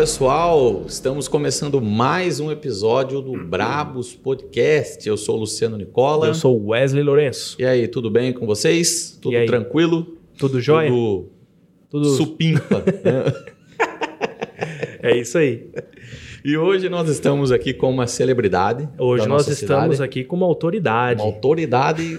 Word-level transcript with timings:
Pessoal, 0.00 0.84
estamos 0.88 1.28
começando 1.28 1.78
mais 1.78 2.40
um 2.40 2.50
episódio 2.50 3.20
do 3.20 3.32
Brabos 3.36 4.14
Podcast. 4.14 5.06
Eu 5.06 5.14
sou 5.14 5.36
o 5.36 5.40
Luciano 5.40 5.76
Nicola. 5.76 6.28
Eu 6.28 6.34
sou 6.34 6.58
o 6.58 6.68
Wesley 6.68 7.02
Lourenço. 7.02 7.54
E 7.58 7.66
aí, 7.66 7.86
tudo 7.86 8.10
bem 8.10 8.32
com 8.32 8.46
vocês? 8.46 9.18
Tudo 9.20 9.44
tranquilo? 9.44 10.16
Tudo 10.38 10.58
jóia? 10.58 10.88
Tudo, 10.88 11.28
Tudo... 11.90 12.08
supimpa. 12.16 12.78
né? 13.04 13.24
É 15.02 15.18
isso 15.18 15.36
aí. 15.36 15.68
E 16.42 16.56
hoje 16.56 16.88
nós 16.88 17.06
estamos 17.10 17.52
aqui 17.52 17.74
com 17.74 17.90
uma 17.90 18.06
celebridade. 18.06 18.88
Hoje 18.98 19.28
nós 19.28 19.46
estamos 19.48 19.96
cidade, 19.96 20.02
aqui 20.02 20.24
com 20.24 20.34
uma 20.34 20.46
autoridade. 20.46 21.20
Uma 21.20 21.28
autoridade 21.28 22.18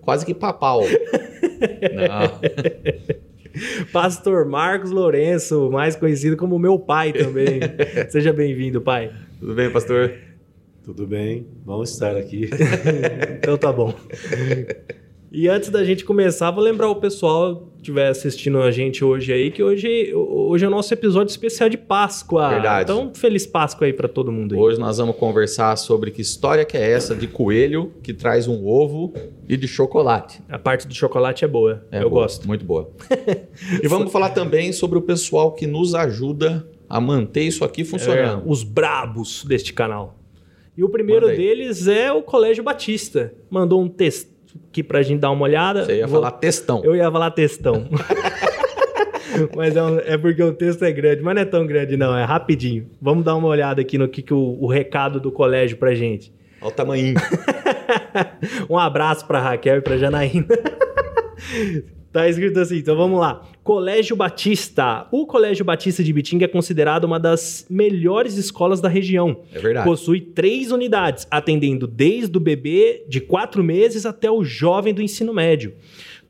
quase 0.00 0.24
que 0.24 0.32
papal. 0.32 0.80
Não. 1.92 3.18
Pastor 3.92 4.44
Marcos 4.44 4.90
Lourenço, 4.90 5.70
mais 5.70 5.96
conhecido 5.96 6.36
como 6.36 6.58
meu 6.58 6.78
pai 6.78 7.12
também. 7.12 7.60
Seja 8.10 8.32
bem-vindo, 8.32 8.80
pai. 8.80 9.12
Tudo 9.38 9.54
bem, 9.54 9.70
pastor? 9.70 10.12
Tudo 10.84 11.06
bem, 11.06 11.46
vamos 11.64 11.92
estar 11.92 12.16
aqui. 12.16 12.48
Então 13.38 13.56
tá 13.56 13.72
bom. 13.72 13.94
E 15.30 15.46
antes 15.46 15.68
da 15.68 15.84
gente 15.84 16.06
começar, 16.06 16.50
vou 16.50 16.64
lembrar 16.64 16.88
o 16.88 16.96
pessoal 16.96 17.68
que 17.74 17.82
estiver 17.82 18.08
assistindo 18.08 18.62
a 18.62 18.70
gente 18.70 19.04
hoje 19.04 19.30
aí 19.30 19.50
que 19.50 19.62
hoje, 19.62 20.12
hoje 20.14 20.64
é 20.64 20.68
o 20.68 20.70
nosso 20.70 20.92
episódio 20.94 21.30
especial 21.30 21.68
de 21.68 21.76
Páscoa. 21.76 22.48
Verdade. 22.48 22.90
Então, 22.90 23.12
feliz 23.14 23.46
Páscoa 23.46 23.86
aí 23.86 23.92
pra 23.92 24.08
todo 24.08 24.32
mundo 24.32 24.54
aí. 24.54 24.60
Hoje 24.60 24.80
nós 24.80 24.96
vamos 24.96 25.16
conversar 25.16 25.76
sobre 25.76 26.10
que 26.10 26.22
história 26.22 26.64
que 26.64 26.78
é 26.78 26.90
essa 26.90 27.14
de 27.14 27.26
coelho 27.26 27.92
que 28.02 28.14
traz 28.14 28.48
um 28.48 28.66
ovo 28.66 29.12
e 29.46 29.54
de 29.54 29.68
chocolate. 29.68 30.40
A 30.48 30.58
parte 30.58 30.88
do 30.88 30.94
chocolate 30.94 31.44
é 31.44 31.48
boa. 31.48 31.86
É 31.92 32.02
eu 32.02 32.08
boa, 32.08 32.22
gosto. 32.22 32.46
Muito 32.48 32.64
boa. 32.64 32.90
e 33.82 33.86
vamos 33.86 34.10
falar 34.10 34.30
também 34.30 34.72
sobre 34.72 34.96
o 34.96 35.02
pessoal 35.02 35.52
que 35.52 35.66
nos 35.66 35.94
ajuda 35.94 36.66
a 36.88 36.98
manter 37.02 37.42
isso 37.42 37.66
aqui 37.66 37.84
funcionando. 37.84 38.44
É, 38.46 38.50
os 38.50 38.62
brabos 38.62 39.44
deste 39.44 39.74
canal. 39.74 40.16
E 40.74 40.82
o 40.82 40.88
primeiro 40.88 41.26
deles 41.26 41.86
é 41.86 42.10
o 42.10 42.22
Colégio 42.22 42.64
Batista. 42.64 43.34
Mandou 43.50 43.82
um 43.82 43.88
texto 43.88 44.37
aqui 44.68 44.82
pra 44.82 45.02
gente 45.02 45.20
dar 45.20 45.30
uma 45.30 45.42
olhada. 45.44 45.84
Você 45.84 45.98
ia 45.98 46.06
Vou- 46.06 46.20
falar 46.20 46.32
textão. 46.32 46.82
Eu 46.84 46.94
ia 46.96 47.10
falar 47.10 47.30
textão. 47.30 47.88
mas 49.56 49.76
é, 49.76 49.82
um- 49.82 49.98
é 49.98 50.16
porque 50.18 50.42
o 50.42 50.52
texto 50.52 50.82
é 50.84 50.92
grande, 50.92 51.22
mas 51.22 51.34
não 51.34 51.42
é 51.42 51.44
tão 51.44 51.66
grande 51.66 51.96
não, 51.96 52.16
é 52.16 52.24
rapidinho. 52.24 52.86
Vamos 53.00 53.24
dar 53.24 53.34
uma 53.36 53.48
olhada 53.48 53.80
aqui 53.80 53.96
no 53.98 54.08
que, 54.08 54.22
que 54.22 54.34
o, 54.34 54.58
o 54.60 54.66
recado 54.66 55.20
do 55.20 55.30
colégio 55.30 55.76
pra 55.76 55.94
gente. 55.94 56.32
Olha 56.60 56.68
o 56.70 56.74
tamanho. 56.74 57.14
um 58.68 58.76
abraço 58.78 59.26
pra 59.26 59.40
Raquel 59.40 59.76
e 59.76 59.80
pra 59.80 59.96
Janaína. 59.96 60.46
Tá 62.10 62.26
escrito 62.26 62.58
assim, 62.58 62.78
então 62.78 62.96
vamos 62.96 63.20
lá. 63.20 63.42
Colégio 63.68 64.16
Batista. 64.16 65.06
O 65.12 65.26
Colégio 65.26 65.62
Batista 65.62 66.02
de 66.02 66.10
Bitinga 66.10 66.46
é 66.46 66.48
considerado 66.48 67.04
uma 67.04 67.20
das 67.20 67.66
melhores 67.68 68.38
escolas 68.38 68.80
da 68.80 68.88
região. 68.88 69.42
É 69.52 69.58
verdade. 69.58 69.86
Possui 69.86 70.22
três 70.22 70.72
unidades, 70.72 71.26
atendendo 71.30 71.86
desde 71.86 72.34
o 72.34 72.40
bebê 72.40 73.04
de 73.06 73.20
quatro 73.20 73.62
meses 73.62 74.06
até 74.06 74.30
o 74.30 74.42
jovem 74.42 74.94
do 74.94 75.02
ensino 75.02 75.34
médio. 75.34 75.74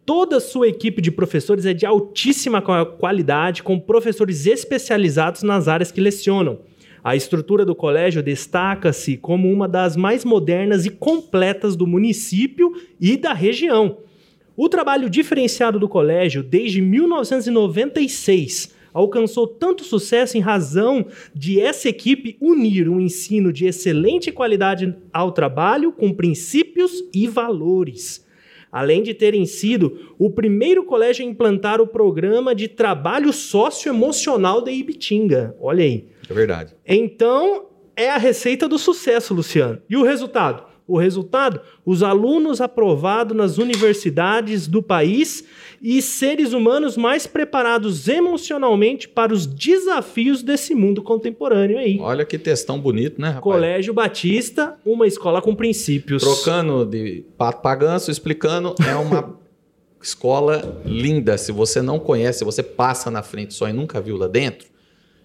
Toda 0.05 0.39
a 0.39 0.41
sua 0.41 0.67
equipe 0.67 1.01
de 1.01 1.13
professores 1.13 1.65
é 1.65 1.73
de 1.73 1.87
altíssima 1.87 2.61
qua- 2.61 2.85
qualidade, 2.85 3.63
com 3.63 3.79
professores 3.79 4.45
especializados 4.45 5.45
nas 5.45 5.69
áreas 5.69 5.93
que 5.93 6.01
lecionam. 6.01 6.59
A 7.05 7.15
estrutura 7.15 7.65
do 7.65 7.73
colégio 7.73 8.21
destaca-se 8.21 9.17
como 9.17 9.49
uma 9.49 9.69
das 9.69 9.95
mais 9.97 10.25
modernas 10.25 10.87
e 10.87 10.91
completas 10.91 11.77
do 11.77 11.87
município 11.87 12.73
e 13.01 13.17
da 13.17 13.33
região. 13.33 13.99
O 14.61 14.69
trabalho 14.69 15.09
diferenciado 15.09 15.79
do 15.79 15.89
colégio, 15.89 16.43
desde 16.43 16.83
1996, 16.83 18.75
alcançou 18.93 19.47
tanto 19.47 19.85
sucesso 19.85 20.37
em 20.37 20.41
razão 20.41 21.07
de 21.33 21.61
essa 21.61 21.89
equipe 21.89 22.37
unir 22.41 22.89
um 22.89 22.99
ensino 22.99 23.53
de 23.53 23.67
excelente 23.67 24.33
qualidade 24.33 24.97
ao 25.13 25.31
trabalho 25.31 25.93
com 25.93 26.13
princípios 26.13 27.05
e 27.15 27.29
valores. 27.29 28.27
Além 28.73 29.05
de 29.05 29.15
terem 29.15 29.47
sido 29.47 30.13
o 30.19 30.29
primeiro 30.29 30.83
colégio 30.83 31.25
a 31.25 31.29
implantar 31.29 31.81
o 31.81 31.87
programa 31.87 32.53
de 32.53 32.67
trabalho 32.67 33.33
socioemocional 33.33 34.61
da 34.61 34.73
Ibitinga. 34.73 35.55
Olha 35.61 35.85
aí. 35.85 36.09
É 36.29 36.35
verdade. 36.35 36.75
Então, 36.85 37.67
é 37.95 38.11
a 38.11 38.19
receita 38.19 38.67
do 38.67 38.77
sucesso, 38.77 39.33
Luciano. 39.33 39.79
E 39.89 39.97
o 39.97 40.03
resultado? 40.03 40.68
O 40.89 40.99
resultado? 40.99 41.61
Os 41.85 42.03
alunos 42.03 42.63
aprovados 42.63 43.37
nas 43.37 43.59
universidades 43.59 44.67
do 44.67 44.83
país 44.83 45.45
e 45.83 46.01
seres 46.01 46.55
humanos 46.55 46.97
mais 46.97 47.27
preparados 47.27 48.09
emocionalmente 48.09 49.07
para 49.07 49.35
os 49.35 49.47
desafios 49.47 50.43
desse 50.43 50.75
mundo 50.75 51.03
contemporâneo 51.03 51.79
aí. 51.79 51.99
Olha 52.01 52.25
que 52.25 52.39
textão 52.39 52.81
bonito, 52.81 53.21
né, 53.21 53.29
rapaz? 53.29 53.43
Colégio 53.43 53.93
Batista, 53.93 54.79
uma 54.85 55.07
escola 55.07 55.43
com 55.43 55.55
princípios. 55.55 56.23
Trocando 56.23 56.87
de 56.87 57.23
pato 57.37 57.61
pra 57.61 57.75
ganso, 57.75 58.11
explicando, 58.11 58.75
é 58.89 58.95
uma 58.95 59.39
escola 60.03 60.81
linda. 60.87 61.37
Se 61.37 61.53
você 61.53 61.83
não 61.83 61.99
conhece, 61.99 62.45
você 62.45 62.63
passa 62.63 63.11
na 63.11 63.23
frente 63.23 63.53
só 63.53 63.69
e 63.69 63.75
nunca 63.75 64.01
viu 64.01 64.17
lá 64.17 64.27
dentro, 64.27 64.67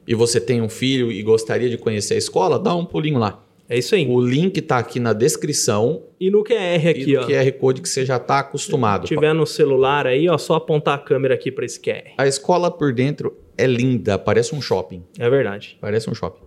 e 0.06 0.13
você 0.13 0.41
tem 0.41 0.62
um 0.62 0.68
filho 0.68 1.09
e 1.09 1.23
gostaria 1.23 1.69
de 1.69 1.78
conhecer 1.78 2.16
a 2.16 2.18
escola, 2.18 2.59
dá 2.59 2.75
um 2.75 2.85
pulinho 2.85 3.18
lá. 3.18 3.41
É 3.69 3.78
isso 3.78 3.96
aí. 3.96 4.06
O 4.07 4.19
link 4.19 4.62
tá 4.62 4.78
aqui 4.78 5.00
na 5.00 5.13
descrição 5.13 6.03
E 6.19 6.29
no 6.29 6.44
QR 6.44 6.88
aqui, 6.90 7.12
e 7.12 7.18
ó. 7.18 7.22
no 7.22 7.28
QR 7.28 7.51
Code 7.53 7.81
que 7.81 7.90
você 7.90 8.06
já 8.06 8.19
tá 8.19 8.40
acostumado. 8.40 9.07
Se 9.07 9.13
tiver 9.16 9.34
no 9.34 9.46
celular 9.46 10.06
aí, 10.06 10.28
ó, 10.29 10.38
só 10.38 10.56
apontar 10.56 10.96
a 10.96 10.97
câmera 11.01 11.34
aqui 11.34 11.51
para 11.51 11.66
esse 11.66 11.79
QR. 11.79 12.12
A 12.18 12.28
escola 12.28 12.69
por 12.69 12.94
dentro 12.94 13.35
é 13.57 13.66
linda, 13.66 14.18
parece 14.19 14.53
um 14.53 14.62
shopping. 14.62 15.03
É 15.18 15.29
verdade. 15.29 15.78
Parece 15.79 16.09
um 16.09 16.13
shopping. 16.13 16.44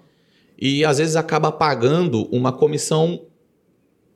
e 0.56 0.84
às 0.84 0.98
vezes 0.98 1.16
acaba 1.16 1.50
pagando 1.50 2.28
uma 2.30 2.52
comissão 2.52 3.26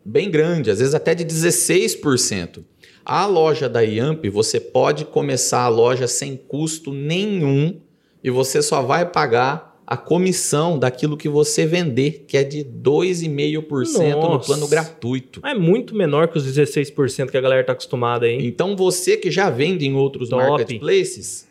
bem 0.05 0.31
grande, 0.31 0.71
às 0.71 0.79
vezes 0.79 0.95
até 0.95 1.13
de 1.13 1.25
16%. 1.25 2.63
A 3.05 3.27
loja 3.27 3.69
da 3.69 3.81
Yamp, 3.81 4.25
você 4.31 4.59
pode 4.59 5.05
começar 5.05 5.63
a 5.63 5.69
loja 5.69 6.07
sem 6.09 6.37
custo 6.37 6.93
nenhum 6.93 7.81
e 8.23 8.31
você 8.31 8.63
só 8.63 8.81
vai 8.83 9.05
pagar 9.05 9.75
a 9.87 9.97
comissão 9.99 10.79
daquilo 10.79 11.15
que 11.15 11.29
você 11.29 11.67
vender, 11.67 12.25
que 12.27 12.39
é 12.39 12.43
de 12.43 12.65
2,5% 12.65 14.31
no 14.31 14.41
plano 14.41 14.67
gratuito. 14.67 15.41
É 15.45 15.55
muito 15.55 15.95
menor 15.95 16.29
que 16.29 16.39
os 16.39 16.45
16% 16.47 17.31
que 17.31 17.37
a 17.37 17.41
galera 17.41 17.63
tá 17.65 17.73
acostumada 17.73 18.25
aí. 18.27 18.47
Então 18.47 18.75
você 18.77 19.17
que 19.19 19.31
já 19.31 19.51
vende 19.51 19.87
em 19.87 19.95
outros 19.95 20.31
Top. 20.31 20.43
marketplaces, 20.43 21.47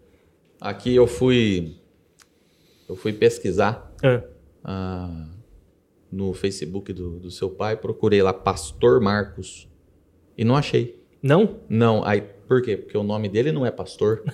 Aqui 0.60 0.94
eu 0.94 1.06
fui 1.06 1.76
eu 2.88 2.96
fui 2.96 3.12
pesquisar 3.12 3.94
Ah, 4.02 4.22
ah, 4.64 5.26
no 6.10 6.32
Facebook 6.34 6.92
do, 6.92 7.20
do 7.20 7.30
seu 7.30 7.48
pai, 7.48 7.76
procurei 7.76 8.20
lá 8.20 8.32
Pastor 8.32 9.00
Marcos 9.00 9.68
e 10.36 10.44
não 10.44 10.56
achei. 10.56 11.00
Não? 11.22 11.60
Não, 11.68 12.04
aí 12.04 12.24
por 12.50 12.60
quê? 12.60 12.76
Porque 12.76 12.98
o 12.98 13.04
nome 13.04 13.28
dele 13.28 13.52
não 13.52 13.64
é 13.64 13.70
pastor. 13.70 14.24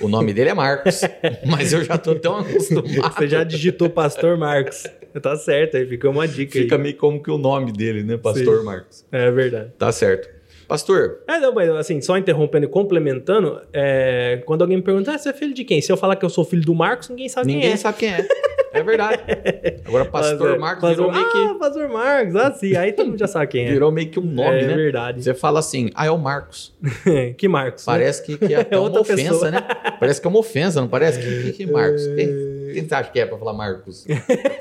o 0.00 0.06
nome 0.06 0.32
dele 0.32 0.50
é 0.50 0.54
Marcos. 0.54 1.00
Mas 1.44 1.72
eu 1.72 1.82
já 1.82 1.98
tô 1.98 2.14
tão 2.14 2.38
acostumado. 2.38 2.86
Você 3.16 3.26
já 3.26 3.42
digitou 3.42 3.90
Pastor 3.90 4.38
Marcos. 4.38 4.84
Tá 5.20 5.34
certo, 5.34 5.76
aí 5.76 5.84
fica 5.84 6.08
uma 6.08 6.28
dica 6.28 6.52
Fica 6.52 6.76
aí. 6.76 6.80
meio 6.80 6.96
como 6.96 7.20
que 7.20 7.32
o 7.32 7.36
nome 7.36 7.72
dele, 7.72 8.04
né? 8.04 8.16
Pastor 8.16 8.62
Marcos. 8.62 9.04
É 9.10 9.28
verdade. 9.32 9.72
Tá 9.76 9.90
certo. 9.90 10.28
Pastor, 10.72 11.18
É, 11.28 11.38
não, 11.38 11.52
mas 11.52 11.68
assim, 11.68 12.00
só 12.00 12.16
interrompendo 12.16 12.64
e 12.64 12.68
complementando, 12.68 13.60
é, 13.74 14.42
quando 14.46 14.62
alguém 14.62 14.78
me 14.78 14.82
pergunta, 14.82 15.12
ah, 15.12 15.18
você 15.18 15.28
é 15.28 15.32
filho 15.34 15.52
de 15.52 15.64
quem? 15.64 15.82
Se 15.82 15.92
eu 15.92 15.98
falar 15.98 16.16
que 16.16 16.24
eu 16.24 16.30
sou 16.30 16.46
filho 16.46 16.62
do 16.64 16.74
Marcos, 16.74 17.10
ninguém 17.10 17.28
sabe 17.28 17.48
ninguém 17.48 17.62
quem 17.62 17.72
é. 17.72 17.76
sabe 17.76 17.98
quem 17.98 18.08
é. 18.14 18.26
É 18.72 18.82
verdade. 18.82 19.20
Agora, 19.84 20.06
Pastor 20.06 20.54
é, 20.54 20.58
Marcos 20.58 20.80
Pastor- 20.80 21.12
virou 21.12 21.12
meio 21.12 21.30
que 21.30 21.52
Ah, 21.52 21.58
Pastor 21.58 21.88
Marcos, 21.90 22.36
ah, 22.36 22.52
sim, 22.54 22.74
aí 22.74 22.90
todo 22.92 23.08
mundo 23.08 23.18
já 23.18 23.26
sabe 23.26 23.48
quem 23.48 23.66
é. 23.66 23.70
virou 23.70 23.92
meio 23.92 24.08
que 24.08 24.18
um 24.18 24.22
nome, 24.24 24.60
é 24.60 24.66
né? 24.66 24.74
verdade. 24.74 25.22
Você 25.22 25.34
fala 25.34 25.58
assim, 25.60 25.90
ah, 25.94 26.06
é 26.06 26.10
o 26.10 26.16
Marcos. 26.16 26.74
que 27.36 27.46
Marcos? 27.48 27.86
né? 27.86 27.92
Parece 27.92 28.22
que, 28.24 28.38
que 28.38 28.54
é 28.54 28.56
até 28.60 28.78
uma 28.78 28.98
ofensa, 28.98 29.14
pessoa. 29.30 29.50
né? 29.50 29.60
Parece 30.00 30.22
que 30.22 30.26
é 30.26 30.30
uma 30.30 30.38
ofensa, 30.38 30.80
não 30.80 30.88
parece? 30.88 31.20
Que, 31.20 31.52
que, 31.52 31.66
Marcos? 31.66 32.06
Quem, 32.06 32.26
quem 32.72 32.88
você 32.88 32.94
acha 32.94 33.10
que 33.10 33.20
é 33.20 33.26
pra 33.26 33.36
falar 33.36 33.52
Marcos? 33.52 34.06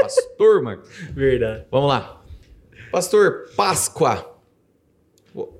Pastor 0.01 0.61
Marcos. 0.61 0.89
Verdade. 1.15 1.63
Vamos 1.71 1.87
lá. 1.87 2.21
Pastor, 2.91 3.45
Páscoa. 3.55 4.29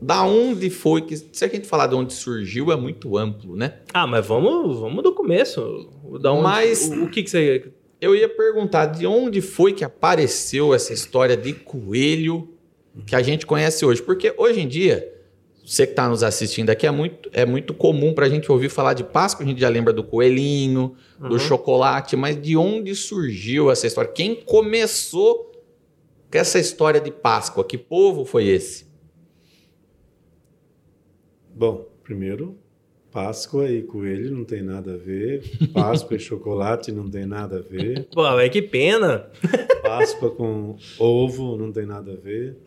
Da 0.01 0.23
onde 0.23 0.69
foi 0.69 1.01
que. 1.01 1.15
Se 1.15 1.45
a 1.45 1.47
gente 1.47 1.65
falar 1.67 1.87
de 1.87 1.95
onde 1.95 2.13
surgiu, 2.13 2.71
é 2.71 2.75
muito 2.75 3.17
amplo, 3.17 3.55
né? 3.55 3.75
Ah, 3.93 4.05
mas 4.05 4.25
vamos, 4.25 4.79
vamos 4.79 5.01
do 5.03 5.13
começo. 5.13 5.89
Da 6.19 6.31
onde, 6.33 6.43
Mas- 6.43 6.89
o, 6.89 7.03
o 7.05 7.09
que, 7.09 7.23
que 7.23 7.29
você. 7.29 7.71
Eu 8.01 8.15
ia 8.15 8.27
perguntar 8.27 8.87
de 8.87 9.05
onde 9.05 9.41
foi 9.41 9.71
que 9.73 9.83
apareceu 9.83 10.73
essa 10.73 10.91
história 10.91 11.37
de 11.37 11.53
coelho 11.53 12.49
que 13.05 13.15
a 13.15 13.21
gente 13.21 13.45
conhece 13.45 13.85
hoje. 13.85 14.01
Porque 14.01 14.33
hoje 14.37 14.59
em 14.59 14.67
dia, 14.67 15.13
você 15.63 15.85
que 15.85 15.93
está 15.93 16.09
nos 16.09 16.23
assistindo 16.23 16.69
aqui, 16.71 16.85
é 16.87 16.91
muito, 16.91 17.29
é 17.31 17.45
muito 17.45 17.73
comum 17.73 18.13
para 18.13 18.25
a 18.25 18.29
gente 18.29 18.51
ouvir 18.51 18.69
falar 18.69 18.93
de 18.93 19.03
Páscoa, 19.03 19.45
a 19.45 19.47
gente 19.47 19.61
já 19.61 19.69
lembra 19.69 19.93
do 19.93 20.03
coelhinho, 20.03 20.95
do 21.19 21.33
Uhum. 21.33 21.39
chocolate, 21.39 22.15
mas 22.17 22.41
de 22.41 22.57
onde 22.57 22.93
surgiu 22.95 23.69
essa 23.71 23.85
história? 23.87 24.11
Quem 24.11 24.35
começou 24.35 25.51
com 26.29 26.37
essa 26.37 26.59
história 26.59 26.99
de 26.99 27.11
Páscoa? 27.11 27.63
Que 27.63 27.77
povo 27.77 28.25
foi 28.25 28.47
esse? 28.47 28.90
Bom, 31.53 31.87
primeiro, 32.03 32.57
Páscoa 33.11 33.69
e 33.69 33.81
coelho 33.81 34.31
não 34.31 34.45
tem 34.45 34.61
nada 34.61 34.93
a 34.93 34.97
ver. 34.97 35.43
Páscoa 35.73 36.15
e 36.15 36.19
chocolate 36.19 36.91
não 36.91 37.09
tem 37.09 37.25
nada 37.25 37.57
a 37.57 37.61
ver. 37.61 38.07
Pô, 38.13 38.25
é 38.39 38.47
que 38.47 38.61
pena. 38.61 39.29
Páscoa 39.83 40.31
com 40.31 40.77
ovo 40.97 41.57
não 41.57 41.71
tem 41.71 41.85
nada 41.85 42.13
a 42.13 42.15
ver. 42.15 42.57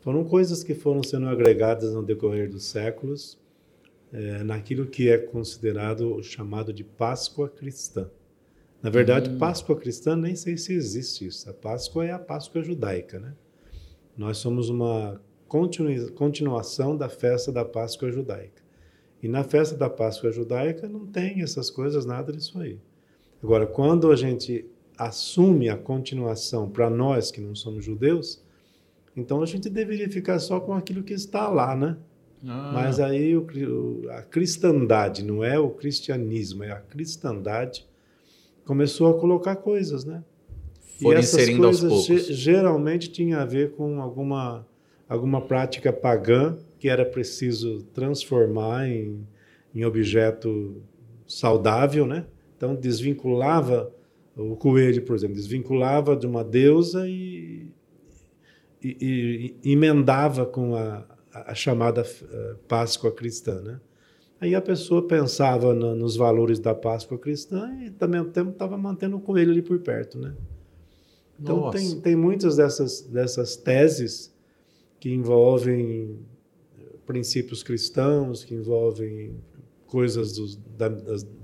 Foram 0.00 0.24
coisas 0.24 0.64
que 0.64 0.74
foram 0.74 1.02
sendo 1.02 1.28
agregadas 1.28 1.92
no 1.92 2.02
decorrer 2.02 2.48
dos 2.48 2.64
séculos 2.64 3.38
eh, 4.12 4.42
naquilo 4.42 4.86
que 4.86 5.10
é 5.10 5.18
considerado 5.18 6.16
o 6.16 6.22
chamado 6.22 6.72
de 6.72 6.82
Páscoa 6.82 7.48
cristã. 7.48 8.10
Na 8.82 8.90
verdade, 8.90 9.30
Páscoa 9.38 9.76
cristã 9.76 10.16
nem 10.16 10.34
sei 10.34 10.56
se 10.56 10.72
existe 10.72 11.26
isso. 11.26 11.48
A 11.48 11.52
Páscoa 11.52 12.04
é 12.06 12.10
a 12.10 12.18
Páscoa 12.18 12.62
judaica, 12.62 13.20
né? 13.20 13.34
Nós 14.16 14.38
somos 14.38 14.68
uma 14.68 15.20
continuação 16.14 16.96
da 16.96 17.08
festa 17.08 17.52
da 17.52 17.64
Páscoa 17.64 18.10
judaica. 18.10 18.62
E 19.22 19.28
na 19.28 19.44
festa 19.44 19.76
da 19.76 19.88
Páscoa 19.88 20.32
judaica 20.32 20.88
não 20.88 21.06
tem 21.06 21.42
essas 21.42 21.70
coisas, 21.70 22.04
nada 22.04 22.32
disso 22.32 22.58
aí. 22.58 22.78
Agora, 23.42 23.66
quando 23.66 24.10
a 24.10 24.16
gente 24.16 24.64
assume 24.96 25.68
a 25.68 25.76
continuação 25.76 26.68
para 26.68 26.88
nós 26.88 27.30
que 27.30 27.40
não 27.40 27.54
somos 27.54 27.84
judeus, 27.84 28.42
então 29.16 29.42
a 29.42 29.46
gente 29.46 29.68
deveria 29.68 30.08
ficar 30.08 30.38
só 30.38 30.60
com 30.60 30.72
aquilo 30.74 31.02
que 31.02 31.12
está 31.12 31.48
lá, 31.48 31.76
né? 31.76 31.96
Mas 32.72 32.98
aí 32.98 33.36
o 33.36 33.46
a 34.10 34.22
cristandade, 34.22 35.24
não 35.24 35.44
é 35.44 35.58
o 35.58 35.70
cristianismo, 35.70 36.64
é 36.64 36.72
a 36.72 36.80
cristandade, 36.80 37.86
começou 38.64 39.08
a 39.08 39.20
colocar 39.20 39.56
coisas, 39.56 40.04
né? 40.04 40.24
Foram 41.00 41.20
e 41.20 41.22
essas 41.22 41.48
coisas 41.56 42.26
geralmente 42.26 43.10
tinha 43.10 43.38
a 43.38 43.44
ver 43.44 43.72
com 43.72 44.02
alguma, 44.02 44.66
alguma 45.12 45.40
prática 45.42 45.92
pagã 45.92 46.56
que 46.78 46.88
era 46.88 47.04
preciso 47.04 47.82
transformar 47.94 48.88
em, 48.88 49.26
em 49.74 49.84
objeto 49.84 50.82
saudável, 51.26 52.06
né? 52.06 52.26
Então 52.56 52.74
desvinculava 52.74 53.92
o 54.36 54.56
coelho, 54.56 55.02
por 55.02 55.14
exemplo, 55.14 55.36
desvinculava 55.36 56.16
de 56.16 56.26
uma 56.26 56.42
deusa 56.42 57.06
e, 57.08 57.68
e- 58.82 59.54
e 59.62 59.72
emendava 59.72 60.46
com 60.46 60.74
a, 60.74 61.04
a 61.32 61.54
chamada 61.54 62.02
eh, 62.02 62.54
Páscoa 62.66 63.12
cristã, 63.12 63.60
né? 63.60 63.80
Aí 64.40 64.54
a 64.54 64.60
pessoa 64.62 65.06
pensava 65.06 65.72
na- 65.74 65.94
nos 65.94 66.16
valores 66.16 66.58
da 66.58 66.74
Páscoa 66.74 67.18
cristã 67.18 67.70
e 67.84 67.90
também 67.90 68.18
ao 68.18 68.24
mesmo 68.24 68.34
tempo 68.34 68.50
estava 68.50 68.76
mantendo 68.76 69.16
o 69.16 69.20
coelho 69.20 69.52
ali 69.52 69.62
por 69.62 69.78
perto, 69.80 70.18
né? 70.18 70.34
Então 71.38 71.58
Nossa. 71.60 71.78
tem, 71.78 72.00
tem 72.00 72.16
muitas 72.16 72.56
dessas, 72.56 73.02
dessas 73.02 73.56
teses 73.56 74.31
que 75.02 75.12
envolvem 75.12 76.16
princípios 77.04 77.60
cristãos, 77.64 78.44
que 78.44 78.54
envolvem 78.54 79.34
coisas 79.84 80.34
dos- 80.36 80.54
da, 80.78 80.86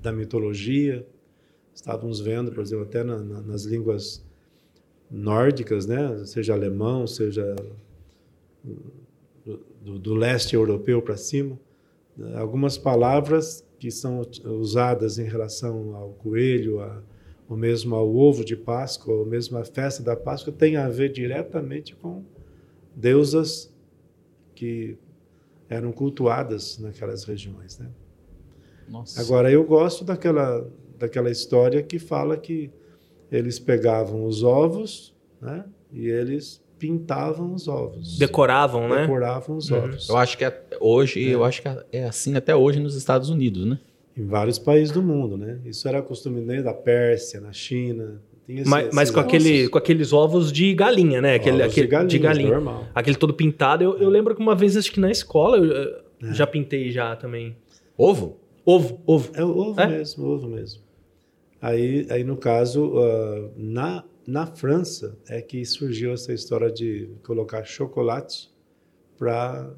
da 0.01 0.13
mitologia. 0.13 1.05
Estávamos 1.75 2.21
vendo, 2.21 2.53
por 2.53 2.61
exemplo, 2.61 2.85
até 2.85 3.03
na- 3.03 3.17
na- 3.21 3.41
nas 3.41 3.65
línguas 3.65 4.23
nórdicas, 5.11 5.85
né? 5.85 6.23
seja 6.25 6.53
alemão, 6.53 7.05
seja 7.05 7.53
do, 9.45 9.59
do- 9.83 9.99
do 9.99 10.13
leste 10.13 10.55
europeu 10.55 11.01
para 11.01 11.17
cima, 11.17 11.59
né? 12.15 12.37
algumas 12.37 12.77
palavras 12.77 13.65
que 13.77 13.91
são 13.91 14.21
usadas 14.45 15.19
em 15.19 15.25
relação 15.25 15.93
ao 15.97 16.11
coelho, 16.11 16.79
a, 16.79 17.03
ou 17.49 17.57
mesmo 17.57 17.93
ao 17.93 18.07
ovo 18.15 18.45
de 18.45 18.55
Páscoa, 18.55 19.13
ou 19.15 19.25
mesmo 19.25 19.57
à 19.57 19.65
festa 19.65 20.01
da 20.01 20.15
Páscoa, 20.15 20.53
têm 20.53 20.77
a 20.77 20.87
ver 20.87 21.11
diretamente 21.11 21.93
com 21.97 22.23
deusas 22.99 23.73
que 24.53 24.97
eram 25.69 25.91
cultuadas 25.91 26.77
naquelas 26.79 27.23
regiões. 27.23 27.79
Né? 27.79 27.89
Nossa. 28.89 29.21
Agora, 29.21 29.49
eu 29.51 29.63
gosto 29.63 30.03
daquela, 30.03 30.67
daquela 30.97 31.29
história 31.31 31.81
que 31.81 31.97
fala 31.97 32.35
que 32.37 32.69
eles 33.31 33.57
pegavam 33.59 34.25
os 34.25 34.43
ovos 34.43 35.15
né, 35.41 35.63
e 35.93 36.07
eles 36.07 36.61
pintavam 36.77 37.53
os 37.53 37.67
ovos. 37.67 38.17
Decoravam, 38.17 38.87
né? 38.89 39.01
Decoravam 39.01 39.57
os 39.57 39.69
Uhum. 39.69 39.77
ovos. 39.83 40.09
Eu 40.09 40.17
acho 40.17 40.37
que 40.37 40.45
é- 40.45 40.63
hoje, 40.79 41.21
eu 41.23 41.43
acho 41.43 41.61
que 41.61 41.67
é 41.91 42.05
assim 42.05 42.35
até 42.35 42.55
hoje 42.55 42.79
nos 42.79 42.95
Estados 42.95 43.29
Unidos, 43.29 43.65
né? 43.65 43.79
Em 44.17 44.25
vários 44.25 44.57
países 44.57 44.91
do 44.93 45.01
mundo, 45.01 45.37
né? 45.37 45.59
Isso 45.65 45.87
era 45.87 46.01
costume 46.01 46.41
né, 46.41 46.61
da 46.61 46.73
Pérsia, 46.73 47.39
na 47.39 47.53
China. 47.53 48.21
Esse- 48.49 48.67
Mas, 48.67 48.89
mas 48.93 49.11
com, 49.11 49.19
aquele, 49.19 49.69
com 49.69 49.77
aqueles 49.77 50.11
ovos 50.11 50.51
de 50.51 50.73
galinha, 50.73 51.21
né? 51.21 51.35
Aquele, 51.35 51.57
Ovos 51.61 51.71
aquele, 51.71 51.85
de 51.87 51.91
galinha, 51.91 52.07
de 52.09 52.19
galinha. 52.19 52.49
normal. 52.51 52.87
Aquele 52.95 53.15
todo 53.15 53.33
pintado. 53.33 53.83
Eu, 53.83 53.97
eu 53.99 54.09
lembro 54.09 54.33
que 54.35 54.41
uma 54.41 54.55
vez, 54.55 54.75
acho 54.75 54.91
que 54.91 54.99
na 54.99 55.11
escola, 55.11 55.57
eu 55.57 56.01
É. 56.29 56.33
já 56.33 56.47
pintei 56.47 56.89
já 56.91 57.15
também. 57.15 57.55
Ovo? 57.97 58.37
Ovo, 58.65 58.99
ovo. 59.05 59.31
É 59.35 59.43
o 59.45 59.49
ovo 59.55 59.79
É? 59.79 59.87
mesmo, 59.87 60.25
ovo 60.25 60.47
mesmo. 60.47 60.81
Aí, 61.61 62.07
aí 62.09 62.23
no 62.23 62.37
caso, 62.37 62.93
ah, 62.97 63.49
na, 63.55 64.03
na 64.25 64.45
França 64.47 65.17
é 65.27 65.41
que 65.41 65.63
surgiu 65.65 66.11
essa 66.13 66.33
história 66.33 66.71
de 66.71 67.09
colocar 67.23 67.63
chocolate 67.65 68.49
para 69.17 69.69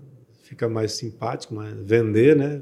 ficar 0.43 0.69
mais 0.69 0.91
simpático, 0.93 1.53
mais, 1.55 1.73
vender, 1.81 2.35
né? 2.35 2.61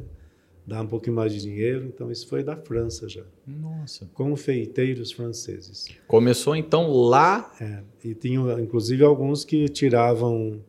Dar 0.66 0.82
um 0.82 0.88
pouquinho 0.88 1.16
mais 1.16 1.34
de 1.34 1.42
dinheiro. 1.42 1.86
Então, 1.86 2.12
isso 2.12 2.28
foi 2.28 2.44
da 2.44 2.56
França 2.56 3.08
já. 3.10 3.24
Nossa. 3.46 4.08
Confeiteiros 4.13 5.12
franceses. 5.12 5.88
Começou 6.08 6.56
então 6.56 6.92
lá. 6.92 7.51
É, 7.60 7.82
e 8.04 8.13
tinham, 8.13 8.60
inclusive, 8.60 9.04
alguns 9.04 9.44
que 9.44 9.68
tiravam. 9.68 10.62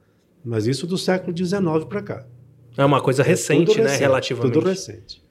Mas 0.45 0.67
isso 0.67 0.87
do 0.87 0.97
século 0.97 1.37
XIX 1.37 1.85
para 1.89 2.03
cá. 2.03 2.27
É 2.77 2.85
uma 2.85 3.01
coisa 3.01 3.23
recente, 3.23 3.73
Tudo 3.73 3.83
né? 3.83 3.97
Relativamente. 3.97 4.53
Tudo 4.53 4.69
recente. 4.69 5.23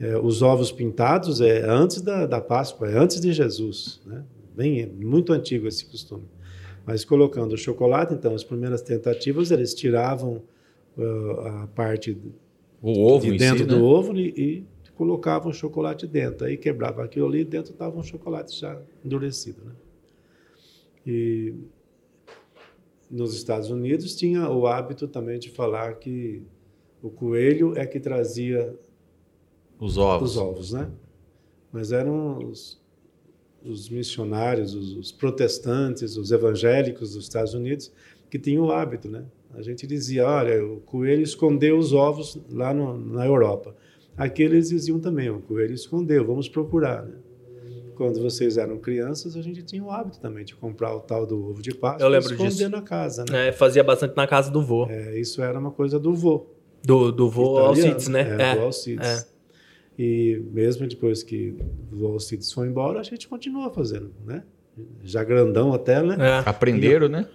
É, 0.00 0.18
os 0.18 0.42
ovos 0.42 0.72
pintados 0.72 1.40
é 1.40 1.64
antes 1.68 2.00
da, 2.00 2.26
da 2.26 2.40
Páscoa, 2.40 2.90
é 2.90 2.98
antes 2.98 3.20
de 3.20 3.32
Jesus. 3.32 4.00
Né? 4.04 4.24
Bem, 4.56 4.80
é 4.80 4.86
muito 4.86 5.32
antigo 5.32 5.68
esse 5.68 5.84
costume. 5.84 6.24
Mas 6.84 7.04
colocando 7.04 7.52
o 7.52 7.56
chocolate, 7.56 8.12
então, 8.12 8.34
as 8.34 8.42
primeiras 8.42 8.82
tentativas, 8.82 9.50
eles 9.52 9.72
tiravam 9.74 10.42
uh, 10.96 11.40
a 11.46 11.68
parte 11.68 12.16
O 12.82 13.06
ovo 13.06 13.30
de 13.30 13.38
dentro 13.38 13.58
si, 13.60 13.64
do 13.64 13.76
né? 13.76 13.82
ovo 13.82 14.18
e, 14.18 14.28
e 14.36 14.66
colocavam 14.96 15.50
o 15.50 15.54
chocolate 15.54 16.06
dentro. 16.06 16.46
Aí 16.46 16.56
quebrava 16.56 17.04
aquilo 17.04 17.26
ali 17.26 17.40
e 17.40 17.44
dentro 17.44 17.72
estava 17.72 17.96
um 17.96 18.02
chocolate 18.02 18.58
já 18.58 18.80
endurecido. 19.04 19.62
Né? 19.64 19.72
E 21.06 21.54
nos 23.10 23.34
Estados 23.34 23.70
Unidos 23.70 24.16
tinha 24.16 24.48
o 24.50 24.66
hábito 24.66 25.06
também 25.06 25.38
de 25.38 25.50
falar 25.50 25.94
que 25.94 26.42
o 27.02 27.10
coelho 27.10 27.76
é 27.76 27.86
que 27.86 28.00
trazia 28.00 28.74
Os 29.78 29.98
ovos. 29.98 30.32
os 30.32 30.36
ovos, 30.36 30.72
né? 30.72 30.90
Mas 31.72 31.90
eram 31.90 32.38
os, 32.48 32.80
os 33.64 33.88
missionários, 33.88 34.74
os, 34.74 34.96
os 34.96 35.12
protestantes, 35.12 36.16
os 36.16 36.30
evangélicos 36.30 37.14
dos 37.14 37.24
Estados 37.24 37.54
Unidos 37.54 37.92
que 38.30 38.38
tinham 38.38 38.64
o 38.64 38.72
hábito, 38.72 39.08
né? 39.08 39.24
A 39.54 39.62
gente 39.62 39.86
dizia, 39.86 40.26
olha, 40.26 40.64
o 40.64 40.80
coelho 40.80 41.22
escondeu 41.22 41.78
os 41.78 41.92
ovos 41.92 42.38
lá 42.50 42.72
no, 42.72 42.96
na 42.98 43.26
Europa. 43.26 43.74
Aqui 44.16 44.42
eles 44.42 44.68
diziam 44.70 44.98
também, 44.98 45.30
o 45.30 45.40
coelho 45.40 45.74
escondeu, 45.74 46.26
vamos 46.26 46.48
procurar, 46.48 47.02
né? 47.02 47.16
Quando 47.94 48.20
vocês 48.20 48.56
eram 48.56 48.78
crianças, 48.78 49.36
a 49.36 49.42
gente 49.42 49.62
tinha 49.62 49.82
o 49.84 49.90
hábito 49.90 50.18
também 50.18 50.44
de 50.44 50.54
comprar 50.54 50.94
o 50.96 51.00
tal 51.00 51.26
do 51.26 51.50
ovo 51.50 51.62
de 51.62 51.74
Páscoa 51.74 52.04
Eu 52.04 52.08
lembro 52.08 52.30
e 52.30 52.32
esconder 52.32 52.50
disso. 52.50 52.68
na 52.70 52.82
casa, 52.82 53.24
né? 53.30 53.48
É, 53.48 53.52
fazia 53.52 53.84
bastante 53.84 54.16
na 54.16 54.26
casa 54.26 54.50
do 54.50 54.62
vô. 54.62 54.86
É, 54.88 55.18
isso 55.20 55.42
era 55.42 55.58
uma 55.58 55.70
coisa 55.70 56.00
do 56.00 56.14
vô. 56.14 56.46
Do, 56.82 57.12
do 57.12 57.28
vô 57.28 57.60
italiano. 57.60 57.68
Alcides, 57.68 58.08
né? 58.08 58.36
É, 58.40 58.56
do 58.56 58.62
Alcides. 58.62 59.06
é. 59.06 59.32
E 59.98 60.42
mesmo 60.50 60.86
depois 60.88 61.22
que 61.22 61.54
o 61.92 62.06
Alcides 62.06 62.50
foi 62.50 62.66
embora, 62.66 62.98
a 62.98 63.02
gente 63.02 63.28
continua 63.28 63.70
fazendo, 63.70 64.10
né? 64.24 64.42
Já 65.04 65.22
grandão 65.22 65.74
até, 65.74 66.02
né? 66.02 66.16
É. 66.18 66.48
Aprenderam, 66.48 67.08
né? 67.08 67.26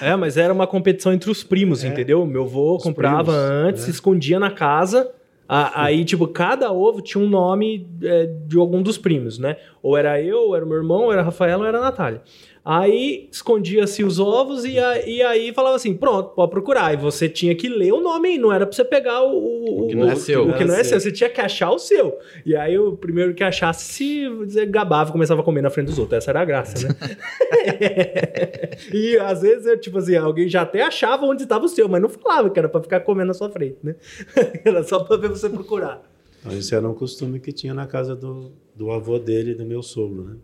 É, 0.00 0.16
mas 0.16 0.36
era 0.38 0.52
uma 0.52 0.66
competição 0.66 1.12
entre 1.12 1.30
os 1.30 1.44
primos, 1.44 1.84
É. 1.84 1.88
entendeu? 1.88 2.24
Meu 2.26 2.44
avô 2.44 2.76
Os 2.76 2.82
comprava 2.82 3.32
primos, 3.32 3.50
antes, 3.50 3.84
né? 3.84 3.90
escondia 3.90 4.38
na 4.40 4.50
casa. 4.50 5.10
a- 5.46 5.82
aí, 5.84 6.06
tipo, 6.06 6.26
cada 6.26 6.72
ovo 6.72 7.02
tinha 7.02 7.22
um 7.22 7.28
nome 7.28 7.86
é, 8.02 8.30
de 8.46 8.56
algum 8.56 8.82
dos 8.82 8.96
primos, 8.96 9.38
né? 9.38 9.58
Ou 9.82 9.94
era 9.94 10.18
eu, 10.18 10.38
ou 10.38 10.56
era 10.56 10.64
meu 10.64 10.76
irmão, 10.78 11.02
ou 11.02 11.12
era 11.12 11.20
a 11.20 11.24
Rafaela, 11.24 11.62
ou 11.64 11.68
era 11.68 11.76
a 11.76 11.82
Natália. 11.82 12.22
Aí 12.66 13.28
escondia-se 13.30 14.02
os 14.02 14.18
ovos 14.18 14.64
e, 14.64 14.78
a- 14.78 15.06
e 15.06 15.20
aí 15.22 15.52
falava 15.52 15.76
assim: 15.76 15.92
pronto, 15.94 16.30
pode 16.30 16.50
procurar. 16.50 16.94
E 16.94 16.96
você 16.96 17.28
tinha 17.28 17.54
que 17.54 17.68
ler 17.68 17.92
o 17.92 18.00
nome 18.00 18.30
aí, 18.30 18.38
não 18.38 18.50
era 18.50 18.64
pra 18.66 18.74
você 18.74 18.82
pegar 18.82 19.22
o, 19.22 19.82
O 19.84 19.86
que 19.88 19.94
não 19.94 20.10
é 20.10 20.16
seu. 20.16 20.48
O 20.48 20.54
que 20.56 20.64
não 20.64 20.72
é 20.74 20.78
seu, 20.82 20.98
seu. 20.98 21.00
você 21.00 21.12
tinha 21.12 21.28
que 21.28 21.42
achar 21.42 21.70
o 21.70 21.78
seu. 21.78 22.18
E 22.46 22.56
aí 22.56 22.78
o 22.78 22.96
primeiro 22.96 23.34
que 23.34 23.44
achasse 23.44 23.84
se 23.92 24.66
gabava 24.66 25.10
e 25.10 25.12
começava 25.12 25.42
a 25.42 25.44
comer 25.44 25.60
na 25.60 25.68
frente 25.68 25.88
dos 25.88 25.98
outros. 25.98 26.16
Essa 26.16 26.30
era 26.30 26.40
a 26.40 26.44
graça, 26.46 26.88
né? 26.88 26.94
e 28.92 29.18
às 29.18 29.42
vezes, 29.42 29.66
eu, 29.66 29.78
tipo 29.78 29.98
assim, 29.98 30.16
alguém 30.16 30.48
já 30.48 30.62
até 30.62 30.82
achava 30.82 31.26
onde 31.26 31.42
estava 31.42 31.64
o 31.66 31.68
seu, 31.68 31.88
mas 31.88 32.00
não 32.00 32.08
falava 32.08 32.48
que 32.50 32.58
era 32.58 32.68
pra 32.68 32.80
ficar 32.82 33.00
comendo 33.00 33.28
na 33.28 33.34
sua 33.34 33.50
frente, 33.50 33.76
né? 33.82 33.94
era 34.64 34.82
só 34.82 35.00
pra 35.04 35.16
ver 35.16 35.28
você 35.28 35.48
procurar. 35.48 36.02
Então, 36.40 36.56
Isso 36.56 36.74
era 36.74 36.88
um 36.88 36.94
costume 36.94 37.40
que 37.40 37.52
tinha 37.52 37.74
na 37.74 37.86
casa 37.86 38.14
do, 38.14 38.52
do 38.74 38.90
avô 38.90 39.18
dele 39.18 39.52
e 39.52 39.54
do 39.54 39.64
meu 39.64 39.82
sogro, 39.82 40.24
né? 40.24 40.36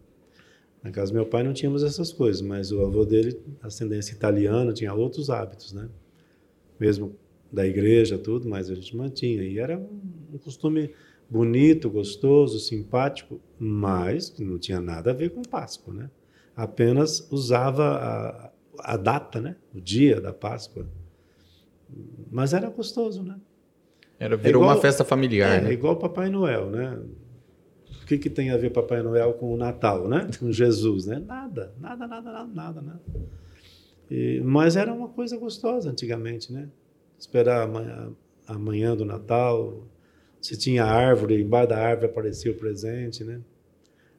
Na 0.83 0.91
casa 0.91 1.13
do 1.13 1.15
meu 1.15 1.27
pai 1.27 1.43
não 1.43 1.53
tínhamos 1.53 1.83
essas 1.83 2.13
coisas, 2.13 2.41
mas 2.41 2.73
o 2.73 2.81
avô 2.85 3.05
dele, 3.05 3.39
ascendência 3.63 4.15
italiana, 4.15 4.73
tinha 4.73 4.95
outros 4.95 5.29
hábitos, 5.29 5.73
né? 5.73 5.89
Mesmo 6.79 7.15
da 7.53 7.67
igreja, 7.67 8.17
tudo, 8.19 8.49
mas 8.49 8.71
a 8.71 8.75
gente 8.75 8.97
mantinha. 8.97 9.43
E 9.43 9.59
era 9.59 9.77
um, 9.79 10.01
um 10.35 10.39
costume 10.39 10.91
bonito, 11.29 11.91
gostoso, 11.91 12.59
simpático, 12.59 13.41
mas 13.59 14.35
não 14.39 14.59
tinha 14.59 14.81
nada 14.81 15.11
a 15.11 15.15
ver 15.15 15.31
com 15.31 15.43
Páscoa, 15.43 15.93
né? 15.93 16.11
Apenas 16.57 17.29
usava 17.31 17.85
a, 17.97 18.51
a 18.95 18.97
data, 18.97 19.41
né? 19.41 19.57
O 19.75 19.81
dia 19.81 20.21
da 20.21 20.33
Páscoa. 20.33 20.87
Mas 22.31 22.55
era 22.55 22.71
gostoso, 22.71 23.23
né? 23.23 23.37
Era, 24.19 24.37
virou 24.37 24.63
igual- 24.63 24.77
uma 24.77 24.81
festa 24.81 25.05
familiar, 25.05 25.59
É, 25.59 25.61
né? 25.61 25.73
igual 25.73 25.97
Papai 25.97 26.31
Noel, 26.31 26.71
né? 26.71 26.99
O 28.11 28.13
que, 28.13 28.19
que 28.19 28.31
tem 28.31 28.51
a 28.51 28.57
ver 28.57 28.71
Papai 28.71 29.05
Noel 29.05 29.35
com 29.35 29.55
o 29.55 29.57
Natal, 29.57 30.09
né? 30.09 30.29
Com 30.41 30.51
Jesus, 30.51 31.07
né? 31.07 31.23
Nada, 31.25 31.73
nada, 31.79 32.09
nada, 32.09 32.33
nada, 32.33 32.53
nada, 32.53 32.81
né? 32.83 32.95
E- 34.11 34.41
mas 34.45 34.75
era 34.75 34.93
uma 34.93 35.07
coisa 35.09 35.37
gostosa 35.37 35.89
antigamente, 35.89 36.53
né? 36.53 36.69
Esperar 37.17 37.63
amanhã, 37.63 38.11
amanhã 38.49 38.97
do 38.97 39.05
Natal, 39.05 39.87
se 40.41 40.59
tinha 40.59 40.85
árvore, 40.85 41.41
embaixo 41.41 41.69
da 41.69 41.79
árvore 41.79 42.07
aparecia 42.07 42.51
o 42.51 42.57
presente, 42.57 43.23
né? 43.23 43.41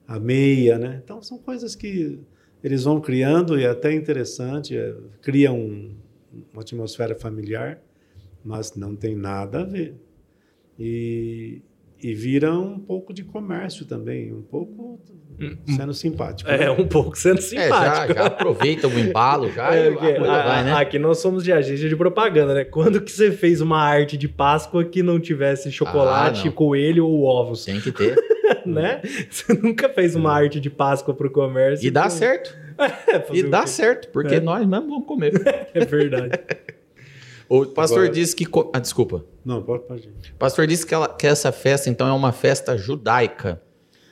A 0.08 0.18
meia, 0.18 0.78
né? 0.78 1.02
Então 1.04 1.20
são 1.20 1.36
coisas 1.36 1.74
que 1.76 2.18
eles 2.64 2.84
vão 2.84 2.98
criando 2.98 3.60
e 3.60 3.64
é 3.64 3.68
até 3.68 3.92
interessante, 3.92 4.74
é, 4.74 4.96
cria 5.20 5.52
um, 5.52 5.94
uma 6.50 6.62
atmosfera 6.62 7.14
familiar, 7.14 7.78
mas 8.42 8.74
não 8.74 8.96
tem 8.96 9.14
nada 9.14 9.60
a 9.60 9.64
ver 9.64 10.00
e, 10.78 11.60
e 12.02 12.14
vira 12.14 12.52
um 12.52 12.78
pouco 12.78 13.12
de 13.14 13.22
comércio 13.24 13.84
também, 13.86 14.32
um 14.32 14.42
pouco 14.42 15.00
sendo 15.76 15.94
simpático. 15.94 16.50
É, 16.50 16.58
né? 16.58 16.70
um 16.70 16.86
pouco 16.86 17.16
sendo 17.16 17.38
É, 17.38 17.42
já, 17.42 17.48
simpático. 17.48 18.14
já 18.14 18.26
aproveita 18.26 18.86
o 18.88 18.98
embalo, 18.98 19.50
já 19.52 19.74
É, 19.74 19.88
a 19.88 19.92
porque 19.92 20.06
a- 20.06 20.42
vai, 20.42 20.64
né? 20.64 20.72
Aqui 20.74 20.98
nós 20.98 21.18
somos 21.18 21.42
de 21.44 21.52
agência 21.52 21.88
de 21.88 21.96
propaganda, 21.96 22.54
né? 22.54 22.64
Quando 22.64 23.00
que 23.00 23.10
você 23.10 23.30
fez 23.32 23.60
uma 23.60 23.78
arte 23.80 24.16
de 24.16 24.28
Páscoa 24.28 24.84
que 24.84 25.02
não 25.02 25.18
tivesse 25.20 25.70
chocolate, 25.72 26.42
Ah, 26.42 26.44
não. 26.46 26.52
coelho 26.52 27.06
ou 27.06 27.22
ovos, 27.24 27.64
Tem 27.64 27.80
que 27.80 27.90
ter. 27.92 28.14
né? 28.66 29.00
Você 29.30 29.54
nunca 29.54 29.88
fez 29.88 30.14
uma 30.14 30.32
arte 30.32 30.60
de 30.60 30.70
Páscoa 30.70 31.14
pro 31.14 31.30
comércio. 31.30 31.86
E 31.86 31.90
dá 31.90 32.04
com- 32.04 32.10
certo. 32.10 32.56
É, 32.82 33.22
E 33.32 33.42
o 33.44 33.50
dá 33.50 33.66
certo, 33.66 34.08
porque 34.08 34.36
É. 34.36 34.40
nós 34.40 34.66
mesmo 34.66 34.88
vamos 34.88 35.06
comer. 35.06 35.32
É 35.74 35.84
verdade. 35.84 36.32
O 37.54 37.66
pastor 37.66 37.98
Agora- 38.04 38.12
disse 38.14 38.34
que. 38.34 38.46
co- 38.46 38.70
Ah, 38.72 38.78
desculpa. 38.78 39.24
Não, 39.44 39.62
pode, 39.62 39.84
pode. 39.84 40.08
O 40.08 40.36
pastor 40.38 40.66
disse 40.66 40.86
que, 40.86 40.94
ela- 40.94 41.08
que 41.08 41.26
essa 41.26 41.52
festa, 41.52 41.90
então, 41.90 42.06
é 42.08 42.12
uma 42.12 42.32
festa 42.32 42.76
judaica. 42.78 43.60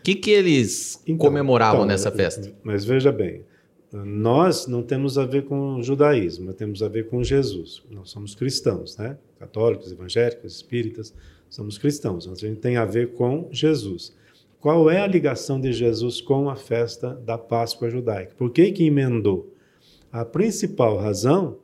O 0.01 0.03
que, 0.03 0.15
que 0.15 0.31
eles 0.31 1.01
Então, 1.07 1.17
comemoravam 1.17 1.81
então, 1.81 1.87
nessa 1.89 2.11
festa? 2.11 2.53
Mas 2.63 2.85
veja 2.85 3.11
bem, 3.13 3.43
nós 3.93 4.67
não 4.67 4.83
temos 4.83 5.17
a 5.19 5.25
ver 5.25 5.45
com 5.45 5.77
o 5.77 5.83
judaísmo, 5.83 6.47
nós 6.47 6.55
temos 6.55 6.83
a 6.83 6.89
ver 6.89 7.09
com 7.09 7.23
Jesus. 7.23 7.83
Nós 7.91 8.11
somos 8.11 8.35
cristãos, 8.35 8.97
né? 8.97 9.17
Católicos, 9.39 9.91
evangélicos, 9.91 10.57
espíritas, 10.57 11.15
somos 11.49 11.79
cristãos. 11.79 12.25
Então, 12.25 12.35
a 12.37 12.39
gente 12.39 12.61
tem 12.61 12.77
a 12.77 12.85
ver 12.85 13.13
com 13.15 13.49
Jesus. 13.51 14.15
Qual 14.61 14.91
é 14.91 15.01
a 15.01 15.07
ligação 15.07 15.59
de 15.59 15.73
Jesus 15.73 16.21
com 16.21 16.51
a 16.51 16.57
festa 16.57 17.15
da 17.25 17.39
Páscoa 17.39 17.89
judaica? 17.89 18.35
Por 18.37 18.51
que 18.51 18.71
que 18.73 18.85
emendou? 18.85 19.53
A 20.13 20.25
principal 20.25 20.99
razão, 20.99 21.57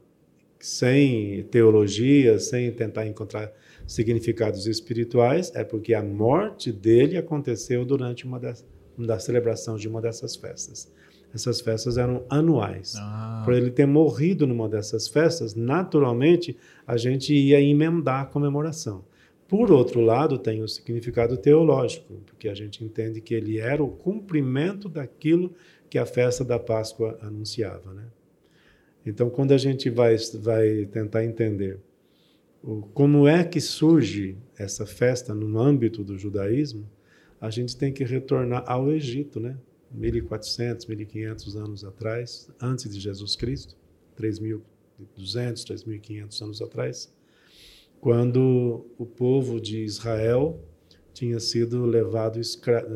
sem 0.66 1.44
teologia, 1.44 2.40
sem 2.40 2.72
tentar 2.72 3.06
encontrar 3.06 3.52
significados 3.86 4.66
espirituais, 4.66 5.52
é 5.54 5.62
porque 5.62 5.94
a 5.94 6.02
morte 6.02 6.72
dele 6.72 7.16
aconteceu 7.16 7.84
durante 7.84 8.26
uma 8.26 8.40
das, 8.40 8.66
uma 8.98 9.16
celebração 9.20 9.76
de 9.76 9.86
uma 9.86 10.00
dessas 10.00 10.34
festas. 10.34 10.92
Essas 11.32 11.60
festas 11.60 11.96
eram 11.96 12.24
anuais. 12.28 12.94
Ah, 12.96 13.42
Por 13.44 13.54
ele 13.54 13.70
ter 13.70 13.86
morrido 13.86 14.44
numa 14.44 14.68
dessas 14.68 15.06
festas, 15.06 15.54
naturalmente 15.54 16.56
a 16.84 16.96
gente 16.96 17.32
ia 17.32 17.60
emendar 17.60 18.22
a 18.22 18.26
comemoração. 18.26 19.04
Por 19.46 19.70
outro 19.70 20.00
lado, 20.00 20.36
tem 20.36 20.64
o 20.64 20.68
significado 20.68 21.36
teológico, 21.36 22.12
porque 22.26 22.48
a 22.48 22.54
gente 22.54 22.82
entende 22.82 23.20
que 23.20 23.34
ele 23.34 23.60
era 23.60 23.84
o 23.84 23.88
cumprimento 23.88 24.88
daquilo 24.88 25.54
que 25.88 25.96
a 25.96 26.04
festa 26.04 26.44
da 26.44 26.58
Páscoa 26.58 27.16
anunciava. 27.22 27.94
Né? 27.94 28.02
Então, 29.06 29.30
quando 29.30 29.52
a 29.52 29.58
gente 29.58 29.88
vai, 29.88 30.16
vai 30.34 30.86
tentar 30.86 31.24
entender 31.24 31.78
o, 32.60 32.82
como 32.92 33.28
é 33.28 33.44
que 33.44 33.60
surge 33.60 34.36
essa 34.58 34.84
festa 34.84 35.32
no 35.32 35.58
âmbito 35.60 36.02
do 36.02 36.18
judaísmo, 36.18 36.90
a 37.40 37.48
gente 37.48 37.76
tem 37.76 37.92
que 37.92 38.02
retornar 38.02 38.64
ao 38.66 38.90
Egito, 38.90 39.38
né? 39.38 39.56
1400, 39.92 40.86
1500 40.86 41.56
anos 41.56 41.84
atrás, 41.84 42.50
antes 42.60 42.92
de 42.92 42.98
Jesus 42.98 43.36
Cristo, 43.36 43.76
3200, 44.16 45.62
3500 45.64 46.42
anos 46.42 46.60
atrás, 46.60 47.14
quando 48.00 48.84
o 48.98 49.06
povo 49.06 49.60
de 49.60 49.84
Israel 49.84 50.60
tinha 51.14 51.38
sido 51.38 51.86
levado 51.86 52.40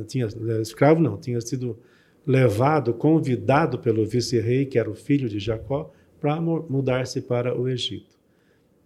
tinha 0.07 0.27
escravo 0.61 1.01
não, 1.01 1.17
tinha 1.17 1.41
sido 1.41 1.79
levado, 2.27 2.93
convidado 2.93 3.79
pelo 3.79 4.05
vice-rei, 4.05 4.67
que 4.67 4.79
era 4.79 4.91
o 4.91 4.95
filho 4.95 5.29
de 5.29 5.39
Jacó, 5.39 5.93
para 6.21 6.41
mudar-se 6.41 7.21
para 7.21 7.59
o 7.59 7.69
Egito. 7.69 8.19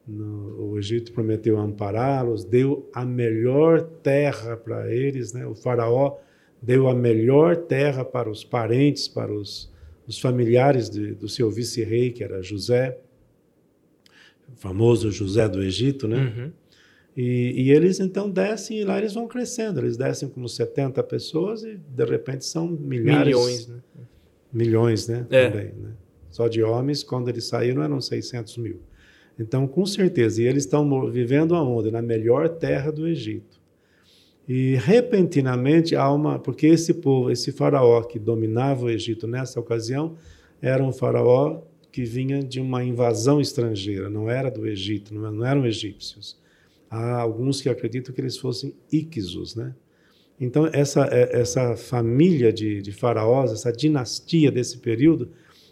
No, 0.06 0.70
o 0.70 0.78
Egito 0.78 1.12
prometeu 1.12 1.58
ampará-los, 1.58 2.44
deu 2.44 2.88
a 2.92 3.04
melhor 3.04 3.82
terra 3.82 4.56
para 4.56 4.94
eles, 4.94 5.32
né? 5.32 5.46
O 5.46 5.54
faraó 5.54 6.18
deu 6.60 6.88
a 6.88 6.94
melhor 6.94 7.56
terra 7.56 8.04
para 8.04 8.30
os 8.30 8.44
parentes, 8.44 9.08
para 9.08 9.32
os, 9.32 9.72
os 10.06 10.18
familiares 10.18 10.90
de, 10.90 11.14
do 11.14 11.28
seu 11.28 11.50
vice-rei, 11.50 12.10
que 12.10 12.22
era 12.22 12.42
José, 12.42 12.98
o 14.52 14.56
famoso 14.56 15.10
José 15.10 15.48
do 15.48 15.62
Egito, 15.62 16.06
né? 16.06 16.18
Uhum. 16.18 16.52
E, 17.16 17.62
e, 17.62 17.70
eles 17.70 18.00
então 18.00 18.28
descem 18.28 18.80
e 18.80 18.84
lá 18.84 18.98
eles 18.98 19.14
vão 19.14 19.28
crescendo. 19.28 19.78
Eles 19.78 19.96
descem 19.96 20.28
como 20.28 20.48
70 20.48 21.00
pessoas 21.04 21.62
e 21.62 21.76
de 21.76 22.04
repente 22.04 22.44
são 22.44 22.66
milhares. 22.66 23.26
Milhões, 23.26 23.68
né? 23.68 23.76
Milhões, 24.52 25.08
né? 25.08 25.26
É. 25.30 25.48
Também, 25.48 25.72
né? 25.76 25.90
Só 26.34 26.48
de 26.48 26.64
homens, 26.64 27.04
quando 27.04 27.28
eles 27.28 27.44
saíram, 27.44 27.80
eram 27.80 28.00
600 28.00 28.56
mil. 28.58 28.80
Então, 29.38 29.68
com 29.68 29.86
certeza, 29.86 30.42
e 30.42 30.46
eles 30.48 30.64
estão 30.64 31.08
vivendo 31.08 31.54
aonde? 31.54 31.92
Na 31.92 32.02
melhor 32.02 32.48
terra 32.48 32.90
do 32.90 33.06
Egito. 33.06 33.60
E 34.48 34.74
repentinamente 34.74 35.94
há 35.94 36.10
uma. 36.10 36.40
Porque 36.40 36.66
esse 36.66 36.92
povo, 36.94 37.30
esse 37.30 37.52
faraó 37.52 38.02
que 38.02 38.18
dominava 38.18 38.86
o 38.86 38.90
Egito 38.90 39.28
nessa 39.28 39.60
ocasião, 39.60 40.16
era 40.60 40.82
um 40.82 40.92
faraó 40.92 41.62
que 41.92 42.02
vinha 42.02 42.42
de 42.42 42.58
uma 42.58 42.82
invasão 42.82 43.40
estrangeira, 43.40 44.10
não 44.10 44.28
era 44.28 44.50
do 44.50 44.66
Egito, 44.66 45.14
não 45.14 45.46
eram 45.46 45.64
egípcios. 45.64 46.36
Há 46.90 47.20
alguns 47.20 47.62
que 47.62 47.68
acreditam 47.68 48.12
que 48.12 48.20
eles 48.20 48.36
fossem 48.36 48.74
Iquizos, 48.90 49.54
né? 49.54 49.72
Então, 50.40 50.68
essa, 50.72 51.04
essa 51.12 51.76
família 51.76 52.52
de, 52.52 52.82
de 52.82 52.90
faraós, 52.90 53.52
essa 53.52 53.70
dinastia 53.70 54.50
desse 54.50 54.78
período, 54.78 55.30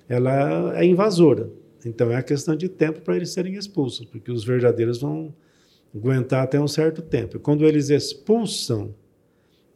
ela 0.09 0.79
é 0.79 0.85
invasora. 0.85 1.51
Então, 1.85 2.11
é 2.11 2.17
a 2.17 2.23
questão 2.23 2.55
de 2.55 2.69
tempo 2.69 3.01
para 3.01 3.17
eles 3.17 3.31
serem 3.31 3.55
expulsos, 3.55 4.07
porque 4.07 4.31
os 4.31 4.45
verdadeiros 4.45 5.01
vão 5.01 5.35
aguentar 5.95 6.45
até 6.45 6.61
um 6.61 6.69
certo 6.69 7.03
tempo. 7.03 7.37
E 7.37 7.41
quando 7.41 7.67
eles 7.67 7.91
expulsam, 7.91 8.95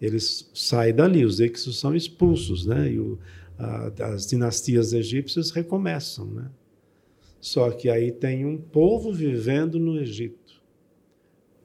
eles 0.01 0.51
saem 0.55 0.95
dali, 0.95 1.25
os 1.25 1.41
Iquizos 1.41 1.79
são 1.79 1.95
expulsos, 1.95 2.67
né? 2.67 2.93
E 2.93 2.99
o, 2.99 3.19
a, 3.59 3.93
as 4.13 4.27
dinastias 4.27 4.93
egípcias 4.93 5.51
recomeçam, 5.51 6.27
né? 6.27 6.51
Só 7.41 7.71
que 7.71 7.89
aí 7.89 8.11
tem 8.11 8.45
um 8.45 8.57
povo 8.57 9.13
vivendo 9.13 9.79
no 9.79 10.01
Egito, 10.01 10.61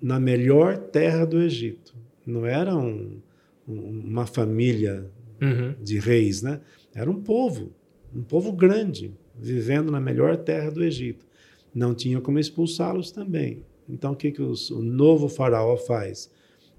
na 0.02 0.20
melhor 0.20 0.78
terra 0.78 1.26
do 1.26 1.42
Egito. 1.42 1.96
Não 2.26 2.46
era 2.46 2.76
um, 2.76 3.20
um, 3.68 4.02
uma 4.06 4.26
família 4.26 5.10
uhum. 5.42 5.74
de 5.82 5.98
reis, 5.98 6.42
né? 6.42 6.62
Era 6.94 7.10
um 7.10 7.22
povo, 7.22 7.72
um 8.16 8.24
povo 8.24 8.52
grande, 8.52 9.14
vivendo 9.40 9.92
na 9.92 10.00
melhor 10.00 10.38
terra 10.38 10.70
do 10.70 10.84
Egito. 10.84 11.26
Não 11.74 11.94
tinha 11.96 12.20
como 12.20 12.40
expulsá-los 12.40 13.12
também. 13.12 13.64
Então, 13.88 14.14
o 14.14 14.16
que, 14.16 14.32
que 14.32 14.42
os, 14.42 14.70
o 14.70 14.82
novo 14.82 15.28
faraó 15.28 15.78
faz? 15.78 16.32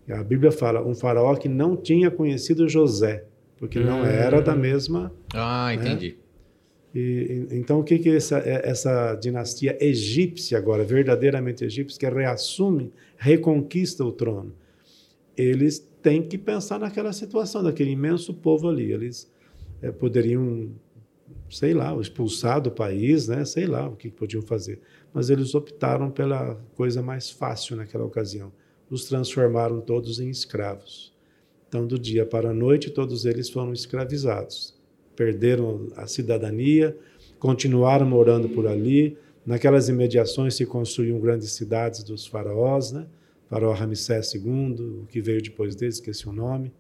A 0.08 0.22
Bíblia 0.22 0.50
fala, 0.52 0.86
um 0.86 0.94
faraó 0.94 1.34
que 1.36 1.48
não 1.48 1.76
tinha 1.76 2.10
conhecido 2.10 2.68
José 2.68 3.24
porque 3.62 3.78
hum. 3.78 3.84
não 3.84 4.04
era 4.04 4.42
da 4.42 4.56
mesma. 4.56 5.14
Ah, 5.32 5.72
entendi. 5.72 6.16
Né? 6.92 7.00
E, 7.00 7.46
então, 7.52 7.78
o 7.78 7.84
que, 7.84 7.96
que 7.96 8.10
essa, 8.10 8.38
essa 8.38 9.14
dinastia 9.14 9.78
egípcia, 9.80 10.58
agora, 10.58 10.82
verdadeiramente 10.82 11.64
egípcia, 11.64 11.96
que 11.96 12.12
reassume, 12.12 12.92
reconquista 13.16 14.04
o 14.04 14.10
trono? 14.10 14.52
Eles 15.36 15.78
têm 16.02 16.22
que 16.22 16.36
pensar 16.36 16.80
naquela 16.80 17.12
situação, 17.12 17.62
daquele 17.62 17.92
imenso 17.92 18.34
povo 18.34 18.68
ali. 18.68 18.90
Eles 18.90 19.32
é, 19.80 19.92
poderiam, 19.92 20.70
sei 21.50 21.74
lá, 21.74 21.94
expulsar 22.00 22.60
do 22.60 22.70
país, 22.70 23.28
né? 23.28 23.44
sei 23.44 23.66
lá 23.66 23.88
o 23.88 23.96
que 23.96 24.10
podiam 24.10 24.42
fazer. 24.42 24.80
Mas 25.12 25.30
eles 25.30 25.54
optaram 25.54 26.10
pela 26.10 26.60
coisa 26.74 27.02
mais 27.02 27.30
fácil 27.30 27.76
naquela 27.76 28.04
ocasião. 28.04 28.52
Os 28.90 29.04
transformaram 29.04 29.80
todos 29.80 30.20
em 30.20 30.28
escravos. 30.28 31.12
Então, 31.68 31.86
do 31.86 31.98
dia 31.98 32.26
para 32.26 32.50
a 32.50 32.54
noite, 32.54 32.90
todos 32.90 33.24
eles 33.24 33.48
foram 33.48 33.72
escravizados. 33.72 34.74
Perderam 35.16 35.88
a 35.96 36.06
cidadania, 36.06 36.96
continuaram 37.38 38.06
morando 38.06 38.48
por 38.48 38.66
ali. 38.66 39.16
Naquelas 39.44 39.88
imediações 39.88 40.54
se 40.54 40.66
construíam 40.66 41.18
grandes 41.18 41.52
cidades 41.52 42.02
dos 42.02 42.26
faraós, 42.26 42.92
né? 42.92 43.06
Faraó 43.48 43.72
Ramsés 43.72 44.34
II, 44.34 45.02
o 45.02 45.06
que 45.06 45.20
veio 45.20 45.42
depois 45.42 45.74
dele, 45.74 45.92
esqueci 45.92 46.28
o 46.28 46.32
nome. 46.32 46.72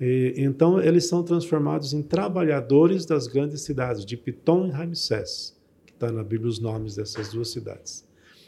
E, 0.00 0.34
então, 0.36 0.80
eles 0.80 1.08
são 1.08 1.22
transformados 1.22 1.92
em 1.92 2.02
trabalhadores 2.02 3.06
das 3.06 3.26
grandes 3.26 3.62
cidades, 3.62 4.04
de 4.04 4.16
Pitom 4.16 4.66
e 4.66 4.70
Ramsés, 4.70 5.56
que 5.86 5.92
está 5.92 6.10
na 6.10 6.22
Bíblia 6.22 6.50
os 6.50 6.58
nomes 6.58 6.96
dessas 6.96 7.32
duas 7.32 7.48
cidades. 7.48 8.04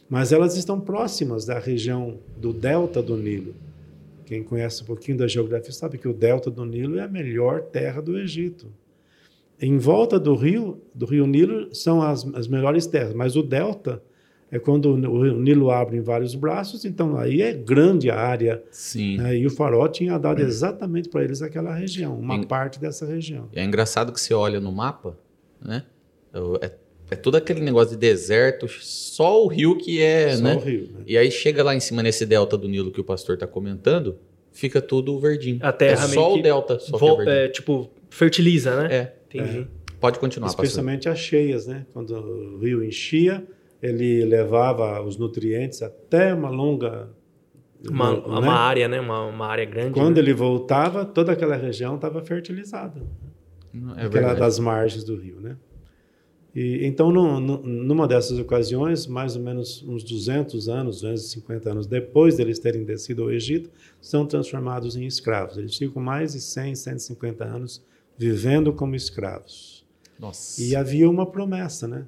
Mas 0.09 0.33
elas 0.33 0.57
estão 0.57 0.81
próximas 0.81 1.45
da 1.45 1.59
região 1.59 2.19
do 2.37 2.53
delta 2.53 3.03
do 3.03 3.17
Nilo. 3.17 3.55
Quem 4.27 4.43
conhece 4.43 4.83
um 4.83 4.87
pouquinho 4.87 5.19
da 5.19 5.27
geografia 5.27 5.73
sabe 5.73 5.99
que 5.99 6.09
o 6.09 6.13
delta 6.13 6.51
do 6.51 6.65
Nilo 6.65 6.99
é 6.99 7.03
a 7.03 7.09
melhor 7.09 7.63
terra 7.63 8.01
do 8.01 8.19
Egito. 8.19 8.67
Em 9.61 9.79
volta 9.79 10.19
do 10.19 10.35
rio, 10.35 10.81
do 10.95 11.07
rio 11.07 11.27
Nilo, 11.27 11.75
são 11.75 12.03
as, 12.03 12.27
as 12.35 12.49
melhores 12.49 12.87
terras, 12.87 13.15
mas 13.15 13.37
o 13.37 13.43
delta 13.43 14.03
é 14.55 14.59
quando 14.61 14.93
o 14.93 15.40
Nilo 15.40 15.69
abre 15.69 15.97
em 15.97 16.01
vários 16.01 16.37
braços, 16.37 16.85
então 16.85 17.17
aí 17.17 17.43
é 17.43 17.53
grande 17.53 18.09
a 18.09 18.17
área. 18.17 18.62
Sim. 18.71 19.17
Né? 19.17 19.38
E 19.38 19.45
o 19.45 19.51
farol 19.51 19.88
tinha 19.88 20.17
dado 20.17 20.40
exatamente 20.40 21.09
para 21.09 21.25
eles 21.25 21.43
aquela 21.43 21.75
região, 21.75 22.17
uma 22.17 22.37
é, 22.37 22.47
parte 22.47 22.79
dessa 22.79 23.05
região. 23.05 23.49
É 23.53 23.64
engraçado 23.64 24.12
que 24.12 24.21
você 24.21 24.33
olha 24.33 24.61
no 24.61 24.71
mapa, 24.71 25.19
né? 25.61 25.83
É, 26.62 26.71
é 27.11 27.17
todo 27.17 27.35
aquele 27.35 27.62
negócio 27.62 27.95
de 27.95 27.97
deserto, 27.97 28.69
só 28.69 29.45
o 29.45 29.49
rio 29.49 29.77
que 29.77 30.01
é, 30.01 30.37
só 30.37 30.43
né? 30.45 30.55
o 30.55 30.61
rio, 30.61 30.83
né? 30.93 31.01
E 31.05 31.19
aí 31.19 31.33
chega 31.33 31.64
lá 31.64 31.75
em 31.75 31.81
cima 31.81 32.01
nesse 32.01 32.25
delta 32.25 32.57
do 32.57 32.69
Nilo 32.69 32.93
que 32.93 33.01
o 33.01 33.05
pastor 33.05 33.35
está 33.35 33.49
comentando, 33.49 34.17
fica 34.53 34.81
tudo 34.81 35.19
verdinho. 35.19 35.59
A 35.62 35.73
terra 35.73 36.05
é 36.05 36.09
só 36.09 36.33
o 36.33 36.40
delta, 36.40 36.79
só 36.79 36.97
que 36.97 37.05
é 37.05 37.09
verdinho. 37.09 37.31
É, 37.31 37.49
tipo, 37.49 37.90
fertiliza, 38.09 38.81
né? 38.81 38.95
É. 38.95 39.14
Entendi. 39.35 39.67
Pode 39.99 40.21
continuar, 40.21 40.47
Especialmente 40.47 41.09
as 41.09 41.19
cheias, 41.19 41.67
né? 41.67 41.85
Quando 41.93 42.14
o 42.14 42.59
rio 42.61 42.85
enchia, 42.85 43.45
ele 43.85 44.25
levava 44.25 45.03
os 45.03 45.18
nutrientes 45.18 45.83
até 45.83 46.33
uma 46.33 46.49
longa 46.49 47.11
uma, 47.90 48.12
né? 48.12 48.23
uma 48.25 48.55
área, 48.55 48.88
né? 48.88 48.99
Uma, 48.99 49.27
uma 49.27 49.47
área 49.47 49.66
grande. 49.66 49.92
Quando 49.92 50.16
né? 50.16 50.23
ele 50.23 50.33
voltava, 50.33 51.05
toda 51.05 51.33
aquela 51.33 51.55
região 51.55 51.97
estava 51.97 52.23
fertilizada. 52.23 53.03
É 53.75 54.07
aquela 54.07 54.09
verdade. 54.09 54.40
das 54.40 54.59
margens 54.59 55.05
do 55.05 55.16
rio, 55.16 55.38
né? 55.38 55.57
E, 56.55 56.87
então, 56.87 57.11
no, 57.12 57.38
no, 57.40 57.59
numa 57.59 58.09
dessas 58.09 58.38
ocasiões, 58.38 59.07
mais 59.07 59.37
ou 59.37 59.42
menos 59.42 59.83
uns 59.83 60.03
200 60.03 60.68
anos, 60.68 61.03
250 61.03 61.70
anos 61.70 61.87
depois 61.87 62.37
deles 62.37 62.59
terem 62.59 62.85
descido 62.85 63.25
ao 63.25 63.31
Egito, 63.31 63.68
são 64.01 64.25
transformados 64.25 64.97
em 64.97 65.05
escravos. 65.05 65.59
Eles 65.59 65.77
ficam 65.77 66.01
mais 66.01 66.33
de 66.33 66.40
100, 66.40 66.77
150 66.77 67.44
anos 67.44 67.83
vivendo 68.16 68.73
como 68.73 68.94
escravos. 68.94 69.85
Nossa. 70.18 70.62
E 70.62 70.75
havia 70.75 71.11
uma 71.11 71.27
promessa, 71.27 71.87
né? 71.87 72.07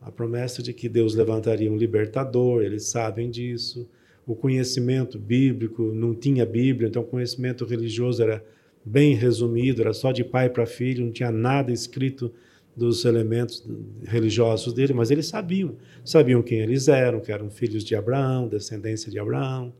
A 0.00 0.10
promessa 0.10 0.62
de 0.62 0.72
que 0.72 0.88
Deus 0.88 1.14
levantaria 1.14 1.70
um 1.70 1.76
libertador, 1.76 2.62
eles 2.62 2.84
sabem 2.84 3.30
disso. 3.30 3.88
O 4.26 4.34
conhecimento 4.34 5.18
bíblico, 5.18 5.82
não 5.92 6.14
tinha 6.14 6.46
Bíblia, 6.46 6.88
então 6.88 7.02
o 7.02 7.06
conhecimento 7.06 7.64
religioso 7.64 8.22
era 8.22 8.44
bem 8.84 9.14
resumido, 9.14 9.82
era 9.82 9.92
só 9.92 10.12
de 10.12 10.24
pai 10.24 10.48
para 10.48 10.66
filho, 10.66 11.04
não 11.04 11.12
tinha 11.12 11.30
nada 11.30 11.72
escrito 11.72 12.32
dos 12.76 13.04
elementos 13.04 13.66
religiosos 14.04 14.72
dele, 14.72 14.92
mas 14.92 15.10
eles 15.10 15.26
sabiam, 15.26 15.76
sabiam 16.04 16.42
quem 16.42 16.60
eles 16.60 16.86
eram, 16.86 17.20
que 17.20 17.32
eram 17.32 17.50
filhos 17.50 17.82
de 17.82 17.96
Abraão, 17.96 18.46
descendência 18.46 19.10
de 19.10 19.18
Abraão, 19.18 19.72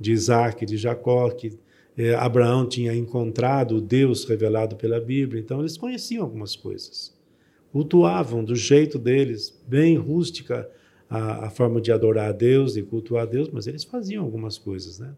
de 0.00 0.12
Isaac, 0.12 0.64
de 0.64 0.76
Jacó, 0.76 1.28
que 1.30 1.58
eh, 1.96 2.14
Abraão 2.14 2.66
tinha 2.66 2.94
encontrado 2.94 3.76
o 3.76 3.80
Deus 3.80 4.24
revelado 4.24 4.76
pela 4.76 4.98
Bíblia, 4.98 5.40
então 5.40 5.60
eles 5.60 5.76
conheciam 5.76 6.24
algumas 6.24 6.56
coisas. 6.56 7.17
Cultuavam 7.72 8.44
do 8.44 8.56
jeito 8.56 8.98
deles, 8.98 9.58
bem 9.66 9.96
rústica 9.96 10.68
a, 11.08 11.46
a 11.46 11.50
forma 11.50 11.80
de 11.80 11.92
adorar 11.92 12.30
a 12.30 12.32
Deus 12.32 12.76
e 12.76 12.82
cultuar 12.82 13.24
a 13.24 13.26
Deus, 13.26 13.48
mas 13.50 13.66
eles 13.66 13.84
faziam 13.84 14.24
algumas 14.24 14.58
coisas, 14.58 14.98
né? 14.98 15.14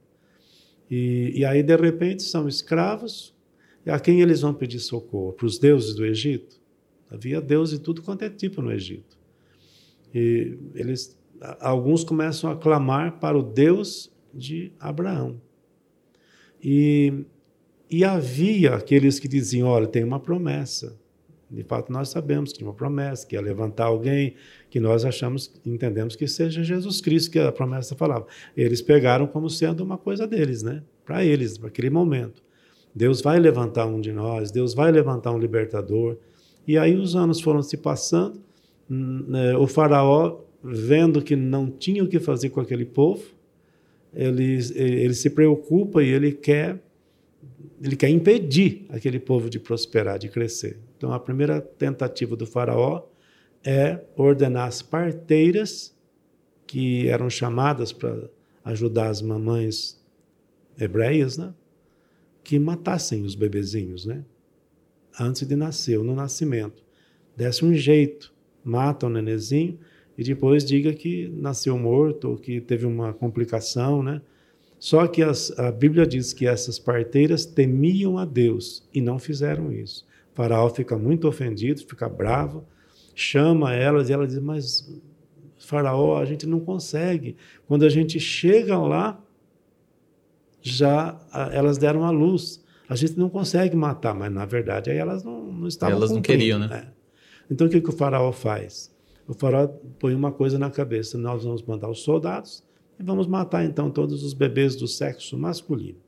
E, 0.91 1.33
e 1.37 1.45
aí, 1.45 1.63
de 1.63 1.77
repente, 1.77 2.23
são 2.23 2.49
escravos, 2.49 3.35
e 3.87 3.91
a 3.91 3.99
quem 3.99 4.21
eles 4.21 4.41
vão 4.41 4.53
pedir 4.53 4.81
socorro? 4.81 5.33
Para 5.33 5.47
os 5.47 5.59
deuses 5.59 5.95
do 5.95 6.05
Egito? 6.05 6.61
Havia 7.09 7.41
Deus 7.41 7.71
de 7.71 7.79
tudo 7.79 8.03
quanto 8.03 8.23
é 8.23 8.31
tipo 8.31 8.61
no 8.61 8.73
Egito. 8.73 9.19
E 10.15 10.59
eles, 10.75 11.19
alguns 11.61 12.05
começam 12.05 12.51
a 12.51 12.57
clamar 12.57 13.19
para 13.19 13.39
o 13.39 13.43
Deus 13.43 14.13
de 14.35 14.73
Abraão. 14.79 15.41
E, 16.63 17.25
e 17.89 18.05
havia 18.05 18.75
aqueles 18.75 19.19
que 19.19 19.27
diziam: 19.27 19.69
olha, 19.69 19.87
tem 19.87 20.05
uma 20.05 20.21
promessa. 20.21 21.00
De 21.51 21.65
fato, 21.65 21.93
nós 21.93 22.09
sabemos 22.09 22.53
que 22.53 22.59
tinha 22.59 22.69
uma 22.69 22.75
promessa, 22.75 23.27
que 23.27 23.35
ia 23.35 23.41
levantar 23.41 23.87
alguém, 23.87 24.35
que 24.71 24.79
nós 24.79 25.05
achamos, 25.05 25.53
entendemos 25.67 26.15
que 26.15 26.29
seja 26.29 26.63
Jesus 26.63 27.01
Cristo, 27.01 27.31
que 27.31 27.39
a 27.41 27.51
promessa 27.51 27.97
falava. 27.97 28.27
Eles 28.57 28.81
pegaram 28.81 29.27
como 29.27 29.51
sendo 29.51 29.83
uma 29.83 29.99
coisa 29.99 30.27
deles, 30.27 30.63
né? 30.63 30.83
Para 31.05 31.25
eles, 31.25 31.59
para 31.59 31.69
aquele 31.69 31.91
momento. 31.91 32.43
Deus 32.95 33.21
vai 33.21 33.41
levantar 33.41 33.87
um 33.87 34.01
de 34.01 34.13
nós, 34.13 34.51
Deus 34.51 34.75
vai 34.75 34.93
levantar 34.93 35.33
um 35.33 35.39
libertador. 35.39 36.17
E 36.67 36.79
aí 36.79 36.95
os 36.95 37.17
anos 37.17 37.41
foram 37.41 37.63
se 37.63 37.77
passando, 37.77 38.41
o 39.59 39.67
faraó 39.67 40.41
vendo 40.63 41.23
que 41.23 41.35
não 41.35 41.71
tinha 41.71 42.05
o 42.05 42.09
que 42.09 42.21
fazer 42.21 42.51
com 42.51 42.61
aquele 42.61 42.85
povo, 42.85 43.25
ele, 44.15 44.59
ele 44.75 45.15
se 45.15 45.31
preocupa 45.31 46.03
e 46.03 46.09
ele 46.09 46.33
quer 46.33 46.81
ele 47.83 47.97
quer 47.97 48.11
impedir 48.11 48.85
aquele 48.91 49.19
povo 49.19 49.49
de 49.49 49.59
prosperar, 49.59 50.19
de 50.19 50.29
crescer. 50.29 50.79
Então, 51.01 51.15
a 51.15 51.19
primeira 51.19 51.63
tentativa 51.63 52.37
do 52.37 52.47
faraó 52.47 53.05
é 53.65 54.05
ordenar 54.15 54.69
as 54.69 54.83
parteiras 54.83 55.97
que 56.67 57.09
eram 57.09 57.31
chamadas 57.31 57.91
para 57.91 58.29
ajudar 58.63 59.09
as 59.09 59.23
mamães 59.23 59.99
hebreias, 60.79 61.39
né? 61.39 61.55
Que 62.45 62.59
matassem 62.59 63.25
os 63.25 63.35
bebezinhos, 63.35 64.05
né? 64.05 64.23
Antes 65.19 65.49
de 65.49 65.57
nascer, 65.57 65.97
ou 65.97 66.05
no 66.05 66.15
nascimento. 66.15 66.85
Desse 67.35 67.65
um 67.65 67.73
jeito, 67.73 68.31
mata 68.63 69.07
o 69.07 69.09
nenezinho 69.09 69.79
e 70.19 70.23
depois 70.23 70.67
diga 70.67 70.93
que 70.93 71.29
nasceu 71.29 71.79
morto 71.79 72.29
ou 72.29 72.37
que 72.37 72.61
teve 72.61 72.85
uma 72.85 73.15
complicação, 73.15 74.03
né? 74.03 74.21
Só 74.79 75.07
que 75.07 75.23
as, 75.23 75.51
a 75.59 75.73
Bíblia 75.73 76.07
diz 76.07 76.35
que 76.35 76.47
essas 76.47 76.79
parteiras 76.79 77.47
temiam 77.47 78.19
a 78.19 78.27
Deus 78.27 78.87
e 78.93 79.01
não 79.01 79.19
fizeram 79.19 79.73
isso. 79.73 80.10
O 80.33 80.37
faraó 80.37 80.69
fica 80.71 80.97
muito 80.97 81.27
ofendido, 81.29 81.81
fica 81.81 82.09
bravo, 82.09 82.65
chama 83.15 83.75
elas 83.75 84.09
e 84.09 84.13
ela 84.13 84.27
diz: 84.27 84.39
Mas, 84.39 85.01
Faraó, 85.59 86.19
a 86.19 86.25
gente 86.25 86.47
não 86.47 86.61
consegue. 86.61 87.37
Quando 87.67 87.85
a 87.85 87.89
gente 87.89 88.19
chega 88.19 88.79
lá, 88.79 89.23
já 90.63 91.19
elas 91.53 91.79
deram 91.79 92.05
a 92.05 92.11
luz. 92.11 92.63
A 92.89 92.97
gente 92.97 93.17
não 93.17 93.29
consegue 93.29 93.77
matar, 93.77 94.15
mas 94.15 94.33
na 94.33 94.45
verdade 94.45 94.91
aí 94.91 94.97
elas 94.97 95.23
não, 95.23 95.45
não 95.53 95.69
estavam 95.69 95.97
Elas 95.97 96.11
não 96.11 96.21
queriam, 96.21 96.59
né? 96.59 96.69
É. 96.73 97.01
Então 97.51 97.67
o 97.67 97.71
que, 97.71 97.81
que 97.81 97.89
o 97.89 97.93
faraó 97.93 98.33
faz? 98.33 98.93
O 99.29 99.35
faraó 99.35 99.69
põe 99.99 100.15
uma 100.15 100.33
coisa 100.33 100.59
na 100.59 100.71
cabeça: 100.71 101.17
nós 101.17 101.45
vamos 101.45 101.63
mandar 101.63 101.89
os 101.89 102.03
soldados 102.03 102.65
e 102.99 103.03
vamos 103.03 103.27
matar 103.27 103.65
então 103.65 103.91
todos 103.91 104.25
os 104.25 104.35
bebês 104.35 104.75
do 104.75 104.89
sexo 104.89 105.39
masculino. 105.39 105.99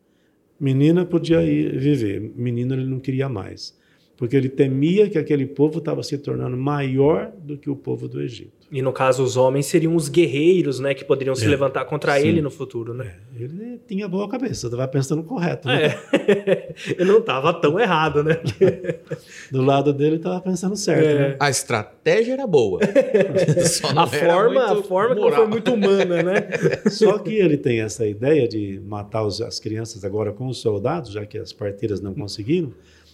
Menina 0.59 1.05
podia 1.05 1.43
ir 1.43 1.79
viver, 1.79 2.21
menino 2.21 2.75
ele 2.75 2.87
não 2.87 3.01
queria 3.01 3.29
mais, 3.29 3.77
porque 4.23 4.37
ele 4.37 4.49
temia 4.49 5.11
que 5.11 5.19
aquele 5.19 5.45
povo 5.45 5.79
estava 5.81 6.01
se 6.05 6.17
tornando 6.17 6.57
maior 6.57 7.33
do 7.43 7.59
que 7.59 7.69
o 7.69 7.75
povo 7.75 8.07
do 8.07 8.23
Egito. 8.23 8.53
E 8.71 8.81
no 8.81 8.93
caso, 8.93 9.21
os 9.25 9.37
homens 9.37 9.67
seriam 9.67 9.97
os 9.97 10.09
guerreiros, 10.09 10.79
né? 10.79 10.95
Que 10.95 11.05
poderiam 11.05 11.35
se 11.35 11.45
É, 11.45 11.49
levantar 11.49 11.85
contra 11.87 12.17
sim. 12.21 12.29
ele 12.29 12.41
no 12.41 12.49
futuro, 12.49 12.95
né? 12.95 13.17
É, 13.37 13.43
ele 13.43 13.81
tinha 13.87 14.07
boa 14.07 14.29
cabeça, 14.29 14.69
estava 14.69 14.87
pensando 14.87 15.25
correto. 15.25 15.67
Né? 15.67 15.87
É. 15.87 16.73
Ele 16.97 17.11
não 17.11 17.19
estava 17.19 17.53
tão 17.53 17.79
errado, 17.81 18.23
né? 18.23 18.39
Do 19.51 19.61
lado 19.61 19.93
dele 19.93 20.17
estava 20.17 20.41
pensando 20.41 20.77
certo. 20.77 21.05
É. 21.05 21.15
Né? 21.31 21.37
A 21.41 21.51
estratégia 21.51 22.33
era 22.35 22.47
boa. 22.47 22.79
A 22.87 24.03
era 24.03 24.07
forma, 24.07 24.65
a 24.73 24.83
forma 24.85 25.17
que 25.17 25.35
foi 25.37 25.47
muito 25.49 25.75
humana, 25.75 26.23
né? 26.23 26.49
Só 26.91 27.19
que 27.19 27.35
ele 27.35 27.57
tem 27.59 27.81
essa 27.81 28.07
ideia 28.07 28.47
de 28.47 28.81
matar 28.87 29.25
os- 29.27 29.41
as 29.43 29.59
crianças 29.59 30.05
agora 30.05 30.33
com 30.33 30.47
os 30.47 30.59
soldados, 30.59 31.11
já 31.13 31.27
que 31.27 31.37
as 31.39 31.53
parteiras 31.53 32.01
não 32.01 32.15
conseguiram, 32.15 32.73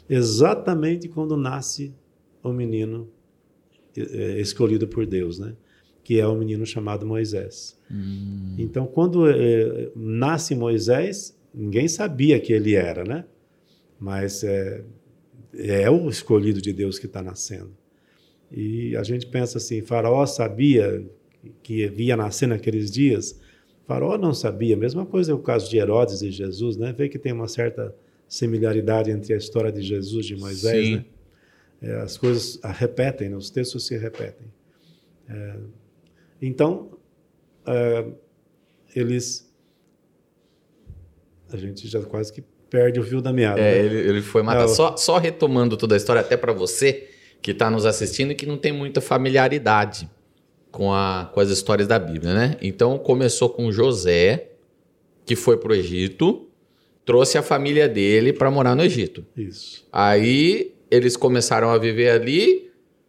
exatamente 0.08 1.08
quando 1.08 1.36
nasce 1.36 1.94
o 2.42 2.52
menino 2.52 3.08
eh, 3.96 4.40
escolhido 4.40 4.86
por 4.88 5.06
Deus, 5.06 5.38
né? 5.38 5.54
que 6.08 6.18
é 6.18 6.26
o 6.26 6.34
menino 6.34 6.64
chamado 6.64 7.06
Moisés. 7.06 7.78
Hum. 7.90 8.54
Então, 8.56 8.86
quando 8.86 9.28
eh, 9.28 9.90
nasce 9.94 10.54
Moisés, 10.54 11.38
ninguém 11.52 11.86
sabia 11.86 12.40
que 12.40 12.50
ele 12.50 12.74
era, 12.74 13.04
né? 13.04 13.26
Mas 14.00 14.42
é, 14.42 14.84
é 15.52 15.90
o 15.90 16.08
escolhido 16.08 16.62
de 16.62 16.72
Deus 16.72 16.98
que 16.98 17.04
está 17.04 17.22
nascendo. 17.22 17.76
E 18.50 18.96
a 18.96 19.02
gente 19.02 19.26
pensa 19.26 19.58
assim, 19.58 19.82
Faraó 19.82 20.24
sabia 20.24 21.06
que 21.62 21.92
ia 21.98 22.16
nascer 22.16 22.46
naqueles 22.46 22.90
dias? 22.90 23.38
Faraó 23.86 24.16
não 24.16 24.32
sabia. 24.32 24.78
Mesma 24.78 25.04
coisa 25.04 25.32
é 25.32 25.34
o 25.34 25.40
caso 25.40 25.68
de 25.68 25.76
Herodes 25.76 26.22
e 26.22 26.30
Jesus, 26.30 26.78
né? 26.78 26.90
Vê 26.96 27.10
que 27.10 27.18
tem 27.18 27.32
uma 27.32 27.48
certa 27.48 27.94
similaridade 28.28 29.10
entre 29.10 29.32
a 29.32 29.36
história 29.36 29.72
de 29.72 29.82
Jesus 29.82 30.26
e 30.26 30.28
de 30.28 30.36
Moisés, 30.36 30.86
Sim. 30.86 30.96
né? 30.96 31.04
É, 31.80 31.94
as 32.00 32.16
coisas 32.18 32.58
repetem, 32.62 33.28
né? 33.28 33.36
os 33.36 33.50
textos 33.50 33.86
se 33.86 33.96
repetem. 33.96 34.46
É, 35.28 35.56
então, 36.42 36.98
é, 37.66 38.04
eles. 38.94 39.48
A 41.52 41.56
gente 41.56 41.88
já 41.88 42.02
quase 42.02 42.32
que 42.32 42.42
perde 42.68 43.00
o 43.00 43.04
fio 43.04 43.22
da 43.22 43.32
meada. 43.32 43.60
É, 43.60 43.82
né? 43.82 43.86
ele, 43.86 44.08
ele 44.08 44.22
foi 44.22 44.42
matar. 44.42 44.64
É, 44.64 44.68
Só, 44.68 44.96
só 44.96 45.18
retomando 45.18 45.76
toda 45.76 45.94
a 45.94 45.96
história, 45.96 46.20
até 46.20 46.36
para 46.36 46.52
você 46.52 47.08
que 47.40 47.52
está 47.52 47.70
nos 47.70 47.86
assistindo 47.86 48.32
e 48.32 48.34
que 48.34 48.44
não 48.44 48.58
tem 48.58 48.72
muita 48.72 49.00
familiaridade 49.00 50.10
com, 50.70 50.92
a, 50.92 51.30
com 51.32 51.40
as 51.40 51.50
histórias 51.50 51.86
da 51.86 51.98
Bíblia, 51.98 52.34
né? 52.34 52.56
Então 52.60 52.98
começou 52.98 53.48
com 53.48 53.70
José, 53.70 54.50
que 55.24 55.36
foi 55.36 55.56
para 55.56 55.72
o 55.72 55.74
Egito, 55.74 56.47
trouxe 57.08 57.38
a 57.38 57.42
família 57.42 57.88
dele 57.88 58.34
para 58.34 58.50
morar 58.50 58.74
no 58.76 58.84
Egito. 58.84 59.24
Isso. 59.34 59.82
Aí 59.90 60.72
eles 60.90 61.16
começaram 61.16 61.70
a 61.70 61.78
viver 61.78 62.10
ali, 62.10 62.68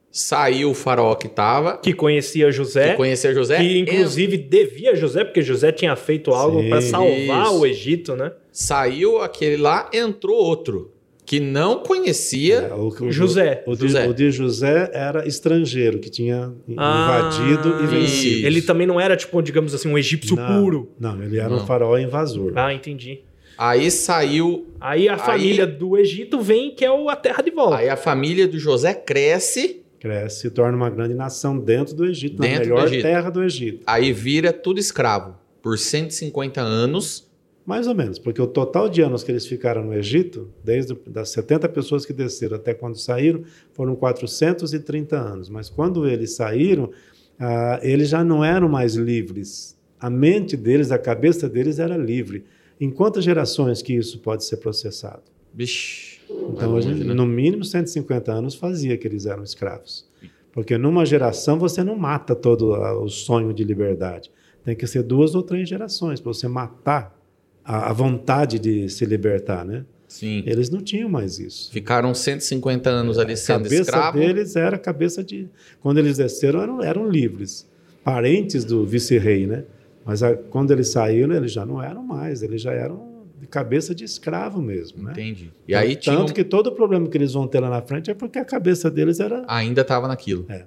saiu 0.09 0.71
o 0.71 0.73
faraó 0.73 1.13
que 1.15 1.27
estava, 1.27 1.77
Que 1.77 1.93
conhecia 1.93 2.49
José. 2.49 2.91
que 2.91 2.95
conhecia 2.95 3.33
José. 3.33 3.57
Que 3.57 3.77
inclusive 3.77 4.37
devia 4.37 4.95
José, 4.95 5.25
porque 5.25 5.41
José 5.41 5.73
tinha 5.73 5.93
feito 5.97 6.31
algo 6.31 6.67
para 6.69 6.81
salvar 6.81 7.47
isso. 7.47 7.59
o 7.59 7.65
Egito, 7.65 8.15
né? 8.15 8.31
Saiu 8.53 9.19
aquele 9.21 9.57
lá, 9.57 9.89
entrou 9.93 10.37
outro, 10.37 10.93
que 11.25 11.41
não 11.41 11.79
conhecia. 11.83 12.69
É, 12.71 12.73
o, 12.73 12.87
o- 12.87 13.11
José. 13.11 13.63
O 13.67 13.75
de, 13.75 13.81
José. 13.81 14.07
o 14.07 14.13
de 14.13 14.31
José 14.31 14.89
era 14.93 15.27
estrangeiro, 15.27 15.99
que 15.99 16.09
tinha 16.09 16.53
Ah, 16.77 17.29
invadido 17.37 17.83
e 17.83 17.87
vencido. 17.87 18.47
Ele 18.47 18.61
também 18.61 18.87
não 18.87 18.97
era, 18.99 19.15
tipo, 19.17 19.41
digamos 19.41 19.73
assim, 19.75 19.89
um 19.89 19.97
egípcio 19.97 20.37
Não, 20.37 20.61
puro. 20.63 20.89
Não, 20.97 21.21
ele 21.21 21.37
era 21.37 21.49
Não. 21.49 21.57
um 21.63 21.65
faraó 21.65 21.97
invasor. 21.97 22.53
Ah, 22.55 22.73
entendi. 22.73 23.23
Aí 23.61 23.91
saiu 23.91 24.67
Aí 24.79 25.09
a 25.09 25.13
Aí- 25.13 25.19
família 25.19 25.67
do 25.67 25.97
Egito 25.97 26.39
vem, 26.39 26.73
que 26.73 26.85
é 26.85 26.87
a 27.11 27.15
terra 27.17 27.43
de 27.43 27.51
volta. 27.51 27.75
Aí 27.77 27.89
a 27.89 27.97
família 27.97 28.47
do 28.47 28.57
José 28.57 28.93
cresce, 28.93 29.81
Cresce, 29.99 30.39
se 30.43 30.49
torna 30.49 30.77
uma 30.77 30.89
grande 30.89 31.13
nação 31.13 31.59
dentro 31.59 31.93
do 31.93 32.05
Egito, 32.05 32.41
Dentro 32.41 32.57
na 32.59 32.63
do 32.63 32.69
melhor 32.69 32.87
Egito. 32.87 33.01
terra 33.01 33.29
do 33.29 33.43
Egito. 33.43 33.83
aí 33.85 34.13
vira 34.13 34.53
tudo 34.53 34.79
escravo 34.79 35.35
por 35.61 35.77
150 35.77 36.61
anos. 36.61 37.27
Mais 37.65 37.85
ou 37.85 37.93
menos, 37.93 38.17
porque 38.17 38.41
o 38.41 38.47
total 38.47 38.87
de 38.89 39.01
anos 39.01 39.23
que 39.23 39.31
eles 39.31 39.45
ficaram 39.45 39.83
no 39.83 39.93
Egito, 39.93 40.49
desde 40.63 40.95
das 41.05 41.29
70 41.31 41.67
pessoas 41.69 42.03
que 42.05 42.13
desceram 42.13 42.55
até 42.55 42.73
quando 42.73 42.95
saíram, 42.97 43.43
foram 43.73 43.93
430 43.95 45.17
anos. 45.17 45.49
Mas 45.49 45.69
quando 45.69 46.07
eles 46.07 46.33
saíram, 46.35 46.89
ah, 47.37 47.79
eles 47.83 48.07
já 48.09 48.23
não 48.23 48.43
eram 48.43 48.67
mais 48.69 48.95
livres. 48.95 49.77
A 49.99 50.09
mente 50.09 50.55
deles, 50.57 50.91
a 50.91 50.97
cabeça 50.97 51.47
deles 51.49 51.77
era 51.77 51.95
livre. 51.97 52.45
Em 52.79 52.89
quantas 52.89 53.23
gerações 53.23 53.81
que 53.81 53.93
isso 53.93 54.19
pode 54.19 54.45
ser 54.45 54.57
processado? 54.57 55.23
Bicho. 55.53 56.19
Então, 56.29 56.75
a 56.75 56.81
gente, 56.81 56.93
longe, 56.93 57.07
né? 57.07 57.13
no 57.13 57.25
mínimo 57.25 57.63
150 57.65 58.31
anos 58.31 58.55
fazia 58.55 58.97
que 58.97 59.07
eles 59.07 59.25
eram 59.25 59.43
escravos. 59.43 60.07
Porque 60.51 60.77
numa 60.77 61.05
geração 61.05 61.59
você 61.59 61.83
não 61.83 61.95
mata 61.95 62.35
todo 62.35 62.73
ah, 62.75 62.99
o 63.01 63.09
sonho 63.09 63.53
de 63.53 63.63
liberdade. 63.63 64.31
Tem 64.63 64.75
que 64.75 64.85
ser 64.87 65.03
duas 65.03 65.35
ou 65.35 65.43
três 65.43 65.67
gerações 65.67 66.19
para 66.19 66.33
você 66.33 66.47
matar 66.47 67.17
a, 67.63 67.89
a 67.89 67.93
vontade 67.93 68.59
de 68.59 68.89
se 68.89 69.05
libertar, 69.05 69.65
né? 69.65 69.85
Sim. 70.07 70.43
Eles 70.45 70.71
não 70.71 70.81
tinham 70.81 71.07
mais 71.07 71.37
isso. 71.37 71.71
Ficaram 71.71 72.13
150 72.15 72.89
anos 72.89 73.19
ali 73.19 73.33
A 73.33 73.37
sendo 73.37 73.63
cabeça 73.63 73.81
escravo. 73.81 74.17
deles 74.17 74.55
era 74.55 74.75
a 74.75 74.79
cabeça 74.79 75.23
de. 75.23 75.47
Quando 75.81 75.99
eles 75.99 76.17
desceram, 76.17 76.61
eram, 76.61 76.83
eram 76.83 77.07
livres, 77.07 77.69
parentes 78.03 78.65
do 78.65 78.85
vice-rei, 78.85 79.45
né? 79.45 79.65
Mas 80.09 80.23
a- 80.23 80.35
quando 80.35 80.71
eles 80.71 80.89
saíram, 80.89 81.35
eles 81.35 81.51
já 81.51 81.63
não 81.65 81.81
eram 81.83 82.01
mais, 82.03 82.41
eles 82.41 82.61
já 82.61 82.71
eram 82.73 83.25
de 83.39 83.45
cabeça 83.45 83.93
de 83.93 84.03
escravo 84.03 84.59
mesmo, 84.61 85.03
né? 85.03 85.11
Entendi. 85.11 85.51
E 85.67 85.75
aí 85.75 85.95
tinha 85.95 86.17
Tanto 86.17 86.33
que 86.33 86.43
todo 86.43 86.67
o 86.67 86.71
problema 86.71 87.07
que 87.07 87.15
eles 87.15 87.33
vão 87.33 87.47
ter 87.47 87.59
lá 87.59 87.69
na 87.69 87.81
frente 87.81 88.09
é 88.09 88.13
porque 88.15 88.39
a 88.39 88.43
cabeça 88.45 88.89
deles 88.89 89.19
era. 89.19 89.45
ainda 89.47 89.81
estava 89.81 90.07
naquilo. 90.07 90.45
É. 90.49 90.65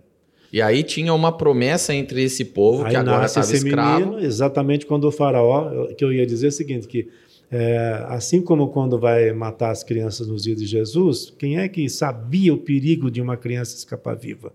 E 0.52 0.62
aí 0.62 0.82
tinha 0.82 1.12
uma 1.12 1.36
promessa 1.36 1.92
entre 1.94 2.22
esse 2.22 2.44
povo 2.44 2.82
que 2.84 2.90
Aí 2.90 2.96
agora 2.96 3.22
nasce 3.22 3.40
estava 3.40 3.56
escravo. 3.56 4.06
menino, 4.12 4.24
exatamente 4.24 4.86
quando 4.86 5.04
o 5.04 5.10
faraó, 5.10 5.86
que 5.96 6.04
eu 6.04 6.12
ia 6.12 6.24
dizer 6.24 6.46
o 6.48 6.52
seguinte, 6.52 6.86
que 6.86 7.08
é, 7.50 8.04
assim 8.08 8.40
como 8.40 8.68
quando 8.68 8.98
vai 8.98 9.32
matar 9.32 9.70
as 9.70 9.82
crianças 9.82 10.28
nos 10.28 10.42
dias 10.44 10.56
de 10.58 10.66
Jesus, 10.66 11.32
quem 11.38 11.58
é 11.58 11.68
que 11.68 11.88
sabia 11.88 12.54
o 12.54 12.58
perigo 12.58 13.10
de 13.10 13.20
uma 13.20 13.36
criança 13.36 13.76
escapar 13.76 14.14
viva? 14.16 14.52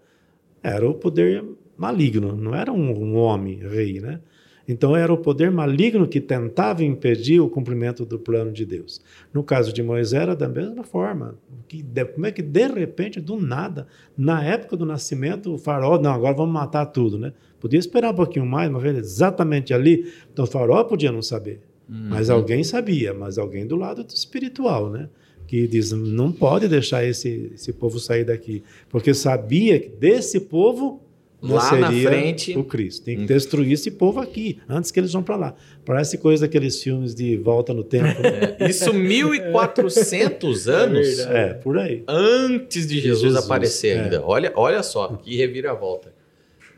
Era 0.63 0.88
o 0.89 0.93
poder 0.93 1.43
maligno, 1.78 2.36
não 2.36 2.56
era 2.56 2.71
um, 2.71 2.91
um 2.91 3.15
homem 3.17 3.60
rei, 3.60 4.00
né? 4.00 4.19
Então 4.67 4.95
era 4.95 5.13
o 5.13 5.17
poder 5.17 5.49
maligno 5.49 6.08
que 6.08 6.19
tentava 6.19 6.84
impedir 6.84 7.39
o 7.39 7.49
cumprimento 7.49 8.06
do 8.06 8.19
plano 8.19 8.51
de 8.51 8.65
Deus. 8.65 9.01
No 9.34 9.41
caso 9.41 9.71
de 9.71 9.82
Moisés 9.82 10.13
era 10.13 10.36
da 10.36 10.49
mesma 10.49 10.84
forma. 10.84 11.36
Que 11.67 11.86
como 12.13 12.25
é 12.25 12.32
que 12.32 12.41
de 12.41 12.67
repente, 12.67 13.21
do 13.21 13.39
nada, 13.39 13.88
na 14.17 14.43
época 14.43 14.75
do 14.75 14.86
nascimento, 14.86 15.53
o 15.53 15.58
faraó, 15.58 15.99
não, 15.99 16.12
agora 16.12 16.36
vamos 16.36 16.53
matar 16.53 16.86
tudo, 16.88 17.17
né? 17.17 17.32
Podia 17.60 17.80
esperar 17.80 18.12
um 18.12 18.15
pouquinho 18.15 18.45
mais, 18.45 18.69
mas 18.69 18.84
exatamente 18.84 19.73
ali, 19.73 20.12
então 20.32 20.43
o 20.43 20.47
faraó 20.47 20.84
podia 20.84 21.12
não 21.12 21.21
saber. 21.21 21.62
Uhum. 21.89 22.10
Mas 22.10 22.30
alguém 22.30 22.63
sabia, 22.63 23.13
mas 23.13 23.38
alguém 23.38 23.65
do 23.65 23.75
lado 23.75 24.06
espiritual, 24.13 24.89
né? 24.89 25.10
Que 25.47 25.65
diz, 25.65 25.93
não 25.93 26.30
pode 26.30 26.67
deixar 26.67 27.06
esse, 27.06 27.51
esse 27.56 27.71
povo 27.71 27.99
sair 27.99 28.25
daqui. 28.25 28.62
Porque 28.89 29.13
sabia 29.13 29.80
que 29.80 29.88
desse 29.88 30.41
povo 30.41 31.01
Lá 31.39 31.76
na 31.76 31.91
frente- 31.91 32.58
o 32.58 32.63
Cristo. 32.63 33.06
Tem 33.06 33.17
que 33.17 33.26
destruir 33.26 33.71
esse 33.73 33.91
povo 33.91 34.19
aqui, 34.19 34.60
antes 34.67 34.89
que 34.89 35.00
eles 35.00 35.13
vão 35.13 35.21
para 35.21 35.36
lá. 35.36 35.56
Parece 35.86 36.17
coisa 36.17 36.47
daqueles 36.47 36.82
filmes 36.82 37.13
de 37.13 37.38
volta 37.38 37.73
no 37.73 37.84
tempo. 37.84 38.19
né? 38.21 38.58
Isso 38.67 38.91
1400 38.91 40.67
anos 40.67 41.19
é, 41.19 41.54
por 41.54 41.78
aí. 41.78 42.04
antes 42.08 42.88
de 42.88 43.00
Jesus, 43.00 43.21
Jesus, 43.34 43.45
aparecer 43.45 43.97
é. 43.97 44.02
ainda. 44.02 44.23
Olha, 44.26 44.52
olha 44.56 44.82
só, 44.82 45.10
que 45.10 45.36
reviravolta. 45.38 46.12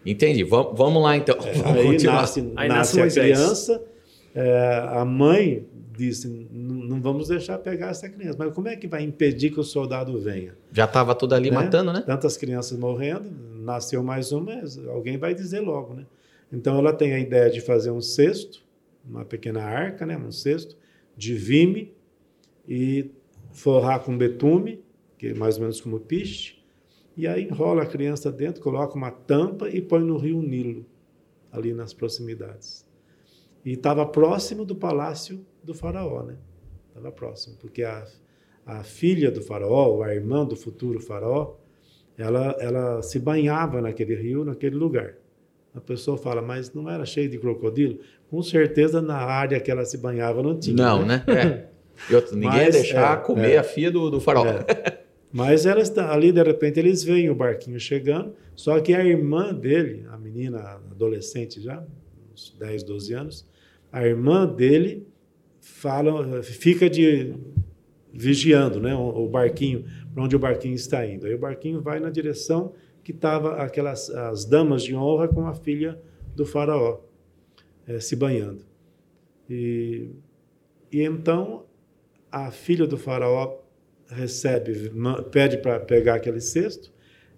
Entendi. 0.05 0.43
Vamos, 0.43 0.77
vamos 0.77 1.03
lá 1.03 1.15
então. 1.15 1.37
Vamos 1.63 1.85
É, 1.85 1.87
Aí 1.89 2.03
nasce, 2.03 2.39
Aí 2.55 2.67
nasce 2.69 2.97
nasce 2.99 3.19
a 3.19 3.23
criança, 3.23 3.83
é, 4.35 4.83
a 4.89 5.03
mãe 5.05 5.65
disse: 5.99 6.27
"Não- 6.51 7.01
vamos 7.01 7.27
deixar 7.27 7.57
pegar 7.59 7.89
essa 7.89 8.09
criança. 8.09 8.37
Mas 8.39 8.53
como 8.53 8.67
é 8.67 8.75
que 8.75 8.87
vai 8.87 9.03
impedir 9.03 9.51
que 9.51 9.59
o 9.59 9.63
soldado 9.63 10.17
venha? 10.19 10.55
Já 10.71 10.85
estava 10.85 11.13
tudo 11.13 11.35
ali 11.35 11.49
Né? 11.51 11.55
matando, 11.57 11.91
né? 11.93 12.01
Tantas 12.05 12.37
crianças 12.37 12.77
morrendo, 12.77 13.29
nasceu 13.59 14.01
mais 14.01 14.31
uma, 14.31 14.53
alguém 14.91 15.17
vai 15.17 15.33
dizer 15.35 15.59
logo, 15.59 15.93
né? 15.93 16.05
Então 16.51 16.77
ela 16.79 16.93
tem 16.93 17.13
a 17.13 17.19
ideia 17.19 17.49
de 17.49 17.61
fazer 17.61 17.91
um 17.91 18.01
cesto, 18.01 18.63
uma 19.07 19.23
pequena 19.25 19.61
arca, 19.63 20.05
né? 20.05 20.17
Um 20.17 20.31
cesto 20.31 20.75
de 21.15 21.33
vime 21.35 21.93
e 22.67 23.11
forrar 23.51 23.99
com 23.99 24.17
betume, 24.17 24.81
que 25.17 25.27
é 25.27 25.33
mais 25.33 25.55
ou 25.55 25.61
menos 25.61 25.81
como 25.81 25.99
piche, 25.99 26.57
e 27.17 27.27
aí 27.27 27.43
enrola 27.43 27.83
a 27.83 27.85
criança 27.85 28.31
dentro, 28.31 28.61
coloca 28.61 28.95
uma 28.95 29.11
tampa 29.11 29.69
e 29.69 29.81
põe 29.81 30.01
no 30.01 30.17
rio 30.17 30.41
Nilo, 30.41 30.85
ali 31.51 31.73
nas 31.73 31.93
proximidades. 31.93 32.85
E 33.65 33.73
estava 33.73 34.05
próximo 34.05 34.63
do 34.63 34.73
palácio 34.75 35.45
do 35.63 35.73
faraó, 35.73 36.23
né? 36.23 36.35
Estava 36.87 37.11
próximo, 37.11 37.55
porque 37.59 37.83
a, 37.83 38.05
a 38.65 38.83
filha 38.83 39.31
do 39.31 39.41
faraó, 39.41 39.89
ou 39.89 40.03
a 40.03 40.13
irmã 40.13 40.45
do 40.45 40.55
futuro 40.55 40.99
faraó, 40.99 41.55
ela, 42.17 42.55
ela 42.59 43.01
se 43.01 43.19
banhava 43.19 43.81
naquele 43.81 44.15
rio, 44.15 44.43
naquele 44.43 44.75
lugar. 44.75 45.15
A 45.73 45.79
pessoa 45.79 46.17
fala, 46.17 46.41
mas 46.41 46.73
não 46.73 46.89
era 46.89 47.05
cheio 47.05 47.29
de 47.29 47.37
crocodilo? 47.37 47.99
Com 48.29 48.41
certeza 48.41 49.01
na 49.01 49.17
área 49.17 49.59
que 49.59 49.71
ela 49.71 49.85
se 49.85 49.97
banhava 49.97 50.41
não 50.43 50.57
tinha. 50.57 50.75
Não, 50.75 51.05
né? 51.05 51.23
É. 51.27 51.69
E 52.09 52.15
outro, 52.15 52.35
ninguém 52.35 52.59
ia 52.59 52.65
Mas, 52.65 52.75
deixar 52.75 53.17
é, 53.17 53.21
comer 53.21 53.51
é. 53.51 53.57
a 53.57 53.63
filha 53.63 53.91
do, 53.91 54.09
do 54.09 54.21
faraó. 54.21 54.45
É. 54.45 54.99
Mas 55.31 55.65
ela 55.65 55.81
está 55.81 56.11
ali, 56.11 56.31
de 56.31 56.41
repente, 56.41 56.79
eles 56.79 57.03
veem 57.03 57.29
o 57.29 57.35
barquinho 57.35 57.79
chegando, 57.79 58.33
só 58.55 58.79
que 58.79 58.93
a 58.93 59.03
irmã 59.03 59.53
dele, 59.53 60.05
a 60.09 60.17
menina 60.17 60.81
adolescente 60.89 61.61
já, 61.61 61.83
uns 62.33 62.55
10, 62.57 62.83
12 62.83 63.13
anos, 63.13 63.47
a 63.91 64.05
irmã 64.05 64.47
dele 64.47 65.05
fala, 65.79 66.43
fica 66.43 66.89
de 66.89 67.33
vigiando, 68.11 68.81
né, 68.81 68.93
o, 68.93 69.25
o 69.25 69.29
barquinho, 69.29 69.85
para 70.13 70.23
onde 70.23 70.35
o 70.35 70.39
barquinho 70.39 70.75
está 70.75 71.05
indo. 71.05 71.25
Aí 71.25 71.33
o 71.33 71.39
barquinho 71.39 71.81
vai 71.81 71.99
na 71.99 72.09
direção 72.09 72.73
que 73.01 73.11
estava 73.11 73.55
aquelas 73.55 74.09
as 74.09 74.43
damas 74.43 74.83
de 74.83 74.93
honra 74.93 75.27
com 75.27 75.47
a 75.47 75.53
filha 75.53 75.99
do 76.35 76.45
faraó 76.45 76.99
eh, 77.87 77.99
se 77.99 78.15
banhando. 78.15 78.65
E, 79.49 80.11
e 80.91 81.01
então 81.01 81.65
a 82.29 82.51
filha 82.51 82.85
do 82.85 82.97
faraó 82.97 83.59
recebe, 84.09 84.91
pede 85.31 85.59
para 85.59 85.79
pegar 85.79 86.15
aquele 86.15 86.41
cesto, 86.41 86.91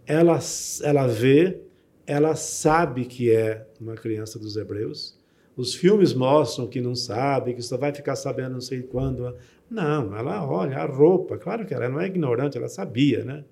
ela, 0.05 0.39
ela 0.83 1.05
vê, 1.05 1.61
ela 2.07 2.35
sabe 2.35 3.05
que 3.05 3.31
é 3.31 3.67
uma 3.79 3.93
criança 3.93 4.39
dos 4.39 4.57
hebreus. 4.57 5.20
Os 5.61 5.75
filmes 5.75 6.11
mostram 6.11 6.65
que 6.65 6.81
não 6.81 6.95
sabe, 6.95 7.53
que 7.53 7.61
só 7.61 7.77
vai 7.77 7.93
ficar 7.93 8.15
sabendo 8.15 8.53
não 8.53 8.61
sei 8.61 8.81
quando. 8.81 9.35
Não, 9.69 10.17
ela 10.17 10.43
olha 10.43 10.77
a 10.79 10.85
roupa, 10.87 11.37
claro 11.37 11.67
que 11.67 11.73
ela 11.75 11.87
não 11.87 12.01
é 12.01 12.07
ignorante, 12.07 12.57
ela 12.57 12.67
sabia, 12.67 13.23
né? 13.23 13.43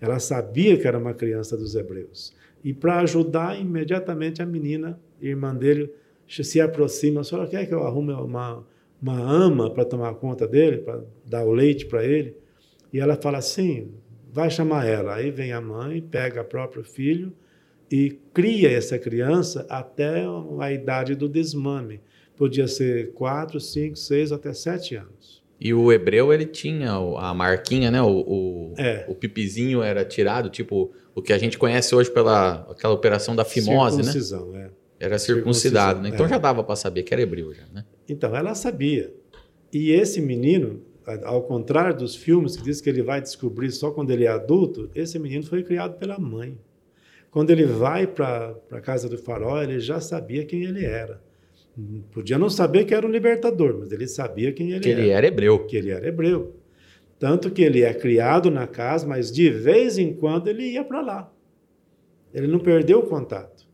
Ela 0.00 0.18
sabia 0.18 0.78
que 0.78 0.88
era 0.88 0.96
uma 0.98 1.12
criança 1.12 1.54
dos 1.54 1.74
hebreus. 1.74 2.34
E 2.64 2.72
para 2.72 3.00
ajudar, 3.00 3.60
imediatamente 3.60 4.40
a 4.40 4.46
menina, 4.46 4.98
irmã 5.20 5.54
dele, 5.54 5.92
se 6.26 6.58
aproxima. 6.58 7.20
A 7.20 7.24
senhora 7.24 7.46
quer 7.46 7.66
que 7.66 7.74
eu 7.74 7.82
arrume 7.82 8.14
uma, 8.14 8.64
uma 9.00 9.20
ama 9.20 9.68
para 9.68 9.84
tomar 9.84 10.14
conta 10.14 10.48
dele, 10.48 10.78
para 10.78 11.04
dar 11.26 11.44
o 11.44 11.52
leite 11.52 11.84
para 11.84 12.02
ele? 12.02 12.34
E 12.90 12.98
ela 12.98 13.14
fala 13.14 13.36
assim: 13.36 13.92
vai 14.32 14.48
chamar 14.48 14.86
ela. 14.86 15.16
Aí 15.16 15.30
vem 15.30 15.52
a 15.52 15.60
mãe, 15.60 16.00
pega 16.00 16.40
o 16.40 16.46
próprio 16.46 16.82
filho 16.82 17.30
e 17.92 18.18
cria 18.32 18.70
essa 18.70 18.98
criança 18.98 19.66
até 19.68 20.24
a 20.58 20.72
idade 20.72 21.14
do 21.14 21.28
desmame. 21.28 22.00
Podia 22.34 22.66
ser 22.66 23.12
4, 23.12 23.60
5, 23.60 23.94
6, 23.94 24.32
até 24.32 24.54
7 24.54 24.96
anos. 24.96 25.42
E 25.60 25.74
o 25.74 25.92
hebreu, 25.92 26.32
ele 26.32 26.46
tinha 26.46 26.90
a 26.90 27.34
marquinha, 27.34 27.90
né? 27.90 28.02
O, 28.02 28.08
o, 28.08 28.74
É. 28.78 29.04
o 29.06 29.14
pipizinho 29.14 29.82
era 29.82 30.04
tirado, 30.04 30.48
tipo 30.48 30.90
o 31.14 31.20
que 31.20 31.32
a 31.32 31.38
gente 31.38 31.58
conhece 31.58 31.94
hoje 31.94 32.10
pela 32.10 32.66
aquela 32.70 32.94
operação 32.94 33.36
da 33.36 33.44
fimose, 33.44 33.98
né? 33.98 34.04
Circuncisão, 34.04 34.56
é. 34.56 34.70
Era 34.98 35.18
circuncidado, 35.18 36.00
né? 36.00 36.08
Então 36.08 36.24
é. 36.24 36.28
já 36.28 36.38
dava 36.38 36.64
para 36.64 36.74
saber 36.74 37.02
que 37.02 37.12
era 37.12 37.22
hebreu 37.22 37.52
já, 37.52 37.66
né? 37.72 37.84
Então, 38.08 38.34
ela 38.34 38.54
sabia. 38.54 39.12
E 39.72 39.90
esse 39.90 40.20
menino, 40.20 40.80
ao 41.24 41.42
contrário 41.42 41.94
dos 41.96 42.16
filmes 42.16 42.56
que 42.56 42.62
diz 42.62 42.80
que 42.80 42.88
ele 42.88 43.02
vai 43.02 43.20
descobrir 43.20 43.70
só 43.70 43.90
quando 43.90 44.10
ele 44.10 44.24
é 44.24 44.28
adulto, 44.28 44.90
esse 44.94 45.18
menino 45.18 45.42
foi 45.44 45.62
criado 45.62 45.98
pela 45.98 46.18
mãe. 46.18 46.56
Quando 47.32 47.50
ele 47.50 47.64
vai 47.64 48.06
para 48.06 48.54
a 48.70 48.80
casa 48.80 49.08
do 49.08 49.16
faraó, 49.18 49.60
ele 49.62 49.80
já 49.80 49.98
sabia 50.00 50.44
quem 50.44 50.64
ele 50.64 50.84
era. 50.84 51.20
Podia 52.12 52.38
não 52.38 52.50
saber 52.50 52.84
que 52.84 52.94
era 52.94 53.06
um 53.06 53.10
libertador, 53.10 53.78
mas 53.80 53.90
ele 53.90 54.06
sabia 54.06 54.52
quem 54.52 54.70
ele 54.72 54.80
Que 54.80 54.90
era. 54.90 55.00
ele 55.00 55.08
era 55.08 55.26
hebreu. 55.26 55.66
Que 55.66 55.76
ele 55.78 55.90
era 55.90 56.06
hebreu. 56.06 56.54
Tanto 57.18 57.50
que 57.50 57.62
ele 57.62 57.82
é 57.82 57.94
criado 57.94 58.50
na 58.50 58.66
casa, 58.66 59.06
mas 59.06 59.32
de 59.32 59.48
vez 59.48 59.96
em 59.96 60.12
quando 60.12 60.48
ele 60.48 60.62
ia 60.72 60.84
para 60.84 61.00
lá. 61.00 61.32
Ele 62.34 62.46
não 62.46 62.58
perdeu 62.58 62.98
o 62.98 63.06
contato. 63.06 63.66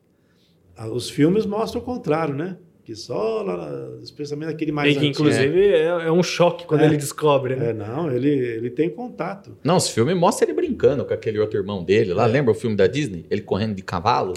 Ah, 0.76 0.88
Os 0.88 1.10
filmes 1.10 1.44
mostram 1.44 1.82
o 1.82 1.84
contrário, 1.84 2.36
né? 2.36 2.58
Que 2.88 2.96
só, 2.96 3.42
lá, 3.42 3.70
especialmente 4.02 4.48
aquele 4.50 4.72
mais 4.72 4.96
E 4.96 4.98
que, 4.98 5.06
inclusive, 5.08 5.60
é, 5.62 5.84
é 6.06 6.10
um 6.10 6.22
choque 6.22 6.64
quando 6.64 6.80
É. 6.80 6.86
ele 6.86 6.96
descobre, 6.96 7.54
né? 7.54 7.68
É, 7.68 7.72
não, 7.74 8.10
ele, 8.10 8.30
ele 8.30 8.70
tem 8.70 8.88
contato. 8.88 9.54
Não, 9.62 9.76
os 9.76 9.90
filmes 9.90 10.16
mostram 10.16 10.48
ele 10.48 10.56
brincando 10.56 11.04
com 11.04 11.12
aquele 11.12 11.38
outro 11.38 11.58
irmão 11.58 11.84
dele 11.84 12.14
lá. 12.14 12.24
É. 12.26 12.32
Lembra 12.32 12.52
o 12.52 12.54
filme 12.54 12.74
da 12.74 12.86
Disney? 12.86 13.26
Ele 13.30 13.42
correndo 13.42 13.74
de 13.74 13.82
cavalo? 13.82 14.32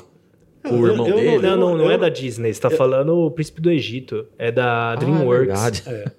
Eu- 0.66 0.74
o 0.74 0.86
irmão 0.86 1.08
eu- 1.08 1.18
eu 1.18 1.24
dele? 1.32 1.48
Não, 1.48 1.56
não, 1.56 1.78
não 1.78 1.86
eu- 1.86 1.92
é 1.92 1.98
da 1.98 2.10
Disney. 2.10 2.54
Você 2.54 2.60
tá 2.60 2.70
falando 2.70 3.16
o 3.20 3.32
Príncipe 3.32 3.62
do 3.62 3.72
Egito. 3.72 4.26
É 4.38 4.52
da 4.52 4.96
DreamWorks. 4.96 5.58
Ah, 5.58 5.70
verdade. 5.70 6.12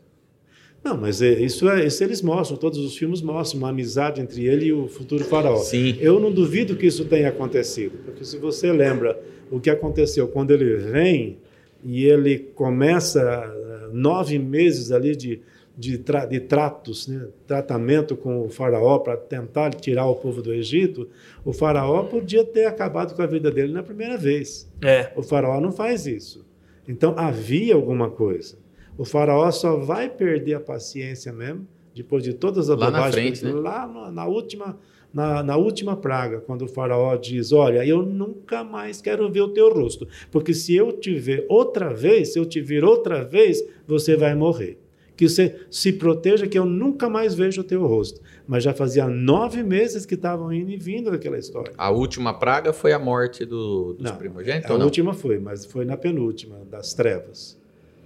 Não, 0.82 0.96
mas 0.96 1.20
é- 1.20 1.34
isso, 1.38 1.68
é, 1.68 1.84
isso 1.84 2.02
eles 2.02 2.22
mostram, 2.22 2.56
todos 2.56 2.78
os 2.78 2.96
filmes 2.96 3.20
mostram 3.20 3.58
uma 3.60 3.68
amizade 3.68 4.22
entre 4.22 4.46
ele 4.46 4.64
e 4.68 4.72
o 4.72 4.88
futuro 4.88 5.22
faraó. 5.22 5.56
Sim. 5.58 5.98
Eu 6.00 6.18
não 6.18 6.32
duvido 6.32 6.76
que 6.76 6.86
isso 6.86 7.04
tenha 7.04 7.28
acontecido, 7.28 7.98
porque 8.06 8.24
se 8.24 8.38
você 8.38 8.72
lembra 8.72 9.20
o 9.50 9.60
que 9.60 9.68
aconteceu 9.68 10.26
quando 10.28 10.50
ele 10.50 10.76
vem 10.76 11.36
e 11.82 12.04
ele 12.04 12.38
começa 12.38 13.20
eh, 13.20 13.88
nove 13.92 14.38
meses 14.38 14.90
ali 14.92 15.14
de, 15.16 15.40
de, 15.76 15.98
tra- 15.98 16.26
de 16.26 16.40
tratos, 16.40 17.08
né, 17.08 17.28
tratamento 17.46 18.16
com 18.16 18.44
o 18.44 18.48
faraó 18.48 18.98
para 18.98 19.16
tentar 19.16 19.70
tirar 19.74 20.06
o 20.06 20.14
povo 20.14 20.40
do 20.42 20.52
Egito, 20.52 21.08
o 21.44 21.52
faraó 21.52 22.04
podia 22.04 22.44
ter 22.44 22.66
acabado 22.66 23.14
com 23.14 23.22
a 23.22 23.26
vida 23.26 23.50
dele 23.50 23.72
na 23.72 23.82
primeira 23.82 24.16
vez. 24.16 24.70
É. 24.82 25.10
O 25.16 25.22
faraó 25.22 25.60
não 25.60 25.72
faz 25.72 26.06
isso. 26.06 26.44
Então 26.86 27.14
havia 27.16 27.74
alguma 27.74 28.10
coisa. 28.10 28.56
O 28.98 29.04
faraó 29.04 29.50
só 29.50 29.76
vai 29.76 30.08
perder 30.08 30.54
a 30.54 30.60
paciência 30.60 31.32
mesmo 31.32 31.66
depois 31.94 32.22
de 32.22 32.32
todas 32.34 32.68
as 32.70 32.78
Lá 32.78 32.90
na 32.90 32.98
bobagens 32.98 33.14
frente, 33.14 33.40
que 33.40 33.46
ele- 33.46 33.54
né? 33.54 33.60
lá 33.60 33.86
na, 33.86 34.10
na 34.12 34.26
última 34.26 34.78
na, 35.12 35.42
na 35.42 35.56
última 35.56 35.96
praga, 35.96 36.40
quando 36.40 36.62
o 36.62 36.68
faraó 36.68 37.16
diz: 37.16 37.52
Olha, 37.52 37.84
eu 37.86 38.02
nunca 38.02 38.64
mais 38.64 39.00
quero 39.00 39.30
ver 39.30 39.42
o 39.42 39.48
teu 39.48 39.72
rosto, 39.72 40.08
porque 40.30 40.54
se 40.54 40.74
eu 40.74 40.92
te 40.92 41.14
ver 41.14 41.46
outra 41.48 41.92
vez, 41.92 42.32
se 42.32 42.38
eu 42.38 42.46
te 42.46 42.60
vir 42.60 42.84
outra 42.84 43.22
vez, 43.24 43.62
você 43.86 44.16
vai 44.16 44.34
morrer. 44.34 44.78
Que 45.14 45.28
você 45.28 45.60
se 45.70 45.92
proteja, 45.92 46.46
que 46.48 46.58
eu 46.58 46.64
nunca 46.64 47.08
mais 47.08 47.34
vejo 47.34 47.60
o 47.60 47.64
teu 47.64 47.86
rosto. 47.86 48.20
Mas 48.46 48.64
já 48.64 48.72
fazia 48.72 49.06
nove 49.06 49.62
meses 49.62 50.06
que 50.06 50.14
estavam 50.14 50.52
indo 50.52 50.70
e 50.70 50.76
vindo 50.76 51.10
daquela 51.10 51.38
história. 51.38 51.72
A 51.76 51.90
última 51.90 52.32
praga 52.32 52.72
foi 52.72 52.92
a 52.92 52.98
morte 52.98 53.44
do, 53.44 53.92
dos 53.92 54.10
Não, 54.10 54.16
primogênitos 54.16 54.70
a 54.70 54.74
última 54.74 55.12
foi, 55.12 55.38
mas 55.38 55.66
foi 55.66 55.84
na 55.84 55.96
penúltima, 55.96 56.56
das 56.70 56.94
trevas. 56.94 57.60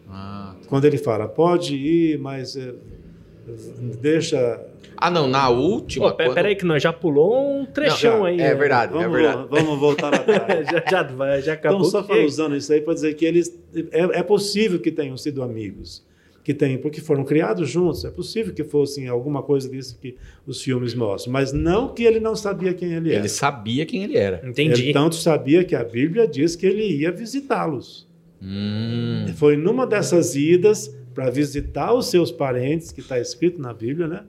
Ah. 0.09 0.55
Quando 0.69 0.85
ele 0.85 0.99
fala, 0.99 1.29
pode 1.29 1.77
ir, 1.77 2.19
mas 2.19 2.57
eh, 2.57 2.75
deixa. 4.01 4.61
Ah, 4.96 5.11
não, 5.11 5.27
na 5.29 5.49
última. 5.49 6.11
Pô, 6.11 6.16
quando- 6.16 6.35
Peraí 6.35 6.57
que 6.57 6.64
nós 6.64 6.83
já 6.83 6.92
pulou 6.92 7.61
um 7.61 7.64
trechão 7.66 8.18
Não, 8.18 8.25
aí. 8.27 8.40
É 8.40 8.55
verdade, 8.55 8.92
é 8.94 8.96
Vamos, 8.99 9.12
verdade. 9.12 9.46
vamos 9.51 9.79
voltar 9.79 10.14
atrás. 10.14 10.66
já, 10.70 10.85
já, 10.90 11.40
já 11.40 11.53
acabou. 11.55 11.81
Então, 11.81 11.90
só 11.90 12.03
que- 12.03 12.09
falando 12.09 12.27
usando 12.27 12.57
isso 12.57 12.72
aí 12.72 12.81
para 12.81 12.94
dizer 12.94 13.14
que 13.14 13.25
eles. 13.25 13.59
É, 13.92 14.18
é 14.18 14.22
possível 14.22 14.79
que 14.79 14.90
tenham 14.90 15.16
sido 15.16 15.42
amigos. 15.42 16.05
Que 16.44 16.55
tenham, 16.55 16.79
porque 16.81 17.01
foram 17.01 17.25
criados 17.25 17.68
juntos. 17.68 18.05
É 18.05 18.11
possível 18.11 18.55
que 18.55 18.62
fossem 18.62 19.09
alguma 19.09 19.42
coisa 19.42 19.68
disso 19.68 19.99
que 20.01 20.16
os 20.46 20.62
filmes 20.62 20.94
mostram. 20.94 21.33
Mas 21.33 21.53
não 21.53 21.88
que 21.88 22.05
ele 22.05 22.20
não 22.20 22.37
sabia 22.37 22.72
quem 22.72 22.92
ele 22.92 23.11
era. 23.11 23.18
Ele 23.18 23.29
sabia 23.29 23.85
quem 23.85 24.05
ele 24.05 24.16
era. 24.16 24.40
Entendi. 24.49 24.85
Ele 24.85 24.92
tanto 24.92 25.16
sabia 25.16 25.64
que 25.64 25.75
a 25.75 25.83
Bíblia 25.83 26.27
diz 26.29 26.55
que 26.55 26.64
ele 26.64 26.85
ia 27.01 27.11
visitá-los. 27.11 28.07
Hum. 28.40 29.27
Foi 29.37 29.57
numa 29.57 29.87
dessas 29.87 30.37
idas 30.37 30.94
para 31.12 31.31
visitar 31.31 31.92
os 31.92 32.07
seus 32.07 32.31
parentes, 32.31 32.92
que 32.92 33.01
está 33.01 33.18
escrito 33.18 33.61
na 33.61 33.72
Bíblia, 33.75 34.07
né? 34.07 34.20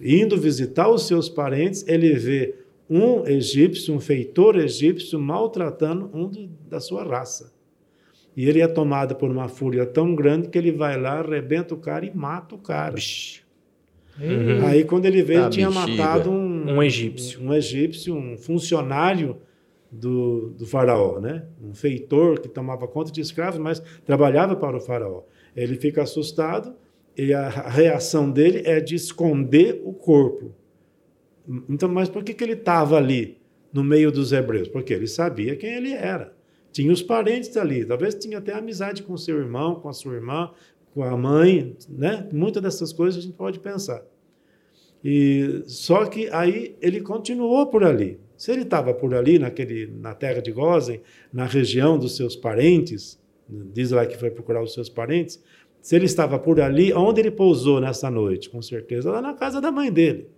Indo 0.00 0.36
visitar 0.36 0.88
os 0.88 1.06
seus 1.06 1.28
parentes, 1.28 1.86
ele 1.88 2.12
vê 2.14 2.54
um 2.88 3.26
egípcio, 3.26 3.94
um 3.94 4.00
feitor 4.00 4.56
egípcio, 4.56 5.18
maltratando 5.18 6.10
um 6.12 6.28
do, 6.28 6.46
da 6.68 6.78
sua 6.80 7.02
raça. 7.04 7.52
E 8.36 8.48
ele 8.48 8.60
é 8.60 8.68
tomado 8.68 9.16
por 9.16 9.30
uma 9.30 9.48
fúria 9.48 9.86
tão 9.86 10.14
grande 10.14 10.48
que 10.48 10.58
ele 10.58 10.70
vai 10.70 11.00
lá, 11.00 11.20
arrebenta 11.20 11.74
o 11.74 11.78
cara 11.78 12.04
e 12.04 12.14
mata 12.14 12.54
o 12.54 12.58
cara. 12.58 12.94
Uhum. 14.20 14.66
Aí 14.66 14.84
quando 14.84 15.06
ele 15.06 15.22
veio, 15.22 15.40
Tá 15.40 15.46
ele 15.46 15.54
tinha 15.54 15.70
bexiga. 15.70 15.96
matado 15.96 16.30
um, 16.30 16.74
Um 16.74 16.82
egípcio. 16.82 17.40
um, 17.40 17.48
um 17.48 17.54
egípcio, 17.54 18.14
um 18.14 18.36
funcionário 18.38 19.38
do, 19.90 20.50
do 20.50 20.66
faraó, 20.66 21.18
né? 21.20 21.44
Um 21.62 21.74
feitor 21.74 22.40
que 22.40 22.48
tomava 22.48 22.86
conta 22.86 23.10
de 23.10 23.20
escravos, 23.20 23.58
mas 23.58 23.82
trabalhava 24.04 24.54
para 24.56 24.76
o 24.76 24.80
faraó. 24.80 25.22
Ele 25.54 25.76
fica 25.76 26.02
assustado 26.02 26.74
e 27.16 27.32
a 27.32 27.48
reação 27.48 28.30
dele 28.30 28.62
é 28.64 28.80
de 28.80 28.94
esconder 28.94 29.80
o 29.84 29.92
corpo. 29.92 30.54
Então, 31.68 31.88
mas 31.88 32.08
por 32.08 32.22
que, 32.22 32.34
que 32.34 32.44
ele 32.44 32.52
estava 32.52 32.96
ali 32.96 33.38
no 33.72 33.82
meio 33.82 34.12
dos 34.12 34.32
hebreus? 34.32 34.68
Porque 34.68 34.92
ele 34.92 35.06
sabia 35.06 35.56
quem 35.56 35.72
ele 35.72 35.92
era. 35.92 36.34
Tinha 36.72 36.92
os 36.92 37.02
parentes 37.02 37.56
ali, 37.56 37.84
talvez 37.84 38.14
tinha 38.14 38.38
até 38.38 38.52
amizade 38.52 39.02
com 39.02 39.16
seu 39.16 39.38
irmão, 39.38 39.76
com 39.76 39.88
a 39.88 39.92
sua 39.94 40.14
irmã, 40.14 40.50
com 40.92 41.02
a 41.02 41.16
mãe, 41.16 41.74
né? 41.88 42.28
Muitas 42.32 42.62
dessas 42.62 42.92
coisas 42.92 43.18
a 43.18 43.22
gente 43.22 43.36
pode 43.36 43.60
pensar. 43.60 44.04
E 45.02 45.62
só 45.66 46.04
que 46.06 46.28
aí 46.30 46.76
ele 46.82 47.00
continuou 47.00 47.66
por 47.66 47.84
ali. 47.84 48.18
Se 48.36 48.50
ele 48.50 48.62
estava 48.62 48.92
por 48.92 49.14
ali, 49.14 49.38
naquele, 49.38 49.86
na 49.86 50.14
terra 50.14 50.42
de 50.42 50.52
Gozen, 50.52 51.00
na 51.32 51.46
região 51.46 51.98
dos 51.98 52.16
seus 52.16 52.36
parentes, 52.36 53.18
diz 53.48 53.90
lá 53.90 54.04
que 54.04 54.18
foi 54.18 54.30
procurar 54.30 54.62
os 54.62 54.74
seus 54.74 54.88
parentes, 54.88 55.42
se 55.86 55.94
ele 55.94 56.06
estava 56.06 56.36
por 56.36 56.60
ali, 56.60 56.92
onde 56.92 57.20
ele 57.20 57.30
pousou 57.30 57.80
nessa 57.80 58.10
noite? 58.10 58.50
Com 58.50 58.60
certeza 58.60 59.08
lá 59.08 59.22
na 59.22 59.34
casa 59.34 59.60
da 59.60 59.70
mãe 59.70 59.88
dele, 59.88 60.28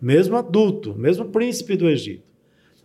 mesmo 0.00 0.34
adulto, 0.34 0.94
mesmo 0.96 1.26
príncipe 1.26 1.76
do 1.76 1.86
Egito. 1.90 2.22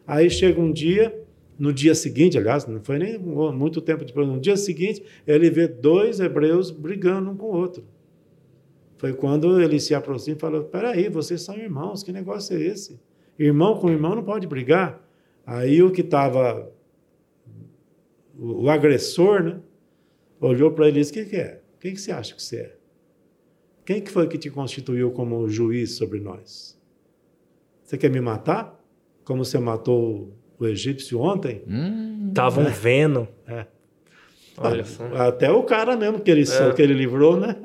Aí 0.05 0.29
chega 0.29 0.59
um 0.59 0.69
dia, 0.69 1.17
no 1.57 1.71
dia 1.71 1.95
seguinte, 1.95 2.37
aliás, 2.37 2.67
não 2.67 2.83
foi 2.83 2.99
nem 2.99 3.17
muito 3.17 3.79
tempo 3.79 4.03
depois, 4.03 4.27
no 4.27 4.37
dia 4.37 4.57
seguinte, 4.57 5.01
ele 5.25 5.49
vê 5.49 5.65
dois 5.65 6.19
hebreus 6.19 6.71
brigando 6.71 7.31
um 7.31 7.37
com 7.37 7.45
o 7.45 7.55
outro. 7.55 7.85
Foi 8.97 9.13
quando 9.13 9.61
ele 9.61 9.79
se 9.79 9.95
aproxima 9.95 10.35
e 10.35 10.39
falou: 10.41 10.65
Peraí, 10.65 11.07
vocês 11.07 11.41
são 11.41 11.55
irmãos, 11.55 12.03
que 12.03 12.11
negócio 12.11 12.57
é 12.57 12.61
esse? 12.61 12.99
Irmão 13.39 13.77
com 13.77 13.89
irmão 13.89 14.13
não 14.13 14.25
pode 14.25 14.45
brigar. 14.45 15.01
Aí 15.45 15.81
o 15.81 15.89
que 15.89 16.01
estava, 16.01 16.69
o, 18.37 18.63
o 18.65 18.69
agressor, 18.69 19.41
né, 19.41 19.59
olhou 20.41 20.69
para 20.73 20.89
ele 20.89 20.97
e 20.97 21.01
disse: 21.01 21.11
O 21.11 21.13
que, 21.13 21.29
que 21.29 21.37
é? 21.37 21.61
Quem 21.79 21.93
que 21.93 22.01
você 22.01 22.11
acha 22.11 22.35
que 22.35 22.41
você 22.41 22.57
é? 22.57 22.75
Quem 23.85 24.01
que 24.01 24.11
foi 24.11 24.27
que 24.27 24.37
te 24.37 24.49
constituiu 24.49 25.11
como 25.11 25.47
juiz 25.49 25.95
sobre 25.95 26.19
nós? 26.19 26.77
Você 27.83 27.97
quer 27.97 28.09
me 28.09 28.21
matar? 28.21 28.79
Como 29.23 29.43
você 29.43 29.57
matou 29.57 30.33
o 30.59 30.67
egípcio 30.67 31.19
ontem? 31.19 31.63
Hum, 31.67 32.27
Estavam 32.29 32.65
vendo. 32.65 33.27
É. 33.47 33.65
Olha 34.57 34.83
só. 34.83 35.05
Até 35.15 35.51
o 35.51 35.63
cara 35.63 35.95
mesmo 35.95 36.19
que 36.19 36.29
ele, 36.29 36.43
É. 36.43 36.73
que 36.73 36.81
ele 36.81 36.93
livrou, 36.93 37.39
né? 37.39 37.55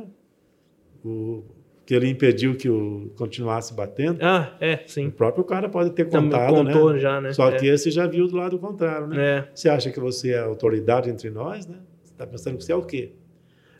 O, 1.05 1.43
que 1.85 1.93
ele 1.95 2.09
impediu 2.09 2.57
que 2.57 2.69
o 2.71 3.13
continuasse 3.17 3.75
batendo. 3.75 4.19
Ah, 4.23 4.57
é, 4.61 4.85
O 4.87 4.89
sim. 4.89 5.11
próprio 5.11 5.45
cara 5.45 5.69
pode 5.69 5.91
ter 5.91 6.07
Também 6.09 6.31
contado, 6.31 6.55
contou 6.55 6.93
né? 6.95 6.99
já, 6.99 7.21
né? 7.21 7.33
Só 7.35 7.51
É. 7.51 7.57
que 7.59 7.67
esse 7.67 7.91
já 7.91 8.07
viu 8.07 8.27
do 8.27 8.37
lado 8.37 8.59
contrário, 8.59 9.07
né? 9.09 9.17
É. 9.39 9.49
Você 9.55 9.69
acha 9.69 9.91
que 9.91 10.01
você 10.01 10.31
é 10.31 10.39
autoridade 10.39 11.11
entre 11.11 11.29
nós, 11.29 11.67
né? 11.67 11.79
Você 12.03 12.13
está 12.13 12.27
pensando 12.27 12.57
que 12.57 12.65
você 12.65 12.73
é 12.73 12.77
o 12.77 12.83
quê? 12.83 13.13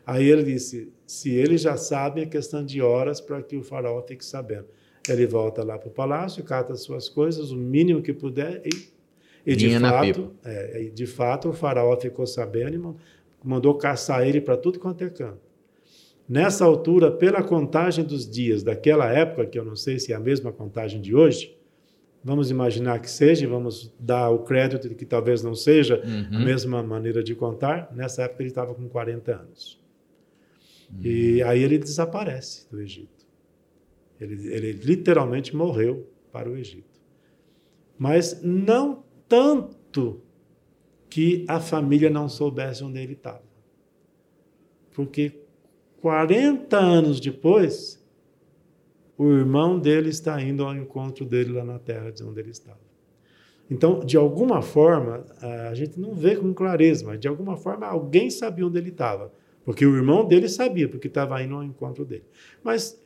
Aí 0.05 0.29
ele 0.29 0.43
disse: 0.43 0.91
se 1.05 1.33
ele 1.33 1.57
já 1.57 1.77
sabe, 1.77 2.21
é 2.21 2.25
questão 2.25 2.63
de 2.63 2.81
horas 2.81 3.19
para 3.19 3.41
que 3.41 3.57
o 3.57 3.63
faraó 3.63 4.01
fique 4.01 4.23
sabendo. 4.23 4.65
Ele 5.07 5.25
volta 5.25 5.63
lá 5.63 5.77
para 5.77 5.89
o 5.89 5.91
palácio, 5.91 6.43
cata 6.43 6.73
as 6.73 6.81
suas 6.81 7.07
coisas, 7.09 7.51
o 7.51 7.57
mínimo 7.57 8.01
que 8.01 8.13
puder, 8.13 8.61
e, 8.65 8.89
e 9.45 9.55
de 9.55 9.79
fato, 9.79 10.31
é, 10.43 10.81
e 10.83 10.89
de 10.89 11.05
fato 11.05 11.49
o 11.49 11.53
faraó 11.53 11.95
ficou 11.99 12.25
sabendo 12.25 12.75
e 12.75 12.77
man- 12.79 12.95
mandou 13.43 13.75
caçar 13.75 14.27
ele 14.27 14.41
para 14.41 14.57
tudo 14.57 14.79
quanto 14.79 15.03
é 15.03 15.09
canto. 15.09 15.45
Nessa 16.27 16.65
altura, 16.65 17.11
pela 17.11 17.43
contagem 17.43 18.03
dos 18.03 18.27
dias 18.27 18.63
daquela 18.63 19.11
época, 19.11 19.45
que 19.45 19.59
eu 19.59 19.63
não 19.63 19.75
sei 19.75 19.99
se 19.99 20.11
é 20.11 20.15
a 20.15 20.19
mesma 20.19 20.51
contagem 20.51 20.99
de 20.99 21.15
hoje, 21.15 21.55
vamos 22.23 22.49
imaginar 22.49 22.99
que 22.99 23.09
seja, 23.09 23.47
vamos 23.47 23.93
dar 23.99 24.31
o 24.31 24.39
crédito 24.39 24.89
de 24.89 24.95
que 24.95 25.05
talvez 25.05 25.43
não 25.43 25.53
seja 25.53 26.01
a 26.03 26.07
uhum. 26.07 26.43
mesma 26.43 26.81
maneira 26.81 27.23
de 27.23 27.35
contar. 27.35 27.91
Nessa 27.95 28.23
época 28.23 28.41
ele 28.41 28.49
estava 28.49 28.73
com 28.73 28.89
40 28.89 29.31
anos. 29.31 29.84
E 31.01 31.41
aí 31.43 31.63
ele 31.63 31.77
desaparece 31.77 32.69
do 32.69 32.81
Egito. 32.81 33.25
Ele, 34.19 34.47
ele 34.53 34.71
literalmente 34.73 35.55
morreu 35.55 36.09
para 36.31 36.49
o 36.49 36.55
Egito. 36.55 37.01
Mas 37.97 38.41
não 38.41 39.03
tanto 39.27 40.21
que 41.09 41.45
a 41.47 41.59
família 41.59 42.09
não 42.09 42.27
soubesse 42.27 42.83
onde 42.83 42.99
ele 42.99 43.13
estava. 43.13 43.43
Porque 44.93 45.45
40 46.01 46.77
anos 46.77 47.19
depois, 47.19 48.03
o 49.17 49.31
irmão 49.31 49.79
dele 49.79 50.09
está 50.09 50.41
indo 50.41 50.63
ao 50.63 50.75
encontro 50.75 51.25
dele 51.25 51.53
lá 51.53 51.63
na 51.63 51.79
terra 51.79 52.11
de 52.11 52.23
onde 52.23 52.39
ele 52.39 52.51
estava. 52.51 52.85
Então, 53.69 53.99
de 53.99 54.15
alguma 54.15 54.61
forma, 54.61 55.25
a 55.69 55.73
gente 55.73 55.99
não 55.99 56.13
vê 56.13 56.35
com 56.35 56.53
clareza, 56.53 57.05
mas 57.05 57.19
de 57.19 57.27
alguma 57.27 57.57
forma 57.57 57.87
alguém 57.87 58.29
sabia 58.29 58.67
onde 58.67 58.77
ele 58.77 58.89
estava. 58.89 59.31
Porque 59.65 59.85
o 59.85 59.95
irmão 59.95 60.25
dele 60.25 60.47
sabia, 60.47 60.87
porque 60.87 61.07
estava 61.07 61.41
indo 61.41 61.55
ao 61.55 61.63
encontro 61.63 62.05
dele. 62.05 62.23
Mas 62.63 63.03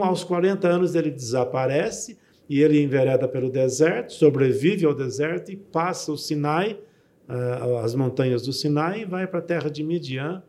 aos 0.00 0.22
40 0.22 0.68
anos 0.68 0.94
ele 0.94 1.10
desaparece 1.10 2.18
e 2.48 2.60
ele 2.60 2.80
envereda 2.80 3.26
pelo 3.26 3.50
deserto, 3.50 4.12
sobrevive 4.12 4.84
ao 4.84 4.94
deserto 4.94 5.50
e 5.50 5.56
passa 5.56 6.12
o 6.12 6.18
Sinai, 6.18 6.78
ah, 7.26 7.80
as 7.82 7.94
montanhas 7.94 8.42
do 8.42 8.52
Sinai, 8.52 9.00
e 9.00 9.04
vai 9.06 9.26
para 9.26 9.38
a 9.38 9.42
terra 9.42 9.70
de 9.70 9.82
Midian, 9.82 10.42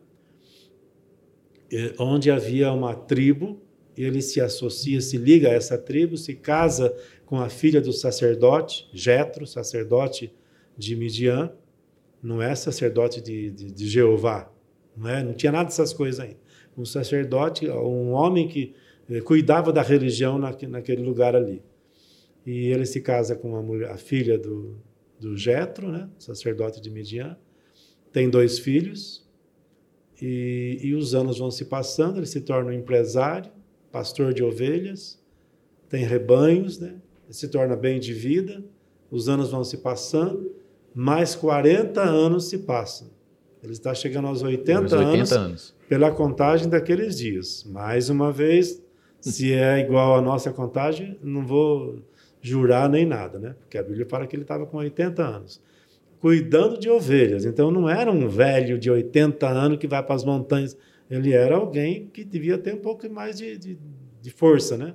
eh, 1.72 1.94
onde 1.98 2.30
havia 2.30 2.70
uma 2.70 2.94
tribo. 2.94 3.62
Ele 3.96 4.20
se 4.20 4.42
associa, 4.42 5.00
se 5.00 5.16
liga 5.16 5.48
a 5.48 5.52
essa 5.52 5.78
tribo, 5.78 6.18
se 6.18 6.34
casa 6.34 6.94
com 7.24 7.40
a 7.40 7.48
filha 7.48 7.80
do 7.80 7.94
sacerdote, 7.94 8.86
Jetro, 8.92 9.46
sacerdote 9.46 10.30
de 10.76 10.94
Midian. 10.94 11.50
Não 12.22 12.42
é 12.42 12.54
sacerdote 12.54 13.22
de, 13.22 13.50
de, 13.50 13.72
de 13.72 13.88
Jeová, 13.88 14.52
não, 14.96 15.08
é? 15.08 15.22
não 15.22 15.32
tinha 15.32 15.52
nada 15.52 15.64
dessas 15.64 15.92
coisas 15.92 16.20
ainda. 16.20 16.38
Um 16.76 16.84
sacerdote, 16.84 17.68
um 17.68 18.12
homem 18.12 18.48
que 18.48 18.74
eh, 19.08 19.20
cuidava 19.20 19.72
da 19.72 19.82
religião 19.82 20.38
naque- 20.38 20.66
naquele 20.66 21.02
lugar 21.02 21.34
ali. 21.34 21.62
E 22.44 22.68
ele 22.68 22.86
se 22.86 23.00
casa 23.00 23.34
com 23.34 23.56
a, 23.56 23.62
mulher, 23.62 23.90
a 23.90 23.96
filha 23.96 24.38
do, 24.38 24.76
do 25.18 25.36
Jetro, 25.36 25.90
né? 25.90 26.08
sacerdote 26.18 26.80
de 26.80 26.90
Midian. 26.90 27.36
Tem 28.12 28.30
dois 28.30 28.58
filhos. 28.58 29.26
E, 30.20 30.78
e 30.82 30.94
os 30.94 31.14
anos 31.14 31.38
vão 31.38 31.50
se 31.50 31.66
passando, 31.66 32.18
ele 32.18 32.26
se 32.26 32.40
torna 32.40 32.70
um 32.70 32.72
empresário, 32.72 33.50
pastor 33.92 34.32
de 34.32 34.42
ovelhas, 34.42 35.22
tem 35.88 36.04
rebanhos, 36.04 36.78
né? 36.78 37.00
ele 37.24 37.34
se 37.34 37.48
torna 37.48 37.76
bem 37.76 38.00
de 38.00 38.12
vida. 38.14 38.64
Os 39.10 39.28
anos 39.28 39.50
vão 39.50 39.62
se 39.62 39.78
passando, 39.78 40.54
mais 40.94 41.34
40 41.34 42.02
anos 42.02 42.48
se 42.48 42.58
passam. 42.58 43.10
Ele 43.62 43.72
está 43.72 43.94
chegando 43.94 44.28
aos 44.28 44.42
80, 44.42 44.80
Uns 44.84 44.92
80 44.92 45.08
anos 45.14 45.32
anos. 45.32 45.74
pela 45.88 46.10
contagem 46.10 46.68
daqueles 46.68 47.18
dias. 47.18 47.64
Mais 47.68 48.08
uma 48.08 48.30
vez, 48.30 48.82
se 49.20 49.52
é 49.52 49.80
igual 49.80 50.16
à 50.16 50.20
nossa 50.22 50.52
contagem, 50.52 51.18
não 51.22 51.44
vou 51.46 51.98
jurar 52.40 52.88
nem 52.88 53.04
nada, 53.04 53.38
né? 53.38 53.54
Porque 53.60 53.76
a 53.78 53.82
Bíblia 53.82 54.06
fala 54.06 54.26
que 54.26 54.36
ele 54.36 54.42
estava 54.42 54.66
com 54.66 54.76
80 54.76 55.22
anos, 55.22 55.60
cuidando 56.20 56.78
de 56.78 56.88
ovelhas. 56.88 57.44
Então 57.44 57.70
não 57.70 57.88
era 57.88 58.10
um 58.12 58.28
velho 58.28 58.78
de 58.78 58.90
80 58.90 59.48
anos 59.48 59.78
que 59.78 59.86
vai 59.88 60.02
para 60.02 60.14
as 60.14 60.24
montanhas. 60.24 60.76
Ele 61.10 61.32
era 61.32 61.56
alguém 61.56 62.08
que 62.12 62.24
devia 62.24 62.58
ter 62.58 62.74
um 62.74 62.78
pouco 62.78 63.08
mais 63.10 63.38
de, 63.38 63.56
de, 63.56 63.78
de 64.22 64.30
força, 64.30 64.76
né? 64.76 64.94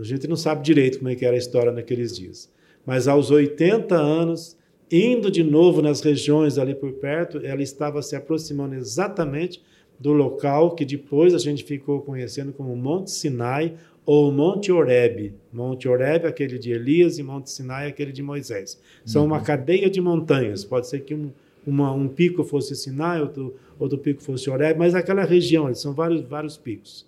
A 0.00 0.02
gente 0.02 0.26
não 0.26 0.36
sabe 0.36 0.62
direito 0.62 0.98
como 0.98 1.10
é 1.10 1.14
que 1.14 1.24
era 1.24 1.34
a 1.34 1.38
história 1.38 1.70
naqueles 1.70 2.16
dias. 2.16 2.50
Mas 2.84 3.06
aos 3.06 3.30
80 3.30 3.94
anos, 3.94 4.56
indo 4.90 5.30
de 5.30 5.42
novo 5.42 5.80
nas 5.82 6.00
regiões 6.00 6.58
ali 6.58 6.74
por 6.74 6.92
perto, 6.92 7.38
ela 7.42 7.62
estava 7.62 8.02
se 8.02 8.14
aproximando 8.14 8.74
exatamente 8.74 9.60
do 9.98 10.12
local 10.12 10.74
que 10.74 10.84
depois 10.84 11.34
a 11.34 11.38
gente 11.38 11.64
ficou 11.64 12.00
conhecendo 12.00 12.52
como 12.52 12.74
Monte 12.76 13.10
Sinai 13.10 13.74
ou 14.04 14.30
Monte 14.30 14.70
Horebe. 14.70 15.34
Monte 15.52 15.88
Horebe, 15.88 16.26
aquele 16.26 16.58
de 16.58 16.70
Elias, 16.72 17.18
e 17.18 17.22
Monte 17.22 17.50
Sinai, 17.50 17.88
aquele 17.88 18.12
de 18.12 18.22
Moisés. 18.22 18.78
São 19.04 19.24
uma 19.24 19.40
cadeia 19.40 19.88
de 19.88 20.00
montanhas. 20.00 20.64
Pode 20.64 20.86
ser 20.88 21.00
que 21.00 21.14
um, 21.14 21.30
uma- 21.66 21.92
um 21.92 22.06
pico 22.08 22.44
fosse 22.44 22.74
Sinai, 22.76 23.22
outro, 23.22 23.54
outro 23.78 23.96
pico 23.96 24.20
fosse 24.22 24.50
Horebe, 24.50 24.78
mas 24.78 24.94
aquela 24.94 25.24
região, 25.24 25.72
são 25.74 25.94
vários, 25.94 26.20
vários 26.22 26.56
picos. 26.58 27.06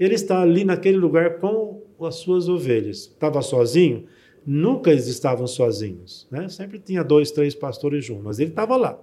Ele 0.00 0.14
está 0.14 0.40
ali 0.40 0.64
naquele 0.64 0.96
lugar 0.96 1.38
com 1.38 1.82
as 2.00 2.14
suas 2.14 2.48
ovelhas. 2.48 2.98
Estava 2.98 3.42
sozinho? 3.42 4.04
Nunca 4.50 4.90
eles 4.90 5.06
estavam 5.08 5.46
sozinhos. 5.46 6.26
Né? 6.30 6.48
Sempre 6.48 6.78
tinha 6.78 7.04
dois, 7.04 7.30
três 7.30 7.54
pastores 7.54 8.02
juntos, 8.02 8.24
mas 8.24 8.38
ele 8.38 8.48
estava 8.48 8.78
lá. 8.78 8.98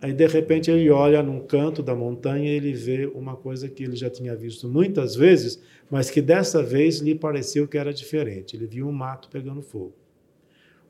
Aí, 0.00 0.14
de 0.14 0.26
repente, 0.26 0.70
ele 0.70 0.88
olha 0.88 1.22
num 1.22 1.40
canto 1.40 1.82
da 1.82 1.94
montanha 1.94 2.50
e 2.50 2.56
ele 2.56 2.72
vê 2.72 3.04
uma 3.14 3.36
coisa 3.36 3.68
que 3.68 3.84
ele 3.84 3.94
já 3.94 4.08
tinha 4.08 4.34
visto 4.34 4.66
muitas 4.66 5.14
vezes, 5.14 5.62
mas 5.90 6.08
que 6.08 6.22
dessa 6.22 6.62
vez 6.62 7.00
lhe 7.00 7.14
pareceu 7.14 7.68
que 7.68 7.76
era 7.76 7.92
diferente. 7.92 8.56
Ele 8.56 8.66
viu 8.66 8.88
um 8.88 8.92
mato 8.92 9.28
pegando 9.28 9.60
fogo, 9.60 9.92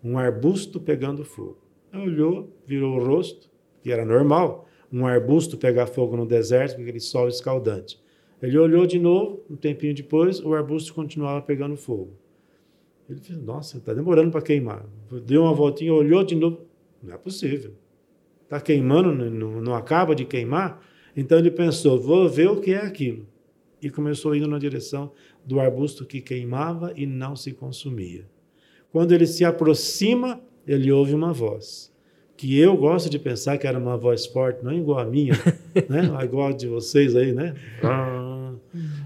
um 0.05 0.17
arbusto 0.17 0.79
pegando 0.79 1.25
fogo. 1.25 1.59
Ele 1.93 2.05
olhou, 2.05 2.49
virou 2.65 2.97
o 2.97 3.05
rosto, 3.05 3.51
que 3.83 3.91
era 3.91 4.05
normal, 4.05 4.69
um 4.93 5.05
arbusto 5.05 5.59
pegar 5.59 5.89
fogo 5.89 6.17
no 6.17 6.27
deserto 6.27 6.77
com 6.77 6.83
aquele 6.83 7.01
sol 7.01 7.27
escaldante. 7.27 8.01
Ele 8.41 8.57
olhou 8.57 8.87
de 8.87 9.01
novo, 9.01 9.43
um 9.51 9.57
tempinho 9.57 9.95
depois, 9.95 10.39
o 10.39 10.55
arbusto 10.55 10.95
continuava 10.95 11.43
pegando 11.43 11.77
fogo. 11.77 12.21
Ele 13.11 13.21
disse: 13.21 13.33
Nossa, 13.35 13.79
está 13.79 13.93
demorando 13.93 14.31
para 14.31 14.41
queimar. 14.41 14.87
Deu 15.27 15.43
uma 15.43 15.53
voltinha, 15.53 15.93
olhou 15.93 16.25
de 16.25 16.35
novo. 16.35 16.61
Não 17.03 17.15
é 17.15 17.19
possível 17.19 17.75
está 18.51 18.61
queimando, 18.61 19.15
não, 19.15 19.61
não 19.63 19.75
acaba 19.77 20.13
de 20.13 20.25
queimar. 20.25 20.83
Então 21.17 21.39
ele 21.39 21.53
pensou, 21.53 22.01
vou 22.01 22.29
ver 22.29 22.51
o 22.51 22.61
que 22.61 22.73
é 22.73 22.79
aquilo. 22.79 23.25
E 23.81 23.89
começou 23.89 24.35
indo 24.35 24.49
na 24.49 24.59
direção 24.59 25.13
do 25.47 25.61
arbusto 25.61 26.05
que 26.05 26.21
queimava 26.21 26.93
e 26.97 27.07
não 27.07 27.37
se 27.37 27.53
consumia. 27.53 28.27
Quando 28.93 29.13
ele 29.13 29.27
se 29.27 29.45
aproxima, 29.45 30.41
ele 30.67 30.91
ouve 30.91 31.15
uma 31.15 31.33
voz. 31.33 31.91
Que 32.37 32.59
eu 32.59 32.77
gosto 32.77 33.09
de 33.09 33.19
pensar 33.19 33.57
que 33.57 33.67
era 33.67 33.79
uma 33.79 33.97
voz 33.97 34.27
forte, 34.27 34.65
não 34.65 34.73
igual 34.73 34.99
a 34.99 35.05
minha, 35.05 35.35
né? 35.89 36.11
igual 36.25 36.49
a 36.49 36.53
de 36.53 36.67
vocês 36.67 37.15
aí, 37.15 37.33
né? 37.33 37.55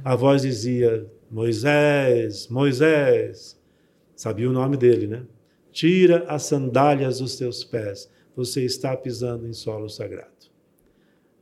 A 0.04 0.14
voz 0.16 0.42
dizia: 0.42 1.06
Moisés, 1.30 2.48
Moisés. 2.48 3.60
Sabia 4.16 4.48
o 4.48 4.52
nome 4.52 4.76
dele, 4.76 5.06
né? 5.06 5.24
Tira 5.72 6.24
as 6.28 6.44
sandálias 6.44 7.18
dos 7.18 7.36
teus 7.36 7.64
pés, 7.64 8.10
você 8.36 8.64
está 8.64 8.96
pisando 8.96 9.46
em 9.46 9.52
solo 9.52 9.88
sagrado. 9.88 10.30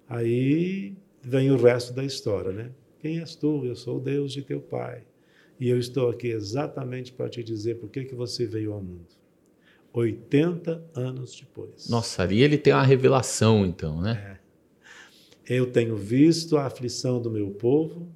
Aí 0.08 0.94
vem 1.22 1.50
o 1.50 1.56
resto 1.56 1.92
da 1.92 2.04
história, 2.04 2.52
né? 2.52 2.70
Quem 3.00 3.18
és 3.18 3.34
tu? 3.34 3.64
Eu 3.64 3.74
sou 3.74 3.98
o 3.98 4.00
Deus 4.00 4.32
de 4.32 4.42
teu 4.42 4.60
pai. 4.60 5.02
E 5.58 5.68
eu 5.68 5.78
estou 5.78 6.10
aqui 6.10 6.28
exatamente 6.28 7.12
para 7.12 7.28
te 7.28 7.42
dizer 7.42 7.76
por 7.76 7.88
que, 7.88 8.04
que 8.04 8.14
você 8.14 8.46
veio 8.46 8.72
ao 8.72 8.82
mundo. 8.82 9.06
80 9.92 10.82
anos 10.94 11.38
depois. 11.38 11.88
Nossa, 11.88 12.22
ali 12.22 12.42
ele 12.42 12.56
tem 12.56 12.72
uma 12.72 12.82
revelação, 12.82 13.64
então, 13.66 14.00
né? 14.00 14.38
É. 15.48 15.54
Eu 15.54 15.70
tenho 15.70 15.96
visto 15.96 16.56
a 16.56 16.66
aflição 16.66 17.20
do 17.20 17.30
meu 17.30 17.50
povo, 17.50 18.08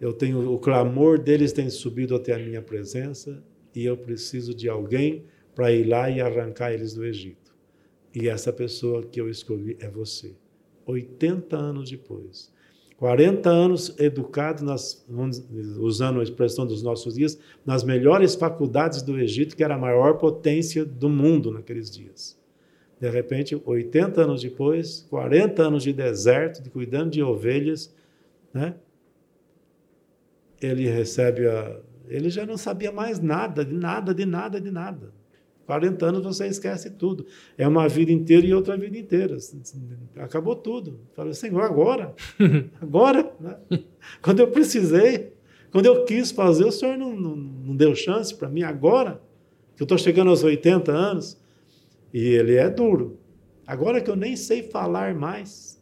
eu 0.00 0.12
tenho 0.12 0.52
o 0.52 0.58
clamor 0.58 1.18
deles 1.18 1.52
tem 1.52 1.70
subido 1.70 2.14
até 2.14 2.34
a 2.34 2.38
minha 2.38 2.62
presença 2.62 3.42
e 3.74 3.84
eu 3.84 3.96
preciso 3.96 4.54
de 4.54 4.68
alguém 4.68 5.24
para 5.54 5.72
ir 5.72 5.84
lá 5.84 6.10
e 6.10 6.20
arrancar 6.20 6.72
eles 6.72 6.94
do 6.94 7.04
Egito. 7.04 7.54
E 8.14 8.28
essa 8.28 8.52
pessoa 8.52 9.02
que 9.02 9.20
eu 9.20 9.28
escolhi 9.28 9.76
é 9.80 9.88
você. 9.88 10.34
80 10.86 11.56
anos 11.56 11.90
depois. 11.90 12.52
40 12.96 13.50
anos 13.50 13.94
educado, 13.98 14.64
nas, 14.64 15.06
usando 15.78 16.20
a 16.20 16.22
expressão 16.22 16.66
dos 16.66 16.82
nossos 16.82 17.14
dias, 17.14 17.38
nas 17.64 17.84
melhores 17.84 18.34
faculdades 18.34 19.02
do 19.02 19.18
Egito, 19.18 19.54
que 19.54 19.62
era 19.62 19.74
a 19.74 19.78
maior 19.78 20.16
potência 20.16 20.84
do 20.84 21.08
mundo 21.08 21.50
naqueles 21.50 21.90
dias. 21.90 22.38
De 22.98 23.10
repente, 23.10 23.60
80 23.62 24.22
anos 24.22 24.40
depois, 24.40 25.06
40 25.10 25.62
anos 25.62 25.82
de 25.82 25.92
deserto, 25.92 26.62
de 26.62 26.70
cuidando 26.70 27.10
de 27.10 27.22
ovelhas, 27.22 27.94
né? 28.52 28.74
Ele 30.60 30.88
recebe 30.88 31.46
a. 31.46 31.80
Ele 32.08 32.30
já 32.30 32.46
não 32.46 32.56
sabia 32.56 32.92
mais 32.92 33.18
nada, 33.18 33.64
de 33.64 33.74
nada, 33.74 34.14
de 34.14 34.24
nada, 34.24 34.60
de 34.60 34.70
nada. 34.70 35.12
40 35.66 36.06
anos 36.06 36.24
você 36.24 36.46
esquece 36.46 36.90
tudo. 36.90 37.26
É 37.58 37.66
uma 37.66 37.88
vida 37.88 38.12
inteira 38.12 38.46
e 38.46 38.54
outra 38.54 38.76
vida 38.76 38.96
inteira. 38.96 39.36
Acabou 40.16 40.54
tudo. 40.54 41.00
Falei, 41.14 41.34
Senhor, 41.34 41.62
agora? 41.62 42.14
Agora? 42.80 43.32
Né? 43.40 43.82
Quando 44.22 44.38
eu 44.38 44.48
precisei, 44.48 45.32
quando 45.72 45.86
eu 45.86 46.04
quis 46.04 46.30
fazer, 46.30 46.64
o 46.64 46.70
Senhor 46.70 46.96
não, 46.96 47.16
não, 47.16 47.34
não 47.34 47.76
deu 47.76 47.94
chance 47.96 48.32
para 48.32 48.48
mim 48.48 48.62
agora, 48.62 49.20
que 49.74 49.82
eu 49.82 49.84
estou 49.84 49.98
chegando 49.98 50.30
aos 50.30 50.44
80 50.44 50.92
anos. 50.92 51.36
E 52.14 52.20
ele 52.20 52.54
é 52.54 52.70
duro. 52.70 53.18
Agora 53.66 54.00
que 54.00 54.08
eu 54.08 54.16
nem 54.16 54.36
sei 54.36 54.62
falar 54.62 55.14
mais. 55.14 55.75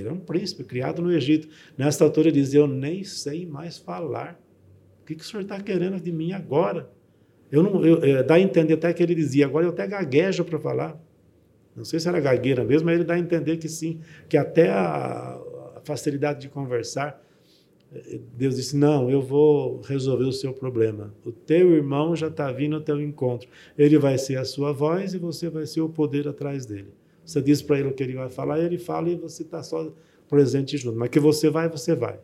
Ele 0.00 0.08
é 0.08 0.12
um 0.12 0.20
príncipe 0.20 0.64
criado 0.64 1.02
no 1.02 1.12
Egito. 1.12 1.48
Nesta 1.76 2.04
altura 2.04 2.28
ele 2.28 2.40
diz: 2.40 2.54
Eu 2.54 2.66
nem 2.66 3.04
sei 3.04 3.46
mais 3.46 3.78
falar. 3.78 4.40
O 5.02 5.06
que, 5.06 5.14
que 5.14 5.22
o 5.22 5.26
senhor 5.26 5.42
está 5.42 5.60
querendo 5.60 6.00
de 6.00 6.10
mim 6.10 6.32
agora? 6.32 6.90
Eu 7.50 7.62
não, 7.62 7.84
eu, 7.84 8.02
é, 8.02 8.22
dá 8.22 8.34
a 8.34 8.40
entender 8.40 8.74
até 8.74 8.92
que 8.92 9.02
ele 9.02 9.14
dizia, 9.14 9.46
agora 9.46 9.66
eu 9.66 9.70
até 9.70 9.86
gaguejo 9.86 10.44
para 10.44 10.58
falar. 10.58 11.00
Não 11.76 11.84
sei 11.84 12.00
se 12.00 12.08
era 12.08 12.18
gagueira 12.18 12.64
mesmo, 12.64 12.86
mas 12.86 12.96
ele 12.96 13.04
dá 13.04 13.14
a 13.14 13.18
entender 13.18 13.58
que 13.58 13.68
sim, 13.68 14.00
que 14.28 14.36
até 14.36 14.70
a, 14.70 15.38
a 15.76 15.80
facilidade 15.84 16.40
de 16.40 16.48
conversar, 16.48 17.22
é, 17.92 18.18
Deus 18.36 18.56
disse: 18.56 18.76
Não, 18.76 19.10
eu 19.10 19.20
vou 19.20 19.80
resolver 19.82 20.24
o 20.24 20.32
seu 20.32 20.52
problema. 20.52 21.14
O 21.24 21.30
teu 21.30 21.74
irmão 21.74 22.16
já 22.16 22.28
está 22.28 22.50
vindo 22.50 22.76
ao 22.76 22.82
teu 22.82 23.00
encontro. 23.00 23.48
Ele 23.78 23.98
vai 23.98 24.18
ser 24.18 24.38
a 24.38 24.44
sua 24.44 24.72
voz 24.72 25.14
e 25.14 25.18
você 25.18 25.48
vai 25.48 25.66
ser 25.66 25.82
o 25.82 25.88
poder 25.88 26.26
atrás 26.26 26.66
dele. 26.66 26.92
Você 27.26 27.42
diz 27.42 27.60
para 27.60 27.78
ele 27.78 27.88
o 27.88 27.92
que 27.92 28.02
ele 28.02 28.14
vai 28.14 28.30
falar, 28.30 28.60
ele 28.60 28.78
fala 28.78 29.10
e 29.10 29.16
você 29.16 29.42
está 29.42 29.62
só 29.62 29.92
presente 30.28 30.76
junto. 30.76 30.96
Mas 30.96 31.08
que 31.10 31.18
você 31.18 31.50
vai, 31.50 31.68
você 31.68 31.94
vai. 31.94 32.18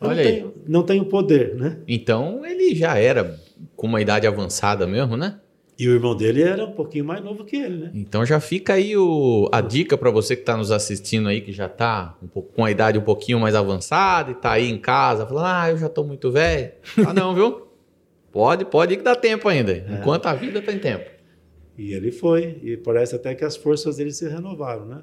Olha 0.00 0.14
não 0.14 0.20
aí. 0.20 0.24
Tenho, 0.24 0.54
não 0.66 0.82
tem 0.82 1.00
o 1.00 1.04
poder, 1.04 1.54
né? 1.54 1.78
Então 1.86 2.44
ele 2.44 2.74
já 2.74 2.98
era 2.98 3.38
com 3.76 3.86
uma 3.86 4.00
idade 4.00 4.26
avançada 4.26 4.86
mesmo, 4.86 5.16
né? 5.16 5.38
E 5.78 5.88
o 5.88 5.92
irmão 5.92 6.14
dele 6.14 6.42
era 6.42 6.62
um 6.62 6.72
pouquinho 6.72 7.06
mais 7.06 7.24
novo 7.24 7.44
que 7.44 7.56
ele, 7.56 7.84
né? 7.84 7.90
Então 7.94 8.26
já 8.26 8.38
fica 8.38 8.74
aí 8.74 8.96
o, 8.96 9.48
a 9.50 9.60
dica 9.60 9.96
para 9.96 10.10
você 10.10 10.34
que 10.34 10.42
está 10.42 10.56
nos 10.56 10.70
assistindo 10.70 11.28
aí, 11.28 11.40
que 11.40 11.52
já 11.52 11.66
está 11.66 12.18
um 12.22 12.26
com 12.28 12.64
a 12.64 12.70
idade 12.70 12.98
um 12.98 13.02
pouquinho 13.02 13.40
mais 13.40 13.54
avançada 13.54 14.30
e 14.30 14.34
está 14.34 14.52
aí 14.52 14.68
em 14.68 14.76
casa, 14.76 15.24
falando, 15.24 15.46
ah, 15.46 15.70
eu 15.70 15.78
já 15.78 15.86
estou 15.86 16.04
muito 16.04 16.30
velho. 16.30 16.72
Ah, 17.06 17.14
não, 17.14 17.34
viu? 17.34 17.66
Pode, 18.30 18.64
pode 18.64 18.96
que 18.96 19.02
dá 19.02 19.16
tempo 19.16 19.48
ainda. 19.48 19.72
É. 19.72 19.84
Enquanto 19.98 20.26
a 20.26 20.34
vida 20.34 20.62
tem 20.62 20.78
tempo. 20.78 21.10
E 21.80 21.94
ele 21.94 22.12
foi, 22.12 22.58
e 22.62 22.76
parece 22.76 23.16
até 23.16 23.34
que 23.34 23.42
as 23.42 23.56
forças 23.56 23.96
dele 23.96 24.12
se 24.12 24.28
renovaram, 24.28 24.84
né? 24.84 25.02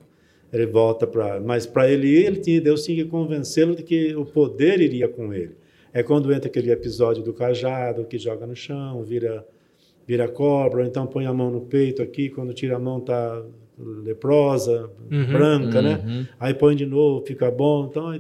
Ele 0.54 0.68
volta 0.68 1.08
para. 1.08 1.40
Mas 1.40 1.66
para 1.66 1.90
ele 1.90 2.08
ir, 2.08 2.28
ele 2.28 2.40
tinha, 2.40 2.62
Deus 2.62 2.86
tinha 2.86 3.04
que 3.04 3.10
convencê-lo 3.10 3.76
de 3.76 3.82
que 3.82 4.16
o 4.16 4.24
poder 4.24 4.80
iria 4.80 5.08
com 5.08 5.34
ele. 5.34 5.56
É 5.92 6.04
quando 6.04 6.32
entra 6.32 6.48
aquele 6.48 6.72
episódio 6.72 7.24
do 7.24 7.34
cajado, 7.34 8.06
que 8.06 8.20
joga 8.20 8.46
no 8.46 8.56
chão, 8.56 9.04
vira, 9.04 9.44
vira 10.06 10.28
cobra, 10.28 10.82
ou 10.82 10.86
então 10.86 11.08
põe 11.08 11.26
a 11.26 11.34
mão 11.34 11.50
no 11.50 11.62
peito 11.62 12.04
aqui, 12.04 12.30
quando 12.30 12.54
tira 12.54 12.76
a 12.76 12.80
mão 12.80 13.00
tá 13.00 13.44
leprosa, 13.80 14.88
uhum, 15.12 15.26
branca, 15.34 15.82
né? 15.82 15.96
uhum. 15.96 16.20
né? 16.20 16.30
Aí 16.40 16.54
põe 16.54 16.76
de 16.76 16.86
novo, 16.86 17.26
fica 17.26 17.50
bom. 17.50 17.88
Então, 17.90 18.14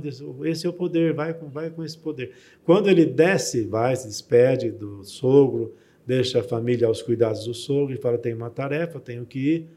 esse 0.45 0.65
é 0.65 0.69
o 0.69 0.73
poder, 0.73 1.13
vai 1.13 1.31
com, 1.31 1.47
vai 1.47 1.69
com 1.69 1.83
esse 1.83 1.97
poder. 1.97 2.31
Quando 2.65 2.89
ele 2.89 3.05
desce, 3.05 3.67
vai, 3.67 3.95
se 3.95 4.07
despede 4.07 4.71
do 4.71 5.03
sogro, 5.03 5.75
deixa 6.07 6.39
a 6.39 6.43
família 6.43 6.87
aos 6.87 7.03
cuidados 7.03 7.43
do 7.43 7.53
sogro 7.53 7.93
e 7.93 7.97
fala: 7.97 8.17
tenho 8.17 8.37
uma 8.37 8.49
tarefa, 8.49 8.99
tenho 8.99 9.25
que 9.25 9.39
ir 9.39 9.69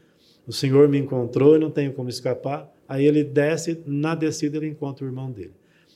o 0.45 0.51
Senhor 0.51 0.87
me 0.89 0.97
encontrou 0.97 1.55
e 1.55 1.59
não 1.59 1.69
tenho 1.69 1.93
como 1.93 2.09
escapar. 2.09 2.71
Aí 2.87 3.05
ele 3.05 3.23
desce, 3.23 3.81
na 3.85 4.15
descida 4.15 4.57
ele 4.57 4.67
encontra 4.67 5.05
o 5.05 5.07
irmão 5.07 5.31
dele. 5.31 5.53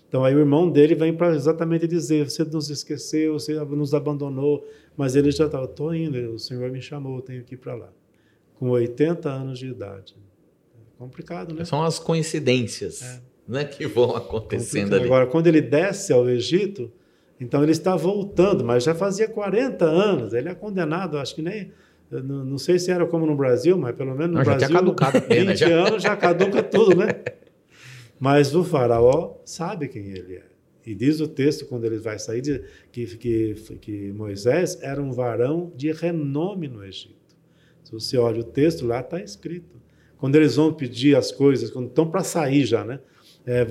Então 0.08 0.24
aí 0.24 0.36
o 0.36 0.40
irmão 0.40 0.70
dele 0.70 0.96
vem 0.96 1.14
para 1.14 1.36
exatamente 1.36 1.88
dizer: 1.88 2.30
Você 2.30 2.44
nos 2.44 2.70
esqueceu, 2.70 3.34
você 3.34 3.54
nos 3.54 3.94
abandonou, 3.94 4.66
mas 4.96 5.16
ele 5.16 5.32
já 5.32 5.48
estava, 5.48 5.66
estou 5.66 5.94
indo, 5.94 6.34
o 6.34 6.40
Senhor 6.40 6.72
me 6.72 6.82
chamou, 6.82 7.22
tenho 7.22 7.44
que 7.44 7.56
ir 7.56 7.58
para 7.58 7.76
lá. 7.76 7.90
Com 8.58 8.70
80 8.70 9.30
anos 9.30 9.60
de 9.60 9.68
idade. 9.68 10.16
É 10.74 10.98
complicado, 10.98 11.54
né? 11.54 11.66
São 11.66 11.84
as 11.84 12.00
coincidências 12.00 13.02
é. 13.02 13.22
né, 13.46 13.66
que 13.66 13.86
vão 13.86 14.16
acontecendo 14.16 14.84
Complicado. 14.84 15.00
ali. 15.00 15.06
Agora, 15.06 15.28
quando 15.28 15.48
ele 15.48 15.60
desce 15.60 16.14
ao 16.14 16.30
Egito, 16.30 16.90
então 17.40 17.62
ele 17.64 17.72
está 17.72 17.96
voltando, 17.96 18.64
mas 18.64 18.84
já 18.84 18.96
fazia 18.96 19.28
40 19.28 19.86
anos, 19.86 20.34
ele 20.34 20.50
é 20.50 20.56
condenado, 20.56 21.18
acho 21.18 21.36
que 21.36 21.42
nem 21.42 21.72
não, 22.12 22.46
não, 22.46 22.58
sei 22.58 22.78
se 22.78 22.92
era 22.92 23.06
como 23.06 23.26
no 23.26 23.36
Brasil, 23.36 23.78
mas 23.78 23.96
pelo 23.96 24.16
menos 24.16 24.32
no 24.32 24.38
não, 24.38 24.44
Brasil. 24.44 24.62
Já 24.62 24.68
tinha 24.68 24.80
caducado 24.80 25.18
a 25.18 25.22
pena, 25.22 25.52
20 25.52 25.60
já. 25.60 25.88
anos 25.88 26.04
já 26.04 26.16
caduca 26.16 26.64
tudo, 26.64 26.96
né? 26.96 27.08
Mas 28.20 28.56
o 28.56 28.64
faraó 28.64 29.38
sabe 29.44 29.88
quem 29.88 30.12
ele 30.12 30.36
é. 30.36 30.44
E 30.86 30.94
diz 30.94 31.20
o 31.20 31.28
texto, 31.28 31.66
quando 31.66 31.84
ele 31.86 31.98
vai 31.98 32.20
sair, 32.20 32.64
que, 32.92 33.06
que, 33.18 33.56
que 33.82 34.12
Moisés 34.14 34.78
era 34.82 35.02
um 35.02 35.12
varão 35.12 35.74
de 35.76 35.92
renome 35.92 36.68
no 36.68 36.84
Egito. 36.86 37.16
Se 37.84 37.92
você 37.92 38.18
olha 38.18 38.42
o 38.42 38.44
texto, 38.44 38.86
lá 38.86 39.00
está 39.00 39.20
escrito. 39.20 39.82
Quando 40.18 40.36
eles 40.36 40.56
vão 40.56 40.72
pedir 40.72 41.16
as 41.16 41.32
coisas, 41.32 41.72
quando 41.72 41.88
estão 41.88 42.10
para 42.10 42.24
sair 42.24 42.66
já, 42.66 42.84
né? 42.84 43.00
É, 43.46 43.66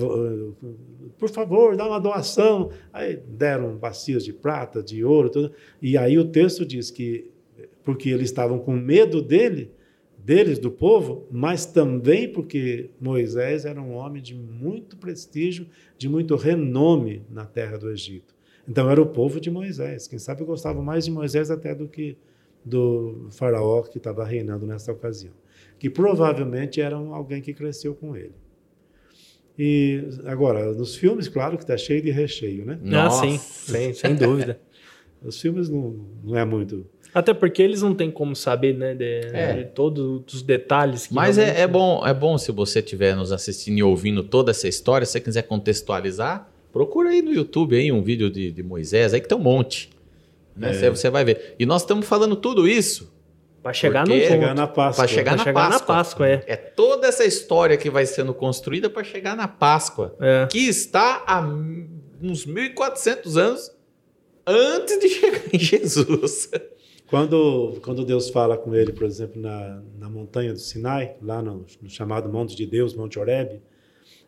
por 1.17 1.29
favor, 1.29 1.75
dá 1.75 1.87
uma 1.87 1.99
doação. 1.99 2.71
Aí 2.93 3.17
deram 3.17 3.77
bacias 3.77 4.23
de 4.23 4.31
prata, 4.31 4.81
de 4.81 5.03
ouro, 5.03 5.29
tudo. 5.29 5.51
E 5.81 5.97
aí 5.97 6.17
o 6.17 6.25
texto 6.25 6.65
diz 6.65 6.89
que 6.89 7.31
porque 7.83 8.09
eles 8.09 8.29
estavam 8.29 8.57
com 8.57 8.73
medo 8.73 9.21
dele, 9.21 9.71
deles, 10.17 10.57
do 10.57 10.71
povo, 10.71 11.27
mas 11.31 11.67
também 11.67 12.27
porque 12.27 12.89
Moisés 12.99 13.63
era 13.63 13.79
um 13.79 13.93
homem 13.93 14.21
de 14.21 14.33
muito 14.33 14.97
prestígio, 14.97 15.67
de 15.97 16.09
muito 16.09 16.35
renome 16.35 17.21
na 17.29 17.45
terra 17.45 17.77
do 17.77 17.91
Egito. 17.91 18.35
Então 18.67 18.89
era 18.89 18.99
o 18.99 19.05
povo 19.05 19.39
de 19.39 19.51
Moisés. 19.51 20.07
Quem 20.07 20.17
sabe 20.17 20.43
gostava 20.43 20.81
mais 20.81 21.05
de 21.05 21.11
Moisés 21.11 21.51
até 21.51 21.75
do 21.75 21.87
que 21.87 22.17
do 22.65 23.27
faraó 23.29 23.83
que 23.83 23.99
estava 23.99 24.25
reinando 24.25 24.65
nessa 24.65 24.91
ocasião. 24.91 25.33
que 25.77 25.89
provavelmente 25.89 26.81
eram 26.81 27.13
alguém 27.13 27.41
que 27.41 27.53
cresceu 27.53 27.93
com 27.93 28.15
ele. 28.15 28.33
E 29.57 30.03
agora, 30.25 30.73
nos 30.73 30.95
filmes, 30.95 31.27
claro 31.27 31.57
que 31.57 31.63
está 31.63 31.77
cheio 31.77 32.01
de 32.01 32.11
recheio, 32.11 32.65
né? 32.65 32.77
Ah, 32.91 33.09
sim, 33.09 33.37
sem, 33.37 33.93
sem 33.93 34.15
dúvida. 34.15 34.59
Os 35.23 35.39
filmes 35.41 35.69
não, 35.69 35.95
não 36.23 36.37
é 36.37 36.45
muito. 36.45 36.85
Até 37.13 37.33
porque 37.33 37.63
eles 37.63 37.81
não 37.81 37.95
têm 37.95 38.11
como 38.11 38.35
saber, 38.35 38.75
né, 38.75 38.93
de, 38.93 39.21
É. 39.33 39.53
de 39.53 39.65
todos 39.71 40.21
os 40.33 40.41
detalhes. 40.43 41.07
Que 41.07 41.13
Mas 41.13 41.37
é, 41.37 41.61
é 41.61 41.67
bom, 41.67 42.05
é 42.05 42.13
bom 42.13 42.37
se 42.37 42.51
você 42.51 42.79
estiver 42.79 43.15
nos 43.15 43.31
assistindo 43.31 43.77
e 43.77 43.83
ouvindo 43.83 44.21
toda 44.21 44.51
essa 44.51 44.67
história, 44.67 45.05
se 45.05 45.13
você 45.13 45.21
quiser 45.21 45.43
contextualizar, 45.43 46.51
procura 46.73 47.09
aí 47.09 47.21
no 47.21 47.33
YouTube 47.33 47.75
aí 47.75 47.89
um 47.91 48.03
vídeo 48.03 48.29
de, 48.29 48.51
de 48.51 48.61
Moisés, 48.61 49.13
aí 49.13 49.21
que 49.21 49.29
tem 49.29 49.37
um 49.37 49.41
monte. 49.41 49.89
Né? 50.55 50.73
Você, 50.73 50.89
você 50.89 51.09
vai 51.09 51.23
ver. 51.23 51.55
E 51.57 51.65
nós 51.65 51.81
estamos 51.83 52.05
falando 52.05 52.35
tudo 52.35 52.67
isso 52.67 53.14
Pra 53.65 53.73
chegar 53.73 54.03
Porque 54.05 54.13
num 54.13 54.19
ponto. 54.21 54.31
Chegar 54.31 54.53
na 54.53 54.67
Páscoa. 54.67 55.05
Pra 55.05 55.07
chegar 55.07 55.31
Pra 55.31 55.37
na 55.37 55.43
chegar 55.43 55.63
na 55.63 55.79
Páscoa. 55.79 55.95
Páscoa, 55.95 56.27
é. 56.29 56.43
É 56.45 56.55
toda 56.55 57.07
essa 57.07 57.25
história 57.25 57.75
que 57.75 57.89
vai 57.89 58.05
sendo 58.05 58.31
construída 58.31 58.91
para 58.91 59.03
chegar 59.03 59.35
na 59.35 59.47
Páscoa, 59.47 60.15
É. 60.21 60.45
que 60.51 60.59
está 60.59 61.23
há 61.25 61.41
uns 62.21 62.45
1400 62.45 63.37
anos 63.37 63.75
antes 64.45 64.99
de 64.99 65.09
chegar 65.09 65.41
em 65.51 65.57
Jesus. 65.57 66.47
Quando, 67.09 67.79
quando 67.83 68.05
Deus 68.05 68.29
fala 68.29 68.55
com 68.57 68.73
ele, 68.75 68.91
por 68.91 69.05
exemplo, 69.05 69.41
na, 69.41 69.81
na 69.97 70.09
montanha 70.09 70.53
do 70.53 70.59
Sinai, 70.59 71.15
lá 71.21 71.41
no, 71.41 71.65
no 71.81 71.89
chamado 71.89 72.29
Monte 72.31 72.55
de 72.55 72.65
Deus, 72.67 72.93
Monte 72.95 73.17
Horebe, 73.17 73.61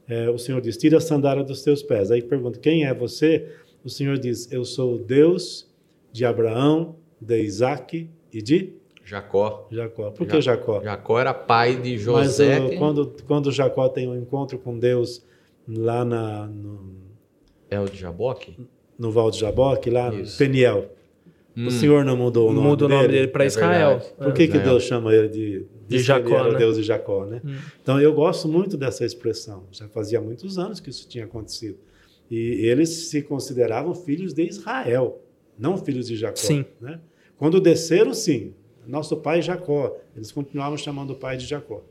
é, 0.08 0.30
o 0.32 0.38
Senhor 0.40 0.62
diz: 0.62 0.78
Tira 0.78 0.98
a 0.98 1.02
sandália 1.02 1.44
dos 1.44 1.62
teus 1.62 1.84
pés. 1.84 2.10
Aí 2.10 2.24
pergunta: 2.24 2.58
Quem 2.60 2.86
é 2.86 2.94
você? 2.94 3.52
O 3.84 3.90
Senhor 3.90 4.18
diz: 4.18 4.52
Eu 4.52 4.64
sou 4.64 4.96
o 4.96 4.98
Deus 5.00 5.68
de 6.12 6.24
Abraão, 6.26 6.96
de 7.22 7.40
Isaac 7.42 8.10
e 8.32 8.42
de 8.42 8.74
Jacó. 9.08 9.68
Jacó. 9.72 10.12
Por 10.12 10.28
que 10.28 10.41
Jacó? 10.41 10.82
Jacó 10.84 11.20
era 11.20 11.34
pai 11.34 11.76
de 11.82 11.91
Mas 11.93 12.01
José. 12.01 12.60
uh, 12.60 12.70
que- 12.70 12.78
quando, 12.78 13.14
quando 13.26 13.51
Jacó 13.51 13.88
tem 13.89 14.08
um 14.10 14.18
encontro 14.18 14.58
com 14.60 14.78
Deus 14.78 15.24
lá 15.68 16.03
na, 16.03 16.45
no, 16.47 16.93
É 17.70 17.80
o 17.80 17.86
de 17.86 17.97
Jaboque? 17.97 18.58
no 18.99 19.12
Val 19.12 19.32
de 19.32 19.39
Jaboque, 19.39 19.89
lá 19.89 20.12
no 20.12 20.22
Isso. 20.22 20.38
Peniel, 20.38 20.91
Hum. 21.55 21.68
o 21.68 21.72
Senhor 21.72 22.03
não 22.05 22.16
mudou 22.18 22.49
o 22.49 22.53
nome 22.53 22.68
Muda 22.68 22.86
o 22.86 22.89
nome 22.89 23.08
dele 23.08 23.28
para 23.30 23.43
É 23.43 23.47
Israel. 23.47 23.89
verdade. 23.97 24.14
Por 24.18 24.34
que, 24.34 24.47
que 24.47 24.58
Israel. 24.58 24.64
Deus 24.72 24.84
chama 24.84 25.14
ele 25.14 25.28
de, 25.30 25.66
diz 25.88 26.01
que 26.01 26.08
Jacó, 26.08 26.28
ele 26.28 26.36
era 26.36 26.49
o 26.49 26.51
né? 26.53 26.58
Deus 26.60 26.76
de 26.78 26.84
Jacó, 26.84 27.26
né? 27.26 27.41
Hum. 27.43 27.55
Então 27.82 27.99
eu 28.01 28.14
gosto 28.14 28.47
muito 28.47 28.76
dessa 28.78 29.03
expressão. 29.05 29.64
Já 29.72 29.88
fazia 29.88 30.20
muitos 30.22 30.58
anos 30.60 30.80
que 30.80 30.89
isso 30.91 31.08
tinha 31.08 31.26
acontecido. 31.26 31.78
E 32.30 32.66
eles 32.68 32.89
se 33.10 33.22
consideravam 33.24 33.95
filhos 33.95 34.34
de 34.34 34.43
Israel, 34.43 35.20
não 35.58 35.78
filhos 35.78 36.08
de 36.08 36.16
Jacó. 36.18 36.36
Sim. 36.36 36.66
Né? 36.82 36.99
Quando 37.38 37.60
desceram, 37.62 38.14
sim, 38.14 38.53
nosso 38.88 39.18
pai 39.18 39.42
Jacó. 39.42 39.96
Eles 40.16 40.32
continuavam 40.32 40.78
chamando 40.78 41.12
o 41.12 41.16
pai 41.16 41.38
de 41.38 41.46
Jacó. 41.46 41.84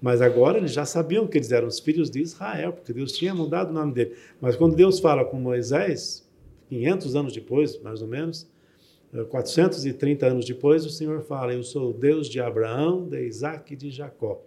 Mas 0.00 0.20
agora 0.20 0.58
eles 0.58 0.72
já 0.72 0.84
sabiam 0.84 1.26
que 1.26 1.38
eles 1.38 1.50
eram 1.50 1.68
os 1.68 1.80
filhos 1.80 2.10
de 2.10 2.20
Israel, 2.20 2.72
porque 2.72 2.92
Deus 2.92 3.12
tinha 3.12 3.34
mudado 3.34 3.70
o 3.70 3.72
nome 3.72 3.92
dele. 3.92 4.14
Mas 4.40 4.54
quando 4.54 4.76
Deus 4.76 5.00
fala 5.00 5.24
com 5.24 5.38
Moisés, 5.38 6.28
500 6.68 7.16
anos 7.16 7.32
depois, 7.32 7.80
mais 7.80 8.02
ou 8.02 8.08
menos, 8.08 8.46
eh, 9.12 9.24
430 9.24 10.26
anos 10.26 10.44
depois, 10.44 10.84
o 10.84 10.90
Senhor 10.90 11.22
fala: 11.22 11.54
Eu 11.54 11.62
sou 11.62 11.90
o 11.90 11.94
Deus 11.94 12.28
de 12.28 12.40
Abraão, 12.40 13.08
de 13.08 13.26
Isaac 13.26 13.72
e 13.72 13.76
de 13.76 13.90
Jacó. 13.90 14.42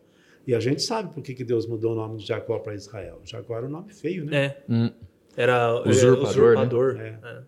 E 0.45 0.53
a 0.53 0.59
gente 0.59 0.81
sabe 0.81 1.13
por 1.13 1.21
que, 1.21 1.33
que 1.33 1.43
Deus 1.43 1.65
mudou 1.67 1.93
o 1.93 1.95
nome 1.95 2.17
de 2.17 2.25
Jacó 2.25 2.59
para 2.59 2.75
Israel. 2.75 3.19
Jacó 3.23 3.57
era 3.57 3.65
um 3.65 3.69
nome 3.69 3.91
feio, 3.93 4.25
né? 4.25 4.45
É. 4.45 4.63
Hum. 4.69 4.91
Era 5.35 5.81
é, 5.85 5.89
Usurpador, 5.89 6.29
usurpador. 6.29 6.93
né? 6.93 7.19
É. 7.23 7.41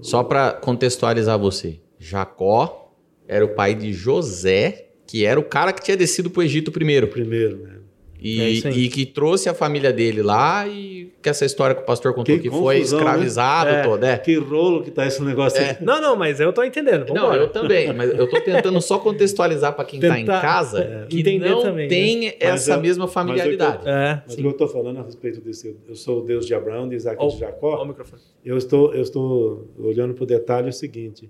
Só 0.00 0.22
para 0.22 0.52
contextualizar 0.52 1.38
você. 1.38 1.80
Jacó 1.98 2.85
era 3.28 3.44
o 3.44 3.48
pai 3.48 3.74
de 3.74 3.92
José, 3.92 4.86
que 5.06 5.24
era 5.24 5.38
o 5.38 5.44
cara 5.44 5.72
que 5.72 5.82
tinha 5.82 5.96
descido 5.96 6.30
para 6.30 6.40
o 6.40 6.42
Egito 6.42 6.70
primeiro. 6.72 7.08
Primeiro, 7.08 7.56
né? 7.58 7.72
E, 8.18 8.40
É 8.64 8.70
e 8.70 8.88
que 8.88 9.04
trouxe 9.04 9.48
a 9.48 9.54
família 9.54 9.92
dele 9.92 10.22
lá 10.22 10.66
e 10.66 11.12
que 11.22 11.28
essa 11.28 11.44
história 11.44 11.76
que 11.76 11.82
o 11.82 11.84
pastor 11.84 12.14
contou 12.14 12.34
Que 12.36 12.42
que, 12.44 12.50
foi 12.50 12.76
confusão, 12.78 12.98
né? 12.98 13.04
escravizado 13.04 13.70
É. 13.70 13.82
todo, 13.82 14.04
é. 14.04 14.16
Que 14.18 14.36
rolo 14.36 14.82
que 14.82 14.90
tá 14.90 15.06
esse 15.06 15.22
negócio 15.22 15.60
É. 15.62 15.76
Não, 15.82 16.00
não, 16.00 16.16
mas 16.16 16.40
eu 16.40 16.50
tô 16.52 16.64
entendendo. 16.64 17.04
Vamos 17.06 17.14
Não, 17.22 17.34
eu 17.34 17.48
também, 17.48 17.92
mas 17.92 18.10
eu 18.18 18.28
tô 18.28 18.40
tentando 18.40 18.80
só 18.80 18.98
contextualizar 18.98 19.74
para 19.74 19.84
quem 19.84 20.00
tá 20.00 20.18
em 20.18 20.24
Tentar, 20.24 20.40
casa 20.40 20.80
é, 20.82 21.06
que 21.06 21.20
entender 21.20 21.50
não 21.50 21.62
também, 21.62 21.84
né? 21.84 21.88
tem 21.88 22.34
essa 22.40 22.72
eu- 22.72 22.80
mesma 22.80 23.04
mas 23.04 23.10
eu 23.10 23.14
familiaridade. 23.14 23.82
É, 23.86 24.22
Mas 24.26 24.34
o 24.34 24.36
que 24.38 24.44
eu 24.46 24.50
estou 24.50 24.68
falando 24.68 24.98
a 24.98 25.02
respeito 25.02 25.40
desse, 25.42 25.76
eu 25.86 25.94
sou 25.94 26.22
o 26.22 26.24
Deus 26.24 26.46
de 26.46 26.54
Abraão, 26.54 26.88
de 26.88 26.96
Isaac 26.96 27.16
e 27.22 27.26
de 27.28 27.32
Ó 27.32 27.36
o 27.36 27.38
Jacó, 27.38 27.84
microfone. 27.84 28.22
eu 28.44 28.56
estou, 28.56 28.94
eu 28.94 29.02
estou 29.02 29.68
olhando 29.78 30.14
para 30.14 30.24
o 30.24 30.26
detalhe 30.26 30.70
o 30.70 30.72
seguinte, 30.72 31.28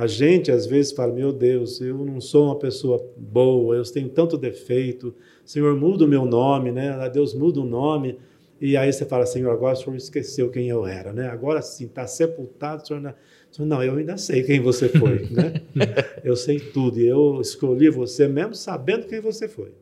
a 0.00 0.06
gente 0.06 0.50
às 0.50 0.64
vezes 0.64 0.92
fala, 0.92 1.12
meu 1.12 1.30
Deus, 1.30 1.78
eu 1.78 1.98
não 1.98 2.22
sou 2.22 2.46
uma 2.46 2.58
pessoa 2.58 3.06
boa, 3.18 3.76
eu 3.76 3.82
tenho 3.82 4.08
tanto 4.08 4.38
defeito, 4.38 5.14
Senhor, 5.44 5.76
muda 5.76 6.06
o 6.06 6.08
meu 6.08 6.24
nome, 6.24 6.72
né? 6.72 6.88
Ah, 6.88 7.06
Deus 7.06 7.34
muda 7.34 7.60
o 7.60 7.66
nome, 7.66 8.18
e 8.58 8.78
aí 8.78 8.90
você 8.90 9.04
fala, 9.04 9.26
Senhor, 9.26 9.50
agora 9.50 9.74
o 9.74 9.76
Senhor 9.76 9.94
esqueceu 9.96 10.48
quem 10.48 10.70
eu 10.70 10.86
era, 10.86 11.12
né? 11.12 11.28
Agora 11.28 11.60
sim, 11.60 11.84
está 11.84 12.06
sepultado, 12.06 12.82
o 12.82 12.86
Senhor 12.86 13.00
não... 13.00 13.14
Não, 13.58 13.82
eu 13.82 13.94
ainda 13.96 14.16
sei 14.16 14.42
quem 14.42 14.58
você 14.58 14.88
foi, 14.88 15.28
né? 15.30 15.52
eu 16.24 16.34
sei 16.34 16.58
tudo, 16.58 16.98
e 16.98 17.06
eu 17.06 17.38
escolhi 17.42 17.90
você 17.90 18.26
mesmo 18.26 18.54
sabendo 18.54 19.06
quem 19.06 19.20
você 19.20 19.48
foi. 19.48 19.72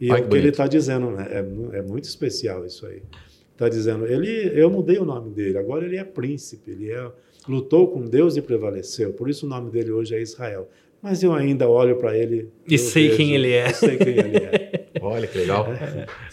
E 0.00 0.10
é 0.10 0.14
o 0.14 0.26
que 0.26 0.36
ele 0.38 0.48
está 0.48 0.66
dizendo, 0.66 1.10
né? 1.10 1.28
É, 1.30 1.78
é 1.78 1.82
muito 1.82 2.04
especial 2.04 2.64
isso 2.64 2.86
aí. 2.86 3.02
Está 3.52 3.68
dizendo, 3.68 4.06
ele, 4.06 4.52
eu 4.58 4.70
mudei 4.70 4.96
o 4.98 5.04
nome 5.04 5.34
dele, 5.34 5.58
agora 5.58 5.84
ele 5.84 5.98
é 5.98 6.04
príncipe, 6.04 6.70
ele 6.70 6.90
é, 6.90 7.12
lutou 7.48 7.88
com 7.88 8.04
Deus 8.04 8.36
e 8.36 8.42
prevaleceu, 8.42 9.12
por 9.12 9.28
isso 9.28 9.46
o 9.46 9.48
nome 9.48 9.70
dele 9.70 9.90
hoje 9.90 10.14
é 10.14 10.20
Israel. 10.20 10.68
Mas 11.00 11.22
eu 11.22 11.32
ainda 11.32 11.68
olho 11.68 11.96
para 11.96 12.16
ele 12.16 12.50
E 12.66 12.76
sei 12.76 13.16
quem 13.16 13.32
ele 13.32 13.52
é. 13.52 13.72
Sei 13.72 13.96
quem 13.96 14.18
ele 14.18 14.36
é. 14.36 14.88
Olha 15.00 15.28
que 15.28 15.38
legal. 15.38 15.68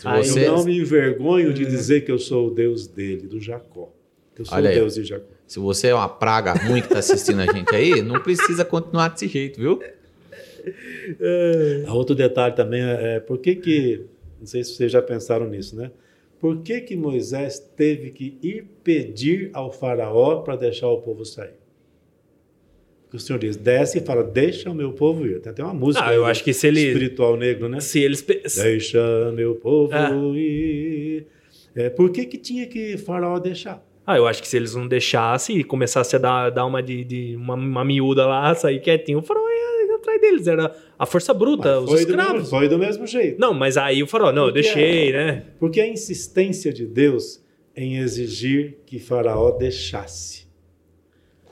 Aí 0.03 0.25
você, 0.25 0.47
Eu 0.47 0.53
não 0.53 0.65
me 0.65 0.79
envergonho 0.79 1.53
de 1.53 1.65
dizer 1.65 2.01
que 2.01 2.11
eu 2.11 2.17
sou 2.17 2.47
o 2.47 2.51
Deus 2.51 2.87
dele, 2.87 3.27
do 3.27 3.39
Jacó. 3.39 3.93
Que 4.33 4.41
eu 4.41 4.45
sou 4.45 4.57
Olha 4.57 4.65
o 4.65 4.69
aí. 4.69 4.75
Deus 4.75 4.95
de 4.95 5.03
Jacó. 5.03 5.27
se 5.45 5.59
você 5.59 5.89
é 5.89 5.93
uma 5.93 6.09
praga 6.09 6.53
ruim 6.53 6.81
que 6.81 6.89
tá 6.89 6.97
assistindo 6.97 7.41
a 7.41 7.45
gente 7.45 7.75
aí, 7.75 8.01
não 8.01 8.19
precisa 8.19 8.65
continuar 8.65 9.09
desse 9.09 9.27
jeito, 9.27 9.59
viu? 9.59 9.79
Outro 11.89 12.15
detalhe 12.15 12.55
também 12.55 12.81
é, 12.81 13.15
é 13.15 13.19
por 13.19 13.37
que 13.37 13.55
que, 13.55 14.01
não 14.39 14.47
sei 14.47 14.63
se 14.63 14.73
vocês 14.73 14.91
já 14.91 15.01
pensaram 15.01 15.47
nisso, 15.47 15.75
né? 15.75 15.91
Por 16.45 16.61
que 16.61 16.79
que 16.81 16.95
Moisés 16.95 17.57
teve 17.75 18.11
que 18.11 18.37
ir 18.43 18.67
pedir 18.83 19.49
ao 19.51 19.71
faraó 19.71 20.41
para 20.41 20.55
deixar 20.55 20.87
o 20.89 21.01
povo 21.01 21.25
sair? 21.25 21.55
Porque 23.05 23.17
o 23.17 23.19
Senhor 23.19 23.39
diz, 23.39 23.55
desce 23.55 23.97
e 23.97 24.01
fala, 24.01 24.23
deixa 24.23 24.69
o 24.69 24.75
meu 24.75 24.93
povo 24.93 25.25
ir. 25.25 25.41
Tem 25.41 25.51
até 25.51 25.63
uma 25.63 25.73
música 25.73 26.05
Ah, 26.05 26.13
eu 26.13 26.23
acho 26.23 26.43
que 26.43 26.53
se 26.53 26.67
ele- 26.67 26.81
espiritual 26.85 27.35
negro, 27.35 27.67
né? 27.67 27.79
Se 27.79 27.99
eles. 27.99 28.21
Deixa 28.21 29.31
meu 29.33 29.55
povo 29.55 29.89
Ah. 29.91 30.11
ir. 30.35 31.25
É, 31.75 31.89
por 31.89 32.11
que 32.11 32.25
que 32.25 32.37
tinha 32.37 32.67
que 32.67 32.95
faraó 32.95 33.39
deixar? 33.39 33.83
Ah, 34.05 34.15
eu 34.15 34.27
acho 34.27 34.39
que 34.39 34.47
se 34.47 34.55
eles 34.55 34.75
não 34.75 34.87
deixassem 34.87 35.57
e 35.57 35.63
começassem 35.63 36.15
a 36.19 36.21
dar, 36.21 36.49
dar 36.51 36.65
uma 36.67 36.83
de, 36.83 37.03
de- 37.03 37.35
uma, 37.35 37.55
uma 37.55 37.83
miúda 37.83 38.27
lá, 38.27 38.53
sair 38.53 38.79
quietinho, 38.81 39.17
o 39.17 39.23
faraó 39.23 39.43
ia 39.49 39.74
atrás 40.05 40.21
deles. 40.21 40.47
Era 40.47 40.75
a 40.97 41.05
força 41.05 41.33
bruta, 41.33 41.81
Mas 41.81 41.83
os 41.83 41.89
foi, 41.89 42.05
do 42.05 42.07
mesmo, 42.15 42.21
escravos. 42.21 42.49
foi 42.49 42.67
do 42.69 42.77
mesmo 42.77 43.07
jeito. 43.07 43.39
Não, 43.39 43.53
mas 43.53 43.77
aí 43.77 44.01
o 44.03 44.07
faraó, 44.07 44.31
não, 44.31 44.47
eu 44.47 44.53
Porque 44.53 44.61
deixei, 44.61 45.11
né? 45.11 45.43
Porque 45.59 45.81
a 45.81 45.87
insistência 45.87 46.71
de 46.71 46.85
Deus 46.85 47.43
em 47.75 47.97
exigir 47.97 48.77
que 48.85 48.99
Faraó 48.99 49.51
deixasse. 49.51 50.44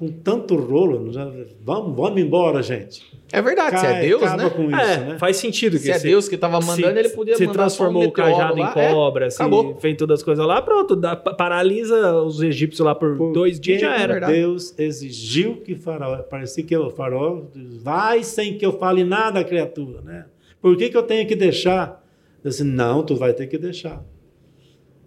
Com 0.03 0.11
tanto 0.21 0.55
rolo, 0.55 1.11
já- 1.13 1.31
vamos, 1.61 1.95
vamos 1.95 2.21
embora, 2.21 2.61
gente. 2.61 3.01
É 3.31 3.41
verdade, 3.41 3.79
se 3.79 3.85
é 3.85 3.89
Cai- 3.93 4.01
Deus, 4.01 4.21
acaba 4.23 4.43
né? 4.43 4.49
com 4.49 4.63
isso, 4.69 4.79
é, 4.79 4.97
né? 4.97 5.17
faz 5.17 5.37
sentido. 5.37 5.77
Se 5.77 5.89
é 5.91 5.97
Deus 5.97 6.27
que 6.27 6.37
tava 6.37 6.59
mandando, 6.59 6.99
ele 6.99 7.09
podia 7.09 7.35
se 7.35 7.41
mandar 7.47 7.53
transformou 7.59 8.03
um 8.03 8.07
o 8.07 8.11
cajado 8.11 8.57
em 8.57 8.61
lá, 8.61 8.73
é, 8.75 8.91
cobra, 8.93 9.29
se 9.31 9.37
acabou. 9.41 9.75
fez 9.77 9.95
todas 9.97 10.19
as 10.19 10.23
coisas 10.23 10.45
lá, 10.45 10.61
pronto, 10.61 10.95
dá- 10.95 11.15
pa- 11.15 11.33
paralisa 11.33 12.21
os 12.21 12.41
egípcios 12.41 12.85
lá 12.85 12.93
por 12.93 13.15
Por 13.17 13.33
dois 13.33 13.59
dias 13.59 13.79
que 13.79 13.85
já 13.85 13.95
era. 13.97 14.13
verdade. 14.13 14.33
Deus 14.33 14.77
exigiu 14.77 15.57
que 15.57 15.73
Faraó, 15.75 16.17
parecia 16.17 16.63
que 16.63 16.75
o 16.77 16.89
Faraó 16.89 17.41
vai 17.81 18.23
sem 18.23 18.57
que 18.57 18.65
eu 18.65 18.73
fale 18.77 19.03
nada, 19.03 19.43
criatura, 19.43 20.01
né? 20.01 20.25
Por 20.61 20.75
que, 20.77 20.89
que 20.89 20.97
eu 20.97 21.03
tenho 21.03 21.27
que 21.27 21.35
deixar? 21.35 22.03
Eu 22.43 22.49
disse, 22.49 22.63
não, 22.63 23.03
tu 23.03 23.15
vai 23.15 23.33
ter 23.33 23.47
que 23.47 23.57
deixar. 23.57 24.03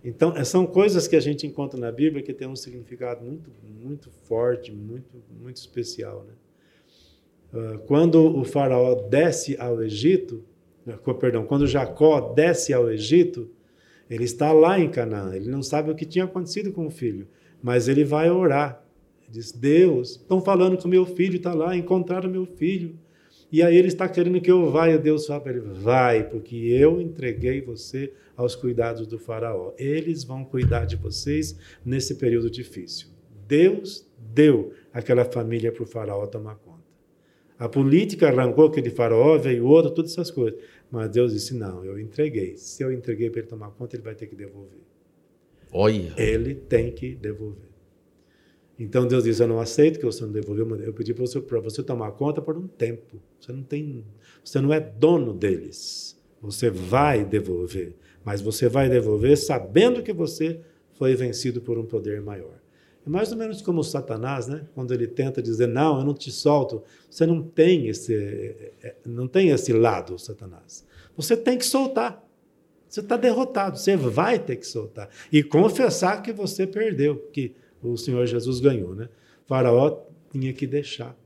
Então, 0.07 0.37
eh, 0.37 0.45
são 0.45 0.65
coisas 0.65 1.09
que 1.09 1.17
a 1.17 1.21
gente 1.21 1.49
encontra 1.49 1.79
na 1.81 1.91
Bíblia 1.91 2.23
que 2.23 2.33
tem 2.33 2.47
um 2.47 2.55
significado 2.55 3.25
muito, 3.25 3.51
muito 3.83 4.09
forte, 4.23 4.71
muito, 4.71 5.21
muito 5.43 5.57
especial, 5.57 6.25
né? 6.25 6.35
Ah, 7.53 7.79
Quando 7.87 8.25
o 8.39 8.45
faraó 8.45 8.95
desce 8.95 9.57
ao 9.59 9.83
Egito, 9.83 10.45
eh, 10.87 10.97
perdão, 11.15 11.45
quando 11.45 11.67
Jacó 11.67 12.33
desce 12.33 12.73
ao 12.73 12.89
Egito, 12.89 13.51
ele 14.09 14.23
está 14.23 14.53
lá 14.53 14.79
em 14.79 14.89
Canaã, 14.89 15.35
ele 15.35 15.51
não 15.51 15.61
sabe 15.61 15.91
o 15.91 15.95
que 15.97 16.05
tinha 16.05 16.25
acontecido 16.25 16.73
com 16.73 16.87
o 16.87 16.91
filho, 16.91 17.27
mas 17.61 17.89
ele 17.89 18.05
vai 18.05 18.31
orar. 18.31 18.85
Ele 19.23 19.33
diz: 19.33 19.51
Deus, 19.51 20.11
estão 20.11 20.41
falando 20.41 20.77
que 20.77 20.87
o 20.87 20.89
meu 20.89 21.05
filho 21.05 21.39
está 21.39 21.53
lá, 21.53 21.77
encontraram 21.77 22.31
meu 22.31 22.47
filho. 22.47 22.97
E 23.51 23.63
aí 23.63 23.77
ele 23.77 23.89
está 23.89 24.09
querendo 24.09 24.41
que 24.41 24.51
eu 24.51 24.71
vá, 24.71 24.89
e 24.89 24.99
Deus 24.99 25.27
fala 25.27 25.41
para 25.41 25.53
ele: 25.53 25.61
vai, 25.61 26.29
porque 26.29 26.57
eu 26.57 27.01
entreguei 27.01 27.61
você 27.61 28.13
aos 28.37 28.55
cuidados 28.55 29.07
do 29.07 29.19
Faraó. 29.19 29.73
Eles 29.79 30.25
vão 30.25 30.45
cuidar 30.45 30.85
de 30.85 30.97
vocês 30.97 31.57
nesse 31.85 32.17
período 32.17 32.51
difícil. 32.51 33.09
Deus 33.47 34.07
deu 34.19 34.73
aquela 34.93 35.25
família 35.25 35.71
para 35.71 35.83
o 35.83 35.87
Faraó 35.87 36.27
tomar 36.27 36.57
conta. 36.57 36.77
A 37.59 37.69
política 37.69 38.29
arrancou 38.29 38.67
aquele 38.67 38.91
faraó, 38.91 39.39
veio 39.39 39.67
outro, 39.67 39.91
todas 39.91 40.13
essas 40.13 40.31
coisas. 40.31 40.61
Mas 40.91 41.11
Deus 41.11 41.33
disse: 41.33 41.55
não, 41.55 41.85
eu 41.85 41.99
entreguei. 41.99 42.57
Se 42.57 42.83
eu 42.83 42.93
entreguei 42.93 43.31
para 43.31 43.41
ele 43.41 43.49
tomar 43.49 43.71
conta, 43.71 43.97
ele 43.97 44.03
vai 44.03 44.15
ter 44.15 44.27
que 44.27 44.37
devolver. 44.37 44.81
Olha. 45.73 46.13
Ele 46.17 46.55
tem 46.55 46.93
que 46.93 47.15
devolver. 47.15 47.76
Então 48.79 49.07
Deus 49.07 49.25
diz: 49.25 49.41
Eu 49.41 49.49
não 49.49 49.59
aceito 49.59 49.99
que 49.99 50.05
você 50.05 50.23
não 50.25 50.33
devolveu, 50.33 50.69
eu 50.81 50.93
pedi 50.93 51.15
para 51.15 51.25
você, 51.27 51.41
você 51.41 51.83
tomar 51.83 52.13
conta 52.13 52.43
por 52.43 52.57
um 52.57 52.67
tempo. 52.67 53.21
Você 53.41 53.53
não 53.53 53.63
tem, 53.63 54.05
você 54.45 54.61
não 54.61 54.73
é 54.73 54.81
dono 54.81 55.33
deles. 55.33 56.17
Você 56.43 56.71
vai 56.71 57.25
devolver, 57.25 57.95
mas 58.25 58.41
você 58.41 58.69
vai 58.69 58.89
devolver 58.89 59.37
sabendo 59.37 60.03
que 60.03 60.13
você 60.13 60.61
foi 60.95 61.15
vencido 61.15 61.61
por 61.61 61.79
um 61.79 61.85
poder 61.85 62.21
maior. 62.21 62.61
É 63.07 63.09
mais 63.09 63.31
ou 63.31 63.39
menos 63.39 63.63
como 63.63 63.83
Satanás, 63.83 64.47
né? 64.47 64.67
Quando 64.75 64.93
ele 64.93 65.07
tenta 65.07 65.41
dizer: 65.41 65.69
Não, 65.69 66.01
eu 66.01 66.05
não 66.05 66.15
te 66.15 66.31
solto. 66.31 66.83
Você 67.09 67.25
não 67.25 67.43
tem 67.43 67.89
esse, 67.89 68.15
é, 68.15 68.73
é, 68.83 68.95
não 69.07 69.27
tem 69.27 69.51
esse 69.51 69.73
lado, 69.73 70.19
Satanás. 70.19 70.85
Você 71.17 71.37
tem 71.37 71.57
que 71.57 71.65
soltar. 71.65 72.23
Você 72.89 73.01
está 73.01 73.17
derrotado. 73.17 73.79
Você 73.79 73.97
vai 73.97 74.39
ter 74.39 74.57
que 74.57 74.67
soltar 74.67 75.09
e 75.33 75.43
confessar 75.43 76.21
que 76.21 76.33
você 76.33 76.67
perdeu, 76.67 77.17
que 77.33 77.55
o 77.83 77.97
Senhor 77.97 78.27
Jesus 78.27 78.61
ganhou, 78.61 78.95
né? 78.95 79.09
faraó 79.47 79.99
tinha 80.33 80.53
que 80.53 80.67
deixar. 80.67 81.17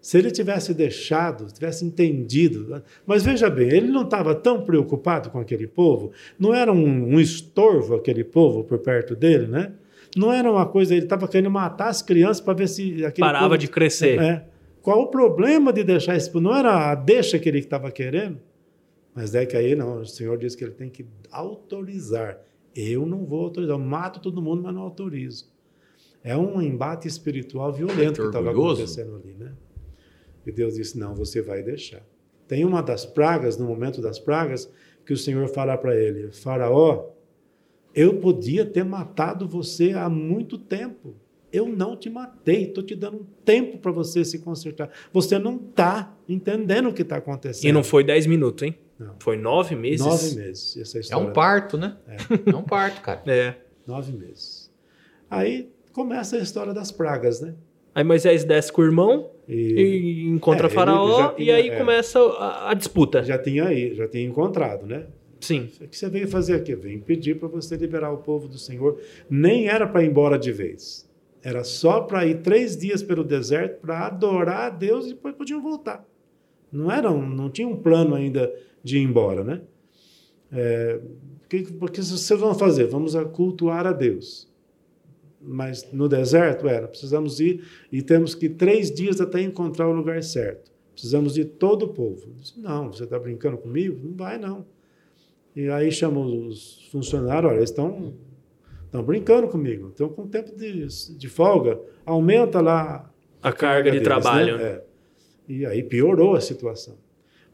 Se 0.00 0.16
ele 0.16 0.30
tivesse 0.30 0.72
deixado, 0.72 1.52
tivesse 1.52 1.84
entendido, 1.84 2.82
mas 3.06 3.22
veja 3.22 3.50
bem, 3.50 3.68
ele 3.68 3.88
não 3.88 4.02
estava 4.02 4.34
tão 4.34 4.62
preocupado 4.62 5.28
com 5.28 5.38
aquele 5.38 5.66
povo, 5.66 6.10
não 6.38 6.54
era 6.54 6.72
um, 6.72 7.14
um 7.14 7.20
estorvo 7.20 7.94
aquele 7.94 8.24
povo 8.24 8.64
por 8.64 8.78
perto 8.78 9.14
dele, 9.14 9.46
né? 9.46 9.72
Não 10.16 10.32
era 10.32 10.50
uma 10.50 10.66
coisa, 10.66 10.94
ele 10.94 11.04
estava 11.04 11.28
querendo 11.28 11.50
matar 11.50 11.88
as 11.88 12.00
crianças 12.00 12.40
para 12.40 12.54
ver 12.54 12.68
se 12.68 13.04
aquele 13.04 13.26
Parava 13.26 13.44
povo, 13.44 13.58
de 13.58 13.68
crescer. 13.68 14.18
É, 14.18 14.46
qual 14.80 15.02
o 15.02 15.06
problema 15.08 15.72
de 15.72 15.84
deixar 15.84 16.16
isso? 16.16 16.40
Não 16.40 16.56
era 16.56 16.90
a 16.90 16.94
deixa 16.94 17.38
que 17.38 17.48
ele 17.48 17.58
estava 17.58 17.90
querendo? 17.90 18.38
Mas 19.14 19.34
é 19.34 19.44
que 19.44 19.56
aí 19.56 19.76
não, 19.76 20.00
o 20.00 20.06
Senhor 20.06 20.38
diz 20.38 20.56
que 20.56 20.64
ele 20.64 20.72
tem 20.72 20.88
que 20.88 21.04
autorizar. 21.30 22.38
Eu 22.74 23.04
não 23.04 23.26
vou 23.26 23.44
autorizar, 23.44 23.76
eu 23.76 23.84
mato 23.84 24.18
todo 24.18 24.40
mundo, 24.40 24.62
mas 24.62 24.74
não 24.74 24.82
autorizo. 24.82 25.46
É 26.22 26.36
um 26.36 26.60
embate 26.60 27.08
espiritual 27.08 27.72
violento 27.72 28.20
que 28.20 28.26
estava 28.26 28.50
acontecendo 28.50 29.16
ali, 29.16 29.34
né? 29.38 29.52
E 30.46 30.52
Deus 30.52 30.74
disse: 30.74 30.98
Não, 30.98 31.14
você 31.14 31.40
vai 31.40 31.62
deixar. 31.62 32.02
Tem 32.46 32.64
uma 32.64 32.82
das 32.82 33.06
pragas, 33.06 33.56
no 33.56 33.66
momento 33.66 34.00
das 34.02 34.18
pragas, 34.18 34.70
que 35.06 35.12
o 35.12 35.16
Senhor 35.16 35.48
fala 35.48 35.76
para 35.78 35.96
ele: 35.96 36.30
Faraó, 36.32 37.10
eu 37.94 38.18
podia 38.20 38.64
ter 38.66 38.84
matado 38.84 39.48
você 39.48 39.92
há 39.92 40.08
muito 40.08 40.58
tempo. 40.58 41.14
Eu 41.52 41.68
não 41.68 41.96
te 41.96 42.08
matei, 42.08 42.64
estou 42.68 42.84
te 42.84 42.94
dando 42.94 43.16
um 43.18 43.26
tempo 43.44 43.78
para 43.78 43.90
você 43.90 44.24
se 44.24 44.38
consertar. 44.38 44.88
Você 45.12 45.36
não 45.38 45.56
está 45.56 46.16
entendendo 46.28 46.90
o 46.90 46.92
que 46.92 47.02
está 47.02 47.16
acontecendo. 47.16 47.68
E 47.68 47.72
não 47.72 47.82
foi 47.82 48.04
10 48.04 48.26
minutos, 48.26 48.62
hein? 48.62 48.78
Não. 48.96 49.16
Foi 49.18 49.36
nove 49.36 49.74
meses. 49.74 50.06
Nove 50.06 50.34
meses. 50.36 50.76
Essa 50.76 50.98
É 50.98 51.00
história. 51.00 51.26
um 51.28 51.32
parto, 51.32 51.76
né? 51.76 51.96
É. 52.06 52.50
É 52.52 52.56
um 52.56 52.62
parto, 52.62 53.00
cara. 53.00 53.22
É. 53.26 53.56
Nove 53.84 54.12
meses. 54.12 54.70
Aí 55.28 55.68
começa 55.92 56.36
a 56.36 56.38
história 56.40 56.72
das 56.72 56.90
pragas, 56.90 57.40
né? 57.40 57.54
Aí 57.94 58.04
Moisés 58.04 58.44
desce 58.44 58.72
com 58.72 58.82
o 58.82 58.84
irmão 58.84 59.30
E 59.48 59.54
e 59.54 60.28
encontra 60.28 60.66
É, 60.68 60.70
Faraó, 60.70 61.18
já 61.18 61.32
e 61.32 61.36
tinha- 61.44 61.54
aí 61.56 61.68
é. 61.70 61.76
começa 61.78 62.18
a, 62.20 62.70
a 62.70 62.74
disputa. 62.74 63.22
já 63.24 63.36
tinha 63.36 63.64
aí, 63.66 63.94
já 63.94 64.06
tinha 64.06 64.24
encontrado, 64.24 64.86
né? 64.86 65.06
Sim. 65.40 65.68
O 65.80 65.88
que 65.88 65.96
você 65.96 66.08
veio 66.08 66.28
fazer 66.28 66.54
aqui? 66.54 66.74
Vem 66.74 67.00
pedir 67.00 67.38
para 67.38 67.48
você 67.48 67.74
liberar 67.76 68.12
o 68.12 68.18
povo 68.18 68.46
do 68.46 68.58
Senhor. 68.58 69.00
Nem 69.28 69.68
era 69.68 69.86
para 69.86 70.04
ir 70.04 70.08
embora 70.10 70.38
de 70.38 70.52
vez. 70.52 71.08
Era 71.42 71.64
só 71.64 72.02
para 72.02 72.26
ir 72.26 72.42
três 72.42 72.76
dias 72.76 73.02
pelo 73.02 73.24
deserto 73.24 73.80
para 73.80 74.06
adorar 74.06 74.66
a 74.66 74.70
Deus 74.70 75.06
e 75.06 75.08
depois 75.10 75.34
podiam 75.34 75.60
voltar. 75.62 76.06
Não 76.70 76.92
era, 76.92 77.10
um- 77.10 77.26
não 77.28 77.48
tinha 77.50 77.66
um 77.66 77.74
plano 77.76 78.14
ainda 78.14 78.52
de 78.84 78.98
ir 78.98 79.02
embora, 79.02 79.42
né? 79.42 79.62
É, 80.52 81.00
o 81.44 81.48
que, 81.48 81.62
que 81.62 81.72
vocês 81.72 82.38
vão 82.38 82.54
fazer? 82.54 82.84
Vamos 82.86 83.14
cultuar 83.32 83.86
a 83.86 83.92
Deus. 83.92 84.46
Mas 85.40 85.90
no 85.92 86.08
deserto 86.08 86.68
era, 86.68 86.86
precisamos 86.86 87.40
ir 87.40 87.64
e 87.90 88.02
temos 88.02 88.34
que 88.34 88.46
ir 88.46 88.50
três 88.50 88.90
dias 88.90 89.20
até 89.20 89.40
encontrar 89.40 89.88
o 89.88 89.92
lugar 89.92 90.22
certo. 90.22 90.70
Precisamos 90.92 91.34
de 91.34 91.44
todo 91.46 91.84
o 91.84 91.88
povo. 91.88 92.30
Disse, 92.36 92.60
não, 92.60 92.92
você 92.92 93.04
está 93.04 93.18
brincando 93.18 93.56
comigo? 93.56 93.98
Não 94.02 94.14
vai, 94.14 94.38
não. 94.38 94.66
E 95.56 95.68
aí 95.70 95.90
chamou 95.90 96.46
os 96.46 96.86
funcionários, 96.90 97.50
olha, 97.50 97.58
eles 97.58 97.70
estão 97.70 98.14
estão 98.84 99.02
brincando 99.04 99.46
comigo, 99.48 99.88
estão 99.88 100.08
com 100.08 100.26
tempo 100.26 100.54
de, 100.56 100.86
de 101.16 101.28
folga, 101.28 101.80
aumenta 102.04 102.60
lá 102.60 103.08
A 103.40 103.52
carga 103.52 103.84
de 103.90 103.98
deles, 104.00 104.04
trabalho. 104.04 104.58
né? 104.58 104.64
É. 104.64 104.84
E 105.48 105.64
aí 105.64 105.82
piorou 105.82 106.34
a 106.34 106.40
situação. 106.40 106.96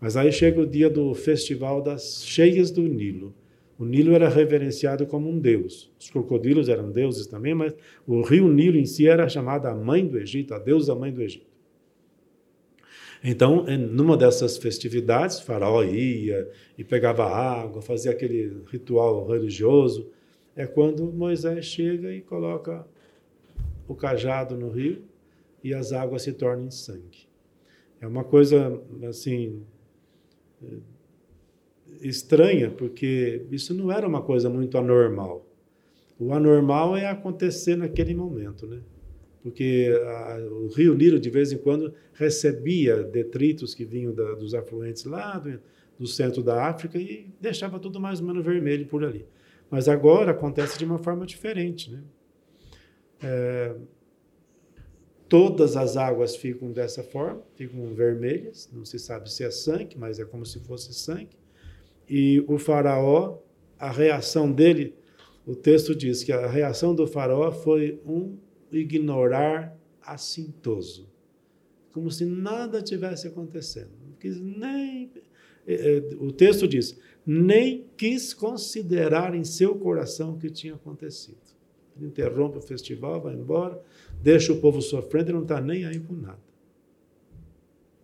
Mas 0.01 0.16
aí 0.16 0.32
chega 0.32 0.61
o 0.61 0.66
dia 0.66 0.91
do 0.91 1.14
festival 1.14 1.82
das 1.82 2.24
cheias 2.24 2.70
do 2.70 2.82
Nilo. 2.82 3.34
O 3.79 3.85
Nilo 3.85 4.14
era 4.14 4.29
reverenciado 4.29 5.07
como 5.07 5.29
um 5.29 5.39
deus. 5.39 5.93
Os 5.99 6.09
crocodilos 6.09 6.68
eram 6.68 6.91
deuses 6.91 7.27
também, 7.27 7.55
mas 7.55 7.74
o 8.07 8.22
rio 8.22 8.49
Nilo 8.49 8.77
em 8.77 8.87
si 8.87 9.07
era 9.07 9.29
chamado 9.29 9.66
a 9.66 9.74
mãe 9.74 10.07
do 10.07 10.18
Egito, 10.18 10.55
a 10.55 10.59
deusa 10.59 10.95
mãe 10.95 11.12
do 11.12 11.22
Egito. 11.22 11.47
Então, 13.22 13.64
numa 13.66 14.16
dessas 14.16 14.57
festividades, 14.57 15.41
Faraó 15.41 15.83
ia 15.83 16.51
e 16.79 16.85
pegava 16.85 17.24
água, 17.24 17.83
fazia 17.83 18.12
aquele 18.12 18.62
ritual 18.70 19.27
religioso. 19.27 20.11
É 20.55 20.66
quando 20.66 21.12
Moisés 21.12 21.66
chega 21.66 22.12
e 22.12 22.20
coloca 22.20 22.87
o 23.89 23.95
cajado 23.95 24.57
no 24.57 24.70
rio 24.70 25.03
e 25.62 25.74
as 25.74 25.93
águas 25.93 26.22
se 26.22 26.33
tornam 26.33 26.70
sangue. 26.70 27.27
É 28.01 28.07
uma 28.07 28.24
coisa 28.24 28.81
assim 29.09 29.62
estranha, 32.01 32.70
porque 32.70 33.47
isso 33.51 33.74
não 33.74 33.90
era 33.90 34.07
uma 34.07 34.22
coisa 34.22 34.49
muito 34.49 34.76
anormal. 34.78 35.47
O 36.18 36.32
anormal 36.32 36.97
é 36.97 37.07
acontecer 37.07 37.76
naquele 37.76 38.14
momento, 38.14 38.66
né? 38.66 38.80
Porque 39.42 39.92
a, 40.05 40.38
o 40.51 40.68
rio 40.68 40.94
Nilo 40.94 41.20
de 41.20 41.30
vez 41.30 41.53
em 41.53 41.59
quando 41.59 41.94
recebia 42.14 43.03
detritos 43.03 43.74
que 43.74 43.84
vinham 43.84 44.12
da, 44.12 44.34
dos 44.34 44.55
afluentes 44.55 45.05
lá 45.05 45.38
do, 45.38 45.61
do 45.99 46.07
centro 46.07 46.42
da 46.42 46.66
África 46.66 46.99
e 46.99 47.28
deixava 47.40 47.78
tudo 47.78 48.01
mais 48.01 48.20
ou 48.20 48.26
menos 48.26 48.44
vermelho 48.44 48.86
por 48.86 49.05
ali. 49.05 49.26
Mas 49.70 49.88
agora 49.88 50.32
acontece 50.32 50.78
de 50.78 50.84
uma 50.84 50.99
forma 50.99 51.26
diferente, 51.26 51.90
né? 51.90 52.03
É, 53.22 53.74
todas 55.28 55.76
as 55.76 55.97
águas 55.97 56.36
ficam 56.36 56.70
dessa 56.72 57.03
forma, 57.03 57.42
ficam 57.55 57.94
vermelhas, 57.94 58.68
não 58.72 58.84
se 58.84 58.99
sabe 58.99 59.30
se 59.30 59.44
é 59.44 59.51
sangue, 59.51 59.97
mas 59.99 60.18
é 60.18 60.24
como 60.24 60.44
se 60.44 60.61
fosse 60.61 60.92
sangue. 60.94 61.36
E 62.09 62.44
o 62.46 62.59
faraó, 62.59 63.38
a 63.78 63.90
reação 63.90 64.50
dele, 64.52 64.94
o 65.46 65.54
texto 65.54 65.94
diz 65.94 66.22
que 66.22 66.32
a 66.32 66.46
reação 66.46 66.94
do 66.94 67.07
faraó 67.07 67.50
foi 67.50 68.00
um 68.04 68.36
ignorar 68.70 69.76
assintoso, 70.02 71.09
como 71.92 72.11
se 72.11 72.24
nada 72.24 72.82
tivesse 72.82 73.26
acontecendo. 73.26 73.90
Não 74.04 74.12
quis 74.18 74.40
nem 74.40 75.11
eh, 75.66 75.98
eh, 75.98 76.16
o 76.20 76.30
texto 76.30 76.68
diz, 76.68 76.98
nem 77.26 77.86
quis 77.96 78.32
considerar 78.32 79.34
em 79.34 79.42
seu 79.42 79.74
coração 79.74 80.34
o 80.34 80.38
que 80.38 80.48
tinha 80.48 80.74
acontecido. 80.74 81.38
Ele 81.96 82.07
interrompe 82.07 82.59
o 82.59 82.62
festival, 82.62 83.20
vai 83.20 83.34
embora, 83.34 83.82
deixa 84.22 84.52
o 84.52 84.61
povo 84.61 84.80
sofrendo 84.80 85.30
e 85.30 85.32
não 85.32 85.42
está 85.42 85.61
nem 85.61 85.84
aí 85.84 85.98
com 85.98 86.14
nada. 86.14 86.46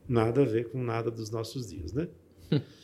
Nada 0.08 0.42
a 0.42 0.44
ver 0.44 0.70
com 0.70 0.82
nada 0.82 1.10
dos 1.10 1.30
nossos 1.30 1.70
dias, 1.70 1.92
né? 1.92 2.08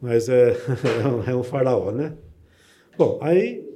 Mas 0.00 0.28
é, 0.28 0.56
é 1.26 1.34
um 1.34 1.42
faraó, 1.42 1.90
né? 1.90 2.16
Bom, 2.96 3.18
aí 3.22 3.66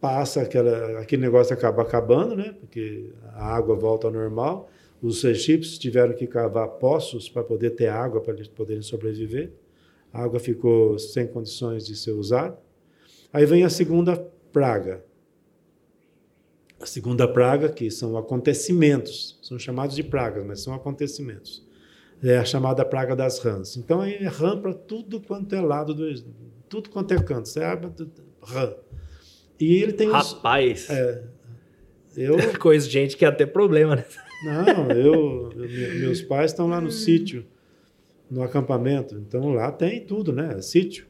passa 0.00 0.42
aquela, 0.42 1.00
aquele 1.00 1.22
negócio 1.22 1.52
acaba 1.52 1.82
acabando, 1.82 2.36
né? 2.36 2.54
Porque 2.58 3.10
a 3.34 3.54
água 3.54 3.74
volta 3.76 4.06
ao 4.06 4.12
normal. 4.12 4.70
Os 5.02 5.24
egípcios 5.24 5.78
tiveram 5.78 6.14
que 6.14 6.26
cavar 6.26 6.68
poços 6.68 7.28
para 7.28 7.42
poder 7.42 7.70
ter 7.70 7.88
água 7.88 8.20
para 8.20 8.34
eles 8.34 8.48
poderem 8.48 8.82
sobreviver. 8.82 9.52
A 10.12 10.22
água 10.22 10.38
ficou 10.38 10.98
sem 10.98 11.26
condições 11.26 11.86
de 11.86 11.96
ser 11.96 12.12
usada. 12.12 12.58
Aí 13.32 13.46
vem 13.46 13.64
a 13.64 13.70
segunda 13.70 14.16
praga. 14.52 15.04
A 16.80 16.86
segunda 16.86 17.28
praga, 17.28 17.68
que 17.68 17.90
são 17.90 18.16
acontecimentos, 18.16 19.38
são 19.42 19.58
chamados 19.58 19.94
de 19.94 20.02
pragas, 20.02 20.44
mas 20.44 20.60
são 20.60 20.74
acontecimentos. 20.74 21.62
É 22.22 22.36
a 22.38 22.44
chamada 22.44 22.84
praga 22.84 23.16
das 23.16 23.38
rãs. 23.38 23.76
Então 23.76 24.02
é 24.02 24.26
rã 24.26 24.60
para 24.60 24.74
tudo 24.74 25.20
quanto 25.20 25.54
é 25.54 25.60
lado 25.60 25.94
do 25.94 26.12
tudo 26.68 26.90
quanto 26.90 27.12
é 27.14 27.22
canto, 27.22 27.48
certo? 27.48 28.10
Rã. 28.42 28.72
E 29.58 29.74
ele 29.82 29.92
tem 29.92 30.08
os, 30.08 30.32
Rapaz, 30.34 30.88
é, 30.90 31.22
eu 32.16 32.36
coisa 32.60 32.86
de 32.86 32.92
gente 32.92 33.16
que 33.16 33.24
ia 33.24 33.32
ter 33.32 33.46
problema, 33.46 33.96
né? 33.96 34.04
não, 34.44 34.90
eu, 34.90 35.50
eu- 35.56 35.68
me- 35.68 36.00
meus 36.00 36.22
pais 36.22 36.50
estão 36.50 36.66
lá 36.68 36.80
no 36.80 36.90
sítio, 36.90 37.44
no 38.30 38.42
acampamento. 38.42 39.16
Então 39.16 39.48
lá 39.52 39.70
tem 39.72 40.04
tudo, 40.04 40.32
né? 40.32 40.54
É 40.58 40.62
sítio. 40.62 41.06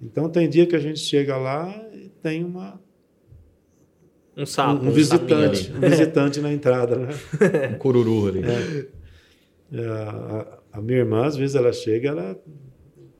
Então 0.00 0.28
tem 0.28 0.48
dia 0.48 0.66
que 0.66 0.76
a 0.76 0.80
gente 0.80 1.00
chega 1.00 1.36
lá 1.36 1.74
e 1.92 2.08
tem 2.22 2.44
uma 2.44 2.80
Um 4.36 4.46
sapo. 4.46 4.84
um, 4.84 4.88
um 4.88 4.90
visitante, 4.92 5.72
um 5.72 5.80
visitante 5.80 6.40
na 6.40 6.52
entrada, 6.52 6.96
né? 6.96 7.08
Um 7.74 7.78
cururu 7.78 8.28
ali. 8.28 8.40
É, 8.44 8.86
a, 9.72 10.78
a 10.78 10.80
minha 10.80 10.98
irmã 10.98 11.26
às 11.26 11.36
vezes 11.36 11.56
ela 11.56 11.72
chega, 11.72 12.08
ela 12.08 12.40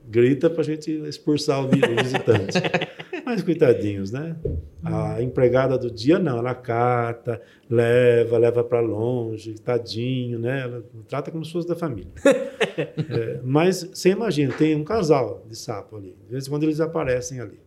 grita 0.08 0.48
para 0.48 0.62
a 0.62 0.64
gente 0.64 0.90
expulsar 0.90 1.62
o 1.62 1.68
visitante. 1.68 2.58
Mas 3.26 3.42
coitadinhos, 3.42 4.10
né? 4.10 4.36
A 4.82 5.20
empregada 5.20 5.76
do 5.76 5.90
dia 5.90 6.18
não, 6.18 6.38
ela 6.38 6.54
cata, 6.54 7.42
leva, 7.68 8.38
leva 8.38 8.64
para 8.64 8.80
longe, 8.80 9.54
tadinho, 9.60 10.38
né? 10.38 10.62
Ela 10.62 10.84
trata 11.06 11.30
como 11.30 11.44
se 11.44 11.52
fosse 11.52 11.68
da 11.68 11.76
família. 11.76 12.10
é, 12.24 13.40
mas 13.44 13.82
você 13.92 14.10
imagina, 14.10 14.54
tem 14.54 14.74
um 14.74 14.82
casal 14.82 15.44
de 15.46 15.56
sapo 15.58 15.96
ali. 15.96 16.16
De 16.24 16.32
vez 16.32 16.46
em 16.46 16.50
quando 16.50 16.62
eles 16.62 16.80
aparecem 16.80 17.38
ali, 17.38 17.60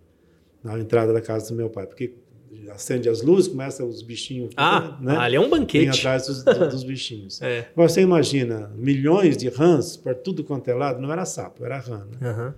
na 0.63 0.79
entrada 0.79 1.13
da 1.13 1.21
casa 1.21 1.49
do 1.49 1.55
meu 1.55 1.69
pai, 1.69 1.85
porque 1.85 2.15
acende 2.73 3.09
as 3.09 3.21
luzes, 3.21 3.47
começa 3.47 3.85
os 3.85 4.01
bichinhos. 4.01 4.53
Ah, 4.57 4.97
né? 5.01 5.17
ali 5.17 5.35
é 5.35 5.39
um 5.39 5.49
banquete. 5.49 5.85
Vem 5.85 5.89
atrás 5.89 6.27
dos, 6.27 6.43
dos 6.43 6.83
bichinhos. 6.83 7.41
É. 7.51 7.67
Agora 7.71 7.89
você 7.89 8.01
imagina 8.01 8.71
milhões 8.75 9.35
de 9.35 9.49
rãs 9.49 9.97
para 9.97 10.13
tudo 10.13 10.43
quanto 10.43 10.67
é 10.69 10.73
lado, 10.73 11.01
não 11.01 11.11
era 11.11 11.25
sapo, 11.25 11.65
era 11.65 11.79
rã. 11.79 12.05
Né? 12.05 12.29
Aham. 12.29 12.55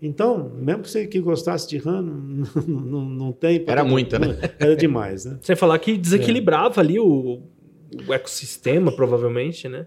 Então, 0.00 0.50
mesmo 0.56 0.82
que 0.82 0.90
você 0.90 1.06
que 1.06 1.20
gostasse 1.20 1.68
de 1.68 1.76
rã, 1.76 2.00
não, 2.66 2.80
não, 2.80 3.04
não 3.04 3.32
tem. 3.32 3.64
Era 3.66 3.84
muita, 3.84 4.18
né? 4.18 4.38
Era 4.58 4.76
demais, 4.76 5.24
né? 5.24 5.38
Sem 5.42 5.56
falar 5.56 5.78
que 5.78 5.96
desequilibrava 5.96 6.80
ali 6.80 6.98
o, 6.98 7.42
o 8.06 8.14
ecossistema, 8.14 8.92
provavelmente, 8.92 9.68
né? 9.68 9.86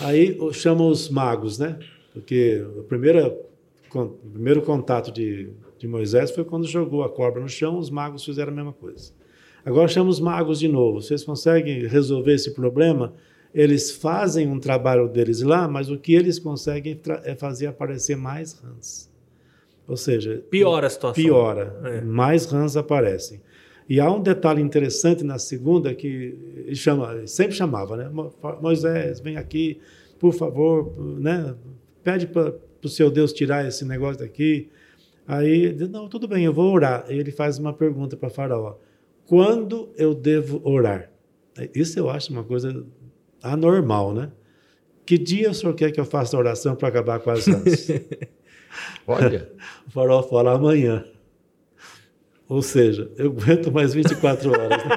Aí 0.00 0.36
chama 0.52 0.84
os 0.84 1.08
magos, 1.08 1.58
né? 1.58 1.78
Porque 2.12 2.64
o 2.76 2.82
primeiro, 2.82 3.34
o 3.94 4.08
primeiro 4.32 4.62
contato 4.62 5.12
de, 5.12 5.50
de 5.84 5.88
Moisés 5.90 6.30
foi 6.30 6.44
quando 6.44 6.66
jogou 6.66 7.04
a 7.04 7.10
cobra 7.10 7.42
no 7.42 7.48
chão, 7.48 7.78
os 7.78 7.90
magos 7.90 8.24
fizeram 8.24 8.50
a 8.52 8.54
mesma 8.56 8.72
coisa. 8.72 9.12
Agora 9.64 9.86
chama 9.86 10.08
os 10.08 10.18
magos 10.18 10.58
de 10.58 10.66
novo. 10.68 11.00
Vocês 11.02 11.22
conseguem 11.22 11.86
resolver 11.86 12.32
esse 12.34 12.52
problema? 12.54 13.12
Eles 13.54 13.90
fazem 13.92 14.48
um 14.48 14.58
trabalho 14.58 15.08
deles 15.08 15.42
lá, 15.42 15.68
mas 15.68 15.90
o 15.90 15.98
que 15.98 16.14
eles 16.14 16.38
conseguem 16.38 16.98
é 17.24 17.34
fazer 17.34 17.66
aparecer 17.66 18.16
mais 18.16 18.54
rãs. 18.54 19.10
Ou 19.86 19.96
seja, 19.96 20.42
Piora 20.50 20.86
a 20.86 20.90
situação. 20.90 21.22
piora, 21.22 21.78
É. 21.84 22.00
mais 22.00 22.46
rãs 22.46 22.76
aparecem. 22.76 23.40
E 23.86 24.00
há 24.00 24.10
um 24.10 24.22
detalhe 24.22 24.62
interessante 24.62 25.22
na 25.22 25.38
segunda 25.38 25.94
que 25.94 26.72
chama, 26.74 27.26
sempre 27.26 27.54
chamava, 27.54 27.94
né? 27.98 28.08
Mo- 28.08 28.32
Moisés, 28.62 29.20
vem 29.20 29.36
aqui, 29.36 29.78
por 30.18 30.32
favor, 30.32 30.94
né? 31.20 31.54
Pede 32.02 32.26
para 32.26 32.54
o 32.82 32.88
seu 32.88 33.10
Deus 33.10 33.30
tirar 33.32 33.66
esse 33.68 33.84
negócio 33.84 34.18
daqui. 34.20 34.68
Aí, 35.26 35.64
ele 35.64 35.72
diz, 35.74 35.88
não, 35.88 36.08
tudo 36.08 36.28
bem, 36.28 36.44
eu 36.44 36.52
vou 36.52 36.72
orar. 36.72 37.04
Aí 37.08 37.18
ele 37.18 37.30
faz 37.30 37.58
uma 37.58 37.72
pergunta 37.72 38.16
para 38.16 38.28
Faraó: 38.30 38.74
quando 39.26 39.88
eu 39.96 40.14
devo 40.14 40.60
orar? 40.64 41.10
Isso 41.74 41.98
eu 41.98 42.10
acho 42.10 42.32
uma 42.32 42.44
coisa 42.44 42.84
anormal, 43.42 44.12
né? 44.12 44.30
Que 45.06 45.16
dia 45.18 45.50
o 45.50 45.54
senhor 45.54 45.74
quer 45.74 45.90
que 45.92 46.00
eu 46.00 46.04
faça 46.04 46.36
a 46.36 46.40
oração 46.40 46.74
para 46.74 46.88
acabar 46.88 47.20
com 47.20 47.30
as? 47.30 47.46
Olha, 49.06 49.50
O 49.86 49.90
farol 49.90 50.22
fala 50.22 50.52
amanhã. 50.54 51.04
Ou 52.48 52.60
seja, 52.60 53.10
eu 53.16 53.26
aguento 53.30 53.72
mais 53.72 53.94
24 53.94 54.50
horas. 54.50 54.84
Né? 54.84 54.90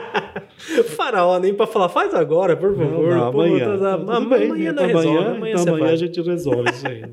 Faraó, 0.96 1.40
nem 1.40 1.54
pra 1.54 1.68
falar, 1.68 1.88
faz 1.90 2.14
agora, 2.14 2.58
por 2.58 2.76
favor. 2.76 3.16
Não, 3.16 3.32
Pô, 3.32 3.42
amanhã. 3.42 3.66
tá- 3.78 3.98
Tudo 3.98 4.12
amanhã, 4.12 4.38
bem, 4.40 4.48
não 4.48 4.58
então 4.72 4.86
resolve, 4.88 5.08
amanhã, 5.18 5.32
amanhã 5.36 5.52
então 5.54 5.64
você 5.64 5.70
amanhã 5.70 5.94
a 5.94 5.96
gente 5.96 6.22
resolve 6.22 6.70
isso 6.72 6.88
aí. 6.88 7.06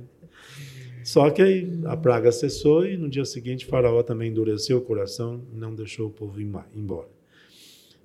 Só 1.04 1.30
que 1.30 1.42
aí 1.42 1.70
a 1.84 1.96
praga 1.96 2.32
cessou 2.32 2.86
e 2.86 2.96
no 2.96 3.08
dia 3.08 3.24
seguinte 3.24 3.66
Faraó 3.66 4.02
também 4.02 4.30
endureceu 4.30 4.78
o 4.78 4.80
coração 4.80 5.42
e 5.52 5.56
não 5.56 5.74
deixou 5.74 6.08
o 6.08 6.10
povo 6.10 6.40
ir 6.40 6.50
embora. 6.74 7.08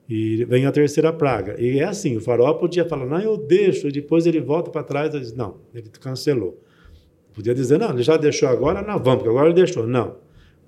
E 0.09 0.43
vem 0.45 0.65
a 0.65 0.71
terceira 0.71 1.13
praga. 1.13 1.55
E 1.61 1.79
é 1.79 1.83
assim, 1.83 2.17
o 2.17 2.21
faraó 2.21 2.55
podia 2.55 2.83
falar, 2.83 3.05
não, 3.05 3.21
eu 3.21 3.37
deixo, 3.37 3.87
e 3.87 3.91
depois 3.91 4.25
ele 4.25 4.41
volta 4.41 4.71
para 4.71 4.81
trás 4.81 5.13
e 5.13 5.19
diz, 5.19 5.33
não, 5.33 5.57
ele 5.71 5.87
cancelou. 6.01 6.59
Podia 7.31 7.53
dizer, 7.53 7.77
não, 7.77 7.91
ele 7.91 8.01
já 8.01 8.17
deixou 8.17 8.49
agora, 8.49 8.81
não, 8.81 8.97
vamos, 8.97 9.17
porque 9.17 9.29
agora 9.29 9.47
ele 9.49 9.55
deixou. 9.55 9.85
Não. 9.85 10.17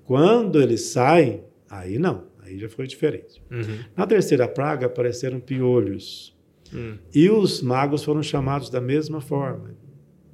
Quando 0.04 0.62
ele 0.62 0.78
sai, 0.78 1.42
aí 1.68 1.98
não, 1.98 2.22
aí 2.40 2.56
já 2.56 2.68
foi 2.68 2.86
diferente. 2.86 3.42
Uhum. 3.50 3.78
Na 3.96 4.06
terceira 4.06 4.46
praga 4.46 4.86
apareceram 4.86 5.40
piolhos. 5.40 6.32
Hum. 6.72 6.96
E 7.12 7.28
os 7.28 7.60
magos 7.62 8.04
foram 8.04 8.22
chamados 8.22 8.70
da 8.70 8.80
mesma 8.80 9.20
forma. 9.20 9.74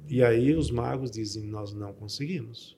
E 0.09 0.23
aí 0.23 0.55
os 0.55 0.71
magos 0.71 1.11
dizem: 1.11 1.45
Nós 1.45 1.73
não 1.73 1.93
conseguimos. 1.93 2.75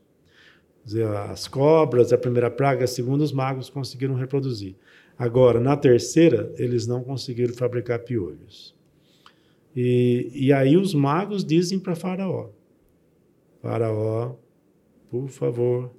As 1.32 1.48
cobras, 1.48 2.12
a 2.12 2.18
primeira 2.18 2.50
praga, 2.52 2.84
a 2.84 2.88
segunda, 2.88 3.24
os 3.24 3.32
magos 3.32 3.70
conseguiram 3.70 4.16
reproduzir. 4.16 4.76
Agora, 5.18 5.60
na 5.60 5.78
terceira, 5.78 6.52
eles 6.58 6.88
não 6.88 7.04
conseguiram 7.04 7.54
fabricar 7.54 8.00
piolhos. 8.00 8.76
E, 9.76 10.32
e 10.34 10.52
aí 10.52 10.76
os 10.76 10.94
magos 10.94 11.46
dizem 11.46 11.80
para 11.80 11.96
Faraó: 11.96 12.50
Faraó, 13.62 14.36
por 15.10 15.30
favor, 15.30 15.92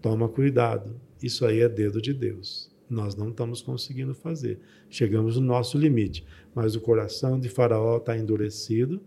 toma 0.00 0.28
cuidado. 0.28 0.98
Isso 1.22 1.44
aí 1.44 1.60
é 1.60 1.68
dedo 1.68 2.00
de 2.00 2.14
Deus. 2.14 2.70
Nós 2.88 3.14
não 3.14 3.28
estamos 3.28 3.60
conseguindo 3.60 4.14
fazer. 4.14 4.58
Chegamos 4.88 5.36
no 5.36 5.44
nosso 5.44 5.76
limite. 5.76 6.24
Mas 6.54 6.74
o 6.74 6.80
coração 6.80 7.38
de 7.38 7.48
Faraó 7.48 7.98
está 7.98 8.16
endurecido 8.16 9.02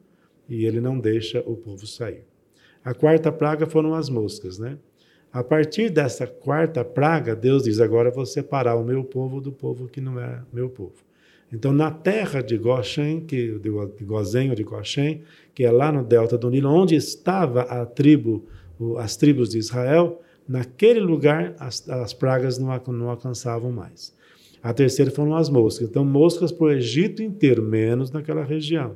e 0.52 0.66
ele 0.66 0.82
não 0.82 1.00
deixa 1.00 1.40
o 1.46 1.56
povo 1.56 1.88
sair. 1.88 2.24
A 2.84 2.94
quarta 2.94 3.32
praga 3.32 3.66
foram 3.66 3.94
as 3.94 4.10
moscas, 4.10 4.60
né? 4.60 4.78
A 5.32 5.44
partir 5.44 5.90
dessa 5.90 6.28
quarta 6.28 6.84
praga, 6.84 7.36
Deus 7.36 7.64
diz: 7.64 7.80
agora 7.80 8.12
vou 8.12 8.26
separar 8.26 8.76
o 8.76 8.84
meu 8.84 9.04
povo 9.04 9.40
do 9.40 9.52
povo 9.52 9.88
que 9.88 10.02
não 10.02 10.20
é 10.20 10.42
meu 10.52 10.70
povo. 10.70 10.96
Então, 11.54 11.72
na 11.74 11.92
terra 11.92 12.42
de 12.42 12.58
Goshen, 12.58 13.22
que, 13.22 13.58
de 13.60 13.70
Go- 13.70 13.86
de 13.98 14.04
Gozen 14.04 14.50
ou 14.50 14.56
de 14.56 14.64
Goshen, 14.64 15.22
que 15.54 15.64
é 15.64 15.72
lá 15.72 15.92
no 15.92 16.04
delta 16.04 16.38
do 16.38 16.50
Nilo, 16.50 16.70
onde 16.70 16.96
estava 16.96 17.62
a 17.62 17.86
tribo, 17.86 18.46
as 18.98 19.16
tribos 19.16 19.50
de 19.50 19.58
Israel, 19.58 20.22
naquele 20.48 21.00
lugar 21.00 21.56
as, 21.60 21.88
as 21.90 22.14
pragas 22.14 22.58
não, 22.58 22.68
não 22.88 23.10
alcançavam 23.10 23.72
mais. 23.72 24.14
A 24.64 24.74
terceira 24.74 25.12
foram 25.12 25.36
as 25.36 25.50
moscas. 25.50 25.88
Então, 25.90 26.04
moscas 26.06 26.52
para 26.52 26.66
o 26.66 26.72
Egito 26.72 27.22
inteiro, 27.22 27.62
menos 27.64 28.12
naquela 28.12 28.44
região. 28.44 28.96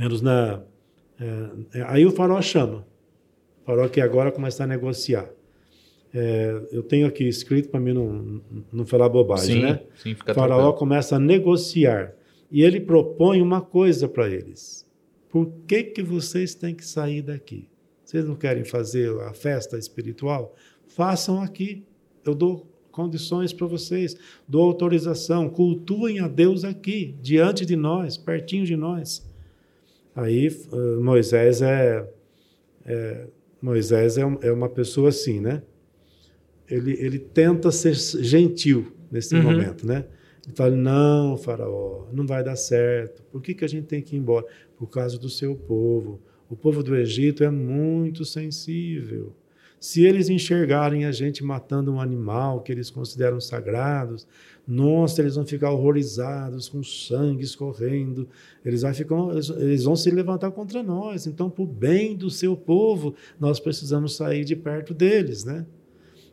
Menos 0.00 0.22
na. 0.22 0.62
é, 1.20 1.78
é, 1.78 1.82
aí 1.86 2.06
o 2.06 2.10
faraó 2.10 2.40
chama. 2.40 2.86
O 3.60 3.66
faraó 3.66 3.86
que 3.86 4.00
agora 4.00 4.32
começa 4.32 4.64
a 4.64 4.66
negociar. 4.66 5.28
É, 6.14 6.58
eu 6.72 6.82
tenho 6.82 7.06
aqui 7.06 7.28
escrito 7.28 7.68
para 7.68 7.78
mim 7.78 7.92
não, 7.92 8.40
não 8.72 8.86
falar 8.86 9.10
bobagem, 9.10 9.56
sim, 9.56 9.62
né? 9.62 9.80
sim, 9.94 10.14
fica 10.14 10.32
O 10.32 10.34
faraó 10.34 10.56
tranquilo. 10.56 10.78
começa 10.78 11.16
a 11.16 11.18
negociar. 11.18 12.14
E 12.50 12.62
ele 12.62 12.80
propõe 12.80 13.42
uma 13.42 13.60
coisa 13.60 14.08
para 14.08 14.26
eles. 14.28 14.86
Por 15.28 15.52
que, 15.68 15.84
que 15.84 16.02
vocês 16.02 16.54
têm 16.54 16.74
que 16.74 16.84
sair 16.84 17.20
daqui? 17.20 17.68
Vocês 18.02 18.24
não 18.24 18.34
querem 18.34 18.64
fazer 18.64 19.10
a 19.20 19.34
festa 19.34 19.76
espiritual? 19.76 20.56
Façam 20.88 21.42
aqui. 21.42 21.84
Eu 22.24 22.34
dou 22.34 22.66
condições 22.90 23.52
para 23.52 23.66
vocês, 23.66 24.16
dou 24.48 24.62
autorização. 24.62 25.48
Cultuem 25.48 26.20
a 26.20 26.26
Deus 26.26 26.64
aqui, 26.64 27.14
diante 27.20 27.64
de 27.66 27.76
nós, 27.76 28.16
pertinho 28.16 28.64
de 28.64 28.76
nós. 28.76 29.29
Aí 30.14 30.46
eh, 30.48 30.96
Moisés 31.00 31.62
é, 31.62 32.08
é- 32.84 33.26
Moisés 33.62 34.16
é, 34.18 34.24
um- 34.24 34.38
é 34.42 34.50
uma 34.52 34.68
pessoa 34.68 35.10
assim, 35.10 35.40
né? 35.40 35.62
Ele, 36.68 36.92
ele 37.00 37.18
tenta 37.18 37.70
ser 37.70 37.94
gentil 37.94 38.92
nesse 39.10 39.34
Uhum. 39.34 39.42
momento, 39.42 39.86
né? 39.86 40.06
Ele 40.46 40.56
fala, 40.56 40.74
não, 40.76 41.36
faraó, 41.36 42.06
não 42.12 42.26
vai 42.26 42.42
dar 42.42 42.56
certo. 42.56 43.22
Por 43.30 43.42
que, 43.42 43.54
que 43.54 43.64
a 43.64 43.68
gente 43.68 43.86
tem 43.86 44.00
que 44.02 44.16
ir 44.16 44.18
embora? 44.18 44.46
Por 44.76 44.86
causa 44.88 45.18
do 45.18 45.28
seu 45.28 45.54
povo. 45.54 46.20
O 46.48 46.56
povo 46.56 46.82
do 46.82 46.96
Egito 46.96 47.44
é 47.44 47.50
muito 47.50 48.24
sensível. 48.24 49.34
Se 49.78 50.04
eles 50.04 50.28
enxergarem 50.28 51.04
a 51.04 51.12
gente 51.12 51.42
matando 51.44 51.92
um 51.92 52.00
animal 52.00 52.62
que 52.62 52.70
eles 52.72 52.90
consideram 52.90 53.40
sagrados, 53.40 54.26
nossa, 54.66 55.20
eles 55.20 55.34
vão 55.34 55.44
ficar 55.44 55.70
horrorizados, 55.70 56.68
com 56.68 56.82
sangue 56.82 57.42
escorrendo, 57.42 58.28
eles, 58.64 58.82
vai 58.82 58.94
ficar, 58.94 59.16
eles, 59.58 59.84
vão 59.84 59.96
se 59.96 60.10
levantar 60.10 60.50
contra 60.50 60.82
nós. 60.82 61.26
Então, 61.26 61.50
por 61.50 61.66
bem 61.66 62.16
do 62.16 62.30
seu 62.30 62.56
povo, 62.56 63.14
nós 63.38 63.58
precisamos 63.58 64.16
sair 64.16 64.44
de 64.44 64.54
perto 64.54 64.94
deles, 64.94 65.44
né? 65.44 65.66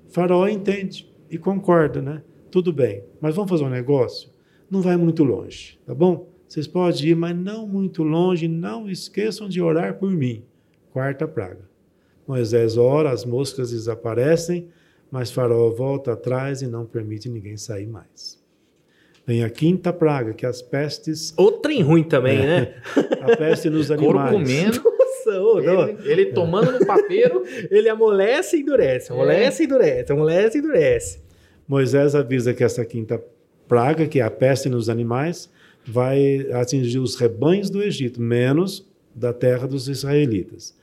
Faraó 0.10 0.48
entende 0.48 1.12
e 1.30 1.38
concorda, 1.38 2.02
né? 2.02 2.22
Tudo 2.52 2.72
bem, 2.72 3.04
mas 3.20 3.36
vamos 3.36 3.50
fazer 3.50 3.64
um 3.64 3.70
negócio? 3.70 4.30
Não 4.70 4.82
vai 4.82 4.98
muito 4.98 5.24
longe, 5.24 5.80
tá 5.86 5.94
bom? 5.94 6.30
Vocês 6.48 6.68
podem 6.68 7.10
ir, 7.10 7.16
mas 7.16 7.36
não 7.36 7.68
muito 7.68 8.04
longe, 8.04 8.48
não 8.48 8.90
esqueçam 8.90 9.50
de 9.50 9.62
orar 9.62 9.98
por 9.98 10.12
mim. 10.12 10.44
Quarta 10.92 11.28
praga. 11.28 11.68
Moisés 12.28 12.78
ora, 12.78 13.12
as 13.12 13.26
moscas 13.26 13.72
desaparecem, 13.72 14.68
mas 15.12 15.32
Faraó 15.32 15.70
volta 15.70 16.14
atrás 16.14 16.62
e 16.62 16.68
não 16.68 16.86
permite 16.86 17.30
ninguém 17.30 17.58
sair 17.58 17.88
mais. 17.88 18.38
Vem 19.26 19.44
a 19.44 19.50
quinta 19.50 19.92
praga, 19.92 20.34
que 20.34 20.46
é 20.46 20.50
as 20.50 20.62
pestes, 20.62 21.34
Outra 21.36 21.74
em 21.74 21.82
ruim 21.82 22.04
também, 22.04 22.40
né? 22.40 22.76
a 23.22 23.36
peste 23.36 23.70
nos 23.70 23.90
Couro 23.96 24.18
animais. 24.20 24.78
comendo, 24.80 24.98
ô, 25.28 25.62
não. 25.62 25.90
ele, 25.90 26.12
ele 26.12 26.26
tomando 26.28 26.72
no 26.72 26.86
papeiro. 26.86 27.44
Ele 27.70 27.90
amolece 27.90 28.56
e 28.56 28.62
endurece, 28.62 29.12
amolece 29.12 29.64
e 29.64 29.66
endurece, 29.66 30.12
amolece 30.14 30.58
e 30.58 30.62
endurece. 30.62 31.20
Moisés 31.68 32.16
avisa 32.16 32.54
que 32.54 32.64
essa 32.64 32.86
quinta 32.86 33.22
praga, 33.68 34.08
que 34.08 34.22
é 34.22 34.24
a 34.24 34.32
peste 34.32 34.70
nos 34.70 34.88
animais, 34.88 35.50
vai 35.86 36.48
atingir 36.54 37.00
os 37.00 37.16
rebanhos 37.16 37.70
do 37.70 37.84
Egito, 37.84 38.22
menos 38.22 38.88
da 39.14 39.34
terra 39.34 39.68
dos 39.68 39.90
israelitas. 39.90 40.74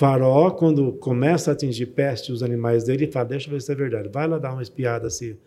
Faraó, 0.00 0.50
quando 0.52 0.94
começa 0.94 1.50
a 1.50 1.52
atingir 1.52 1.84
peste 1.88 2.32
os 2.32 2.42
animais 2.42 2.84
dele, 2.84 3.06
fala: 3.06 3.26
Deixa 3.26 3.48
eu 3.48 3.52
ver 3.52 3.60
se 3.60 3.70
é 3.70 3.74
verdade. 3.74 4.08
Vai 4.08 4.26
lá 4.26 4.38
dar 4.38 4.54
uma 4.54 4.62
espiada 4.62 5.10
se 5.10 5.38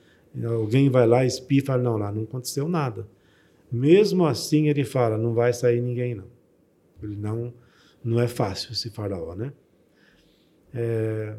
alguém 0.46 0.92
vai 0.92 1.08
lá, 1.08 1.26
espia 1.26 1.58
e 1.58 1.66
fala: 1.66 1.82
Não, 1.82 1.98
lá 1.98 2.12
não 2.12 2.22
aconteceu 2.22 2.70
nada. 2.70 3.08
Mesmo 3.72 4.28
assim, 4.28 4.70
ele 4.70 4.84
fala: 4.84 5.18
Não 5.18 5.34
vai 5.34 5.54
sair 5.54 5.82
ninguém, 5.82 6.14
não. 6.14 6.28
Ele 7.02 7.16
não, 7.16 7.52
não 8.04 8.22
é 8.22 8.28
fácil 8.28 8.74
esse 8.74 8.92
Faraó, 8.92 9.34
né? 9.34 9.52
É, 10.72 11.36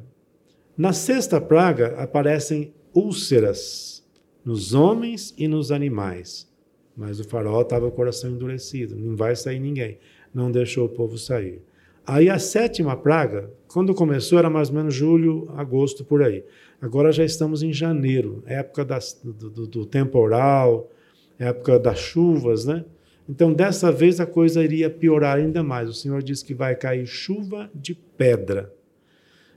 na 0.77 0.93
sexta 0.93 1.41
praga 1.41 1.95
aparecem 1.97 2.75
úlceras 2.93 4.05
nos 4.45 4.75
homens 4.75 5.33
e 5.39 5.47
nos 5.47 5.71
animais. 5.71 6.53
Mas 6.97 7.21
o 7.21 7.25
faraó 7.25 7.63
estava 7.63 7.87
com 7.87 7.93
o 7.93 7.97
coração 7.97 8.33
endurecido, 8.33 8.97
não 8.97 9.15
vai 9.15 9.37
sair 9.37 9.61
ninguém. 9.61 9.99
Não 10.35 10.51
deixou 10.51 10.87
o 10.87 10.89
povo 10.89 11.17
sair. 11.17 11.63
Aí 12.07 12.29
a 12.29 12.39
sétima 12.39 12.97
praga, 12.97 13.51
quando 13.67 13.95
começou, 13.95 14.39
era 14.39 14.51
mais 14.51 14.69
ou 14.69 14.77
menos 14.77 14.95
julho, 14.95 15.51
agosto, 15.57 16.05
por 16.05 16.23
aí. 16.23 16.45
Agora 16.81 17.11
já 17.11 17.25
estamos 17.25 17.63
em 17.63 17.73
janeiro, 17.73 18.43
época 18.47 18.85
das, 18.85 19.19
do, 19.25 19.33
do, 19.33 19.67
do 19.67 19.87
temporal, 19.87 20.91
época 21.39 21.79
das 21.79 21.99
chuvas, 21.99 22.67
né? 22.67 22.85
Então, 23.27 23.55
dessa 23.55 23.91
vez 23.91 24.21
a 24.21 24.27
coisa 24.27 24.63
iria 24.63 24.91
piorar 24.91 25.39
ainda 25.39 25.63
mais. 25.63 25.89
O 25.89 25.95
Senhor 25.95 26.23
diz 26.23 26.43
que 26.43 26.53
vai 26.53 26.75
cair 26.75 27.07
chuva 27.07 27.71
de 27.75 27.95
pedra. 27.95 28.71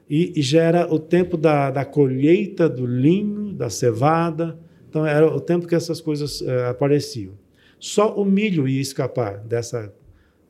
E, 0.09 0.39
e 0.39 0.41
já 0.41 0.63
era 0.63 0.93
o 0.93 0.97
tempo 0.97 1.35
da, 1.35 1.69
da 1.69 1.83
colheita 1.83 2.69
do 2.69 2.85
linho, 2.85 3.51
da 3.51 3.69
cevada. 3.69 4.57
Então, 4.89 5.05
era 5.05 5.27
o 5.27 5.41
tempo 5.41 5.67
que 5.67 5.75
essas 5.75 5.99
coisas 5.99 6.39
uh, 6.39 6.69
apareciam. 6.69 7.33
Só 7.77 8.15
o 8.15 8.23
milho 8.23 8.69
ia 8.69 8.79
escapar 8.79 9.39
dessa 9.39 9.93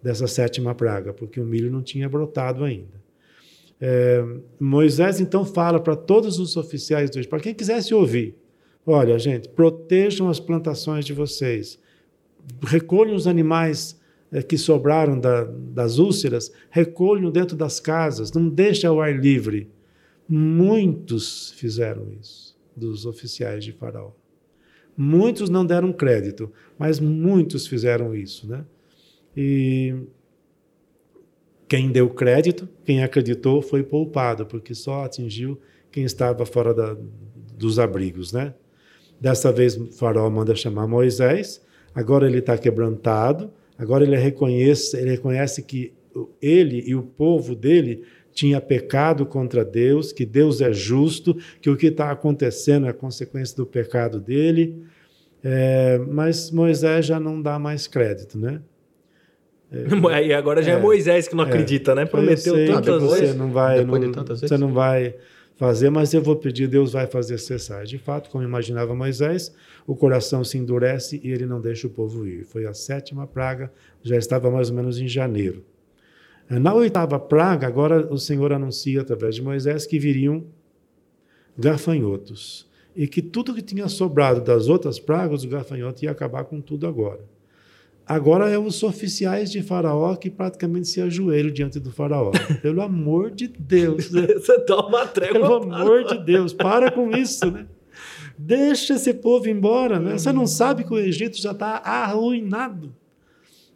dessa 0.08 0.26
sétima 0.26 0.74
praga, 0.74 1.12
porque 1.12 1.38
o 1.38 1.46
milho 1.46 1.70
não 1.70 1.82
tinha 1.82 2.08
brotado 2.08 2.64
ainda. 2.64 2.98
É, 3.80 4.24
Moisés 4.58 5.20
então 5.20 5.44
fala 5.44 5.82
para 5.82 5.98
todos 5.98 6.40
os 6.40 6.56
oficiais 6.56 7.10
do 7.10 7.28
para 7.28 7.42
quem 7.42 7.54
quisesse 7.54 7.94
ouvir: 7.94 8.38
olha, 8.86 9.20
gente, 9.20 9.50
protejam 9.50 10.30
as 10.30 10.40
plantações 10.40 11.04
de 11.04 11.12
vocês, 11.12 11.78
recolham 12.64 13.16
os 13.16 13.28
animais 13.28 14.00
é, 14.32 14.42
que 14.42 14.58
sobraram 14.58 15.20
da, 15.20 15.44
das 15.44 15.98
úlceras, 15.98 16.54
recolham 16.70 17.30
dentro 17.30 17.58
das 17.58 17.78
casas, 17.82 18.32
não 18.32 18.48
deixem 18.48 18.90
ao 18.90 19.02
ar 19.02 19.14
livre. 19.14 19.70
Muitos 20.30 21.52
fizeram 21.58 22.08
isso, 22.18 22.58
dos 22.74 23.06
oficiais 23.06 23.64
de 23.64 23.74
Faraó. 23.74 24.12
Muitos 24.96 25.50
não 25.50 25.66
deram 25.66 25.92
crédito, 25.92 26.50
mas 26.80 26.98
muitos 26.98 27.68
fizeram 27.68 28.16
isso, 28.16 28.48
né? 28.48 28.64
E 29.40 29.94
quem 31.68 31.92
deu 31.92 32.10
crédito, 32.10 32.68
quem 32.84 33.04
acreditou, 33.04 33.62
foi 33.62 33.84
poupado, 33.84 34.48
porque 34.48 34.74
só 34.74 35.06
atingiu 35.06 35.60
quem 35.92 36.04
estava 36.04 36.44
fora 36.44 36.74
da, 36.74 36.98
dos 37.56 37.78
abrigos, 37.78 38.34
né? 38.34 38.56
Dessa 39.22 39.52
vez, 39.52 39.76
faraó 39.96 40.28
manda 40.30 40.56
chamar 40.56 40.88
Moisés. 40.88 41.62
Agora 41.94 42.28
ele 42.28 42.40
está 42.40 42.58
quebrantado. 42.58 43.52
Agora 43.78 44.04
ele 44.04 44.16
reconhece, 44.16 44.98
ele 44.98 45.12
reconhece 45.12 45.62
que 45.62 45.94
ele 46.42 46.84
e 46.88 46.96
o 46.96 47.04
povo 47.04 47.56
dele 47.56 48.04
tinha 48.34 48.60
pecado 48.60 49.26
contra 49.26 49.64
Deus, 49.64 50.12
que 50.12 50.26
Deus 50.26 50.62
é 50.62 50.72
justo, 50.72 51.36
que 51.62 51.70
o 51.70 51.78
que 51.78 51.88
está 51.88 52.12
acontecendo 52.12 52.88
é 52.88 52.94
consequência 52.94 53.56
do 53.56 53.66
pecado 53.66 54.20
dele. 54.20 54.84
É, 55.44 56.00
mas 56.08 56.50
Moisés 56.50 57.06
já 57.06 57.20
não 57.20 57.40
dá 57.40 57.60
mais 57.60 57.88
crédito, 57.88 58.38
né? 58.38 58.62
É, 59.72 60.28
e 60.28 60.34
agora 60.34 60.62
já 60.64 60.74
é, 60.74 60.76
é, 60.76 60.80
Moisés 60.80 61.28
que 61.28 61.36
não 61.36 61.44
acredita, 61.44 61.94
né? 61.94 62.06
Prometeu 62.06 62.54
tantas 62.68 63.04
vezes. 63.04 63.30
Você 63.30 63.34
não 63.34 63.52
vai, 63.52 63.84
não, 63.84 64.00
de 64.00 64.10
tantas 64.12 64.42
vezes. 64.42 64.56
Você 64.56 64.58
não 64.58 64.74
vai 64.74 65.16
fazer, 65.58 65.90
mas 65.90 66.14
eu 66.14 66.22
vou 66.22 66.36
pedir, 66.36 66.68
Deus 66.68 66.94
vai 66.94 67.08
fazer 67.08 67.38
cessar. 67.38 67.84
De 67.84 67.98
fato, 67.98 68.30
como 68.30 68.44
imaginava 68.44 68.96
Moisés, 68.96 69.54
o 69.86 69.96
coração 69.96 70.44
se 70.44 70.58
endurece 70.58 71.20
e 71.24 71.32
ele 71.32 71.46
não 71.46 71.60
deixa 71.60 71.88
o 71.88 71.90
povo 71.90 72.26
ir. 72.26 72.46
Foi 72.46 72.66
a 72.66 72.74
sétima 72.74 73.28
praga, 73.28 73.72
já 74.04 74.16
estava 74.16 74.50
mais 74.50 74.70
ou 74.70 74.76
menos 74.76 75.00
em 75.00 75.08
janeiro. 75.08 75.66
Na 76.50 76.74
oitava 76.74 77.20
praga, 77.20 77.68
agora 77.68 78.08
o 78.12 78.18
Senhor 78.18 78.54
anuncia 78.54 79.02
através 79.02 79.36
de 79.36 79.42
Moisés 79.42 79.86
que 79.86 80.00
viriam 80.00 80.46
gafanhotos. 81.58 82.66
E 82.96 83.06
que 83.08 83.22
tudo 83.22 83.54
que 83.54 83.62
tinha 83.62 83.88
sobrado 83.90 84.42
das 84.42 84.70
outras 84.70 84.98
pragas, 84.98 85.44
o 85.44 85.50
gafanhoto 85.50 86.06
ia 86.06 86.12
acabar 86.12 86.46
com 86.46 86.62
tudo 86.62 86.88
agora. 86.88 87.20
Agora 88.08 88.50
é 88.50 88.58
os 88.58 88.82
oficiais 88.84 89.52
de 89.52 89.62
Faraó 89.62 90.16
que 90.16 90.30
praticamente 90.30 90.88
se 90.88 91.02
ajoelham 91.02 91.52
diante 91.52 91.78
do 91.78 91.92
Faraó. 91.92 92.32
Pelo 92.62 92.82
amor 92.82 93.32
de 93.32 93.48
Deus. 93.48 94.10
Né? 94.12 94.28
Você 94.40 94.64
dá 94.66 94.80
uma 94.80 95.06
trégua. 95.06 95.60
Pelo 95.60 95.74
amor 95.74 96.06
de 96.06 96.18
Deus, 96.24 96.54
para 96.54 96.90
com 96.90 97.12
isso, 97.12 97.52
né? 97.52 97.66
Deixa 98.40 98.94
esse 98.94 99.14
povo 99.14 99.50
embora, 99.50 100.00
né? 100.00 100.18
Você 100.18 100.32
não 100.32 100.48
sabe 100.48 100.84
que 100.84 100.94
o 100.94 101.00
Egito 101.00 101.42
já 101.42 101.52
está 101.52 101.82
arruinado. 101.84 102.94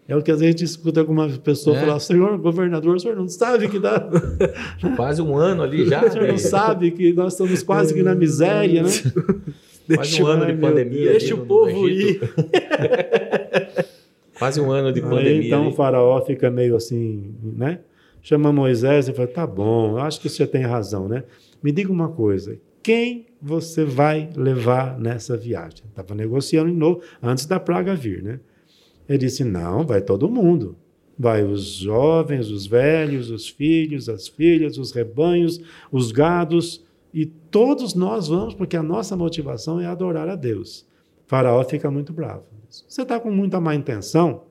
É 0.07 0.15
o 0.15 0.21
que 0.21 0.31
às 0.31 0.39
vezes 0.39 0.55
a 0.55 0.57
gente 0.57 0.69
escuta 0.69 0.99
alguma 0.99 1.27
pessoa 1.29 1.75
é. 1.75 1.79
falar: 1.81 1.99
Senhor 1.99 2.37
governador, 2.37 2.95
o 2.95 2.99
senhor 2.99 3.15
não 3.15 3.27
sabe 3.27 3.67
que 3.69 3.79
dá. 3.79 4.09
Quase 4.95 5.21
um 5.21 5.35
ano 5.35 5.63
ali 5.63 5.87
já. 5.87 6.05
O 6.05 6.11
senhor 6.11 6.27
não 6.27 6.37
sabe 6.37 6.91
que 6.91 7.11
nós 7.13 7.33
estamos 7.33 7.63
quase 7.63 7.93
que 7.93 8.03
na 8.03 8.13
miséria, 8.13 8.83
né? 8.83 8.89
Quase 9.95 10.21
um 10.21 10.27
ano 10.27 10.45
de 10.45 10.53
pandemia. 10.53 11.11
Deixa 11.11 11.33
o 11.33 11.45
povo 11.45 11.89
ir. 11.89 12.19
Quase 14.41 14.59
um 14.59 14.71
ano 14.71 14.91
de 14.91 14.99
pandemia. 15.01 15.39
Aí, 15.39 15.45
então 15.45 15.61
ali. 15.61 15.71
o 15.71 15.75
faraó 15.75 16.19
fica 16.25 16.49
meio 16.49 16.75
assim, 16.75 17.35
né? 17.43 17.81
Chama 18.23 18.51
Moisés 18.51 19.07
e 19.07 19.13
fala: 19.13 19.27
tá 19.27 19.45
bom, 19.45 19.97
acho 19.97 20.19
que 20.19 20.27
você 20.27 20.47
tem 20.47 20.63
razão, 20.63 21.07
né? 21.07 21.23
Me 21.61 21.71
diga 21.71 21.91
uma 21.91 22.09
coisa: 22.09 22.57
quem 22.81 23.27
você 23.39 23.85
vai 23.85 24.31
levar 24.35 24.99
nessa 24.99 25.37
viagem? 25.37 25.83
Estava 25.87 26.15
negociando 26.15 26.71
de 26.71 26.75
novo, 26.75 27.01
antes 27.21 27.45
da 27.45 27.59
praga 27.59 27.93
vir, 27.93 28.23
né? 28.23 28.39
Ele 29.07 29.19
disse: 29.19 29.43
não, 29.43 29.85
vai 29.85 30.01
todo 30.01 30.27
mundo. 30.27 30.75
Vai 31.19 31.43
os 31.43 31.73
jovens, 31.73 32.49
os 32.49 32.65
velhos, 32.65 33.29
os 33.29 33.47
filhos, 33.47 34.09
as 34.09 34.27
filhas, 34.27 34.79
os 34.79 34.91
rebanhos, 34.91 35.61
os 35.91 36.11
gados, 36.11 36.83
e 37.13 37.27
todos 37.27 37.93
nós 37.93 38.27
vamos, 38.27 38.55
porque 38.55 38.75
a 38.75 38.81
nossa 38.81 39.15
motivação 39.15 39.79
é 39.79 39.85
adorar 39.85 40.27
a 40.27 40.35
Deus. 40.35 40.81
O 41.27 41.29
faraó 41.29 41.63
fica 41.63 41.91
muito 41.91 42.11
bravo. 42.11 42.50
Você 42.71 43.01
está 43.01 43.19
com 43.19 43.29
muita 43.29 43.59
má 43.59 43.75
intenção. 43.75 44.45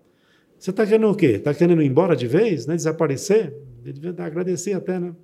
Você 0.59 0.71
está 0.71 0.85
querendo 0.85 1.09
o 1.09 1.15
quê? 1.15 1.27
Está 1.27 1.55
querendo 1.55 1.81
ir 1.81 1.87
embora 1.87 2.15
de 2.15 2.27
vez, 2.27 2.67
né? 2.67 2.77
desaparecer? 2.77 3.57
Ele 3.83 3.95
devia 3.95 4.15
agradecer 4.25 4.75
até, 4.75 5.01
né? 5.01 5.15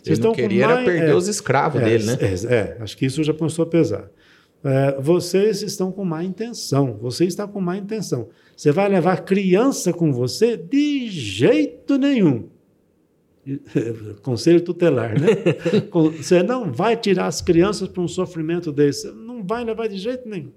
Vocês 0.00 0.18
Ele 0.18 0.28
não 0.28 0.34
queria 0.34 0.68
mais... 0.68 0.84
perder 0.84 1.10
é, 1.10 1.14
os 1.14 1.26
escravos 1.26 1.82
é, 1.82 1.84
dele, 1.84 2.04
né? 2.04 2.18
É, 2.20 2.54
é, 2.54 2.76
acho 2.80 2.96
que 2.96 3.04
isso 3.04 3.24
já 3.24 3.34
começou 3.34 3.64
a 3.64 3.66
pesar. 3.66 4.08
É, 4.62 5.00
vocês 5.00 5.60
estão 5.60 5.90
com 5.90 6.04
má 6.04 6.22
intenção. 6.22 6.96
Você 7.02 7.24
está 7.24 7.48
com 7.48 7.60
má 7.60 7.76
intenção. 7.76 8.28
Você 8.56 8.70
vai 8.70 8.88
levar 8.88 9.24
criança 9.24 9.92
com 9.92 10.12
você? 10.12 10.56
De 10.56 11.08
jeito 11.08 11.98
nenhum. 11.98 12.48
Conselho 14.22 14.60
tutelar, 14.60 15.20
né? 15.20 15.26
Você 16.16 16.42
não 16.42 16.72
vai 16.72 16.96
tirar 16.96 17.26
as 17.26 17.42
crianças 17.42 17.88
para 17.88 18.00
um 18.00 18.08
sofrimento 18.08 18.72
desse. 18.72 19.10
Não 19.12 19.44
vai 19.44 19.64
levar 19.64 19.86
de 19.86 19.98
jeito 19.98 20.26
nenhum 20.26 20.52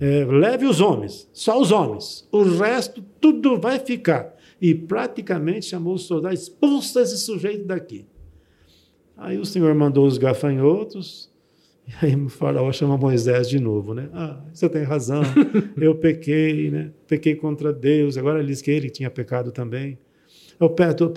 é, 0.00 0.24
leve 0.24 0.66
os 0.66 0.80
homens, 0.80 1.28
só 1.32 1.60
os 1.60 1.70
homens, 1.70 2.28
o 2.32 2.42
resto 2.42 3.02
tudo 3.20 3.58
vai 3.60 3.78
ficar. 3.78 4.34
E 4.60 4.74
praticamente 4.74 5.66
chamou 5.66 5.94
os 5.94 6.02
soldados, 6.02 6.42
expulsa 6.42 7.02
esse 7.02 7.18
sujeito 7.18 7.64
daqui. 7.64 8.06
Aí 9.16 9.38
o 9.38 9.44
Senhor 9.44 9.74
mandou 9.74 10.06
os 10.06 10.18
gafanhotos, 10.18 11.30
e 11.86 12.06
aí 12.06 12.16
o 12.16 12.28
faraó 12.28 12.70
chama 12.72 12.96
Moisés 12.96 13.48
de 13.48 13.58
novo, 13.58 13.92
né? 13.94 14.08
Ah, 14.12 14.40
você 14.52 14.68
tem 14.68 14.82
razão, 14.82 15.22
eu 15.76 15.94
pequei, 15.94 16.70
né? 16.70 16.92
Pequei 17.06 17.34
contra 17.34 17.72
Deus, 17.72 18.16
agora 18.16 18.38
ele 18.38 18.48
diz 18.48 18.62
que 18.62 18.70
ele 18.70 18.90
tinha 18.90 19.10
pecado 19.10 19.50
também. 19.50 19.98
Eu 20.60 20.72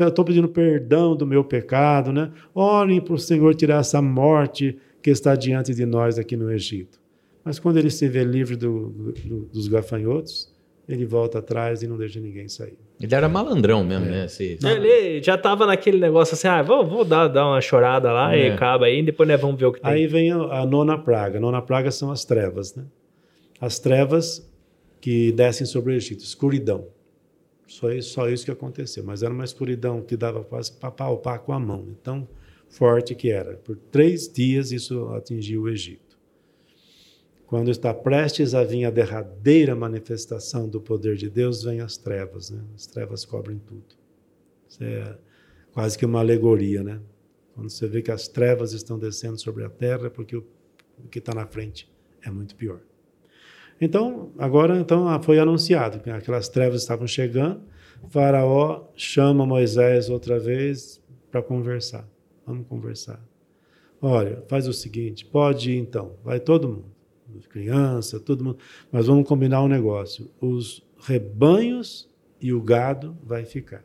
estou 0.08 0.26
pedindo 0.26 0.48
perdão 0.48 1.16
do 1.16 1.26
meu 1.26 1.44
pecado, 1.44 2.12
né? 2.12 2.32
Orem 2.54 3.00
para 3.00 3.14
o 3.14 3.20
Senhor 3.20 3.54
tirar 3.54 3.82
essa 3.82 4.02
morte 4.02 4.76
que 5.04 5.12
está 5.12 5.36
diante 5.36 5.72
de 5.74 5.86
nós 5.86 6.18
aqui 6.18 6.36
no 6.36 6.52
Egito. 6.52 7.05
Mas 7.46 7.60
quando 7.60 7.78
ele 7.78 7.92
se 7.92 8.10
vê 8.10 8.24
livre 8.24 8.56
do, 8.56 8.90
do, 8.90 9.46
dos 9.46 9.68
gafanhotos, 9.68 10.52
ele 10.90 11.06
volta 11.06 11.40
atrás 11.40 11.84
e 11.84 11.88
não 11.88 11.96
deixa 11.96 12.20
ninguém 12.20 12.50
sair. 12.50 12.78
Ele 13.00 13.14
era 13.14 13.30
malandrão 13.30 13.84
mesmo, 13.84 14.08
é. 14.08 14.10
né? 14.10 14.26
Esse... 14.26 14.58
Ele 14.64 15.22
já 15.22 15.36
estava 15.36 15.68
naquele 15.68 16.00
negócio 16.00 16.34
assim, 16.34 16.48
ah, 16.48 16.64
vou, 16.64 16.86
vou 16.86 17.06
dar, 17.06 17.28
dar 17.28 17.48
uma 17.48 17.62
chorada 17.62 18.12
lá 18.12 18.36
é. 18.36 18.48
e 18.48 18.52
acaba 18.52 18.86
aí, 18.88 19.04
depois 19.04 19.30
nós 19.30 19.40
vamos 19.40 19.60
ver 19.60 19.68
o 19.68 19.72
que 19.72 19.80
tem. 19.80 19.92
Aí 19.92 20.08
vem 20.08 20.32
a, 20.32 20.38
a 20.38 20.66
nona 20.66 20.98
praga. 20.98 21.38
A 21.38 21.42
nona 21.42 21.62
praga 21.62 21.92
são 21.92 22.12
as 22.12 22.26
trevas, 22.26 22.76
né? 22.76 22.86
As 23.62 23.80
trevas 23.80 24.52
que 25.00 25.32
descem 25.32 25.68
sobre 25.68 25.94
o 25.94 25.96
Egito, 25.96 26.24
escuridão. 26.24 26.88
Só 27.68 27.92
isso, 27.92 28.10
só 28.10 28.30
isso 28.30 28.46
que 28.46 28.52
aconteceu. 28.52 29.04
Mas 29.04 29.24
era 29.24 29.34
uma 29.34 29.44
escuridão 29.44 30.02
que 30.02 30.18
dava 30.18 30.44
quase 30.44 30.72
para 30.72 30.92
palpar 30.92 31.40
com 31.40 31.54
a 31.54 31.60
mão. 31.60 31.96
Tão 32.04 32.28
forte 32.70 33.16
que 33.16 33.32
era. 33.32 33.56
Por 33.58 33.76
três 33.92 34.32
dias 34.32 34.72
isso 34.72 35.10
atingiu 35.10 35.64
o 35.64 35.70
Egito. 35.70 36.05
Quando 37.56 37.72
está 37.72 37.94
prestes 37.94 38.54
a 38.54 38.66
vir 38.66 38.84
a 38.84 38.90
derradeira 38.90 39.74
manifestação 39.74 40.68
do 40.68 40.82
poder 40.82 41.16
de 41.16 41.30
Deus, 41.30 41.64
vem 41.64 41.80
as 41.80 41.96
trevas. 41.96 42.50
Né? 42.50 42.62
As 42.76 42.86
trevas 42.86 43.24
cobrem 43.24 43.58
tudo. 43.60 43.96
É, 44.82 45.16
quase 45.72 45.98
que 45.98 46.06
uma 46.06 46.20
alegoria, 46.20 46.84
né? 46.84 47.00
Quando 47.54 47.70
você 47.70 47.88
vê 47.88 48.02
que 48.02 48.12
as 48.12 48.28
trevas 48.28 48.74
estão 48.74 49.00
descendo 49.00 49.40
sobre 49.40 49.64
a 49.64 49.70
terra, 49.70 50.08
é 50.08 50.10
porque 50.10 50.36
o, 50.36 50.46
que 51.10 51.20
está 51.20 51.34
na 51.34 51.48
frente 51.48 51.90
é 52.22 52.30
muito 52.30 52.58
pior. 52.58 52.82
Então, 53.80 54.34
agora 54.38 54.78
então 54.78 55.08
foi 55.24 55.40
anunciado 55.40 56.02
que 56.02 56.10
aquelas 56.10 56.50
trevas 56.50 56.82
estavam 56.82 57.08
chegando. 57.08 57.62
Faraó 58.10 58.90
chama 58.98 59.46
Moisés 59.46 60.10
outra 60.10 60.38
vez 60.38 61.02
para 61.32 61.42
conversar. 61.42 62.06
Vamos 62.46 62.68
conversar. 62.68 63.26
Olha, 64.02 64.44
faz 64.50 64.68
o 64.68 64.74
seguinte, 64.74 65.26
pode 65.26 65.72
ir 65.72 65.78
então, 65.78 66.18
vai 66.22 66.38
todo 66.38 66.68
mundo, 66.68 66.95
criança, 67.50 68.20
todo 68.20 68.44
mundo, 68.44 68.58
mas 68.92 69.08
vamos 69.08 69.28
combinar 69.28 69.64
um 69.64 69.68
negócio. 69.68 70.30
Os 70.40 70.84
rebanhos 71.00 72.08
e 72.42 72.54
o 72.54 72.62
gado 72.62 73.18
vai 73.24 73.46
ficar. 73.46 73.84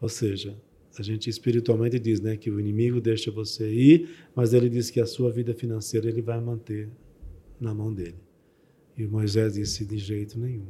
Ou 0.00 0.08
seja, 0.08 0.56
a 0.98 1.02
gente 1.02 1.28
espiritualmente 1.28 1.98
diz, 1.98 2.20
né, 2.20 2.36
que 2.36 2.50
o 2.50 2.58
inimigo 2.58 3.00
deixa 3.00 3.30
você 3.30 3.70
ir, 3.70 4.10
mas 4.34 4.52
ele 4.54 4.68
diz 4.68 4.90
que 4.90 5.00
a 5.00 5.06
sua 5.06 5.30
vida 5.30 5.54
financeira 5.54 6.08
ele 6.08 6.22
vai 6.22 6.40
manter 6.40 6.88
na 7.60 7.74
mão 7.74 7.92
dele. 7.92 8.16
E 8.96 9.06
Moisés 9.06 9.54
disse 9.54 9.84
de 9.84 9.98
jeito 9.98 10.38
nenhum. 10.38 10.68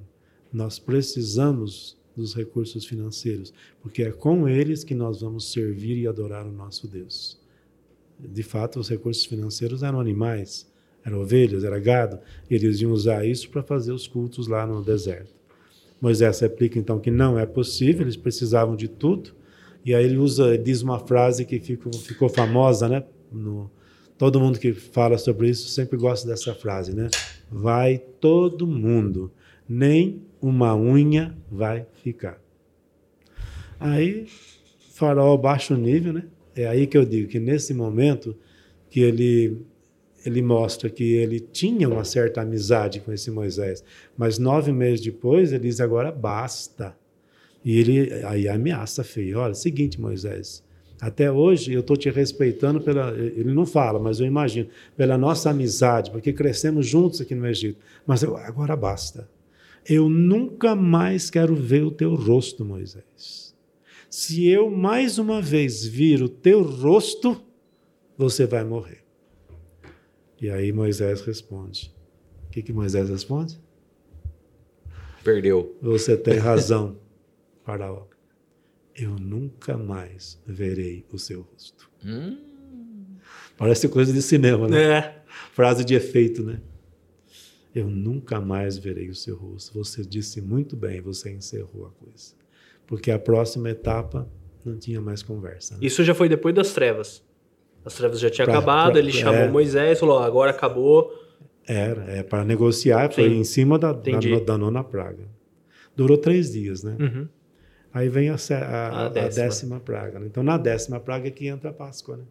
Nós 0.53 0.79
precisamos 0.79 1.97
dos 2.17 2.35
recursos 2.35 2.87
financeiros, 2.87 3.53
porque 3.81 4.03
é 4.03 4.11
com 4.11 4.49
eles 4.49 4.83
que 4.83 4.95
nós 4.95 5.21
vamos 5.21 5.53
servir 5.53 5.99
e 5.99 6.07
adorar 6.07 6.47
o 6.47 6.53
nosso 6.53 6.89
Deus. 6.89 7.39
De 8.19 8.43
fato, 8.43 8.81
os 8.81 8.89
recursos 8.89 9.27
financeiros 9.27 9.83
eram 9.83 10.01
animais, 10.01 10.67
eram 11.07 11.21
ovelhas, 11.21 11.63
era 11.63 11.79
gado, 11.79 12.19
e 12.51 12.55
eles 12.57 12.81
iam 12.81 12.91
usar 12.91 13.25
isso 13.25 13.49
para 13.49 13.63
fazer 13.63 13.93
os 13.93 14.09
cultos 14.09 14.49
lá 14.49 14.67
no 14.67 14.83
deserto. 14.83 15.33
Moisés 16.01 16.43
explica 16.43 16.81
então 16.81 16.99
que 16.99 17.13
não 17.13 17.39
é 17.39 17.47
possível, 17.47 18.03
eles 18.03 18.17
precisavam 18.17 18.75
de 18.75 18.89
tudo, 18.89 19.31
e 19.85 19.95
aí 19.95 20.05
ele 20.05 20.17
usa, 20.17 20.49
ele 20.49 20.65
diz 20.65 20.83
uma 20.83 20.99
frase 20.99 21.45
que 21.45 21.61
ficou, 21.61 21.93
ficou 21.93 22.29
famosa, 22.29 22.89
né? 22.89 23.05
No, 23.31 23.71
todo 24.19 24.41
mundo 24.41 24.59
que 24.59 24.73
fala 24.73 25.17
sobre 25.17 25.49
isso 25.49 25.69
sempre 25.69 25.97
gosta 25.97 26.27
dessa 26.27 26.53
frase, 26.53 26.93
né? 26.93 27.09
Vai 27.49 27.99
todo 28.21 28.67
mundo, 28.67 29.31
nem 29.69 30.21
uma 30.43 30.77
unha 30.77 31.37
vai 31.49 31.87
ficar. 32.03 32.41
Aí, 33.79 34.27
farol 34.91 35.39
baixo 35.39 35.77
nível, 35.77 36.13
né? 36.13 36.25
É 36.55 36.67
aí 36.67 36.87
que 36.87 36.99
eu 36.99 37.05
digo 37.05 37.29
que 37.29 37.39
nesse 37.39 37.73
momento 37.73 38.37
que 38.91 39.01
ele 39.01 39.65
ele 40.27 40.43
mostra 40.43 40.91
que 40.91 41.15
ele 41.15 41.39
tinha 41.39 41.89
uma 41.89 42.05
certa 42.05 42.41
amizade 42.41 42.99
com 42.99 43.13
esse 43.13 43.31
Moisés, 43.31 43.85
mas 44.17 44.39
nove 44.39 44.73
meses 44.73 45.01
depois 45.01 45.53
ele 45.53 45.69
diz 45.69 45.81
agora 45.81 46.11
basta. 46.11 46.97
E 47.65 47.79
ele 47.79 48.13
aí 48.25 48.49
ameaça 48.49 49.05
feio. 49.05 49.39
Olha, 49.39 49.55
seguinte, 49.55 50.01
Moisés, 50.01 50.65
até 51.01 51.31
hoje 51.31 51.73
eu 51.73 51.81
estou 51.81 51.97
te 51.97 52.11
respeitando 52.11 52.81
pela. 52.81 53.13
Ele 53.17 53.53
não 53.53 53.65
fala, 53.65 53.99
mas 53.99 54.19
eu 54.19 54.27
imagino, 54.27 54.69
pela 54.97 55.17
nossa 55.17 55.51
amizade, 55.51 56.11
porque 56.11 56.33
crescemos 56.33 56.87
juntos 56.87 57.21
aqui 57.21 57.35
no 57.35 57.47
Egito. 57.47 57.79
Mas 58.05 58.23
eu, 58.23 58.37
agora 58.37 58.75
basta. 58.75 59.29
Eu 59.89 60.09
nunca 60.09 60.75
mais 60.75 61.31
quero 61.31 61.55
ver 61.55 61.85
o 61.85 61.91
teu 61.91 62.15
rosto, 62.17 62.65
Moisés. 62.65 63.55
Se 64.11 64.49
eu 64.49 64.71
mais 64.71 65.19
uma 65.19 65.41
vez 65.41 65.87
vir 65.87 66.23
o 66.23 66.29
teu 66.29 66.63
rosto, 66.63 67.41
você 68.17 68.45
vai 68.47 68.65
morrer. 68.65 69.06
E 70.41 70.51
aí 70.51 70.73
Moisés 70.73 71.23
responde. 71.23 71.95
O 72.47 72.51
que, 72.51 72.63
que 72.63 72.73
Moisés 72.73 73.09
responde? 73.09 73.59
Perdeu. 75.25 75.77
Você 75.81 76.17
tem 76.17 76.37
razão. 76.39 76.99
Faraó, 77.65 78.07
eu 78.95 79.11
nunca 79.19 79.77
mais 79.77 80.41
verei 80.47 81.05
o 81.13 81.19
seu 81.19 81.43
rosto. 81.43 81.91
Hum. 82.05 82.39
Parece 83.57 83.89
coisa 83.89 84.13
de 84.13 84.23
cinema, 84.23 84.69
né? 84.69 84.83
É. 84.83 85.23
Frase 85.53 85.85
de 85.85 85.95
efeito, 85.95 86.43
né? 86.43 86.61
Eu 87.75 87.91
nunca 87.91 88.41
mais 88.41 88.79
verei 88.79 89.09
o 89.09 89.15
seu 89.15 89.37
rosto. 89.37 89.75
Você 89.75 90.05
disse 90.05 90.41
muito 90.41 90.77
bem, 90.77 91.01
você 91.01 91.31
encerrou 91.31 91.87
a 91.87 91.91
coisa. 91.91 92.35
Porque 92.87 93.11
a 93.11 93.19
próxima 93.19 93.71
etapa 93.71 94.31
não 94.65 94.79
tinha 94.79 95.01
mais 95.01 95.23
conversa. 95.23 95.75
Né? 95.75 95.81
Isso 95.83 96.05
já 96.05 96.15
foi 96.15 96.29
depois 96.29 96.55
das 96.55 96.73
trevas. 96.73 97.23
As 97.87 97.95
trevas 97.95 98.19
já 98.21 98.29
tinham 98.29 98.47
Pra- 98.47 98.59
acabado, 98.59 98.91
pra- 98.93 98.99
ele 98.99 99.13
chamou 99.13 99.41
é. 99.43 99.49
Moisés, 99.49 99.99
falou: 100.01 100.19
"Ó, 100.19 100.23
agora 100.25 100.51
acabou. 100.51 101.13
Era, 101.69 102.05
é 102.09 102.23
para 102.23 102.45
negociar, 102.45 103.11
foi 103.13 103.29
Sim. 103.31 103.37
em 103.39 103.45
cima 103.45 103.79
da, 103.79 103.93
da, 103.93 104.19
da 104.45 104.59
nona 104.59 104.85
praga. 104.85 105.25
Durou 105.97 106.19
três 106.19 106.53
dias, 106.53 106.83
né? 106.85 106.97
Uhum. 107.01 107.29
Aí 107.95 108.09
vem 108.09 108.29
a, 108.29 108.35
a- 108.35 108.55
A 108.55 108.89
a- 109.03 109.07
a 109.07 109.09
décima. 109.09 109.45
décima. 109.47 109.81
praga. 109.81 110.19
né? 110.19 110.27
Então, 110.27 110.43
na 110.43 110.59
décima 110.59 111.01
praga 111.01 111.29
é 111.29 111.31
que 111.31 111.47
entra 111.49 111.71
a 111.71 111.73
Páscoa, 111.73 112.19
né? 112.19 112.25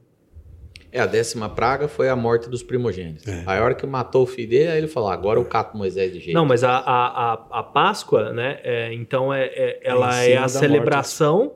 É, 0.92 1.00
a 1.02 1.06
décima 1.06 1.50
praga 1.50 1.88
foi 1.90 2.08
a 2.08 2.16
morte 2.16 2.50
dos 2.50 2.64
primogênitos. 2.64 3.28
É. 3.28 3.44
Aí 3.46 3.60
a 3.60 3.64
hora 3.64 3.74
que 3.76 3.86
matou 3.86 4.24
o 4.24 4.26
filho 4.26 4.50
dele, 4.50 4.70
aí 4.72 4.78
ele 4.78 4.88
falou: 4.88 5.10
agora 5.10 5.40
eu 5.40 5.44
cato 5.46 5.76
Moisés 5.78 6.14
de 6.14 6.20
jeito. 6.20 6.36
Não, 6.36 6.46
mas 6.46 6.64
a, 6.64 6.72
a, 6.78 7.34
a, 7.34 7.60
a 7.60 7.64
Páscoa, 7.64 8.32
né? 8.32 8.60
é, 8.64 8.94
então 8.94 9.34
é, 9.34 9.46
é- 9.48 9.80
ela 9.84 10.16
é 10.24 10.38
a 10.38 10.48
celebração 10.48 11.54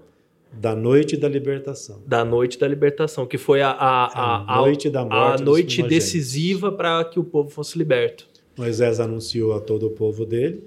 Da 0.52 0.76
noite 0.76 1.16
da 1.16 1.30
libertação. 1.30 2.02
da 2.06 2.26
noite 2.26 2.58
da 2.58 2.68
libertação, 2.68 3.26
que 3.26 3.38
foi 3.38 3.62
a, 3.62 3.70
a, 3.70 4.06
a, 4.06 4.58
A 4.58 4.62
noite 4.62 4.90
da 4.90 5.06
morte 5.06 5.42
a 5.42 5.46
noite 5.46 5.84
decisiva 5.84 6.72
para 6.72 7.04
que 7.06 7.20
o 7.20 7.24
povo 7.24 7.50
fosse 7.50 7.78
liberto. 7.78 8.28
Moisés 8.58 9.00
anunciou 9.00 9.54
a 9.54 9.62
todo 9.62 9.88
o 9.88 9.92
povo 9.92 10.26
dele. 10.26 10.64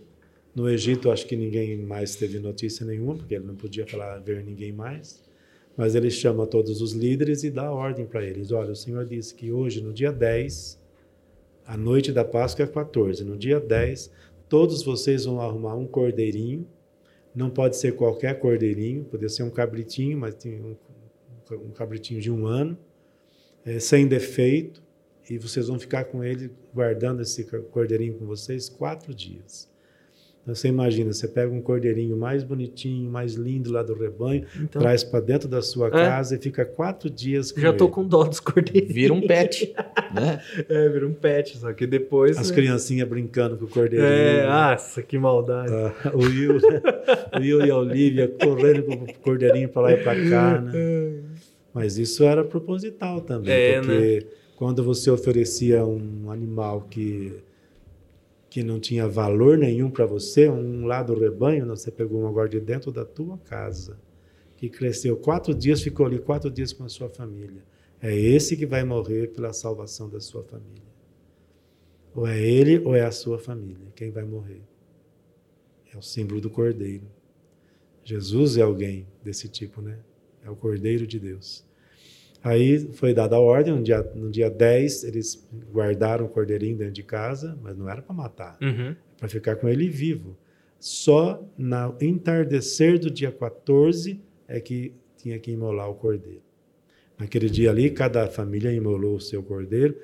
No 0.54 0.68
Egito, 0.68 1.10
acho 1.10 1.26
que 1.26 1.34
ninguém 1.36 1.78
mais 1.78 2.14
teve 2.14 2.38
notícia 2.38 2.86
nenhuma, 2.86 3.16
porque 3.16 3.34
ele 3.34 3.44
não 3.44 3.54
podia 3.54 3.86
falar 3.86 4.18
ver 4.18 4.44
ninguém 4.44 4.72
mais. 4.72 5.22
Mas 5.76 5.94
ele 5.94 6.10
chama 6.10 6.46
todos 6.46 6.80
os 6.80 6.92
líderes 6.92 7.42
e 7.42 7.50
dá 7.50 7.70
ordem 7.70 8.04
para 8.06 8.24
eles. 8.24 8.52
Olha, 8.52 8.72
o 8.72 8.76
Senhor 8.76 9.04
disse 9.06 9.34
que 9.34 9.50
hoje, 9.50 9.80
no 9.80 9.92
dia 9.92 10.12
10, 10.12 10.78
a 11.66 11.76
noite 11.76 12.12
da 12.12 12.24
Páscoa 12.24 12.64
é 12.64 12.68
14. 12.68 13.24
No 13.24 13.36
dia 13.36 13.58
10, 13.58 14.10
todos 14.48 14.82
vocês 14.82 15.24
vão 15.24 15.40
arrumar 15.40 15.74
um 15.74 15.86
cordeirinho. 15.86 16.66
Não 17.34 17.48
pode 17.48 17.76
ser 17.76 17.96
qualquer 17.96 18.38
cordeirinho, 18.38 19.04
poderia 19.04 19.28
ser 19.28 19.42
um 19.42 19.50
cabritinho, 19.50 20.18
mas 20.18 20.34
tem 20.34 20.60
um, 20.60 20.76
um 21.56 21.70
cabritinho 21.70 22.20
de 22.20 22.30
um 22.30 22.46
ano, 22.46 22.78
eh, 23.64 23.78
sem 23.78 24.06
defeito. 24.06 24.82
E 25.30 25.38
vocês 25.38 25.68
vão 25.68 25.78
ficar 25.78 26.04
com 26.04 26.22
ele, 26.22 26.50
guardando 26.74 27.22
esse 27.22 27.44
cordeirinho 27.44 28.18
com 28.18 28.26
vocês, 28.26 28.68
quatro 28.68 29.14
dias. 29.14 29.71
Então, 30.42 30.56
você 30.56 30.66
imagina, 30.66 31.12
você 31.12 31.28
pega 31.28 31.52
um 31.52 31.62
cordeirinho 31.62 32.16
mais 32.16 32.42
bonitinho, 32.42 33.08
mais 33.08 33.34
lindo 33.34 33.70
lá 33.70 33.80
do 33.80 33.94
rebanho, 33.94 34.44
Então, 34.60 34.82
traz 34.82 35.04
para 35.04 35.20
dentro 35.20 35.48
da 35.48 35.62
sua 35.62 35.88
casa 35.88 36.34
e 36.34 36.38
fica 36.38 36.64
quatro 36.64 37.08
dias 37.08 37.52
com 37.52 37.60
já 37.60 37.72
tô 37.72 37.84
ele. 37.84 37.92
com 37.92 38.04
dó 38.04 38.24
dos 38.24 38.40
cordeirinhos. 38.40 38.92
Vira 38.92 39.14
um 39.14 39.20
pet, 39.24 39.72
né? 40.12 40.42
É, 40.68 40.88
vira 40.88 41.06
um 41.06 41.14
pet, 41.14 41.56
só 41.58 41.72
que 41.72 41.86
depois. 41.86 42.36
As 42.36 42.50
né? 42.50 42.56
criancinhas 42.56 43.08
brincando 43.08 43.56
com 43.56 43.66
o 43.66 43.68
cordeirinho. 43.68 44.10
É, 44.10 44.42
né? 44.42 44.46
nossa, 44.46 45.00
que 45.00 45.16
maldade. 45.16 45.72
Ah, 45.72 46.10
o 46.12 46.18
Will, 46.18 46.54
né? 46.54 46.82
o 47.38 47.40
Will 47.40 47.64
e 47.66 47.70
a 47.70 47.76
Olivia 47.76 48.26
correndo 48.28 48.82
com 48.82 48.94
o 48.94 49.14
cordeirinho 49.20 49.68
para 49.68 49.82
lá 49.82 49.92
e 49.92 49.96
para 49.98 50.28
cá, 50.28 50.60
né? 50.60 50.72
Mas 51.72 51.98
isso 51.98 52.24
era 52.24 52.44
proposital 52.44 53.20
também, 53.20 53.52
É, 53.52 53.80
porque 53.80 54.26
quando 54.56 54.82
você 54.82 55.08
oferecia 55.08 55.84
um 55.86 56.30
animal 56.30 56.82
que 56.90 57.32
que 58.52 58.62
não 58.62 58.78
tinha 58.78 59.08
valor 59.08 59.56
nenhum 59.56 59.90
para 59.90 60.04
você, 60.04 60.46
um 60.46 60.84
lá 60.84 61.02
do 61.02 61.18
rebanho, 61.18 61.64
você 61.64 61.90
pegou 61.90 62.20
um 62.20 62.28
agora 62.28 62.50
de 62.50 62.60
dentro 62.60 62.92
da 62.92 63.02
tua 63.02 63.38
casa, 63.38 63.98
que 64.58 64.68
cresceu 64.68 65.16
quatro 65.16 65.54
dias, 65.54 65.80
ficou 65.80 66.04
ali 66.04 66.18
quatro 66.18 66.50
dias 66.50 66.70
com 66.70 66.84
a 66.84 66.88
sua 66.90 67.08
família. 67.08 67.64
É 67.98 68.14
esse 68.14 68.54
que 68.54 68.66
vai 68.66 68.84
morrer 68.84 69.28
pela 69.28 69.54
salvação 69.54 70.06
da 70.06 70.20
sua 70.20 70.44
família. 70.44 70.92
Ou 72.14 72.26
é 72.26 72.38
ele 72.42 72.78
ou 72.80 72.94
é 72.94 73.06
a 73.06 73.10
sua 73.10 73.38
família 73.38 73.86
quem 73.96 74.10
vai 74.10 74.22
morrer. 74.22 74.60
É 75.90 75.96
o 75.96 76.02
símbolo 76.02 76.38
do 76.38 76.50
cordeiro. 76.50 77.06
Jesus 78.04 78.58
é 78.58 78.60
alguém 78.60 79.06
desse 79.24 79.48
tipo, 79.48 79.80
né? 79.80 79.98
É 80.44 80.50
o 80.50 80.56
cordeiro 80.56 81.06
de 81.06 81.18
Deus. 81.18 81.64
Aí 82.42 82.78
foi 82.94 83.14
dada 83.14 83.36
a 83.36 83.40
ordem, 83.40 83.74
no 83.74 83.82
dia, 83.82 84.02
no 84.14 84.30
dia 84.30 84.50
10 84.50 85.04
eles 85.04 85.48
guardaram 85.72 86.24
o 86.26 86.28
cordeirinho 86.28 86.76
dentro 86.76 86.92
de 86.94 87.02
casa, 87.02 87.56
mas 87.62 87.76
não 87.76 87.88
era 87.88 88.02
para 88.02 88.14
matar, 88.14 88.58
Uhum. 88.60 88.96
para 89.18 89.28
ficar 89.28 89.56
com 89.56 89.68
ele 89.68 89.88
vivo. 89.88 90.36
Só 90.80 91.40
no 91.56 91.94
entardecer 92.00 92.98
do 92.98 93.08
dia 93.10 93.30
14 93.30 94.20
é 94.48 94.58
que 94.60 94.92
tinha 95.16 95.38
que 95.38 95.52
imolar 95.52 95.88
o 95.88 95.94
cordeiro. 95.94 96.42
Naquele 97.16 97.48
dia 97.48 97.70
ali, 97.70 97.88
cada 97.90 98.26
família 98.26 98.72
imolou 98.72 99.14
o 99.14 99.20
seu 99.20 99.40
cordeiro. 99.44 99.94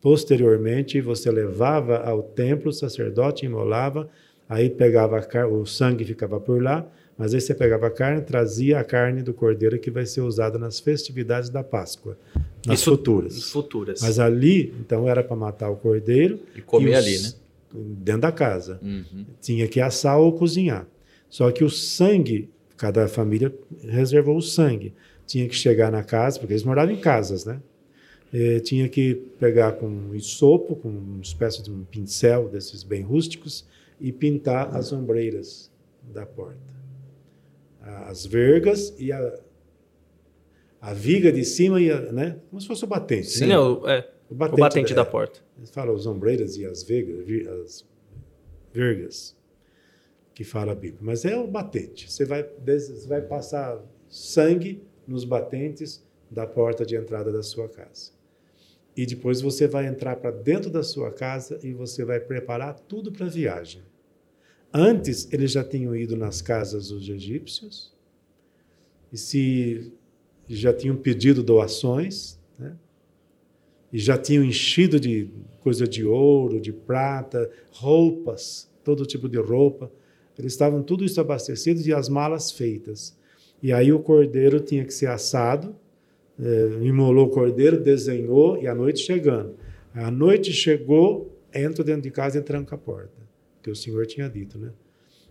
Posteriormente, 0.00 1.00
você 1.00 1.30
levava 1.30 1.98
ao 1.98 2.22
templo, 2.22 2.70
o 2.70 2.72
sacerdote 2.72 3.46
imolava, 3.46 4.10
aí 4.48 4.68
pegava 4.68 5.24
o 5.48 5.64
sangue 5.64 6.04
ficava 6.04 6.40
por 6.40 6.60
lá, 6.60 6.86
mas 7.16 7.32
aí 7.34 7.40
você 7.40 7.54
pegava 7.54 7.86
a 7.86 7.90
carne, 7.90 8.20
trazia 8.22 8.78
a 8.80 8.84
carne 8.84 9.22
do 9.22 9.32
cordeiro 9.32 9.78
que 9.78 9.90
vai 9.90 10.04
ser 10.06 10.20
usada 10.20 10.58
nas 10.58 10.80
festividades 10.80 11.48
da 11.50 11.62
Páscoa, 11.62 12.18
nas 12.66 12.80
Isso- 12.80 12.90
futuras. 12.90 13.50
Futuras. 13.50 14.00
Mas 14.02 14.18
ali, 14.18 14.74
então, 14.80 15.08
era 15.08 15.22
para 15.22 15.36
matar 15.36 15.70
o 15.70 15.76
cordeiro 15.76 16.40
E 16.56 16.60
comer 16.60 16.88
e 16.88 16.90
os- 16.90 16.96
ali, 16.96 17.18
né? 17.20 17.32
Dentro 18.04 18.20
da 18.22 18.32
casa. 18.32 18.78
Uhum. 18.82 19.24
Tinha 19.40 19.66
que 19.66 19.80
assar 19.80 20.18
ou 20.18 20.32
cozinhar. 20.32 20.86
Só 21.28 21.50
que 21.50 21.64
o 21.64 21.70
sangue 21.70 22.48
Cada 22.76 23.06
família 23.06 23.54
reservou 23.84 24.36
o 24.36 24.42
sangue. 24.42 24.92
Tinha 25.28 25.48
que 25.48 25.54
chegar 25.54 25.92
na 25.92 26.02
casa, 26.02 26.40
porque 26.40 26.52
eles 26.52 26.64
moravam 26.64 26.92
em 26.92 27.00
casas, 27.00 27.44
né? 27.44 27.60
Eh, 28.32 28.58
tinha 28.58 28.88
que 28.88 29.14
pegar 29.38 29.72
com 29.72 29.86
um 29.86 30.12
isopo, 30.12 30.74
com 30.74 30.88
uma 30.88 31.22
espécie 31.22 31.62
de 31.62 31.70
um 31.70 31.84
pincel 31.84 32.48
desses 32.48 32.82
bem 32.82 33.00
rústicos, 33.00 33.64
e 34.00 34.10
pintar 34.10 34.74
as 34.76 34.92
ombreiras 34.92 35.70
da 36.12 36.26
porta. 36.26 36.58
As 38.06 38.24
vergas 38.24 38.94
e 38.98 39.12
a, 39.12 39.38
a 40.80 40.94
viga 40.94 41.30
de 41.30 41.44
cima, 41.44 41.80
e 41.80 41.90
a, 41.90 42.00
né? 42.12 42.38
como 42.50 42.60
se 42.60 42.66
fosse 42.66 42.84
o 42.84 42.86
batente. 42.86 43.26
Sim, 43.28 43.46
né? 43.46 43.54
é, 43.54 43.58
o, 43.58 43.88
é, 43.88 44.10
o 44.30 44.34
batente, 44.34 44.94
da, 44.94 45.02
é, 45.02 45.04
porta. 45.04 45.40
Eles 45.58 45.70
falam 45.70 45.94
as 45.94 46.06
ombreiras 46.06 46.56
e 46.56 46.64
as 46.64 46.82
vegas, 46.82 47.24
vi- 47.26 47.46
as 47.46 47.86
vergas, 48.72 49.36
que 50.34 50.44
fala 50.44 50.72
a 50.72 50.74
Bíblia. 50.74 51.00
Mas 51.02 51.24
é 51.24 51.36
o 51.36 51.46
batente. 51.46 52.10
Você 52.10 52.24
vai, 52.24 52.42
você 52.42 53.06
vai 53.06 53.20
passar 53.22 53.80
sangue 54.08 54.82
nos 55.06 55.24
batentes 55.24 56.02
da 56.30 56.46
porta 56.46 56.84
de 56.84 56.96
entrada 56.96 57.30
da 57.30 57.42
sua 57.42 57.68
casa. 57.68 58.12
E 58.96 59.04
depois 59.04 59.40
você 59.40 59.66
vai 59.66 59.86
entrar 59.86 60.16
para 60.16 60.30
dentro 60.30 60.70
da 60.70 60.82
sua 60.82 61.10
casa 61.12 61.58
e 61.62 61.72
você 61.72 62.04
vai 62.04 62.20
preparar 62.20 62.78
tudo 62.78 63.10
para 63.12 63.26
a 63.26 63.28
viagem. 63.28 63.82
Antes, 64.76 65.28
eles 65.32 65.52
já 65.52 65.62
tinham 65.62 65.94
ido 65.94 66.16
nas 66.16 66.42
casas 66.42 66.88
dos 66.88 67.08
egípcios 67.08 67.92
e 69.12 69.16
se 69.16 69.92
já 70.48 70.72
tinham 70.72 70.96
pedido 70.96 71.44
doações, 71.44 72.40
né? 72.58 72.74
e 73.92 73.98
já 74.00 74.18
tinham 74.18 74.42
enchido 74.42 74.98
de 74.98 75.30
coisa 75.60 75.86
de 75.86 76.04
ouro, 76.04 76.60
de 76.60 76.72
prata, 76.72 77.48
roupas, 77.70 78.68
todo 78.82 79.06
tipo 79.06 79.28
de 79.28 79.38
roupa. 79.38 79.92
Eles 80.36 80.52
estavam 80.52 80.82
tudo 80.82 81.04
isso 81.04 81.20
abastecidos 81.20 81.86
e 81.86 81.92
as 81.92 82.08
malas 82.08 82.50
feitas. 82.50 83.16
E 83.62 83.72
aí 83.72 83.92
o 83.92 84.00
cordeiro 84.00 84.58
tinha 84.58 84.84
que 84.84 84.92
ser 84.92 85.06
assado, 85.06 85.76
eh, 86.36 86.80
imolou 86.82 87.28
o 87.28 87.30
cordeiro, 87.30 87.80
desenhou 87.80 88.60
e 88.60 88.66
a 88.66 88.74
noite 88.74 88.98
chegando. 88.98 89.54
A 89.94 90.10
noite 90.10 90.52
chegou, 90.52 91.32
entra 91.54 91.84
dentro 91.84 92.02
de 92.02 92.10
casa 92.10 92.38
e 92.38 92.42
tranca 92.42 92.74
a 92.74 92.78
porta, 92.78 93.23
que 93.64 93.70
o 93.70 93.76
Senhor 93.76 94.06
tinha 94.06 94.28
dito, 94.28 94.58
né? 94.58 94.70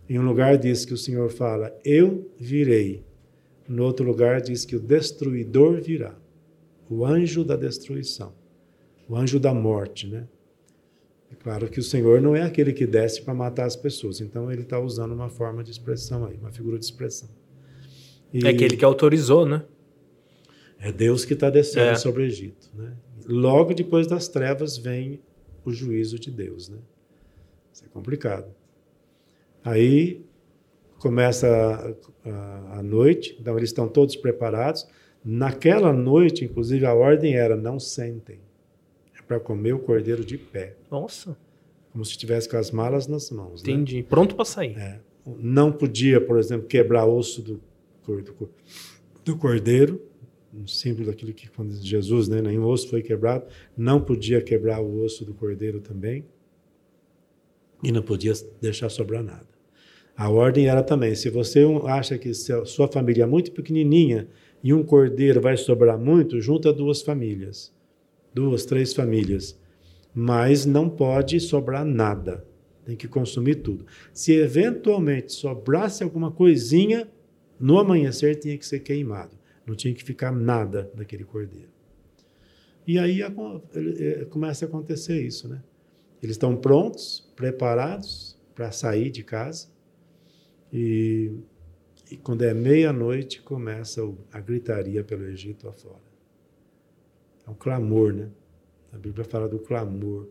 Em 0.08 0.18
um 0.18 0.26
lugar 0.26 0.58
diz 0.58 0.84
que 0.84 0.92
o 0.92 0.98
Senhor 0.98 1.30
fala: 1.30 1.74
"Eu 1.84 2.30
virei". 2.38 3.02
No 3.66 3.84
outro 3.84 4.04
lugar 4.04 4.42
diz 4.42 4.66
que 4.66 4.76
o 4.76 4.80
destruidor 4.80 5.80
virá, 5.80 6.14
o 6.90 7.06
anjo 7.06 7.42
da 7.42 7.56
destruição 7.56 8.34
o 9.08 9.16
anjo 9.16 9.38
da 9.38 9.52
morte, 9.52 10.06
né? 10.06 10.26
É 11.30 11.34
claro 11.34 11.68
que 11.68 11.78
o 11.78 11.82
Senhor 11.82 12.20
não 12.20 12.34
é 12.34 12.42
aquele 12.42 12.72
que 12.72 12.86
desce 12.86 13.20
para 13.22 13.34
matar 13.34 13.66
as 13.66 13.76
pessoas, 13.76 14.20
então 14.20 14.50
ele 14.50 14.62
está 14.62 14.78
usando 14.78 15.12
uma 15.12 15.28
forma 15.28 15.62
de 15.62 15.70
expressão 15.70 16.24
aí, 16.24 16.36
uma 16.36 16.50
figura 16.50 16.78
de 16.78 16.84
expressão. 16.84 17.28
E 18.32 18.46
É 18.46 18.50
aquele 18.50 18.76
que 18.76 18.84
autorizou, 18.84 19.44
né? 19.46 19.62
é 20.78 20.92
Deus 20.92 21.24
que 21.24 21.34
está 21.34 21.48
descendo 21.50 21.90
É. 21.90 21.94
sobre 21.96 22.22
o 22.22 22.26
Egito, 22.26 22.70
né? 22.74 22.94
Logo 23.26 23.72
depois 23.72 24.06
das 24.06 24.28
trevas 24.28 24.76
vem 24.76 25.20
o 25.64 25.70
juízo 25.72 26.18
de 26.18 26.30
Deus, 26.30 26.68
né? 26.68 26.78
Isso 27.74 27.84
é 27.84 27.88
complicado. 27.88 28.54
Aí 29.64 30.24
começa 30.98 31.48
a, 31.48 32.28
a, 32.30 32.78
a 32.78 32.82
noite, 32.82 33.36
então 33.40 33.58
eles 33.58 33.70
estão 33.70 33.88
todos 33.88 34.14
preparados. 34.14 34.86
Naquela 35.24 35.92
noite, 35.92 36.44
inclusive, 36.44 36.86
a 36.86 36.94
ordem 36.94 37.34
era 37.34 37.56
não 37.56 37.80
sentem. 37.80 38.38
É 39.18 39.22
para 39.22 39.40
comer 39.40 39.72
o 39.72 39.80
cordeiro 39.80 40.24
de 40.24 40.38
pé, 40.38 40.76
Nossa, 40.88 41.36
como 41.90 42.04
se 42.04 42.12
estivesse 42.12 42.48
com 42.48 42.56
as 42.56 42.70
malas 42.70 43.08
nas 43.08 43.30
mãos. 43.30 43.62
né? 43.62 43.72
entendi. 43.72 44.04
Pronto 44.04 44.36
pra 44.36 44.44
sair. 44.44 44.78
É. 44.78 45.00
Não 45.26 45.72
podia, 45.72 46.20
por 46.20 46.38
exemplo, 46.38 46.68
quebrar 46.68 47.06
osso 47.06 47.42
do, 47.42 47.60
do, 48.06 48.50
do 49.24 49.36
cordeiro, 49.36 50.00
um 50.52 50.66
símbolo 50.66 51.06
daquilo 51.06 51.32
que 51.32 51.48
quando 51.48 51.74
Jesus, 51.74 52.28
né, 52.28 52.40
nenhum 52.40 52.66
osso 52.66 52.88
foi 52.88 53.02
quebrado, 53.02 53.46
não 53.76 54.00
podia 54.00 54.40
quebrar 54.40 54.80
o 54.80 55.02
osso 55.02 55.24
do 55.24 55.34
cordeiro 55.34 55.80
também, 55.80 56.24
e 57.84 57.92
não 57.92 58.02
podia 58.02 58.32
deixar 58.60 58.88
sobrar 58.88 59.22
nada. 59.22 59.46
A 60.16 60.30
ordem 60.30 60.66
era 60.68 60.82
também, 60.82 61.14
se 61.14 61.28
você 61.28 61.64
acha 61.86 62.16
que 62.16 62.32
sua 62.32 62.88
família 62.88 63.24
é 63.24 63.26
muito 63.26 63.52
pequenininha 63.52 64.28
e 64.62 64.72
um 64.72 64.82
cordeiro 64.82 65.40
vai 65.40 65.56
sobrar 65.56 65.98
muito, 65.98 66.40
junta 66.40 66.72
duas 66.72 67.02
famílias, 67.02 67.72
duas, 68.32 68.64
três 68.64 68.92
famílias, 68.94 69.58
mas 70.14 70.64
não 70.64 70.88
pode 70.88 71.40
sobrar 71.40 71.84
nada. 71.84 72.44
Tem 72.84 72.96
que 72.96 73.08
consumir 73.08 73.56
tudo. 73.56 73.86
Se 74.12 74.32
eventualmente 74.32 75.32
sobrasse 75.32 76.04
alguma 76.04 76.30
coisinha, 76.30 77.08
no 77.58 77.78
amanhecer 77.78 78.36
tinha 78.36 78.56
que 78.56 78.66
ser 78.66 78.80
queimado. 78.80 79.36
Não 79.66 79.74
tinha 79.74 79.92
que 79.94 80.04
ficar 80.04 80.30
nada 80.30 80.90
daquele 80.94 81.24
cordeiro. 81.24 81.68
E 82.86 82.98
aí 82.98 83.20
ele- 83.74 83.96
eh, 83.98 84.24
começa 84.26 84.66
a 84.66 84.68
acontecer 84.68 85.20
isso, 85.22 85.48
né? 85.48 85.62
Eles 86.22 86.34
estão 86.36 86.54
prontos, 86.54 87.23
preparados 87.34 88.38
para 88.54 88.70
sair 88.70 89.10
de 89.10 89.22
casa. 89.22 89.68
E, 90.72 91.32
e 92.10 92.16
quando 92.16 92.42
é 92.42 92.54
meia-noite, 92.54 93.42
começa 93.42 94.00
a 94.32 94.40
gritaria 94.40 95.04
pelo 95.04 95.24
Egito 95.26 95.68
afora. 95.68 96.02
É 97.46 97.50
um 97.50 97.54
clamor, 97.54 98.12
né? 98.12 98.30
A 98.92 98.98
Bíblia 98.98 99.24
fala 99.24 99.48
do 99.48 99.58
clamor 99.58 100.28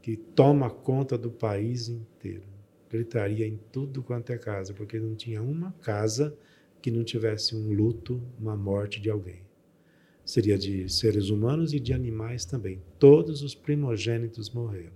que 0.00 0.16
toma 0.16 0.70
conta 0.70 1.18
do 1.18 1.30
país 1.30 1.88
inteiro. 1.88 2.44
Gritaria 2.88 3.46
em 3.46 3.58
tudo 3.72 4.02
quanto 4.02 4.32
é 4.32 4.38
casa, 4.38 4.72
porque 4.72 4.98
não 4.98 5.14
tinha 5.14 5.42
uma 5.42 5.72
casa 5.82 6.36
que 6.80 6.90
não 6.90 7.02
tivesse 7.02 7.56
um 7.56 7.72
luto, 7.72 8.22
uma 8.38 8.56
morte 8.56 9.00
de 9.00 9.10
alguém. 9.10 9.42
Seria 10.24 10.56
de 10.56 10.88
seres 10.88 11.28
humanos 11.28 11.72
e 11.72 11.80
de 11.80 11.92
animais 11.92 12.44
também. 12.44 12.80
Todos 12.98 13.42
os 13.42 13.54
primogênitos 13.54 14.50
morreram, 14.50 14.95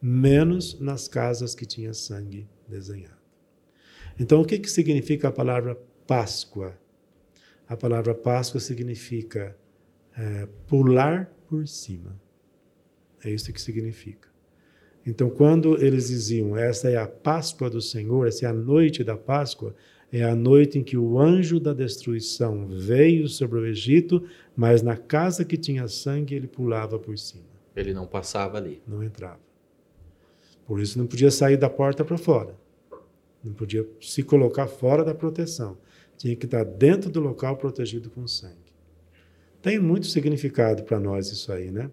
menos 0.00 0.78
nas 0.80 1.08
casas 1.08 1.54
que 1.54 1.66
tinha 1.66 1.92
sangue 1.92 2.48
desenhado. 2.68 3.16
Então, 4.18 4.40
o 4.40 4.44
que, 4.44 4.58
que 4.58 4.70
significa 4.70 5.28
a 5.28 5.32
palavra 5.32 5.78
Páscoa? 6.06 6.76
A 7.68 7.76
palavra 7.76 8.14
Páscoa 8.14 8.60
significa 8.60 9.56
é, 10.16 10.48
pular 10.66 11.30
por 11.48 11.66
cima. 11.68 12.20
É 13.24 13.30
isso 13.30 13.52
que 13.52 13.60
significa. 13.60 14.28
Então, 15.06 15.30
quando 15.30 15.82
eles 15.82 16.08
diziam, 16.08 16.56
essa 16.56 16.90
é 16.90 16.96
a 16.96 17.06
Páscoa 17.06 17.70
do 17.70 17.80
Senhor, 17.80 18.26
essa 18.26 18.46
é 18.46 18.48
a 18.48 18.52
noite 18.52 19.02
da 19.02 19.16
Páscoa, 19.16 19.74
é 20.12 20.22
a 20.22 20.34
noite 20.34 20.78
em 20.78 20.82
que 20.82 20.96
o 20.96 21.18
anjo 21.18 21.60
da 21.60 21.72
destruição 21.72 22.66
veio 22.66 23.28
sobre 23.28 23.58
o 23.58 23.66
Egito, 23.66 24.26
mas 24.56 24.82
na 24.82 24.96
casa 24.96 25.44
que 25.44 25.56
tinha 25.56 25.86
sangue 25.88 26.34
ele 26.34 26.46
pulava 26.48 26.98
por 26.98 27.18
cima, 27.18 27.44
Ele 27.76 27.92
não 27.94 28.06
passava 28.06 28.58
ali. 28.58 28.82
não 28.86 29.02
entrava. 29.02 29.47
Por 30.68 30.80
isso 30.80 30.98
não 30.98 31.06
podia 31.06 31.30
sair 31.30 31.56
da 31.56 31.70
porta 31.70 32.04
para 32.04 32.18
fora. 32.18 32.54
Não 33.42 33.54
podia 33.54 33.88
se 34.02 34.22
colocar 34.22 34.66
fora 34.66 35.02
da 35.02 35.14
proteção. 35.14 35.78
Tinha 36.18 36.36
que 36.36 36.44
estar 36.44 36.62
dentro 36.62 37.08
do 37.10 37.20
local 37.20 37.56
protegido 37.56 38.10
com 38.10 38.28
sangue. 38.28 38.74
Tem 39.62 39.78
muito 39.78 40.06
significado 40.06 40.82
para 40.82 41.00
nós 41.00 41.32
isso 41.32 41.50
aí, 41.50 41.70
né? 41.70 41.90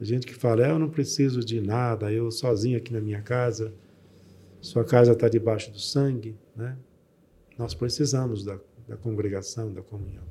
A 0.00 0.04
gente 0.04 0.26
que 0.26 0.34
fala, 0.34 0.66
"É, 0.66 0.72
eu 0.72 0.78
não 0.78 0.90
preciso 0.90 1.38
de 1.38 1.60
nada, 1.60 2.10
eu 2.10 2.32
sozinho 2.32 2.76
aqui 2.76 2.92
na 2.92 3.00
minha 3.00 3.22
casa, 3.22 3.72
sua 4.60 4.84
casa 4.84 5.12
está 5.12 5.28
debaixo 5.28 5.70
do 5.70 5.78
sangue, 5.78 6.36
né? 6.56 6.76
Nós 7.56 7.74
precisamos 7.74 8.44
da, 8.44 8.58
da 8.88 8.96
congregação, 8.96 9.72
da 9.72 9.82
comunhão. 9.82 10.24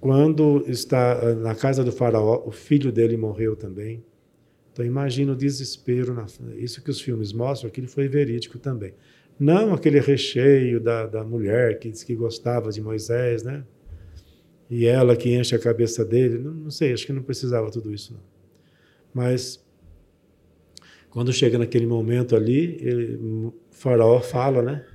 Quando 0.00 0.64
está 0.66 1.20
ah, 1.20 1.34
na 1.34 1.54
casa 1.54 1.84
do 1.84 1.92
faraó, 1.92 2.42
o 2.46 2.50
filho 2.50 2.90
dele 2.90 3.16
morreu 3.18 3.54
também. 3.54 4.02
Então 4.78 4.86
imagina 4.86 5.32
o 5.32 5.34
desespero, 5.34 6.14
na, 6.14 6.24
isso 6.56 6.80
que 6.80 6.88
os 6.88 7.00
filmes 7.00 7.32
mostram, 7.32 7.66
aquilo 7.66 7.88
foi 7.88 8.06
verídico 8.06 8.60
também. 8.60 8.94
Não 9.36 9.74
aquele 9.74 9.98
recheio 9.98 10.78
da, 10.78 11.04
da 11.04 11.24
mulher 11.24 11.80
que 11.80 11.90
disse 11.90 12.06
que 12.06 12.14
gostava 12.14 12.70
de 12.70 12.80
Moisés, 12.80 13.42
né? 13.42 13.64
E 14.70 14.86
ela 14.86 15.16
que 15.16 15.34
enche 15.34 15.56
a 15.56 15.58
cabeça 15.58 16.04
dele, 16.04 16.38
não, 16.38 16.54
não 16.54 16.70
sei, 16.70 16.92
acho 16.92 17.04
que 17.04 17.12
não 17.12 17.24
precisava 17.24 17.68
tudo 17.72 17.92
isso, 17.92 18.12
não. 18.12 18.20
Mas 19.12 19.60
quando 21.10 21.32
chega 21.32 21.58
naquele 21.58 21.86
momento 21.86 22.36
ali, 22.36 22.78
ele, 22.80 23.52
faraó 23.72 24.20
fala, 24.20 24.62
né? 24.62 24.86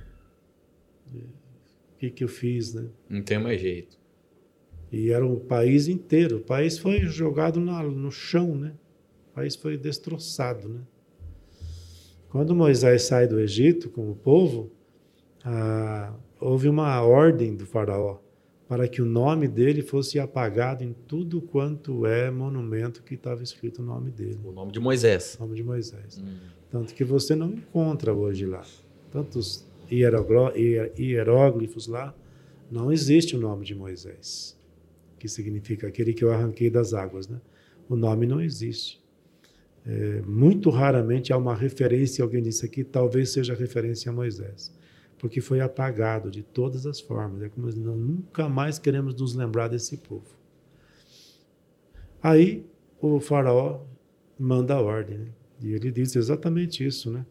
O 1.14 1.98
que, 1.98 2.08
que 2.08 2.24
eu 2.24 2.28
fiz, 2.28 2.72
né? 2.72 2.86
Não 3.06 3.20
tem 3.20 3.38
mais 3.38 3.60
jeito. 3.60 3.98
E 4.90 5.10
era 5.10 5.26
o 5.26 5.40
país 5.40 5.88
inteiro. 5.88 6.38
O 6.38 6.40
país 6.40 6.78
foi 6.78 7.00
jogado 7.00 7.60
na, 7.60 7.82
no 7.82 8.10
chão, 8.10 8.56
né? 8.56 8.72
O 9.34 9.38
país 9.42 9.56
foi 9.56 9.76
destroçado, 9.76 10.68
né? 10.68 10.80
Quando 12.28 12.54
Moisés 12.54 13.02
sai 13.02 13.26
do 13.26 13.40
Egito 13.40 13.90
com 13.90 14.08
o 14.08 14.14
povo, 14.14 14.70
ah, 15.44 16.14
houve 16.40 16.68
uma 16.68 17.02
ordem 17.02 17.56
do 17.56 17.66
faraó 17.66 18.18
para 18.68 18.86
que 18.86 19.02
o 19.02 19.04
nome 19.04 19.48
dele 19.48 19.82
fosse 19.82 20.20
apagado 20.20 20.84
em 20.84 20.92
tudo 20.92 21.42
quanto 21.42 22.06
é 22.06 22.30
monumento 22.30 23.02
que 23.02 23.14
estava 23.14 23.42
escrito 23.42 23.82
o 23.82 23.84
nome 23.84 24.12
dele, 24.12 24.38
O 24.44 24.52
nome 24.52 24.70
de 24.70 24.78
Moisés. 24.78 25.36
o 25.38 25.42
nome 25.42 25.56
de 25.56 25.64
Moisés. 25.64 26.18
Hum. 26.18 26.36
Tanto 26.70 26.94
que 26.94 27.02
você 27.02 27.34
não 27.34 27.50
encontra 27.50 28.14
hoje 28.14 28.46
lá. 28.46 28.62
Tantos 29.10 29.66
hieróglifos 29.90 31.88
lá, 31.88 32.14
não 32.70 32.92
existe 32.92 33.36
o 33.36 33.40
nome 33.40 33.64
de 33.66 33.74
Moisés, 33.74 34.56
que 35.18 35.26
significa 35.28 35.88
aquele 35.88 36.14
que 36.14 36.24
eu 36.24 36.32
arranquei 36.32 36.70
das 36.70 36.94
águas. 36.94 37.26
Né? 37.26 37.40
O 37.88 37.96
nome 37.96 38.28
não 38.28 38.40
existe. 38.40 39.03
É, 39.86 40.22
muito 40.22 40.70
raramente 40.70 41.32
há 41.32 41.36
uma 41.36 41.54
referência, 41.54 42.22
alguém 42.22 42.42
disse 42.42 42.64
aqui, 42.64 42.82
talvez 42.82 43.30
seja 43.30 43.54
referência 43.54 44.10
a 44.10 44.14
Moisés, 44.14 44.72
porque 45.18 45.42
foi 45.42 45.60
apagado 45.60 46.30
de 46.30 46.42
todas 46.42 46.86
as 46.86 47.00
formas. 47.00 47.42
É 47.42 47.48
como 47.48 47.70
não, 47.76 47.96
nunca 47.96 48.48
mais 48.48 48.78
queremos 48.78 49.14
nos 49.14 49.34
lembrar 49.34 49.68
desse 49.68 49.98
povo. 49.98 50.34
Aí 52.22 52.64
o 53.00 53.20
faraó 53.20 53.82
manda 54.38 54.74
a 54.74 54.80
ordem, 54.80 55.18
né? 55.18 55.26
e 55.60 55.72
ele 55.72 55.90
diz 55.90 56.16
exatamente 56.16 56.84
isso, 56.84 57.10
né? 57.10 57.24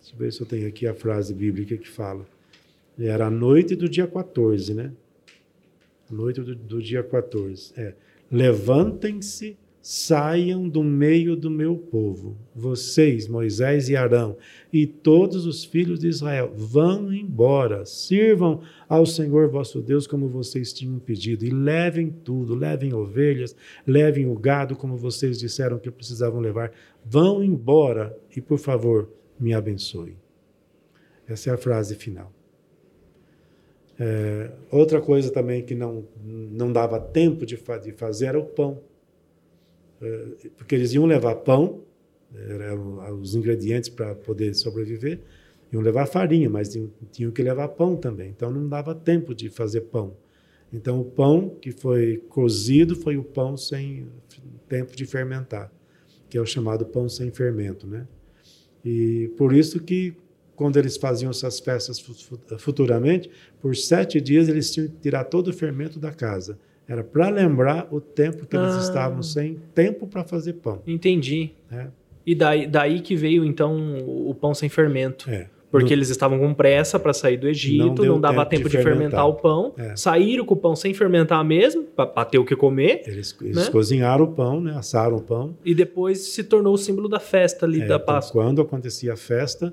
Deixa 0.00 0.14
eu 0.14 0.18
ver 0.18 0.32
se 0.32 0.40
eu 0.40 0.46
tenho 0.46 0.66
aqui 0.66 0.86
a 0.86 0.94
frase 0.94 1.32
bíblica 1.32 1.76
que 1.76 1.88
fala. 1.88 2.26
Era 2.98 3.26
a 3.26 3.30
noite 3.30 3.76
do 3.76 3.88
dia 3.88 4.06
14, 4.06 4.74
né? 4.74 4.92
Noite 6.10 6.40
do, 6.40 6.54
do 6.54 6.82
dia 6.82 7.02
14. 7.02 7.72
É. 7.76 7.94
Levantem-se 8.30 9.56
Saiam 9.82 10.68
do 10.68 10.84
meio 10.84 11.34
do 11.34 11.50
meu 11.50 11.74
povo, 11.74 12.36
vocês, 12.54 13.26
Moisés 13.26 13.88
e 13.88 13.96
Arão, 13.96 14.36
e 14.70 14.86
todos 14.86 15.46
os 15.46 15.64
filhos 15.64 15.98
de 15.98 16.06
Israel, 16.06 16.52
vão 16.54 17.10
embora, 17.10 17.86
sirvam 17.86 18.60
ao 18.86 19.06
Senhor 19.06 19.48
vosso 19.48 19.80
Deus 19.80 20.06
como 20.06 20.28
vocês 20.28 20.70
tinham 20.74 20.98
pedido, 20.98 21.46
e 21.46 21.50
levem 21.50 22.10
tudo, 22.10 22.54
levem 22.54 22.92
ovelhas, 22.92 23.56
levem 23.86 24.26
o 24.26 24.34
gado 24.34 24.76
como 24.76 24.98
vocês 24.98 25.38
disseram 25.38 25.78
que 25.78 25.90
precisavam 25.90 26.40
levar. 26.40 26.72
Vão 27.02 27.42
embora 27.42 28.14
e, 28.36 28.40
por 28.40 28.58
favor, 28.58 29.08
me 29.38 29.54
abençoe. 29.54 30.14
Essa 31.26 31.50
é 31.50 31.52
a 31.54 31.56
frase 31.56 31.94
final. 31.94 32.30
É, 33.98 34.50
outra 34.70 35.00
coisa 35.00 35.30
também 35.30 35.62
que 35.62 35.74
não, 35.74 36.04
não 36.22 36.72
dava 36.72 36.98
tempo 36.98 37.46
de, 37.46 37.56
de 37.82 37.92
fazer 37.92 38.26
era 38.26 38.38
o 38.38 38.44
pão. 38.44 38.89
Eh, 40.00 40.50
porque 40.56 40.74
eles 40.74 40.92
iam 40.92 41.04
levar 41.04 41.34
pão, 41.36 41.82
eram 42.34 43.20
os 43.20 43.34
ingredientes 43.34 43.88
para 43.88 44.14
poder 44.14 44.54
sobreviver, 44.54 45.20
iam 45.72 45.82
levar 45.82 46.06
farinha, 46.06 46.48
mas 46.48 46.76
tinham 47.12 47.30
que 47.30 47.42
levar 47.42 47.68
pão 47.68 47.96
também. 47.96 48.30
Então 48.30 48.50
não 48.50 48.68
dava 48.68 48.94
tempo 48.94 49.34
de 49.34 49.48
fazer 49.48 49.82
pão. 49.82 50.16
Então 50.72 51.00
o 51.00 51.04
pão 51.04 51.56
que 51.60 51.72
foi 51.72 52.18
cozido 52.28 52.94
foi 52.94 53.16
o 53.16 53.24
pão 53.24 53.56
sem 53.56 54.06
tempo 54.68 54.94
de 54.94 55.04
fermentar, 55.04 55.72
que 56.28 56.38
é 56.38 56.40
o 56.40 56.46
chamado 56.46 56.86
pão 56.86 57.08
sem 57.08 57.30
fermento, 57.30 57.86
né? 57.86 58.06
E 58.84 59.30
por 59.36 59.52
isso 59.52 59.80
que 59.80 60.14
quando 60.54 60.78
eles 60.78 60.96
faziam 60.96 61.30
essas 61.30 61.58
festas 61.58 61.98
futuramente, 62.58 63.30
por 63.60 63.74
sete 63.74 64.20
dias 64.20 64.48
eles 64.48 64.70
tinham 64.70 64.88
que 64.88 64.96
tirar 64.96 65.24
todo 65.24 65.48
o 65.48 65.52
fermento 65.52 65.98
da 65.98 66.12
casa 66.12 66.58
era 66.90 67.04
para 67.04 67.28
lembrar 67.28 67.86
o 67.92 68.00
tempo 68.00 68.44
que 68.44 68.56
eles 68.56 68.74
ah. 68.74 68.80
estavam 68.80 69.22
sem 69.22 69.60
tempo 69.72 70.08
para 70.08 70.24
fazer 70.24 70.54
pão. 70.54 70.82
Entendi. 70.84 71.50
É. 71.70 71.86
E 72.26 72.34
daí, 72.34 72.66
daí 72.66 73.00
que 73.00 73.14
veio, 73.14 73.44
então, 73.44 73.96
o 74.04 74.34
pão 74.34 74.52
sem 74.52 74.68
fermento. 74.68 75.30
É. 75.30 75.46
Porque 75.70 75.90
no... 75.90 75.92
eles 75.92 76.10
estavam 76.10 76.40
com 76.40 76.52
pressa 76.52 76.98
para 76.98 77.12
sair 77.12 77.36
do 77.36 77.46
Egito, 77.46 78.02
não, 78.02 78.14
não 78.14 78.20
dava 78.20 78.44
tempo, 78.44 78.64
tempo 78.64 78.70
de, 78.70 78.76
fermentar. 78.78 79.20
fermentar, 79.20 79.28
o 79.28 79.34
pão. 79.34 79.72
É. 79.78 79.94
Saíram 79.94 80.44
com 80.44 80.54
o 80.54 80.56
pão 80.56 80.74
sem 80.74 80.92
fermentar 80.92 81.44
mesmo, 81.44 81.84
para 81.84 82.24
ter 82.24 82.38
o 82.38 82.44
que 82.44 82.56
comer. 82.56 83.02
Eles, 83.06 83.36
eles 83.40 83.56
né? 83.56 83.70
cozinharam 83.70 84.24
o 84.24 84.32
pão, 84.32 84.60
né? 84.60 84.74
assaram 84.76 85.14
o 85.14 85.22
pão. 85.22 85.56
E 85.64 85.72
depois 85.76 86.18
se 86.18 86.42
tornou 86.42 86.74
o 86.74 86.78
símbolo 86.78 87.08
da 87.08 87.20
festa 87.20 87.66
ali, 87.66 87.82
é, 87.82 87.86
da 87.86 87.94
então, 87.94 88.06
Páscoa. 88.06 88.42
Então, 88.42 88.50
quando 88.50 88.62
acontecia 88.62 89.12
a 89.12 89.16
festa, 89.16 89.72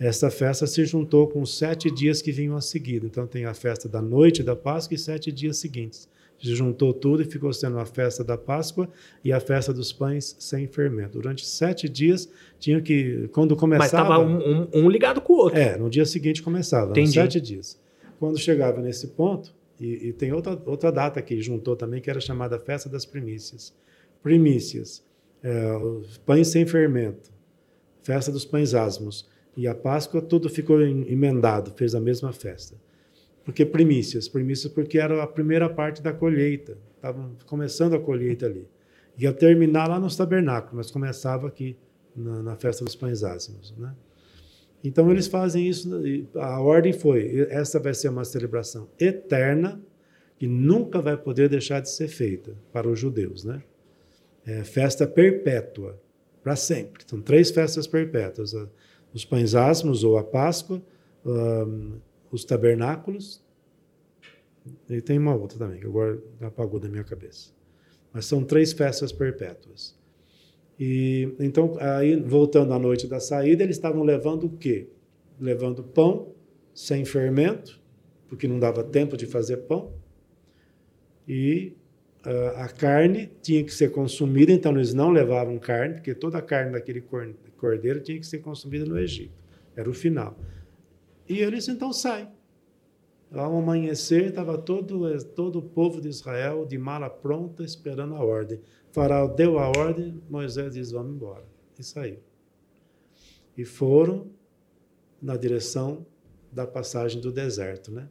essa 0.00 0.32
festa 0.32 0.66
se 0.66 0.84
juntou 0.84 1.28
com 1.28 1.40
os 1.42 1.56
sete 1.56 1.92
dias 1.92 2.20
que 2.20 2.32
vinham 2.32 2.56
a 2.56 2.60
seguir. 2.60 3.04
Então 3.04 3.24
tem 3.24 3.44
a 3.44 3.54
festa 3.54 3.88
da 3.88 4.02
noite 4.02 4.42
da 4.42 4.56
Páscoa 4.56 4.96
e 4.96 4.98
sete 4.98 5.30
dias 5.30 5.58
seguintes 5.58 6.08
se 6.46 6.54
juntou 6.54 6.92
tudo 6.92 7.22
e 7.22 7.24
ficou 7.24 7.52
sendo 7.52 7.78
a 7.78 7.84
festa 7.84 8.22
da 8.22 8.36
Páscoa 8.36 8.88
e 9.24 9.32
a 9.32 9.40
festa 9.40 9.72
dos 9.72 9.92
pães 9.92 10.36
sem 10.38 10.66
fermento. 10.66 11.18
Durante 11.18 11.46
sete 11.46 11.88
dias 11.88 12.28
tinha 12.58 12.80
que, 12.80 13.28
quando 13.32 13.56
começava... 13.56 13.84
Mas 13.84 13.92
estava 13.92 14.18
um, 14.18 14.62
um, 14.62 14.84
um, 14.84 14.90
ligado 14.90 15.20
com 15.20 15.32
o 15.32 15.36
outro. 15.36 15.58
É, 15.58 15.76
no 15.76 15.90
dia 15.90 16.04
seguinte 16.04 16.42
começava, 16.42 16.90
Entendi. 16.90 17.12
sete 17.12 17.40
dias. 17.40 17.78
Quando 18.18 18.38
chegava 18.38 18.80
nesse 18.80 19.08
ponto, 19.08 19.54
e, 19.78 20.08
e, 20.08 20.12
tem 20.12 20.32
outra, 20.32 20.60
outra 20.64 20.90
data 20.90 21.20
que 21.20 21.40
juntou 21.40 21.76
também, 21.76 22.00
que 22.00 22.08
era 22.08 22.20
chamada 22.20 22.58
Festa 22.58 22.88
das 22.88 23.04
Primícias. 23.04 23.74
Primícias, 24.22 25.02
é, 25.42 25.78
pães 26.24 26.48
sem 26.48 26.64
fermento, 26.66 27.30
Festa 28.02 28.30
dos 28.30 28.44
Pães 28.44 28.72
Asmos. 28.72 29.28
E 29.56 29.66
a 29.66 29.74
Páscoa, 29.74 30.20
tudo 30.20 30.48
ficou 30.48 30.80
emendado, 30.80 31.72
fez 31.76 31.94
a 31.94 32.00
mesma 32.00 32.32
festa. 32.32 32.76
Porque 33.46 33.64
primícias, 33.64 34.28
primícias 34.28 34.72
porque 34.72 34.98
era 34.98 35.22
a 35.22 35.26
primeira 35.26 35.70
parte 35.70 36.02
da 36.02 36.12
colheita, 36.12 36.76
estavam 36.96 37.36
começando 37.46 37.94
a 37.94 38.00
colheita 38.00 38.44
ali. 38.44 38.66
Ia 39.16 39.32
terminar 39.32 39.88
lá 39.88 40.00
nos 40.00 40.16
tabernáculos, 40.16 40.74
mas 40.74 40.90
começava 40.90 41.46
aqui 41.46 41.76
na, 42.14 42.42
na 42.42 42.56
festa 42.56 42.84
dos 42.84 42.96
pães 42.96 43.22
ázimos, 43.22 43.72
né? 43.78 43.94
Então 44.82 45.10
eles 45.12 45.28
fazem 45.28 45.68
isso, 45.68 45.88
a 46.34 46.60
ordem 46.60 46.92
foi, 46.92 47.46
essa 47.48 47.78
vai 47.78 47.94
ser 47.94 48.08
uma 48.08 48.24
celebração 48.24 48.88
eterna 48.98 49.80
que 50.38 50.48
nunca 50.48 51.00
vai 51.00 51.16
poder 51.16 51.48
deixar 51.48 51.80
de 51.80 51.88
ser 51.88 52.08
feita 52.08 52.52
para 52.72 52.88
os 52.88 52.98
judeus, 52.98 53.44
né? 53.44 53.62
É 54.44 54.64
festa 54.64 55.06
perpétua, 55.06 56.00
para 56.42 56.56
sempre. 56.56 57.04
São 57.06 57.20
três 57.20 57.52
festas 57.52 57.86
perpétuas: 57.86 58.54
os 59.14 59.24
pães 59.24 59.54
ázimos 59.54 60.02
ou 60.02 60.18
a 60.18 60.24
Páscoa, 60.24 60.82
os 62.36 62.44
tabernáculos. 62.44 63.42
E 64.88 65.00
tem 65.00 65.18
uma 65.18 65.34
outra 65.34 65.58
também, 65.58 65.80
que 65.80 65.86
agora 65.86 66.22
apagou 66.40 66.78
da 66.78 66.88
minha 66.88 67.04
cabeça. 67.04 67.50
Mas 68.12 68.26
são 68.26 68.44
três 68.44 68.72
festas 68.72 69.12
perpétuas. 69.12 69.96
E 70.78 71.34
então, 71.40 71.76
aí 71.80 72.16
voltando 72.16 72.72
à 72.72 72.78
noite 72.78 73.06
da 73.06 73.18
saída, 73.18 73.62
eles 73.62 73.76
estavam 73.76 74.02
levando 74.02 74.44
o 74.44 74.50
quê? 74.50 74.88
Levando 75.40 75.82
pão 75.82 76.34
sem 76.74 77.04
fermento, 77.04 77.80
porque 78.28 78.46
não 78.46 78.58
dava 78.58 78.84
tempo 78.84 79.16
de 79.16 79.26
fazer 79.26 79.58
pão. 79.58 79.94
E 81.26 81.72
uh, 82.26 82.58
a 82.58 82.68
carne 82.68 83.30
tinha 83.40 83.64
que 83.64 83.72
ser 83.72 83.90
consumida, 83.90 84.52
então 84.52 84.72
eles 84.72 84.92
não 84.92 85.10
levavam 85.10 85.58
carne, 85.58 85.94
porque 85.94 86.14
toda 86.14 86.38
a 86.38 86.42
carne 86.42 86.72
daquele 86.72 87.02
cordeiro 87.56 88.00
tinha 88.00 88.18
que 88.18 88.26
ser 88.26 88.38
consumida 88.40 88.84
no 88.84 88.98
Egito. 88.98 89.32
Era 89.74 89.88
o 89.88 89.94
final. 89.94 90.38
E 91.28 91.38
eles 91.38 91.68
então 91.68 91.92
saem. 91.92 92.28
Ao 93.32 93.56
amanhecer, 93.56 94.26
estava 94.26 94.56
todo, 94.56 95.24
todo 95.34 95.58
o 95.58 95.62
povo 95.62 96.00
de 96.00 96.08
Israel 96.08 96.64
de 96.64 96.78
mala 96.78 97.10
pronta, 97.10 97.64
esperando 97.64 98.14
a 98.14 98.24
ordem. 98.24 98.60
Faraó 98.92 99.26
deu 99.26 99.58
a 99.58 99.68
ordem, 99.68 100.22
Moisés 100.30 100.74
diz: 100.74 100.92
Vamos 100.92 101.16
embora. 101.16 101.44
E 101.78 101.82
saiu. 101.82 102.18
E 103.56 103.64
foram 103.64 104.30
na 105.20 105.36
direção 105.36 106.06
da 106.52 106.66
passagem 106.66 107.20
do 107.20 107.32
deserto, 107.32 107.90
né? 107.90 108.08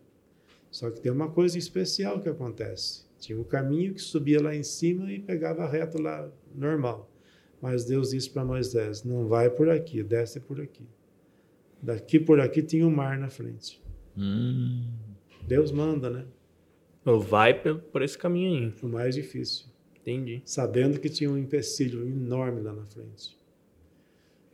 Só 0.70 0.92
que 0.92 1.00
tem 1.00 1.12
uma 1.12 1.32
coisa 1.32 1.58
especial 1.58 2.20
que 2.20 2.28
acontece. 2.28 3.06
Tinha 3.18 3.40
um 3.40 3.44
caminho 3.44 3.94
que 3.94 4.02
subia 4.02 4.42
lá 4.42 4.54
em 4.54 4.64
cima 4.64 5.12
e 5.12 5.20
pegava 5.20 5.66
reto 5.66 6.02
lá, 6.02 6.30
normal. 6.54 7.10
Mas 7.62 7.86
Deus 7.86 8.10
disse 8.10 8.30
para 8.30 8.44
Moisés: 8.44 9.04
Não 9.04 9.26
vai 9.26 9.50
por 9.50 9.70
aqui, 9.70 10.04
desce 10.04 10.40
por 10.40 10.60
aqui. 10.60 10.86
Daqui 11.86 12.20
por 12.20 12.40
aqui 12.40 12.64
tinha 12.64 12.86
um 12.86 12.90
mar 12.90 13.16
na 13.20 13.30
frente. 13.30 13.80
Hum. 14.18 14.88
Deus 15.48 15.72
manda, 15.72 16.10
né? 16.10 16.26
Vai 17.04 17.54
por 17.54 18.02
esse 18.02 18.18
caminho 18.18 18.66
aí. 18.66 18.74
O 18.82 18.88
mais 18.88 19.14
difícil. 19.14 19.68
Entendi. 20.02 20.42
Sabendo 20.44 21.00
que 21.00 21.08
tinha 21.10 21.30
um 21.30 21.38
empecilho 21.38 22.08
enorme 22.08 22.62
lá 22.62 22.74
na 22.74 22.86
frente. 22.86 23.38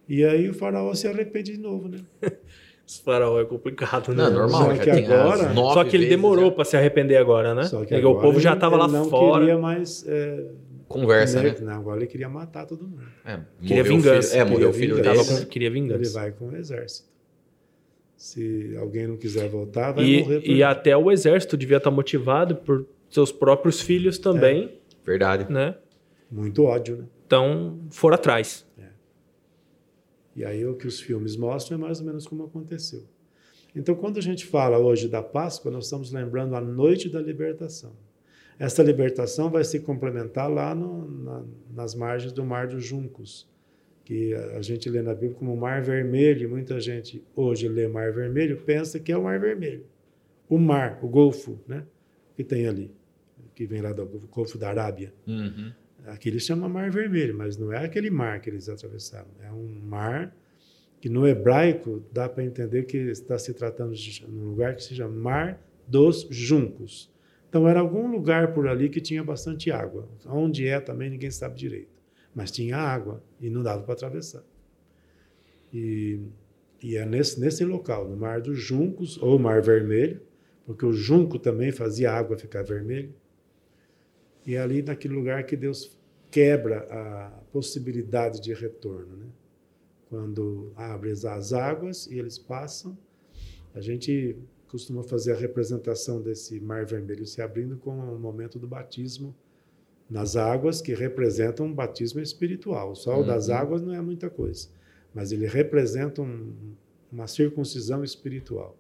E 0.10 0.26
aí 0.26 0.50
o 0.50 0.54
faraó 0.54 0.94
se 0.94 1.08
arrepende 1.08 1.54
de 1.54 1.58
novo, 1.58 1.88
né? 1.88 2.00
Esse 2.86 3.02
faraó 3.02 3.40
é 3.40 3.46
complicado, 3.46 4.10
né? 4.10 4.24
Não, 4.24 4.34
normal. 4.34 4.76
Só 4.76 4.84
que, 4.84 4.90
agora, 4.90 5.54
só 5.54 5.84
que 5.86 5.96
ele 5.96 6.08
demorou 6.08 6.52
para 6.52 6.66
se 6.66 6.76
arrepender 6.76 7.16
agora, 7.16 7.56
né? 7.56 7.64
Só 7.64 7.86
que 7.86 7.96
agora, 7.96 8.18
o 8.18 8.20
povo 8.20 8.42
já 8.42 8.54
estava 8.54 8.76
lá 8.76 8.90
não 8.90 9.06
fora. 9.06 9.32
Não 9.32 9.40
queria 9.40 9.58
mais... 9.58 10.06
É, 10.06 10.52
Conversa, 10.90 11.42
né? 11.42 11.56
Não, 11.62 11.72
agora 11.72 12.00
ele 12.00 12.08
queria 12.08 12.28
matar 12.28 12.66
todo 12.66 12.86
mundo. 12.86 13.04
É, 13.24 13.40
queria 13.66 13.84
vingança. 13.84 14.32
Filho, 14.32 14.42
é, 14.42 14.44
morreu 14.44 14.70
o 14.72 14.74
filho 14.74 15.02
dele. 15.02 15.46
Queria 15.46 15.72
vingança. 15.72 16.02
Ele 16.02 16.10
vai 16.10 16.32
com 16.34 16.50
o 16.50 16.56
exército. 16.58 17.11
Se 18.22 18.78
alguém 18.78 19.08
não 19.08 19.18
quiser 19.18 19.50
voltar, 19.50 19.94
vai 19.94 20.06
e, 20.06 20.20
morrer. 20.22 20.42
Por... 20.42 20.48
E 20.48 20.62
até 20.62 20.96
o 20.96 21.12
exército 21.12 21.58
devia 21.58 21.78
estar 21.78 21.90
motivado 21.90 22.56
por 22.56 22.86
seus 23.10 23.32
próprios 23.32 23.82
filhos 23.82 24.20
também. 24.20 24.66
É. 24.66 24.96
Verdade. 25.04 25.52
Né? 25.52 25.76
Muito 26.30 26.64
ódio, 26.64 26.98
né? 26.98 27.06
Então, 27.26 27.80
foram 27.90 28.14
atrás. 28.14 28.64
É. 28.78 28.90
E 30.36 30.46
aí 30.46 30.64
o 30.64 30.76
que 30.76 30.86
os 30.86 31.00
filmes 31.00 31.36
mostram 31.36 31.80
é 31.80 31.82
mais 31.82 32.00
ou 32.00 32.06
menos 32.06 32.28
como 32.28 32.44
aconteceu. 32.44 33.06
Então, 33.76 33.96
quando 33.96 34.20
a 34.20 34.22
gente 34.22 34.46
fala 34.46 34.78
hoje 34.78 35.08
da 35.08 35.24
Páscoa, 35.24 35.72
nós 35.72 35.86
estamos 35.86 36.12
lembrando 36.12 36.56
a 36.56 36.62
noite 36.62 37.10
da 37.10 37.20
libertação. 37.20 37.92
Essa 38.60 38.84
libertação 38.84 39.50
vai 39.50 39.64
se 39.64 39.80
complementar 39.80 40.48
lá 40.48 40.76
no, 40.76 41.10
na, 41.10 41.44
nas 41.74 41.96
margens 41.96 42.32
do 42.32 42.46
Mar 42.46 42.68
dos 42.68 42.86
Juncos, 42.86 43.50
que 44.12 44.34
a 44.34 44.62
gente 44.62 44.90
lê 44.90 45.02
na 45.02 45.14
Bíblia 45.14 45.36
como 45.36 45.56
Mar 45.56 45.82
Vermelho, 45.82 46.44
e 46.44 46.48
muita 46.48 46.82
gente 46.82 47.24
hoje 47.34 47.70
lê 47.70 47.88
Mar 47.88 48.12
Vermelho, 48.12 48.58
pensa 48.58 49.00
que 49.00 49.10
é 49.10 49.16
o 49.18 49.24
Mar 49.24 49.40
Vermelho. 49.40 49.86
O 50.50 50.58
mar, 50.58 51.00
o 51.02 51.08
Golfo, 51.08 51.58
né? 51.66 51.86
que 52.36 52.44
tem 52.44 52.68
ali, 52.68 52.92
que 53.56 53.66
vem 53.66 53.80
lá 53.80 53.94
do 53.94 54.06
Golfo 54.30 54.58
da 54.58 54.68
Arábia. 54.68 55.14
Uhum. 55.26 55.72
Aqui 56.08 56.28
eles 56.28 56.44
chamam 56.44 56.68
Mar 56.68 56.92
Vermelho, 56.92 57.38
mas 57.38 57.56
não 57.56 57.72
é 57.72 57.86
aquele 57.86 58.10
mar 58.10 58.42
que 58.42 58.50
eles 58.50 58.68
atravessaram. 58.68 59.30
É 59.40 59.50
um 59.50 59.80
mar 59.82 60.36
que 61.00 61.08
no 61.08 61.26
hebraico 61.26 62.04
dá 62.12 62.28
para 62.28 62.44
entender 62.44 62.84
que 62.84 62.98
está 62.98 63.40
se 63.40 63.54
tratando 63.54 63.96
de 63.96 64.26
um 64.26 64.50
lugar 64.50 64.76
que 64.76 64.84
se 64.84 64.94
chama 64.94 65.16
Mar 65.16 65.66
dos 65.88 66.28
Juncos. 66.30 67.10
Então 67.48 67.66
era 67.66 67.80
algum 67.80 68.12
lugar 68.12 68.54
por 68.54 68.68
ali 68.68 68.90
que 68.90 69.00
tinha 69.00 69.24
bastante 69.24 69.72
água. 69.72 70.10
Onde 70.26 70.68
é 70.68 70.82
também 70.82 71.10
ninguém 71.10 71.32
sabe 71.32 71.56
direito. 71.56 72.01
Mas 72.34 72.52
tinha 72.52 72.78
água 72.78 73.24
e 73.40 73.50
não 73.50 73.62
dava 73.62 73.84
para 73.84 73.94
atravessar. 73.94 74.44
E, 75.74 76.20
e 76.82 76.96
é 76.96 77.06
nesse, 77.06 77.40
nesse 77.40 77.64
local, 77.66 78.08
no 78.08 78.16
Mar 78.16 78.42
dos 78.42 78.60
Juncos, 78.60 79.18
ou 79.22 79.38
Mar 79.38 79.62
Vermelho, 79.62 80.22
porque 80.66 80.86
o 80.86 80.94
junco 80.94 81.38
também 81.40 81.72
fazia 81.72 82.12
a 82.12 82.18
água 82.18 82.38
ficar 82.38 82.64
vermelha. 82.64 83.10
E 84.46 84.56
é 84.56 84.62
ali 84.62 84.82
naquele 84.82 85.14
lugar 85.14 85.46
que 85.46 85.56
Deus 85.56 85.98
quebra 86.30 86.88
a 86.90 87.30
possibilidade 87.52 88.40
de 88.40 88.54
retorno. 88.54 89.18
Né? 89.18 89.26
Quando 90.10 90.72
abre 90.76 91.12
as 91.12 91.54
águas 91.54 92.08
e 92.08 92.18
eles 92.18 92.38
passam, 92.38 92.98
a 93.74 93.82
gente 93.82 94.38
costuma 94.68 95.04
fazer 95.04 95.34
a 95.34 95.38
representação 95.38 96.22
desse 96.22 96.60
mar 96.60 96.86
vermelho 96.86 97.26
se 97.26 97.42
abrindo 97.42 97.76
com 97.78 97.92
o 97.92 98.18
momento 98.18 98.58
do 98.58 98.68
batismo 98.68 99.36
nas 100.12 100.36
águas, 100.36 100.82
que 100.82 100.94
representam 100.94 101.66
um 101.68 101.74
batismo 101.74 102.20
espiritual. 102.20 102.92
O 102.92 102.96
sol 102.96 103.24
das 103.24 103.48
Uhum. 103.48 103.56
águas 103.56 103.82
não 103.82 103.94
é 103.94 104.02
muita 104.02 104.30
coisa, 104.30 104.68
mas 105.14 105.32
ele 105.32 105.48
representa 105.48 106.22
um- 106.22 106.76
uma 107.12 107.28
circuncisão 107.28 108.04
espiritual. 108.04 108.78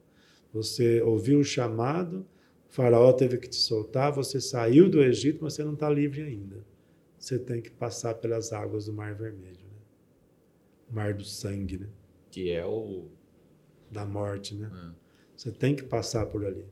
Você 0.54 1.02
ouviu 1.02 1.40
o 1.40 1.44
chamado, 1.44 2.26
o 2.70 2.74
faraó 2.74 3.14
teve 3.14 3.38
que 3.38 3.48
te 3.48 3.56
soltar, 3.56 4.12
você 4.12 4.42
saiu 4.42 4.90
do 4.90 5.02
Egito, 5.02 5.40
mas 5.42 5.54
você 5.54 5.64
não 5.64 5.74
está 5.74 5.90
livre 5.90 6.22
ainda. 6.22 6.58
Você 7.18 7.40
tem 7.40 7.62
que 7.62 7.70
passar 7.72 8.16
pelas 8.16 8.52
águas 8.52 8.86
do 8.88 8.94
Mar 8.94 9.16
Vermelho, 9.16 9.56
né? 9.72 9.80
Mar 10.92 11.14
do 11.14 11.24
sangue, 11.24 11.78
né? 11.78 11.88
Que 12.30 12.52
é 12.52 12.66
o. 12.66 13.06
Da 13.90 14.06
morte, 14.06 14.56
né? 14.56 14.70
Ah. 14.74 14.92
Você 15.36 15.52
tem 15.52 15.76
que 15.76 15.84
passar 15.84 16.26
por 16.26 16.46
ali. 16.46 16.66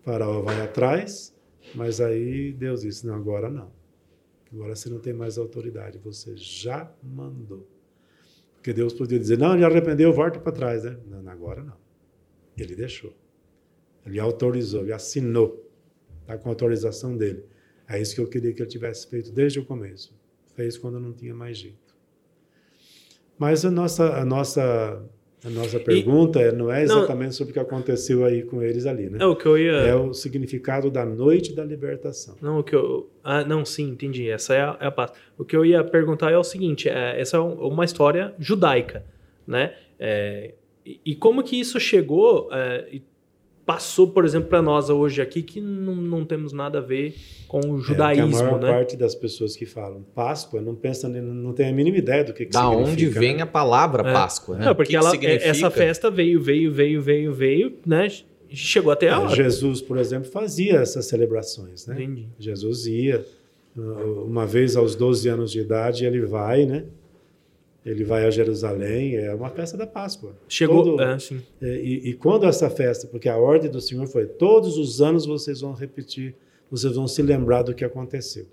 O 0.00 0.04
faraó 0.04 0.40
vai 0.42 0.60
atrás, 0.60 1.34
mas 1.74 2.00
aí 2.00 2.52
Deus 2.52 2.82
disse: 2.82 3.06
não, 3.06 3.14
agora 3.14 3.48
não. 3.50 3.70
Agora 4.54 4.76
você 4.76 4.88
não 4.88 5.00
tem 5.00 5.12
mais 5.12 5.36
autoridade, 5.36 5.98
você 5.98 6.36
já 6.36 6.88
mandou. 7.02 7.68
Porque 8.54 8.72
Deus 8.72 8.92
podia 8.92 9.18
dizer: 9.18 9.36
não, 9.36 9.54
ele 9.54 9.64
arrependeu, 9.64 10.12
volta 10.12 10.38
para 10.38 10.52
trás, 10.52 10.84
né? 10.84 10.96
Não, 11.06 11.28
agora 11.28 11.64
não. 11.64 11.76
Ele 12.56 12.76
deixou. 12.76 13.12
Ele 14.06 14.20
autorizou, 14.20 14.82
ele 14.82 14.92
assinou. 14.92 15.68
Está 16.20 16.38
com 16.38 16.48
autorização 16.48 17.16
dele. 17.16 17.44
É 17.88 18.00
isso 18.00 18.14
que 18.14 18.20
eu 18.20 18.28
queria 18.28 18.54
que 18.54 18.62
ele 18.62 18.70
tivesse 18.70 19.08
feito 19.08 19.32
desde 19.32 19.58
o 19.58 19.64
começo. 19.64 20.16
Fez 20.54 20.78
quando 20.78 21.00
não 21.00 21.12
tinha 21.12 21.34
mais 21.34 21.58
jeito. 21.58 21.94
Mas 23.36 23.64
a 23.64 23.70
nossa, 23.72 24.16
a 24.16 24.24
nossa, 24.24 25.04
a 25.44 25.50
nossa 25.50 25.78
pergunta 25.78 26.40
é- 26.40 26.50
não 26.52 26.70
é 26.72 26.84
Não. 26.86 26.98
exatamente 26.98 27.34
sobre 27.34 27.50
o 27.50 27.54
que 27.54 27.60
aconteceu 27.60 28.24
aí 28.24 28.42
com 28.42 28.62
eles 28.62 28.86
ali, 28.86 29.10
né? 29.10 29.18
É 29.20 29.26
o 29.26 29.36
que 29.36 29.46
eu 29.46 29.58
ia. 29.58 29.72
É 29.72 29.94
o 29.94 30.14
significado 30.14 30.90
da 30.90 31.04
noite 31.04 31.54
da 31.54 31.62
libertação. 31.64 32.34
Não, 32.40 32.60
o 32.60 32.62
que 32.64 32.74
eu. 32.74 33.10
Ah, 33.22 33.44
não, 33.44 33.64
sim, 33.64 33.88
entendi. 33.90 34.28
Essa 34.30 34.54
é 34.54 34.60
a, 34.62 34.76
é 34.80 34.86
a 34.86 34.90
parte. 34.90 35.18
O 35.36 35.44
que 35.44 35.54
eu 35.54 35.64
ia 35.64 35.84
perguntar 35.84 36.30
é 36.32 36.38
o 36.38 36.44
seguinte: 36.44 36.88
é, 36.88 37.20
essa 37.20 37.36
é 37.36 37.40
um- 37.40 37.54
uma 37.66 37.84
história 37.84 38.32
judaica, 38.38 39.04
né? 39.46 39.74
É, 40.00 40.54
e, 40.84 41.00
e 41.04 41.14
como 41.14 41.42
que 41.42 41.58
isso 41.60 41.78
chegou 41.78 42.48
é, 42.52 42.86
e 42.92 43.02
passou, 43.66 44.08
por 44.08 44.24
exemplo, 44.24 44.48
para 44.48 44.60
nós 44.60 44.90
hoje 44.90 45.22
aqui, 45.22 45.42
que 45.42 45.60
não, 45.60 45.94
não 45.96 46.24
temos 46.24 46.52
nada 46.52 46.78
a 46.78 46.80
ver 46.82 47.14
com 47.48 47.60
o 47.60 47.78
É, 47.78 47.82
judaísmo, 47.82 48.30
que 48.30 48.36
a 48.36 48.44
maior 48.44 48.60
né? 48.60 48.68
parte 48.72 48.96
das 48.96 49.14
pessoas 49.14 49.56
que 49.56 49.64
falam 49.64 50.04
Páscoa 50.14 50.60
não 50.60 50.74
pensa, 50.74 51.08
nem- 51.08 51.22
não 51.22 51.52
tem 51.52 51.68
a 51.68 51.72
mínima 51.72 51.96
ideia 51.96 52.22
do 52.24 52.32
que, 52.34 52.44
que 52.46 52.52
Da 52.52 52.68
onde 52.68 52.90
significa, 52.90 53.20
vem 53.20 53.36
né? 53.36 53.42
a 53.42 53.46
palavra 53.46 54.08
É. 54.08 54.12
Páscoa, 54.12 54.56
né? 54.58 54.64
Não, 54.66 54.74
porque 54.74 54.88
que 54.92 54.92
que 54.92 54.96
ela, 54.96 55.10
significa? 55.10 55.44
essa 55.48 55.70
festa 55.70 56.10
veio, 56.10 56.40
veio, 56.40 56.70
veio, 56.72 57.00
veio, 57.00 57.32
veio, 57.32 57.72
né? 57.86 58.08
Chegou 58.50 58.92
até 58.92 59.08
a 59.08 59.14
É, 59.14 59.18
hora. 59.18 59.34
Jesus, 59.34 59.80
por 59.80 59.96
exemplo, 59.98 60.30
fazia 60.30 60.76
essas 60.76 61.06
celebrações, 61.06 61.86
né? 61.86 61.94
Entendi. 62.02 62.28
Jesus 62.38 62.86
ia, 62.86 63.24
uh, 63.76 64.24
uma 64.24 64.46
vez 64.46 64.76
aos 64.76 64.94
12 64.94 65.28
anos 65.28 65.50
de 65.50 65.60
idade, 65.60 66.04
ele 66.04 66.20
vai, 66.20 66.64
né? 66.66 66.84
Ele 67.84 68.02
vai 68.02 68.24
a 68.24 68.30
Jerusalém, 68.30 69.16
é 69.16 69.34
uma 69.34 69.50
festa 69.50 69.76
da 69.76 69.86
Páscoa. 69.86 70.34
Chegou. 70.48 70.82
Todo- 70.96 71.20
sim. 71.20 71.42
é, 71.60 71.76
e, 71.76 72.10
e 72.10 72.14
quando 72.14 72.46
essa 72.46 72.70
festa, 72.70 73.06
porque 73.06 73.28
a 73.28 73.36
ordem 73.36 73.70
do 73.70 73.80
Senhor 73.80 74.06
foi, 74.06 74.26
todos 74.26 74.78
os 74.78 75.02
anos 75.02 75.26
vocês 75.26 75.60
vão 75.60 75.72
repetir, 75.74 76.34
vocês 76.70 76.94
vão 76.96 77.06
se 77.06 77.20
lembrar 77.20 77.62
do 77.62 77.74
que 77.74 77.84
aconteceu. 77.84 78.46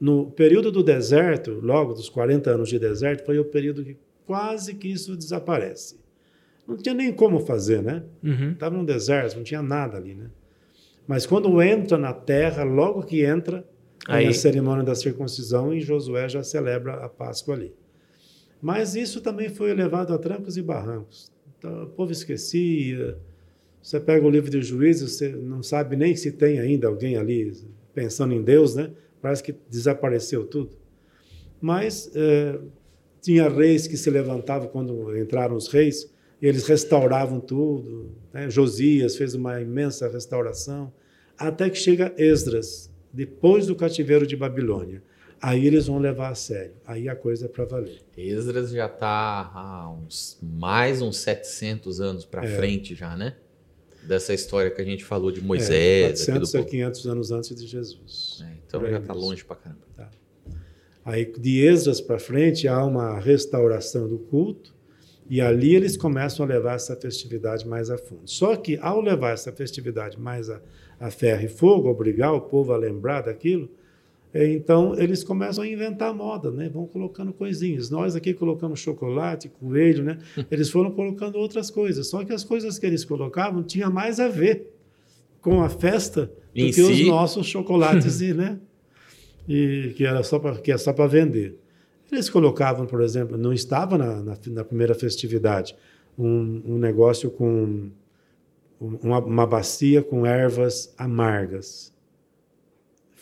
No 0.00 0.30
período 0.30 0.72
do 0.72 0.82
deserto, 0.82 1.60
logo 1.62 1.92
dos 1.92 2.08
40 2.08 2.50
anos 2.50 2.68
de 2.70 2.78
deserto, 2.78 3.24
foi 3.26 3.38
o 3.38 3.44
período 3.44 3.84
que 3.84 3.96
quase 4.26 4.74
que 4.74 4.88
isso 4.88 5.14
desaparece. 5.14 5.96
Não 6.66 6.76
tinha 6.78 6.94
nem 6.94 7.12
como 7.12 7.40
fazer, 7.40 7.82
né? 7.82 8.02
Uhum. 8.22 8.52
Estava 8.52 8.74
no 8.76 8.84
deserto, 8.86 9.36
não 9.36 9.44
tinha 9.44 9.60
nada 9.62 9.98
ali, 9.98 10.14
né? 10.14 10.30
Mas 11.06 11.26
quando 11.26 11.60
entra 11.62 11.98
na 11.98 12.14
terra, 12.14 12.64
logo 12.64 13.02
que 13.02 13.22
entra, 13.22 13.62
tem 14.06 14.14
Aí- 14.16 14.26
a 14.28 14.32
cerimônia 14.32 14.82
da 14.82 14.94
circuncisão 14.94 15.72
e 15.74 15.80
Josué 15.80 16.28
já 16.30 16.42
celebra 16.42 16.94
a 16.94 17.08
Páscoa 17.10 17.54
ali. 17.54 17.74
Mas 18.64 18.94
isso 18.94 19.20
também 19.20 19.50
foi 19.50 19.74
levado 19.74 20.14
a 20.14 20.18
trancos 20.18 20.56
e 20.56 20.62
barrancos. 20.62 21.30
Então, 21.58 21.84
o 21.84 21.86
povo 21.86 22.12
esquecia. 22.12 23.14
Você 23.82 24.00
pega 24.00 24.26
o 24.26 24.30
livro 24.30 24.48
de 24.50 24.62
Juízes, 24.62 25.12
você 25.12 25.28
não 25.28 25.62
sabe 25.62 25.96
nem 25.96 26.16
se 26.16 26.32
tem 26.32 26.58
ainda 26.58 26.88
alguém 26.88 27.18
ali 27.18 27.52
pensando 27.92 28.32
em 28.32 28.42
Deus, 28.42 28.74
né? 28.74 28.90
Parece 29.20 29.42
que 29.42 29.54
desapareceu 29.68 30.46
tudo. 30.46 30.78
Mas 31.60 32.10
eh, 32.14 32.58
tinha 33.20 33.50
reis 33.50 33.86
que 33.86 33.98
se 33.98 34.08
levantavam 34.08 34.66
quando 34.68 35.14
entraram 35.14 35.56
os 35.56 35.68
reis, 35.68 36.10
e 36.40 36.46
eles 36.46 36.66
restauravam 36.66 37.40
tudo. 37.40 38.16
Né? 38.32 38.48
Josias 38.48 39.14
fez 39.14 39.34
uma 39.34 39.60
imensa 39.60 40.08
restauração, 40.08 40.90
até 41.36 41.68
que 41.68 41.76
chega 41.76 42.14
Esdras, 42.16 42.90
depois 43.12 43.66
do 43.66 43.76
cativeiro 43.76 44.26
de 44.26 44.36
Babilônia. 44.36 45.02
Aí 45.46 45.66
eles 45.66 45.86
vão 45.88 45.98
levar 45.98 46.30
a 46.30 46.34
sério. 46.34 46.72
Aí 46.86 47.06
a 47.06 47.14
coisa 47.14 47.44
é 47.44 47.48
para 47.48 47.66
valer. 47.66 48.00
Esdras 48.16 48.70
já 48.70 48.86
está 48.86 49.50
há 49.54 49.90
uns, 49.90 50.38
mais 50.42 51.02
uns 51.02 51.18
700 51.18 52.00
anos 52.00 52.24
para 52.24 52.44
É. 52.44 52.56
frente 52.56 52.94
já, 52.94 53.14
né? 53.14 53.36
Dessa 54.04 54.32
história 54.32 54.70
que 54.70 54.80
a 54.80 54.84
gente 54.84 55.04
falou 55.04 55.30
de 55.30 55.40
É, 55.40 55.42
Moisés. 55.42 56.02
do 56.20 56.24
400 56.32 56.54
a 56.54 56.58
povo. 56.58 56.70
500 56.70 57.06
anos 57.06 57.30
antes 57.30 57.54
de 57.54 57.66
Jesus. 57.66 58.42
É, 58.42 58.54
então 58.66 58.80
já 58.88 58.98
está 58.98 59.12
longe 59.12 59.44
para 59.44 59.56
caramba. 59.56 59.84
Aí 61.04 61.30
de 61.38 61.60
Esdras 61.66 62.00
para 62.00 62.18
frente 62.18 62.66
há 62.66 62.82
uma 62.82 63.18
restauração 63.20 64.08
do 64.08 64.16
culto 64.18 64.74
e 65.28 65.38
ali 65.42 65.74
eles 65.74 65.94
começam 65.98 66.46
a 66.46 66.48
levar 66.48 66.76
essa 66.76 66.96
festividade 66.96 67.68
mais 67.68 67.90
a 67.90 67.98
fundo. 67.98 68.22
Só 68.24 68.56
que 68.56 68.78
ao 68.78 69.02
levar 69.02 69.32
essa 69.34 69.52
festividade 69.52 70.18
mais 70.18 70.48
a, 70.48 70.62
a 70.98 71.10
ferro 71.10 71.44
e 71.44 71.48
fogo, 71.48 71.90
obrigar 71.90 72.32
o 72.32 72.40
povo 72.40 72.72
a 72.72 72.78
lembrar 72.78 73.20
daquilo, 73.20 73.68
então 74.34 74.98
eles 74.98 75.22
começam 75.22 75.62
a 75.62 75.68
inventar 75.68 76.12
moda, 76.12 76.50
né? 76.50 76.68
Vão 76.68 76.86
colocando 76.86 77.32
coisinhas. 77.32 77.88
Nós 77.88 78.16
aqui 78.16 78.34
colocamos 78.34 78.80
chocolate, 78.80 79.48
coelho, 79.48 80.02
né? 80.02 80.18
Eles 80.50 80.68
foram 80.70 80.90
colocando 80.90 81.36
outras 81.38 81.70
coisas. 81.70 82.08
Só 82.08 82.24
que 82.24 82.32
as 82.32 82.42
coisas 82.42 82.76
que 82.76 82.84
eles 82.84 83.04
colocavam 83.04 83.62
tinha 83.62 83.88
mais 83.88 84.18
a 84.18 84.26
ver 84.26 84.74
com 85.40 85.62
a 85.62 85.68
festa 85.68 86.26
do 86.52 86.60
Em 86.60 86.72
que 86.72 86.80
os 86.82 86.96
si. 86.96 87.06
nossos 87.06 87.46
chocolates 87.46 88.20
e, 88.22 88.34
né? 88.34 88.58
E 89.48 89.92
que 89.96 90.04
era 90.04 90.22
só 90.24 90.40
para 90.40 90.56
que 90.56 90.72
é 90.72 90.76
vender. 91.08 91.56
Eles 92.10 92.28
colocavam, 92.28 92.86
por 92.86 93.02
exemplo, 93.02 93.36
não 93.38 93.52
estava 93.52 93.96
na, 93.96 94.20
na, 94.22 94.38
na 94.48 94.64
primeira 94.64 94.94
festividade 94.96 95.76
um, 96.18 96.60
um 96.66 96.78
negócio 96.78 97.30
com 97.30 97.90
um- 98.80 98.98
uma, 99.02 99.20
uma 99.20 99.46
bacia 99.46 100.02
com 100.02 100.26
ervas 100.26 100.92
amargas. 100.98 101.93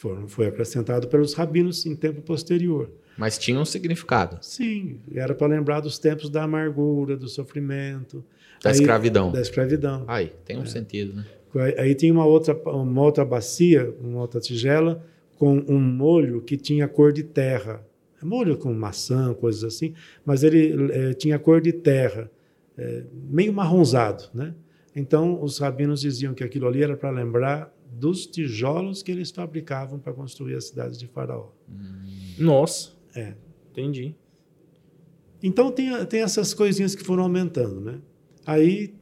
Foram, 0.03 0.27
foi 0.27 0.49
acrescentado 0.49 1.07
pelos 1.07 1.33
rabinos 1.33 1.87
em 1.87 1.95
tempo 1.95 2.20
posterior. 2.23 2.91
Mas 3.16 3.39
tinha 3.39 3.61
um 3.61 3.65
significado 3.65 4.37
Sim, 4.41 4.99
era 5.15 5.33
para 5.33 5.47
lembrar 5.47 5.79
dos 5.79 5.97
tempos 5.97 6.29
da 6.29 6.43
amargura, 6.43 7.16
do 7.16 7.29
sofrimento, 7.29 8.24
da 8.61 8.70
Aí- 8.70 8.74
escravidão. 8.74 9.31
da 9.31 9.41
escravidão. 9.41 10.03
Aí, 10.09 10.33
tem 10.45 10.59
um 10.59 10.66
sentido, 10.66 11.15
né? 11.15 11.24
Aí, 11.55 11.74
aí 11.79 11.95
tinha 11.95 12.12
uma 12.12 12.27
outra, 12.27 12.53
uma 12.69 13.01
outra 13.01 13.24
bacia, 13.24 13.95
uma 14.01 14.23
outra 14.23 14.41
tigela, 14.41 15.07
com 15.39 15.62
um 15.69 15.79
molho 15.79 16.41
que 16.41 16.57
tinha 16.57 16.89
cor 16.89 17.12
de 17.12 17.23
terra. 17.23 17.81
É 18.20 18.24
Molho 18.24 18.57
com 18.59 18.74
maçã, 18.74 19.33
coisas 19.33 19.62
assim, 19.62 19.95
mas 20.24 20.43
ele 20.43 20.91
eh, 20.93 21.15
tinha 21.15 21.39
cor 21.39 21.61
de 21.61 21.73
terra, 21.73 22.29
eh, 22.77 23.05
meio 23.31 23.53
marronzado. 23.53 24.24
Né? 24.35 24.53
Então, 24.97 25.41
os 25.41 25.59
rabinos 25.59 26.01
diziam 26.01 26.35
que 26.35 26.43
aquilo 26.43 26.66
ali 26.66 26.83
era 26.83 26.97
para 26.97 27.11
lembrar 27.11 27.73
dos 27.93 28.27
tijolos 28.27 29.02
que 29.02 29.12
eles 29.12 29.31
fabricavam 29.31 29.98
para 29.98 30.12
construir 30.12 30.55
a 30.55 30.60
cidade 30.60 30.98
de 30.98 31.06
Faraó. 31.06 31.51
Nossa. 32.39 32.93
É. 33.14 33.35
Entendi. 33.70 34.14
Então 35.43 35.70
tem, 35.70 36.05
tem 36.06 36.23
essas 36.23 36.55
coisinhas 36.55 36.94
que 36.94 37.05
foram 37.05 37.24
aumentando, 37.24 37.81
né? 37.81 38.01
Aí 38.47 38.94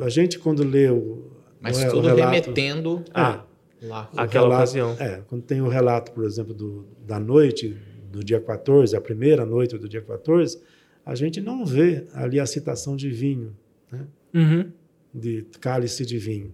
a 0.00 0.08
gente 0.08 0.38
quando 0.38 0.62
lê 0.62 0.90
o 0.90 1.30
Mas 1.60 1.82
o, 1.82 1.90
tudo 1.90 1.98
o 1.98 2.02
relato, 2.02 2.30
remetendo 2.30 3.04
ah, 3.12 3.44
lá. 3.82 4.10
Aquela 4.16 4.46
relato- 4.46 4.54
ocasião. 4.54 4.96
É, 4.98 5.22
quando 5.28 5.42
tem 5.42 5.60
o 5.60 5.68
relato, 5.68 6.12
por 6.12 6.24
exemplo, 6.24 6.54
do, 6.54 6.86
da 7.06 7.18
noite 7.18 7.76
do 8.10 8.22
dia 8.22 8.40
14, 8.40 8.94
a 8.94 9.00
primeira 9.00 9.44
noite 9.44 9.76
do 9.76 9.88
dia 9.88 10.02
14, 10.02 10.60
a 11.04 11.14
gente 11.14 11.40
não 11.40 11.66
vê 11.66 12.06
ali 12.12 12.38
a 12.38 12.46
citação 12.46 12.94
de 12.96 13.10
vinho, 13.10 13.56
né? 13.90 14.06
Uhum. 14.32 14.72
de 15.12 15.46
cálice 15.60 16.04
de 16.04 16.18
vinho. 16.18 16.52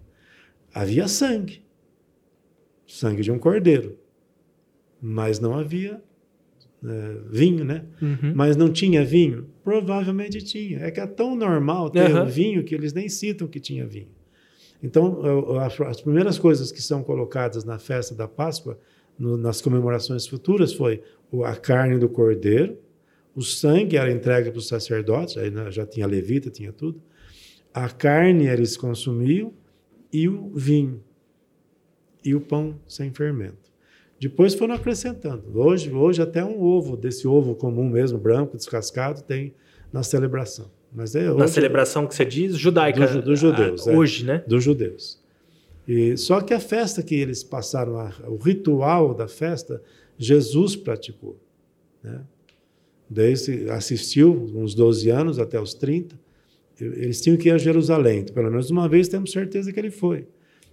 Havia 0.72 1.08
sangue, 1.08 1.62
sangue 2.86 3.22
de 3.22 3.30
um 3.32 3.38
cordeiro, 3.38 3.98
mas 5.00 5.38
não 5.40 5.54
havia 5.58 6.02
é, 6.84 7.16
vinho, 7.30 7.64
né? 7.64 7.84
Uhum. 8.00 8.32
Mas 8.34 8.56
não 8.56 8.70
tinha 8.72 9.04
vinho? 9.04 9.48
Provavelmente 9.64 10.38
tinha. 10.42 10.80
É 10.80 10.90
que 10.90 11.00
é 11.00 11.06
tão 11.06 11.34
normal 11.36 11.90
ter 11.90 12.10
Aham. 12.10 12.24
um 12.24 12.26
vinho 12.26 12.64
que 12.64 12.74
eles 12.74 12.92
nem 12.92 13.08
citam 13.08 13.46
que 13.48 13.60
tinha 13.60 13.86
vinho. 13.86 14.08
Então, 14.82 15.20
as 15.60 16.00
primeiras 16.00 16.38
coisas 16.38 16.72
que 16.72 16.80
são 16.80 17.02
colocadas 17.02 17.64
na 17.64 17.78
festa 17.78 18.14
da 18.14 18.26
Páscoa, 18.26 18.78
no- 19.18 19.36
nas 19.36 19.60
comemorações 19.60 20.26
futuras, 20.26 20.72
foi 20.72 21.02
a 21.44 21.54
carne 21.54 21.98
do 21.98 22.08
cordeiro, 22.08 22.78
o 23.34 23.42
sangue 23.42 23.96
era 23.98 24.10
entregue 24.10 24.50
para 24.50 24.58
os 24.58 24.66
sacerdotes, 24.68 25.36
aí 25.36 25.50
né, 25.50 25.70
já 25.70 25.84
tinha 25.84 26.06
levita, 26.06 26.48
tinha 26.48 26.72
tudo. 26.72 27.00
A 27.74 27.88
carne 27.90 28.46
eles 28.48 28.76
consumiam 28.76 29.52
e 30.12 30.28
o 30.28 30.50
vinho 30.54 31.02
e 32.24 32.34
o 32.34 32.40
pão 32.40 32.78
sem 32.86 33.10
fermento. 33.12 33.70
Depois 34.20 34.54
foram 34.54 34.74
acrescentando. 34.74 35.44
Hoje, 35.58 35.90
hoje 35.90 36.20
até 36.20 36.44
um 36.44 36.60
ovo, 36.60 36.96
desse 36.96 37.26
ovo 37.26 37.54
comum 37.54 37.88
mesmo, 37.88 38.18
branco, 38.18 38.56
descascado, 38.56 39.22
tem 39.22 39.54
na 39.92 40.02
celebração. 40.02 40.70
Mas 40.92 41.14
é 41.14 41.24
Na 41.28 41.32
hoje, 41.44 41.52
celebração 41.54 42.06
que 42.06 42.14
você 42.14 42.24
diz, 42.24 42.56
judaica. 42.56 43.06
Do 43.06 43.12
ju- 43.12 43.22
dos 43.22 43.38
judeus, 43.38 43.88
ah, 43.88 43.92
é. 43.92 43.96
Hoje, 43.96 44.24
né? 44.24 44.44
dos 44.46 44.62
judeus. 44.62 45.18
E, 45.88 46.16
só 46.16 46.40
que 46.40 46.52
a 46.52 46.60
festa 46.60 47.02
que 47.02 47.14
eles 47.14 47.42
passaram, 47.42 47.98
a- 47.98 48.12
o 48.28 48.36
ritual 48.36 49.14
da 49.14 49.26
festa, 49.26 49.80
Jesus 50.18 50.76
praticou. 50.76 51.38
Né? 52.02 52.20
Desde 53.08 53.70
assistiu 53.70 54.32
uns 54.54 54.74
12 54.74 55.08
anos 55.10 55.38
até 55.38 55.58
os 55.60 55.72
30, 55.74 56.14
e- 56.14 56.18
eles 56.80 57.20
tinham 57.20 57.36
que 57.36 57.48
ir 57.48 57.52
a 57.52 57.58
Jerusalém. 57.58 58.24
Pelo 58.24 58.50
menos 58.50 58.70
uma 58.70 58.88
vez 58.88 59.08
temos 59.08 59.32
certeza 59.32 59.72
que 59.72 59.78
ele 59.78 59.90
foi. 59.90 60.26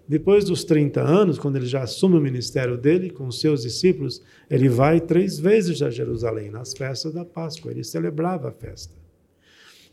Depois 0.07 0.45
dos 0.45 0.63
30 0.63 1.01
anos, 1.01 1.37
quando 1.37 1.57
ele 1.57 1.65
já 1.65 1.83
assume 1.83 2.17
o 2.17 2.21
ministério 2.21 2.77
dele 2.77 3.09
com 3.09 3.27
os 3.27 3.41
seus 3.41 3.63
discípulos, 3.63 4.21
ele 4.49 4.69
vai 4.69 5.01
três 5.01 5.37
vezes 5.37 5.81
a 5.81 5.89
Jerusalém, 5.89 6.49
nas 6.49 6.73
festas 6.73 7.13
da 7.13 7.25
Páscoa. 7.25 7.71
Ele 7.71 7.83
celebrava 7.83 8.47
a 8.47 8.51
festa. 8.51 8.93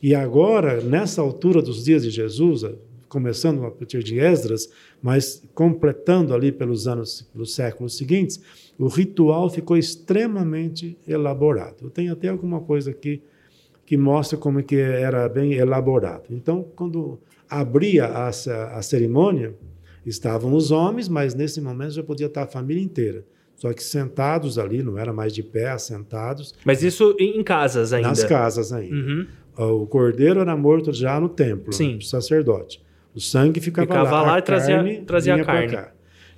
E 0.00 0.14
agora, 0.14 0.80
nessa 0.80 1.20
altura 1.20 1.60
dos 1.60 1.84
dias 1.84 2.04
de 2.04 2.10
Jesus, 2.10 2.62
começando 3.08 3.64
a 3.64 3.70
partir 3.70 4.04
de 4.04 4.18
Esdras, 4.20 4.68
mas 5.02 5.42
completando 5.52 6.32
ali 6.32 6.52
pelos 6.52 6.86
anos, 6.86 7.22
pelos 7.32 7.54
séculos 7.54 7.96
seguintes, 7.96 8.40
o 8.78 8.86
ritual 8.86 9.50
ficou 9.50 9.76
extremamente 9.76 10.96
elaborado. 11.06 11.76
Eu 11.82 11.90
tenho 11.90 12.12
até 12.12 12.28
alguma 12.28 12.60
coisa 12.60 12.90
aqui 12.90 13.22
que 13.86 13.96
mostra 13.96 14.38
como 14.38 14.62
que 14.62 14.76
era 14.76 15.28
bem 15.28 15.52
elaborado. 15.54 16.24
Então, 16.30 16.66
quando 16.74 17.18
abria 17.48 18.06
a, 18.06 18.28
a 18.28 18.82
cerimônia, 18.82 19.54
estavam 20.06 20.54
os 20.54 20.70
homens, 20.70 21.08
mas 21.08 21.34
nesse 21.34 21.60
momento 21.60 21.90
já 21.92 22.02
podia 22.02 22.26
estar 22.26 22.42
a 22.42 22.46
família 22.46 22.82
inteira. 22.82 23.24
Só 23.56 23.72
que 23.72 23.82
sentados 23.84 24.58
ali, 24.58 24.82
não 24.82 24.98
era 24.98 25.12
mais 25.12 25.32
de 25.32 25.42
pé, 25.42 25.70
assentados, 25.70 26.54
Mas 26.64 26.82
isso 26.82 27.14
em 27.20 27.42
casas 27.42 27.92
ainda. 27.92 28.08
nas 28.08 28.24
casas 28.24 28.72
ainda. 28.72 28.94
Uhum. 28.96 29.26
O 29.56 29.86
cordeiro 29.86 30.40
era 30.40 30.56
morto 30.56 30.92
já 30.92 31.20
no 31.20 31.28
templo, 31.28 31.72
Sim. 31.72 31.96
o 31.98 32.02
sacerdote. 32.02 32.82
O 33.14 33.20
sangue 33.20 33.60
ficava, 33.60 33.86
Ficava 33.86 34.10
lá, 34.10 34.22
lá 34.22 34.34
a 34.34 34.38
e 34.40 34.42
trazia- 34.42 35.02
trazia 35.06 35.34
a 35.36 35.44
carne. 35.44 35.76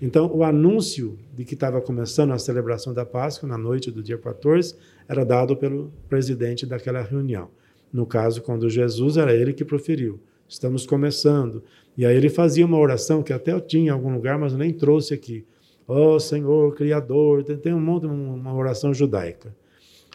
Então, 0.01 0.31
o 0.35 0.45
anúncio 0.45 1.19
de 1.35 1.45
que 1.45 1.55
estava 1.55 1.81
começando 1.81 2.33
a 2.33 2.39
celebração 2.39 2.93
da 2.93 3.05
Páscoa, 3.05 3.49
na 3.49 3.57
noite 3.57 3.91
do 3.91 4.03
dia 4.03 4.19
14, 4.19 4.75
era 5.09 5.25
dado 5.25 5.57
pelo 5.57 5.91
presidente 6.09 6.67
daquela 6.67 7.01
reunião. 7.01 7.49
No 7.93 8.05
caso, 8.05 8.43
quando 8.43 8.69
Jesus 8.69 9.17
era 9.17 9.35
ele 9.35 9.53
que 9.53 9.65
proferiu. 9.65 10.21
Estamos 10.49 10.87
começando. 10.87 11.63
E 11.97 12.05
aí 12.05 12.17
ele 12.17 12.29
fazia 12.29 12.67
uma 12.67 12.79
oração 12.79 13.23
que 13.23 13.33
até 13.33 13.53
eu 13.53 13.61
tinha 13.61 13.87
em 13.87 13.89
algum 13.89 14.13
lugar, 14.13 14.39
mas 14.39 14.53
nem 14.55 14.73
trouxe 14.73 15.15
aqui. 15.15 15.45
Ó 15.89 16.19
Senhor, 16.19 16.75
Criador, 16.75 17.43
tem, 17.43 17.73
um 17.73 17.81
monte, 17.81 18.07
uma 18.07 18.55
oração 18.55 18.93
judaica. 18.93 19.55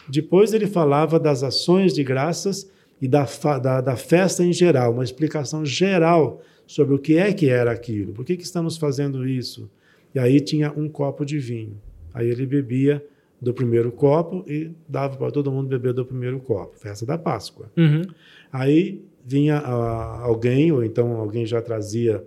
Depois 0.08 0.52
ele 0.52 0.66
falava 0.66 1.18
das 1.18 1.42
ações 1.42 1.92
de 1.92 2.02
graças 2.04 2.70
e 3.00 3.08
da, 3.08 3.26
da, 3.60 3.80
da 3.80 3.96
festa 3.96 4.44
em 4.44 4.52
geral, 4.52 4.92
uma 4.92 5.04
explicação 5.04 5.64
geral 5.64 6.40
sobre 6.72 6.94
o 6.94 6.98
que 6.98 7.18
é 7.18 7.32
que 7.34 7.50
era 7.50 7.70
aquilo, 7.70 8.14
por 8.14 8.24
que, 8.24 8.34
que 8.34 8.44
estamos 8.44 8.78
fazendo 8.78 9.28
isso. 9.28 9.70
E 10.14 10.18
aí 10.18 10.40
tinha 10.40 10.72
um 10.72 10.88
copo 10.88 11.22
de 11.22 11.38
vinho. 11.38 11.78
Aí 12.14 12.28
ele 12.28 12.46
bebia 12.46 13.04
do 13.40 13.52
primeiro 13.52 13.92
copo 13.92 14.42
e 14.48 14.70
dava 14.88 15.16
para 15.18 15.30
todo 15.30 15.52
mundo 15.52 15.68
beber 15.68 15.92
do 15.92 16.04
primeiro 16.04 16.40
copo, 16.40 16.78
festa 16.78 17.04
da 17.04 17.18
Páscoa. 17.18 17.70
Uhum. 17.76 18.02
Aí 18.50 19.04
vinha 19.24 19.58
ah, 19.58 20.20
alguém, 20.22 20.72
ou 20.72 20.82
então 20.82 21.12
alguém 21.16 21.44
já 21.44 21.60
trazia, 21.60 22.24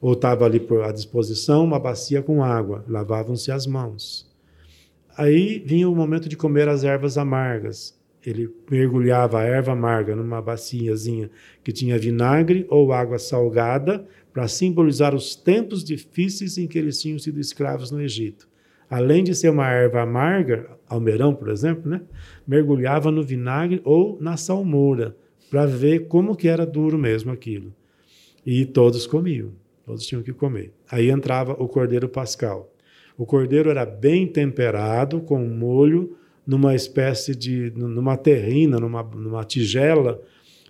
ou 0.00 0.12
estava 0.12 0.44
ali 0.44 0.60
por- 0.60 0.84
à 0.84 0.92
disposição, 0.92 1.64
uma 1.64 1.80
bacia 1.80 2.22
com 2.22 2.42
água, 2.44 2.84
lavavam-se 2.88 3.50
as 3.50 3.66
mãos. 3.66 4.30
Aí 5.16 5.58
vinha 5.66 5.88
o 5.88 5.94
momento 5.96 6.28
de 6.28 6.36
comer 6.36 6.68
as 6.68 6.84
ervas 6.84 7.18
amargas. 7.18 7.97
Ele 8.24 8.50
mergulhava 8.70 9.40
a 9.40 9.44
erva 9.44 9.72
amarga 9.72 10.14
numa 10.14 10.42
baciazinha 10.42 11.30
que 11.62 11.72
tinha 11.72 11.98
vinagre 11.98 12.66
ou 12.68 12.92
água 12.92 13.18
salgada 13.18 14.04
para 14.32 14.48
simbolizar 14.48 15.14
os 15.14 15.36
tempos 15.36 15.84
difíceis 15.84 16.58
em 16.58 16.66
que 16.66 16.78
eles 16.78 17.00
tinham 17.00 17.18
sido 17.18 17.40
escravos 17.40 17.90
no 17.90 18.00
Egito. 18.00 18.48
Além 18.90 19.22
de 19.22 19.34
ser 19.34 19.50
uma 19.50 19.70
erva 19.70 20.02
amarga, 20.02 20.68
almeirão, 20.88 21.34
por 21.34 21.48
exemplo, 21.48 21.90
né? 21.90 22.00
mergulhava 22.46 23.10
no 23.10 23.22
vinagre 23.22 23.80
ou 23.84 24.18
na 24.20 24.36
salmoura 24.36 25.16
para 25.50 25.66
ver 25.66 26.08
como 26.08 26.36
que 26.36 26.48
era 26.48 26.66
duro 26.66 26.98
mesmo 26.98 27.30
aquilo. 27.30 27.72
E 28.44 28.64
todos 28.64 29.06
comiam, 29.06 29.52
todos 29.84 30.06
tinham 30.06 30.22
que 30.22 30.32
comer. 30.32 30.72
Aí 30.90 31.10
entrava 31.10 31.52
o 31.52 31.68
cordeiro 31.68 32.08
pascal. 32.08 32.72
O 33.16 33.26
cordeiro 33.26 33.68
era 33.68 33.84
bem 33.84 34.26
temperado, 34.26 35.20
com 35.20 35.44
molho, 35.44 36.16
numa 36.48 36.74
espécie 36.74 37.34
de. 37.36 37.70
numa 37.76 38.16
terrina, 38.16 38.80
numa, 38.80 39.02
numa 39.02 39.44
tigela, 39.44 40.18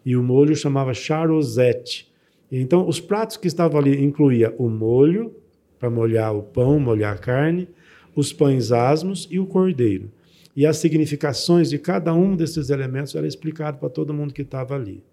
e 0.04 0.16
o 0.16 0.22
molho 0.24 0.56
chamava 0.56 0.92
charosete. 0.92 2.12
Então, 2.50 2.88
os 2.88 2.98
pratos 2.98 3.36
que 3.36 3.46
estavam 3.46 3.78
ali 3.78 4.02
incluía 4.02 4.52
o 4.58 4.68
molho, 4.68 5.32
para 5.78 5.88
molhar 5.88 6.34
o 6.34 6.42
pão, 6.42 6.80
molhar 6.80 7.14
a 7.14 7.18
carne, 7.18 7.68
os 8.16 8.32
pães 8.32 8.72
asmos 8.72 9.28
e 9.30 9.38
o 9.38 9.46
cordeiro. 9.46 10.10
E 10.56 10.66
as 10.66 10.78
significações 10.78 11.70
de 11.70 11.78
cada 11.78 12.12
um 12.12 12.34
desses 12.34 12.70
elementos 12.70 13.14
era 13.14 13.28
explicado 13.28 13.78
para 13.78 13.88
todo 13.88 14.12
mundo 14.12 14.34
que 14.34 14.42
estava 14.42 14.74
ali. 14.74 15.04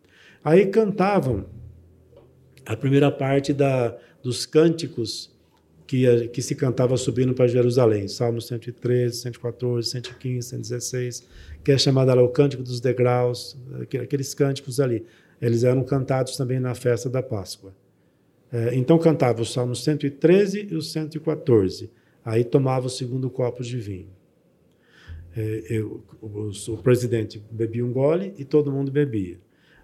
Aí 0.44 0.66
cantavam 0.66 1.46
a 2.66 2.76
primeira 2.76 3.12
parte 3.12 3.54
da, 3.54 3.96
dos 4.24 4.48
cânticos 4.48 5.35
que, 5.88 6.28
que 6.30 6.41
se 6.41 6.56
cantava 6.56 6.98
subindo 6.98 7.34
para 7.34 7.48
Jerusalém, 7.48 8.07
Salmos 8.07 8.48
113, 8.48 9.18
114, 9.18 9.90
115, 9.90 10.48
116, 10.49 11.28
que 11.64 11.72
é 11.72 11.78
chamada 11.78 12.14
lá 12.14 12.24
o 12.24 12.30
Cântico 12.30 12.64
dos 12.64 12.80
Degraus, 12.80 13.57
aqu- 13.82 13.98
aqueles 14.02 14.34
cânticos 14.34 14.80
ali. 14.80 15.06
Eles 15.41 15.64
eram 15.64 15.84
cantados 15.84 16.36
também 16.38 16.60
na 16.60 16.74
festa 16.74 17.10
da 17.10 17.22
Páscoa. 17.22 17.74
É, 18.52 18.74
então 18.76 18.98
cantava 18.98 19.41
os 19.41 19.52
Salmos 19.53 19.84
113 19.84 20.68
e 20.72 20.76
os 20.76 20.91
114. 20.91 21.90
Aí 22.24 22.44
tomava 22.44 22.88
o 22.88 22.90
segundo 22.90 23.30
copo 23.30 23.62
de 23.64 23.78
vinho. 23.78 24.07
É, 25.36 25.64
eu- 25.70 26.03
o, 26.22 26.49
o 26.70 26.78
presidente 26.78 27.44
bebia 27.52 27.86
um 27.86 27.91
gole 27.91 28.34
e 28.38 28.45
todo 28.45 28.72
mundo 28.72 28.91
bebia. 28.91 29.38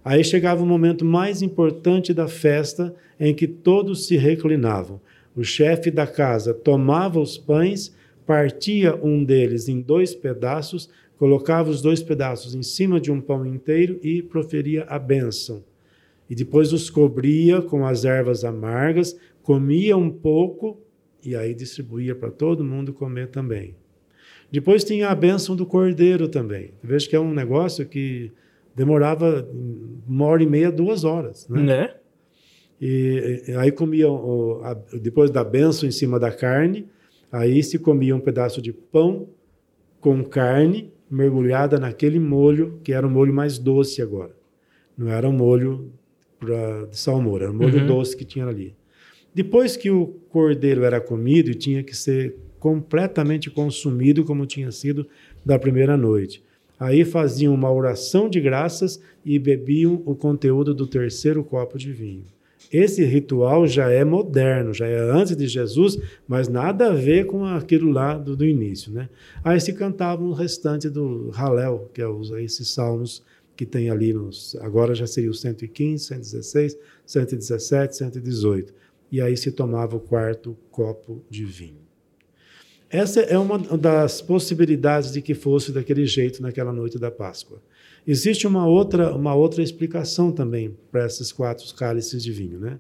Aí 0.04 0.24
chegava 0.24 0.64
o 0.64 0.66
momento 0.66 1.06
mais 1.06 1.42
importante 1.44 2.14
da 2.14 2.28
festa, 2.28 2.96
em 3.20 3.36
que 3.36 3.48
todos 3.48 4.08
se 4.08 4.18
reclinavam. 4.18 5.00
O 5.36 5.44
chefe 5.44 5.90
da 5.90 6.06
casa 6.06 6.54
tomava 6.54 7.20
os 7.20 7.38
pães, 7.38 7.96
partia 8.26 8.96
um 8.96 9.24
deles 9.24 9.68
em 9.68 9.82
dois 9.82 10.14
pedaços, 10.14 10.90
colocava 11.18 11.70
os 11.70 11.82
dois 11.82 12.02
pedaços 12.02 12.56
em 12.56 12.64
cima 12.64 13.00
de 13.00 13.12
um 13.12 13.22
pão 13.22 13.46
inteiro 13.46 14.00
e 14.02 14.22
proferia 14.22 14.84
a 14.84 14.98
bênção. 14.98 15.64
E 16.30 16.36
depois 16.36 16.74
os 16.74 16.90
cobria 16.90 17.62
com 17.62 17.86
as 17.86 18.06
ervas 18.06 18.44
amargas, 18.44 19.18
comia 19.44 19.98
um 19.98 20.10
pouco 20.10 20.80
e 21.24 21.36
aí 21.36 21.54
distribuía 21.54 22.16
para 22.16 22.32
todo 22.32 22.64
mundo 22.64 22.94
comer 22.94 23.28
também. 23.28 23.76
Depois 24.52 24.84
tinha 24.84 25.10
a 25.10 25.16
bênção 25.16 25.56
do 25.56 25.66
cordeiro 25.66 26.28
também. 26.28 26.72
Veja 26.84 27.08
que 27.08 27.16
é 27.16 27.20
um 27.20 27.34
negócio 27.34 27.86
que 27.86 28.32
demorava 28.76 29.48
uma 30.08 30.26
hora 30.26 30.44
e 30.44 30.48
meia, 30.48 30.72
duas 30.72 31.04
horas. 31.04 31.48
Né? 31.48 31.62
Né? 31.62 31.96
E, 32.82 33.44
e 33.48 33.52
aí 33.54 33.72
comiam, 33.72 34.14
o- 34.16 34.62
a- 34.64 34.74
depois 35.00 35.30
da 35.30 35.44
bênção 35.44 35.88
em 35.88 35.92
cima 35.92 36.20
da 36.20 36.32
carne, 36.32 36.88
aí 37.32 37.62
se 37.64 37.78
comia 37.78 38.16
um 38.16 38.20
pedaço 38.20 38.62
de 38.62 38.74
pão 38.74 39.28
com 40.00 40.24
carne, 40.24 40.92
mergulhada 41.10 41.78
naquele 41.78 42.18
molho, 42.20 42.80
que 42.84 42.92
era 42.92 43.06
um 43.06 43.10
molho 43.10 43.34
mais 43.34 43.60
doce 43.60 44.02
agora. 44.02 44.32
Não 44.98 45.10
era 45.10 45.28
um 45.30 45.34
molho 45.34 45.92
pra, 46.40 46.86
de 46.86 46.98
salmoura, 46.98 47.46
era 47.46 47.54
um 47.54 47.58
molho 47.58 47.80
Uhum. 47.82 47.86
doce 47.86 48.18
que 48.18 48.26
tinha 48.26 48.48
ali. 48.48 48.74
Depois 49.34 49.78
que 49.78 49.92
o 49.92 50.08
cordeiro 50.30 50.84
era 50.84 51.00
comido, 51.00 51.52
e 51.52 51.56
tinha 51.56 51.84
que 51.84 51.96
ser 51.96 52.36
completamente 52.60 53.50
consumido, 53.50 54.24
como 54.24 54.46
tinha 54.46 54.72
sido 54.72 55.06
da 55.46 55.58
primeira 55.60 55.96
noite. 55.96 56.44
Aí 56.80 57.06
faziam 57.06 57.54
uma 57.54 57.72
oração 57.72 58.28
de 58.30 58.40
graças 58.42 59.00
e 59.24 59.38
bebiam 59.38 60.02
o 60.06 60.16
conteúdo 60.16 60.74
do 60.74 60.88
terceiro 60.88 61.44
copo 61.44 61.78
de 61.78 61.92
vinho. 61.92 62.26
Esse 62.72 63.04
ritual 63.04 63.68
já 63.68 63.90
é 63.90 64.06
moderno, 64.06 64.74
já 64.74 64.88
é 64.88 64.98
antes 64.98 65.36
de 65.36 65.46
Jesus, 65.46 66.00
mas 66.26 66.48
nada 66.48 66.88
a 66.88 66.94
ver 66.94 67.26
com 67.26 67.44
aquilo 67.44 67.92
lá 67.92 68.18
do, 68.18 68.36
do 68.36 68.46
início. 68.46 68.92
Né? 68.92 69.10
Aí 69.44 69.60
se 69.60 69.74
cantavam 69.74 70.28
o 70.28 70.34
restante 70.34 70.90
do 70.90 71.32
Halel, 71.34 71.90
que 71.94 72.02
é 72.02 72.08
os, 72.08 72.32
esses 72.32 72.70
salmos 72.70 73.24
que 73.58 73.66
tem 73.66 73.90
ali 73.90 74.14
nos. 74.14 74.56
Agora 74.62 74.96
já 74.96 75.06
seria 75.06 75.30
o 75.30 75.34
115, 75.34 76.06
116, 76.06 76.78
117, 77.06 77.98
118. 77.98 78.74
E 79.12 79.20
aí 79.20 79.36
se 79.36 79.52
tomava 79.52 79.98
o 79.98 80.00
quarto 80.00 80.58
copo 80.72 81.22
de 81.30 81.44
vinho. 81.44 81.82
Essa 82.90 83.22
é 83.22 83.38
uma 83.38 83.58
das 83.78 84.22
possibilidades 84.22 85.12
de 85.12 85.22
que 85.22 85.34
fosse 85.34 85.72
daquele 85.72 86.06
jeito 86.06 86.42
naquela 86.42 86.74
noite 86.74 86.98
da 86.98 87.12
Páscoa. 87.12 87.62
Existe 88.06 88.48
uma 88.48 88.68
outra, 88.68 89.16
uma 89.16 89.36
outra 89.36 89.62
explicação 89.62 90.32
também 90.32 90.76
para 90.92 91.06
esses 91.06 91.32
quatro 91.32 91.66
cálices 91.76 92.24
de 92.24 92.32
vinho. 92.32 92.60
Né? 92.60 92.80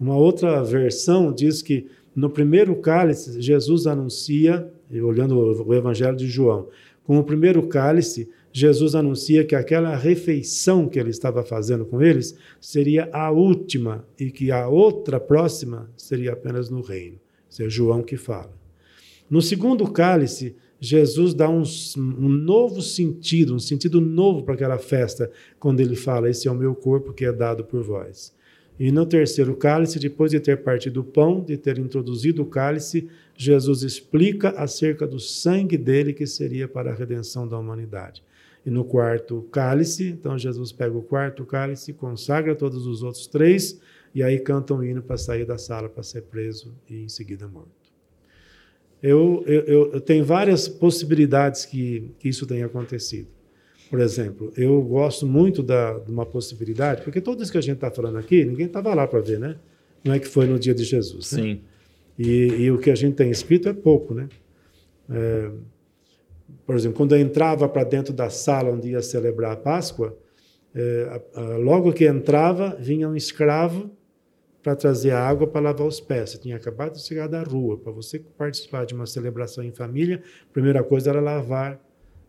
Uma 0.00 0.16
outra 0.16 0.62
versão 0.62 1.32
diz 1.32 1.62
que 1.62 1.86
no 2.14 2.30
primeiro 2.30 2.76
cálice, 2.76 3.40
Jesus 3.40 3.86
anuncia, 3.86 4.72
olhando 4.90 5.36
o 5.36 5.74
Evangelho 5.74 6.16
de 6.16 6.26
João, 6.26 6.68
com 7.02 7.18
o 7.18 7.24
primeiro 7.24 7.66
cálice, 7.66 8.28
Jesus 8.52 8.94
anuncia 8.94 9.44
que 9.44 9.54
aquela 9.54 9.96
refeição 9.96 10.88
que 10.88 10.98
ele 10.98 11.10
estava 11.10 11.42
fazendo 11.42 11.84
com 11.84 12.00
eles 12.00 12.36
seria 12.60 13.10
a 13.12 13.30
última 13.30 14.06
e 14.18 14.30
que 14.30 14.52
a 14.52 14.68
outra 14.68 15.18
próxima 15.18 15.90
seria 15.96 16.32
apenas 16.32 16.70
no 16.70 16.80
reino. 16.80 17.18
Isso 17.50 17.62
é 17.62 17.68
João 17.68 18.02
que 18.02 18.16
fala. 18.16 18.52
No 19.28 19.42
segundo 19.42 19.90
cálice, 19.90 20.54
Jesus 20.84 21.32
dá 21.32 21.48
um, 21.48 21.62
um, 21.96 22.28
novo 22.28 22.82
sentido, 22.82 23.54
um 23.54 23.58
sentido 23.58 24.02
novo 24.02 24.42
para 24.42 24.54
aquela 24.54 24.78
festa, 24.78 25.30
quando 25.58 25.80
ele 25.80 25.96
fala: 25.96 26.28
Esse 26.28 26.46
é 26.46 26.50
o 26.50 26.54
meu 26.54 26.74
corpo 26.74 27.14
que 27.14 27.24
é 27.24 27.32
dado 27.32 27.64
por 27.64 27.82
vós. 27.82 28.34
E 28.78 28.92
no 28.92 29.06
terceiro 29.06 29.56
cálice, 29.56 29.98
depois 29.98 30.30
de 30.32 30.40
ter 30.40 30.62
partido 30.62 31.00
o 31.00 31.04
pão, 31.04 31.40
de 31.40 31.56
ter 31.56 31.78
introduzido 31.78 32.42
o 32.42 32.46
cálice, 32.46 33.08
Jesus 33.34 33.82
explica 33.82 34.50
acerca 34.50 35.06
do 35.06 35.18
sangue 35.18 35.78
dele 35.78 36.12
que 36.12 36.26
seria 36.26 36.68
para 36.68 36.90
a 36.90 36.94
redenção 36.94 37.48
da 37.48 37.58
humanidade. 37.58 38.22
E 38.66 38.68
no 38.68 38.84
quarto 38.84 39.42
cálice, 39.50 40.08
então 40.08 40.36
Jesus 40.36 40.70
pega 40.70 40.96
o 40.96 41.02
quarto 41.02 41.46
cálice, 41.46 41.94
consagra 41.94 42.54
todos 42.54 42.86
os 42.86 43.02
outros 43.02 43.26
três, 43.26 43.80
e 44.14 44.22
aí 44.22 44.38
canta 44.38 44.74
um 44.74 44.82
hino 44.82 45.02
para 45.02 45.16
sair 45.16 45.46
da 45.46 45.56
sala 45.56 45.88
para 45.88 46.02
ser 46.02 46.22
preso 46.22 46.74
e 46.90 47.04
em 47.04 47.08
seguida 47.08 47.48
morto. 47.48 47.83
Eu, 49.06 49.44
eu, 49.46 49.92
eu, 49.92 50.00
tenho 50.00 50.24
várias 50.24 50.66
possibilidades 50.66 51.66
que, 51.66 52.10
que 52.18 52.26
isso 52.26 52.46
tenha 52.46 52.64
acontecido. 52.64 53.28
Por 53.90 54.00
exemplo, 54.00 54.50
eu 54.56 54.80
gosto 54.80 55.26
muito 55.26 55.62
da, 55.62 55.98
de 55.98 56.10
uma 56.10 56.24
possibilidade, 56.24 57.02
porque 57.02 57.20
tudo 57.20 57.42
isso 57.42 57.52
que 57.52 57.58
a 57.58 57.60
gente 57.60 57.74
está 57.74 57.90
falando 57.90 58.16
aqui, 58.16 58.46
ninguém 58.46 58.64
estava 58.64 58.94
lá 58.94 59.06
para 59.06 59.20
ver, 59.20 59.38
né? 59.38 59.56
Não 60.02 60.14
é 60.14 60.18
que 60.18 60.26
foi 60.26 60.46
no 60.46 60.58
dia 60.58 60.74
de 60.74 60.84
Jesus. 60.84 61.32
Né? 61.32 61.42
Sim. 61.42 61.60
E, 62.18 62.46
e, 62.62 62.70
o 62.70 62.78
que 62.78 62.90
a 62.90 62.94
gente 62.94 63.14
tem 63.14 63.30
escrito 63.30 63.68
é 63.68 63.74
pouco, 63.74 64.14
né? 64.14 64.26
É, 65.10 65.50
por 66.64 66.74
exemplo, 66.74 66.96
quando 66.96 67.14
eu 67.14 67.20
entrava 67.20 67.68
para 67.68 67.84
dentro 67.84 68.14
da 68.14 68.30
sala 68.30 68.70
onde 68.70 68.88
ia 68.88 69.02
celebrar 69.02 69.52
a 69.52 69.56
Páscoa, 69.56 70.16
é, 70.74 71.20
a, 71.34 71.40
a, 71.42 71.56
logo 71.58 71.92
que 71.92 72.06
entrava, 72.06 72.74
vinha 72.80 73.06
um 73.06 73.14
escravo 73.14 73.90
para 74.64 74.74
trazer 74.74 75.10
água 75.10 75.46
para 75.46 75.60
lavar 75.60 75.86
os 75.86 76.00
pés. 76.00 76.30
Você 76.30 76.38
tinha 76.38 76.56
acabado 76.56 76.94
de 76.94 77.02
chegar 77.02 77.28
da 77.28 77.42
rua. 77.42 77.76
Para 77.76 77.92
você 77.92 78.18
participar 78.18 78.86
de 78.86 78.94
uma 78.94 79.04
celebração 79.04 79.62
em 79.62 79.70
família, 79.70 80.22
a 80.48 80.52
primeira 80.54 80.82
coisa 80.82 81.10
era 81.10 81.20
lavar 81.20 81.78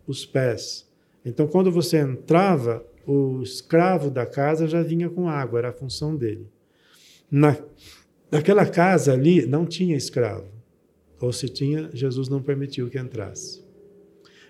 os 0.06 0.26
pés. 0.26 0.86
Então, 1.26 1.48
quando 1.48 1.72
você 1.72 1.98
entrava, 1.98 2.86
o 3.08 3.42
escravo 3.42 4.12
da 4.12 4.26
casa 4.26 4.68
já 4.68 4.84
vinha 4.84 5.10
com 5.10 5.30
água, 5.30 5.60
era 5.60 5.70
a 5.70 5.74
função 5.74 6.14
dele. 6.14 6.46
Na, 7.32 7.58
naquela 8.30 8.66
casa 8.66 9.14
ali 9.14 9.46
não 9.46 9.66
tinha 9.66 9.96
escravo. 9.96 10.52
Ou 11.22 11.32
se 11.32 11.48
tinha, 11.48 11.90
Jesus 11.94 12.28
não 12.28 12.42
permitiu 12.42 12.90
que 12.90 13.00
entrasse. 13.00 13.64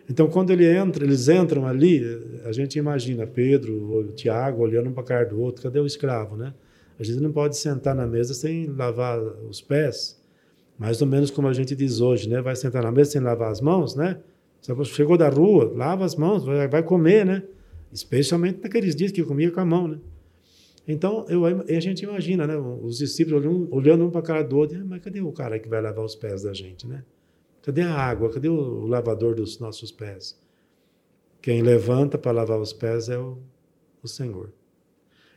Então, 0.10 0.28
quando 0.28 0.49
ele 0.49 0.66
entra, 0.66 1.06
eles 1.06 1.30
entram 1.30 1.68
ali, 1.68 2.02
a 2.45 2.52
gente 2.52 2.80
imagina 2.80 3.28
Pedro, 3.28 4.12
Tiago 4.16 4.64
olhando 4.64 4.90
um 4.90 4.94
para 4.94 5.03
a 5.03 5.06
cara 5.06 5.26
do 5.26 5.40
outro, 5.40 5.62
cadê 5.62 5.80
o 5.80 5.86
escravo, 5.86 6.36
né? 6.36 6.52
A 7.00 7.04
gente 7.04 7.20
não 7.20 7.32
pode 7.32 7.58
sentar 7.58 7.94
na 7.94 8.08
mesa 8.08 8.34
sem 8.34 8.68
lavar 8.68 9.20
os 9.20 9.62
pés, 9.62 10.22
mais 10.78 11.02
ou 11.02 11.08
menos 11.08 11.30
como 11.30 11.48
a 11.48 11.54
gente 11.54 11.76
diz 11.76 12.00
hoje, 12.00 12.30
né? 12.30 12.42
Vai 12.42 12.56
sentar 12.56 12.84
na 12.84 12.92
mesa 12.92 13.12
sem 13.12 13.22
lavar 13.22 13.52
as 13.52 13.62
mãos, 13.62 13.96
né? 13.96 14.20
Chegou 14.86 15.18
da 15.18 15.30
rua, 15.30 15.72
lava 15.76 16.06
as 16.06 16.16
mãos, 16.16 16.44
vai 16.44 16.82
comer, 16.84 17.26
né? 17.26 17.44
Especialmente 17.92 18.60
naqueles 18.62 18.96
dias 18.96 19.12
que 19.12 19.24
comia 19.24 19.52
com 19.52 19.60
a 19.60 19.66
mão, 19.66 19.88
né? 19.88 20.00
Então, 20.88 21.26
eu, 21.28 21.46
a 21.46 21.80
gente 21.80 22.04
imagina, 22.04 22.46
né? 22.46 22.56
Os 22.58 22.98
discípulos 22.98 23.44
olhando, 23.44 23.74
olhando 23.74 24.06
um 24.06 24.12
para 24.12 24.20
a 24.20 24.24
cara 24.24 24.44
do 24.44 24.58
outro, 24.58 24.86
mas 24.86 25.02
cadê 25.02 25.22
o 25.22 25.32
cara 25.32 25.60
que 25.60 25.68
vai 25.68 25.82
lavar 25.82 26.06
os 26.06 26.16
pés 26.16 26.44
da 26.44 26.54
gente, 26.54 26.88
né? 26.88 27.04
Cadê 27.62 27.82
a 27.82 27.94
água? 27.94 28.30
Cadê 28.30 28.48
o 28.48 28.86
lavador 28.86 29.34
dos 29.34 29.60
nossos 29.60 29.92
pés? 29.92 30.40
Quem 31.42 31.62
levanta 31.62 32.18
para 32.18 32.32
lavar 32.32 32.60
os 32.60 32.72
pés 32.72 33.10
é 33.10 33.18
o, 33.18 33.40
o 34.04 34.08
Senhor. 34.08 34.52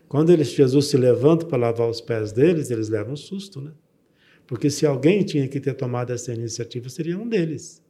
Quando 0.09 0.33
eles, 0.33 0.49
Jesus 0.53 0.87
se 0.87 0.97
levanta 0.97 1.45
para 1.45 1.59
lavar 1.59 1.89
os 1.89 2.01
pés 2.01 2.33
deles, 2.33 2.71
eles 2.71 2.89
levam 2.89 3.13
um 3.13 3.17
susto, 3.17 3.61
né? 3.61 3.73
Porque 4.47 4.71
se 4.71 4.87
alguém 4.87 5.23
tinha 5.23 5.47
que 5.47 5.61
ter 5.61 5.75
tomado 5.75 6.11
essa 6.11 6.33
iniciativa, 6.33 6.89
seria 6.89 7.19
um 7.19 7.29
deles. 7.29 7.85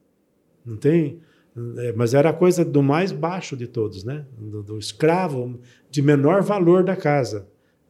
Não 0.65 0.75
tem? 0.75 1.19
Mas 1.95 2.13
era 2.13 2.29
a 2.29 2.33
coisa 2.33 2.65
do 2.65 2.83
mais 2.83 3.13
baixo 3.13 3.55
de 3.55 3.65
todos, 3.65 4.03
né? 4.03 4.25
Do, 4.37 4.61
do 4.61 4.77
escravo 4.77 5.59
de 5.89 6.01
menor 6.01 6.43
valor 6.43 6.83
da 6.83 6.95
casa. 6.95 7.47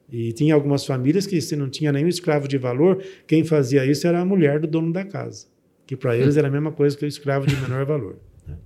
E 0.08 0.32
tinha 0.32 0.54
algumas 0.54 0.84
famílias 0.84 1.26
que, 1.26 1.40
se 1.40 1.54
não 1.56 1.68
tinha 1.68 1.92
nenhum 1.92 2.08
escravo 2.08 2.48
de 2.48 2.58
valor, 2.58 3.02
quem 3.26 3.44
fazia 3.44 3.84
isso 3.84 4.06
era 4.06 4.20
a 4.20 4.24
mulher 4.24 4.60
do 4.60 4.66
dono 4.66 4.92
da 4.92 5.04
casa. 5.04 5.46
Que 5.86 5.96
para 5.96 6.16
eles 6.16 6.36
era 6.36 6.48
a 6.48 6.50
mesma 6.50 6.72
coisa 6.72 6.96
que 6.96 7.04
o 7.04 7.08
escravo 7.08 7.46
de 7.46 7.56
menor 7.56 7.84
valor. 7.84 8.16
Né? 8.46 8.56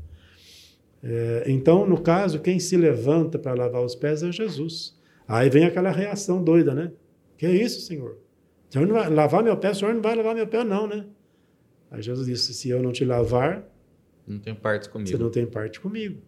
É, 1.02 1.44
então, 1.46 1.86
no 1.86 2.00
caso, 2.00 2.40
quem 2.40 2.58
se 2.58 2.76
levanta 2.76 3.38
para 3.38 3.54
lavar 3.54 3.82
os 3.82 3.94
pés 3.94 4.22
é 4.22 4.30
Jesus. 4.30 4.94
Aí 5.26 5.48
vem 5.48 5.64
aquela 5.64 5.90
reação 5.90 6.42
doida, 6.42 6.74
né? 6.74 6.92
Que 7.36 7.46
é 7.46 7.52
isso, 7.52 7.80
Senhor? 7.80 8.18
O 8.68 8.72
senhor 8.72 8.86
não 8.86 8.94
vai 8.94 9.08
lavar 9.08 9.42
meu 9.42 9.56
pé, 9.56 9.70
o 9.70 9.74
senhor 9.74 9.94
não 9.94 10.02
vai 10.02 10.14
lavar 10.14 10.34
meu 10.34 10.46
pé, 10.46 10.64
não, 10.64 10.86
né? 10.86 11.04
Aí 11.90 12.02
Jesus 12.02 12.26
disse: 12.26 12.52
se 12.52 12.68
eu 12.68 12.82
não 12.82 12.92
te 12.92 13.04
lavar, 13.04 13.64
não 14.26 14.38
tem 14.38 14.54
parte 14.54 14.88
comigo. 14.88 15.10
você 15.10 15.16
não 15.16 15.30
tem 15.30 15.46
parte 15.46 15.80
comigo. 15.80 16.20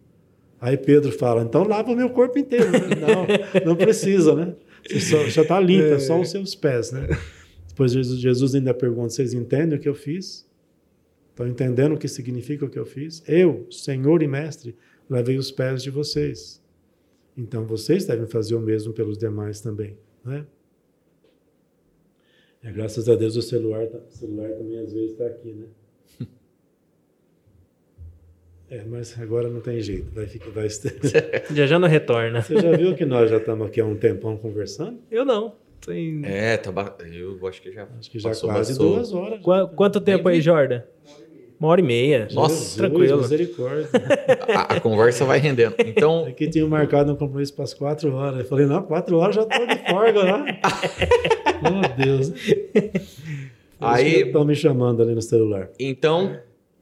Aí 0.59 0.77
Pedro 0.77 1.11
fala: 1.11 1.43
então 1.43 1.63
lava 1.63 1.91
o 1.91 1.95
meu 1.95 2.09
corpo 2.09 2.39
inteiro. 2.39 2.71
Né? 2.71 2.79
Não, 3.63 3.65
não 3.65 3.75
precisa, 3.75 4.33
né? 4.33 4.55
Você 4.87 4.99
só, 4.99 5.23
já 5.25 5.41
está 5.43 5.59
limpa, 5.59 5.95
é. 5.95 5.99
só 5.99 6.19
os 6.19 6.29
seus 6.29 6.55
pés, 6.55 6.91
né? 6.91 7.07
Depois 7.67 7.91
Jesus, 7.91 8.19
Jesus 8.19 8.55
ainda 8.55 8.73
pergunta: 8.73 9.09
vocês 9.09 9.33
entendem 9.33 9.77
o 9.77 9.81
que 9.81 9.89
eu 9.89 9.93
fiz? 9.95 10.47
Estão 11.29 11.47
entendendo 11.47 11.93
o 11.93 11.97
que 11.97 12.07
significa 12.07 12.65
o 12.65 12.69
que 12.69 12.79
eu 12.79 12.85
fiz? 12.85 13.21
Eu, 13.27 13.67
Senhor 13.69 14.23
e 14.23 14.27
Mestre, 14.27 14.75
lavei 15.07 15.37
os 15.37 15.51
pés 15.51 15.83
de 15.83 15.91
vocês. 15.91 16.59
Então 17.37 17.65
vocês 17.65 18.05
devem 18.05 18.25
fazer 18.25 18.55
o 18.55 18.59
mesmo 18.59 18.91
pelos 18.91 19.17
demais 19.17 19.61
também, 19.61 19.95
né? 20.25 20.45
É, 22.63 22.71
graças 22.71 23.07
a 23.07 23.15
Deus 23.15 23.35
o 23.35 23.41
celular, 23.41 23.85
tá, 23.87 23.99
o 23.99 24.11
celular 24.11 24.49
também 24.49 24.79
às 24.79 24.91
vezes 24.91 25.11
está 25.11 25.27
aqui, 25.27 25.53
né? 25.53 25.67
É, 28.69 28.83
mas 28.83 29.17
agora 29.17 29.47
não 29.47 29.61
tem 29.61 29.79
jeito, 29.79 30.13
vai 30.13 30.27
ficar, 30.27 30.49
vai 30.49 30.67
já 31.55 31.65
já 31.65 31.79
não 31.79 31.87
retorna. 31.87 32.41
Você 32.41 32.59
já 32.59 32.75
viu 32.75 32.93
que 32.95 33.05
nós 33.05 33.29
já 33.29 33.37
estamos 33.37 33.65
aqui 33.65 33.79
há 33.79 33.85
um 33.85 33.95
tempão 33.95 34.35
conversando? 34.35 34.99
Eu 35.09 35.23
não. 35.23 35.55
Tem... 35.85 36.21
É, 36.25 36.57
tá 36.57 36.69
ba... 36.69 36.97
eu 37.09 37.47
acho 37.47 37.61
que 37.61 37.71
já 37.71 37.87
acho 37.97 38.11
que 38.11 38.19
já 38.19 38.35
quase 38.35 38.73
passou. 38.73 38.95
duas 38.95 39.13
horas. 39.13 39.39
Qu 39.41 39.73
quanto 39.73 40.01
tempo 40.01 40.27
aí, 40.27 40.41
Jordan? 40.41 40.83
Uma 41.59 41.69
hora 41.69 41.81
e 41.81 41.83
meia. 41.83 42.27
Nossa, 42.33 42.55
Jesus, 42.55 42.75
tranquilo. 42.75 43.17
Misericórdia. 43.17 43.89
a, 44.55 44.75
a, 44.75 44.79
conversa 44.79 45.25
vai 45.25 45.39
rendendo. 45.39 45.75
Então. 45.79 46.25
Aqui 46.25 46.47
tinha 46.47 46.65
marcado 46.67 47.11
um 47.11 47.15
compromisso 47.15 47.53
para 47.53 47.63
as 47.63 47.73
quatro 47.73 48.13
horas. 48.13 48.39
Eu 48.39 48.45
falei, 48.45 48.67
não, 48.67 48.83
quatro 48.83 49.17
horas 49.17 49.35
já 49.35 49.41
estou 49.41 49.65
de 49.65 49.89
folga 49.89 50.23
lá. 50.23 50.45
Meu 51.97 52.05
Deus. 52.05 52.31
Aí. 53.79 54.21
Estão 54.21 54.45
me 54.45 54.55
chamando 54.55 55.01
ali 55.01 55.15
no 55.15 55.21
celular. 55.21 55.69
Então, 55.79 56.39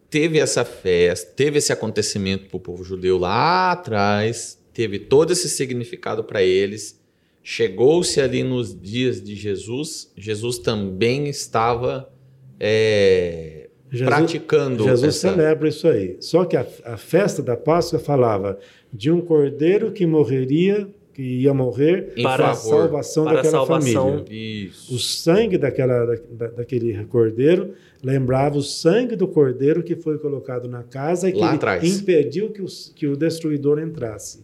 teve 0.09 0.39
essa 0.39 0.65
festa, 0.65 1.31
teve 1.35 1.57
esse 1.57 1.71
acontecimento 1.71 2.47
para 2.47 2.57
o 2.57 2.59
povo 2.59 2.83
judeu 2.83 3.17
lá 3.17 3.71
atrás, 3.71 4.57
teve 4.73 4.99
todo 4.99 5.31
esse 5.31 5.47
significado 5.47 6.23
para 6.23 6.43
eles. 6.43 7.01
Chegou-se 7.41 8.19
ali 8.19 8.43
nos 8.43 8.77
dias 8.77 9.21
de 9.21 9.35
Jesus, 9.35 10.11
Jesus 10.17 10.57
também 10.57 11.27
estava. 11.27 12.11
É, 12.59 13.64
Jesus- 13.91 14.07
praticando 14.15 14.83
Jesus 14.83 15.15
essa... 15.15 15.29
celebra 15.29 15.69
isso 15.69 15.87
aí. 15.87 16.17
Só 16.19 16.43
que 16.45 16.57
a, 16.57 16.65
a 16.83 16.97
festa 16.97 17.41
da 17.41 17.55
Páscoa 17.55 17.99
falava 17.99 18.57
de 18.91 19.11
um 19.11 19.21
cordeiro 19.21 19.91
que 19.91 20.05
morreria, 20.05 20.87
que 21.13 21.21
ia 21.21 21.53
morrer 21.53 22.11
Em 22.17 22.23
para 22.23 22.49
a 22.51 22.55
favor. 22.55 22.79
salvação 22.81 23.23
Para 23.23 23.33
a 23.33 23.35
daquela 23.41 23.65
salvação. 23.65 24.09
família. 24.25 24.65
Isso. 24.67 24.95
O 24.95 24.99
sangue 24.99 25.57
daquela, 25.57 26.05
da, 26.31 26.47
daquele 26.47 27.05
cordeiro 27.05 27.73
lembrava 28.03 28.57
o 28.57 28.61
sangue 28.61 29.15
do 29.15 29.27
cordeiro 29.27 29.81
que 29.81 29.95
foi 29.95 30.17
colocado 30.17 30.67
na 30.67 30.83
casa 30.83 31.29
e 31.29 31.33
que 31.33 31.87
impediu 31.87 32.49
que, 32.49 32.61
os, 32.61 32.91
que 32.95 33.07
o 33.07 33.15
destruidor 33.15 33.79
entrasse. 33.79 34.43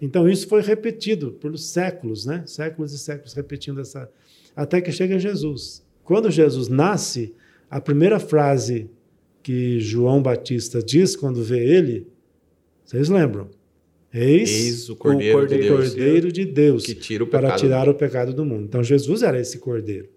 Então 0.00 0.26
isso 0.28 0.48
foi 0.48 0.62
repetido 0.62 1.32
por 1.32 1.58
séculos, 1.58 2.24
né? 2.24 2.42
Séculos 2.46 2.92
e 2.94 2.98
séculos 2.98 3.34
repetindo 3.34 3.80
essa. 3.80 4.08
Até 4.56 4.80
que 4.80 4.90
chega 4.90 5.18
Jesus. 5.18 5.84
Quando 6.02 6.30
Jesus 6.30 6.68
nasce, 6.68 7.34
a 7.70 7.80
primeira 7.80 8.18
frase 8.18 8.90
que 9.42 9.78
João 9.78 10.20
Batista 10.20 10.82
diz 10.82 11.14
quando 11.14 11.42
vê 11.42 11.64
ele, 11.64 12.06
vocês 12.84 13.08
lembram? 13.08 13.48
Eis, 14.12 14.50
Eis 14.50 14.88
o 14.90 14.96
Cordeiro, 14.96 15.38
o 15.38 15.46
de 15.46 15.54
o 15.54 15.58
Deus 15.58 15.88
Cordeiro 15.88 16.32
de 16.32 16.44
Deus 16.44 16.84
que 16.84 16.96
tira 16.96 17.24
para 17.24 17.54
tirar 17.54 17.88
o 17.88 17.94
pecado 17.94 18.34
do 18.34 18.44
mundo. 18.44 18.64
Então 18.64 18.82
Jesus 18.82 19.22
era 19.22 19.40
esse 19.40 19.58
cordeiro. 19.58 20.08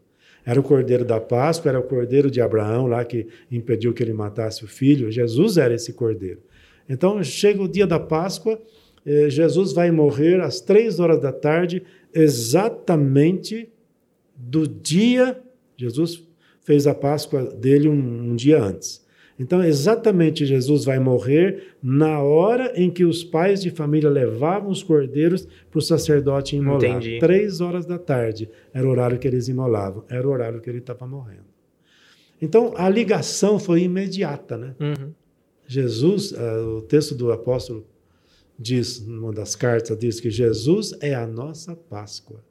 Era 0.45 0.59
o 0.59 0.63
cordeiro 0.63 1.05
da 1.05 1.21
Páscoa, 1.21 1.69
era 1.69 1.79
o 1.79 1.83
cordeiro 1.83 2.29
de 2.29 2.41
Abraão 2.41 2.87
lá 2.87 3.05
que 3.05 3.27
impediu 3.51 3.93
que 3.93 4.01
ele 4.01 4.13
matasse 4.13 4.65
o 4.65 4.67
filho. 4.67 5.11
Jesus 5.11 5.57
era 5.57 5.73
esse 5.75 5.93
cordeiro. 5.93 6.41
Então 6.89 7.23
chega 7.23 7.61
o 7.61 7.67
dia 7.67 7.85
da 7.85 7.99
Páscoa, 7.99 8.59
eh, 9.05 9.29
Jesus 9.29 9.71
vai 9.71 9.91
morrer 9.91 10.41
às 10.41 10.59
três 10.59 10.99
horas 10.99 11.21
da 11.21 11.31
tarde, 11.31 11.83
exatamente 12.13 13.69
do 14.35 14.67
dia. 14.67 15.39
Jesus 15.77 16.23
fez 16.63 16.87
a 16.87 16.95
Páscoa 16.95 17.43
dele 17.43 17.87
um, 17.87 18.31
um 18.31 18.35
dia 18.35 18.61
antes. 18.61 19.03
Então, 19.37 19.63
exatamente, 19.63 20.45
Jesus 20.45 20.85
vai 20.85 20.99
morrer 20.99 21.75
na 21.81 22.21
hora 22.21 22.71
em 22.75 22.89
que 22.89 23.03
os 23.03 23.23
pais 23.23 23.61
de 23.61 23.71
família 23.71 24.09
levavam 24.09 24.69
os 24.69 24.83
cordeiros 24.83 25.47
para 25.71 25.79
o 25.79 25.81
sacerdote 25.81 26.55
imolar. 26.55 26.97
Entendi. 26.97 27.19
Três 27.19 27.59
horas 27.59 27.85
da 27.85 27.97
tarde 27.97 28.49
era 28.73 28.87
o 28.87 28.91
horário 28.91 29.17
que 29.17 29.27
eles 29.27 29.47
imolavam, 29.47 30.05
era 30.07 30.27
o 30.27 30.31
horário 30.31 30.61
que 30.61 30.69
ele 30.69 30.77
estava 30.77 31.07
morrendo. 31.07 31.53
Então, 32.41 32.73
a 32.75 32.87
ligação 32.89 33.57
foi 33.57 33.81
imediata, 33.81 34.57
né? 34.57 34.75
Uhum. 34.79 35.11
Jesus, 35.65 36.33
ah, 36.37 36.77
o 36.77 36.81
texto 36.81 37.15
do 37.15 37.31
apóstolo 37.31 37.87
diz, 38.59 39.05
numa 39.05 39.31
das 39.31 39.55
cartas, 39.55 39.97
diz 39.97 40.19
que 40.19 40.29
Jesus 40.29 40.95
é 41.01 41.15
a 41.15 41.25
nossa 41.25 41.75
Páscoa. 41.75 42.43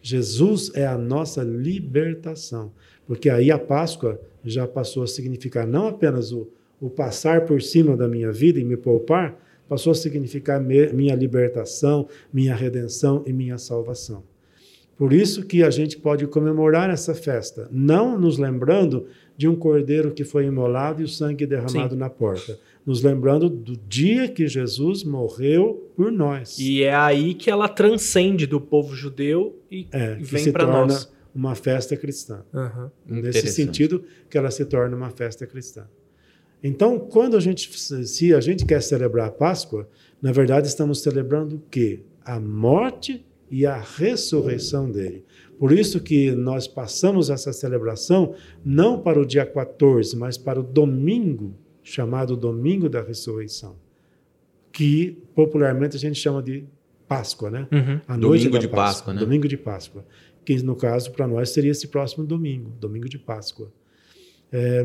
Jesus 0.00 0.70
é 0.74 0.86
a 0.86 0.98
nossa 0.98 1.42
libertação. 1.42 2.72
Porque 3.12 3.28
aí 3.28 3.50
a 3.50 3.58
Páscoa 3.58 4.18
já 4.42 4.66
passou 4.66 5.02
a 5.02 5.06
significar 5.06 5.66
não 5.66 5.86
apenas 5.86 6.32
o, 6.32 6.48
o 6.80 6.88
passar 6.88 7.44
por 7.44 7.60
cima 7.60 7.94
da 7.94 8.08
minha 8.08 8.32
vida 8.32 8.58
e 8.58 8.64
me 8.64 8.74
poupar, 8.74 9.38
passou 9.68 9.90
a 9.90 9.94
significar 9.94 10.58
me- 10.58 10.90
minha 10.94 11.14
libertação, 11.14 12.08
minha 12.32 12.54
redenção 12.54 13.22
e 13.26 13.30
minha 13.30 13.58
salvação. 13.58 14.22
Por 14.96 15.12
isso 15.12 15.44
que 15.44 15.62
a 15.62 15.68
gente 15.68 15.98
pode 15.98 16.26
comemorar 16.26 16.88
essa 16.88 17.14
festa, 17.14 17.68
não 17.70 18.18
nos 18.18 18.38
lembrando 18.38 19.04
de 19.36 19.46
um 19.46 19.54
cordeiro 19.54 20.12
que 20.12 20.24
foi 20.24 20.46
imolado 20.46 21.02
e 21.02 21.04
o 21.04 21.08
sangue 21.08 21.44
derramado 21.44 21.92
Sim. 21.92 22.00
na 22.00 22.08
porta, 22.08 22.58
nos 22.86 23.02
lembrando 23.02 23.50
do 23.50 23.76
dia 23.76 24.26
que 24.26 24.48
Jesus 24.48 25.04
morreu 25.04 25.92
por 25.94 26.10
nós. 26.10 26.58
E 26.58 26.82
é 26.82 26.94
aí 26.94 27.34
que 27.34 27.50
ela 27.50 27.68
transcende 27.68 28.46
do 28.46 28.58
povo 28.58 28.96
judeu 28.96 29.60
e 29.70 29.86
é, 29.92 30.14
vem 30.14 30.50
para 30.50 30.66
nós. 30.66 31.12
Uma 31.34 31.54
festa 31.54 31.96
cristã. 31.96 32.44
Aham. 32.52 32.90
Nesse 33.06 33.48
sentido 33.48 34.04
que 34.28 34.36
ela 34.36 34.50
se 34.50 34.64
torna 34.64 34.96
uma 34.96 35.10
festa 35.10 35.46
cristã. 35.46 35.86
Então, 36.62 36.98
quando 36.98 37.36
a 37.36 37.40
gente, 37.40 37.68
se 38.06 38.34
a 38.34 38.40
gente 38.40 38.64
quer 38.64 38.82
celebrar 38.82 39.28
a 39.28 39.32
Páscoa, 39.32 39.88
na 40.20 40.30
verdade 40.30 40.68
estamos 40.68 41.02
celebrando 41.02 41.56
o 41.56 41.62
quê? 41.70 42.00
A 42.24 42.38
morte 42.38 43.24
e 43.50 43.66
a 43.66 43.78
ressurreição 43.78 44.90
dele. 44.90 45.24
Por 45.58 45.72
isso 45.72 46.00
que 46.00 46.32
nós 46.32 46.66
passamos 46.66 47.30
essa 47.30 47.52
celebração 47.52 48.34
não 48.64 49.00
para 49.00 49.20
o 49.20 49.26
dia 49.26 49.44
14, 49.44 50.16
mas 50.16 50.38
para 50.38 50.60
o 50.60 50.62
domingo, 50.62 51.54
chamado 51.82 52.36
Domingo 52.36 52.88
da 52.88 53.02
Ressurreição, 53.02 53.76
que 54.72 55.18
popularmente 55.34 55.96
a 55.96 56.00
gente 56.00 56.18
chama 56.18 56.42
de 56.42 56.64
Páscoa, 57.06 57.50
né? 57.50 57.68
Uhum. 57.70 58.00
A 58.08 58.16
Domingo 58.16 58.52
da 58.52 58.58
de 58.58 58.68
Páscoa, 58.68 59.12
né? 59.12 59.20
Domingo 59.20 59.46
de 59.46 59.56
Páscoa. 59.56 60.04
Que 60.44 60.60
no 60.62 60.74
caso, 60.76 61.12
para 61.12 61.26
nós, 61.28 61.50
seria 61.50 61.70
esse 61.70 61.88
próximo 61.88 62.24
domingo, 62.24 62.70
domingo 62.80 63.08
de 63.08 63.18
Páscoa. 63.18 63.72
É, 64.50 64.84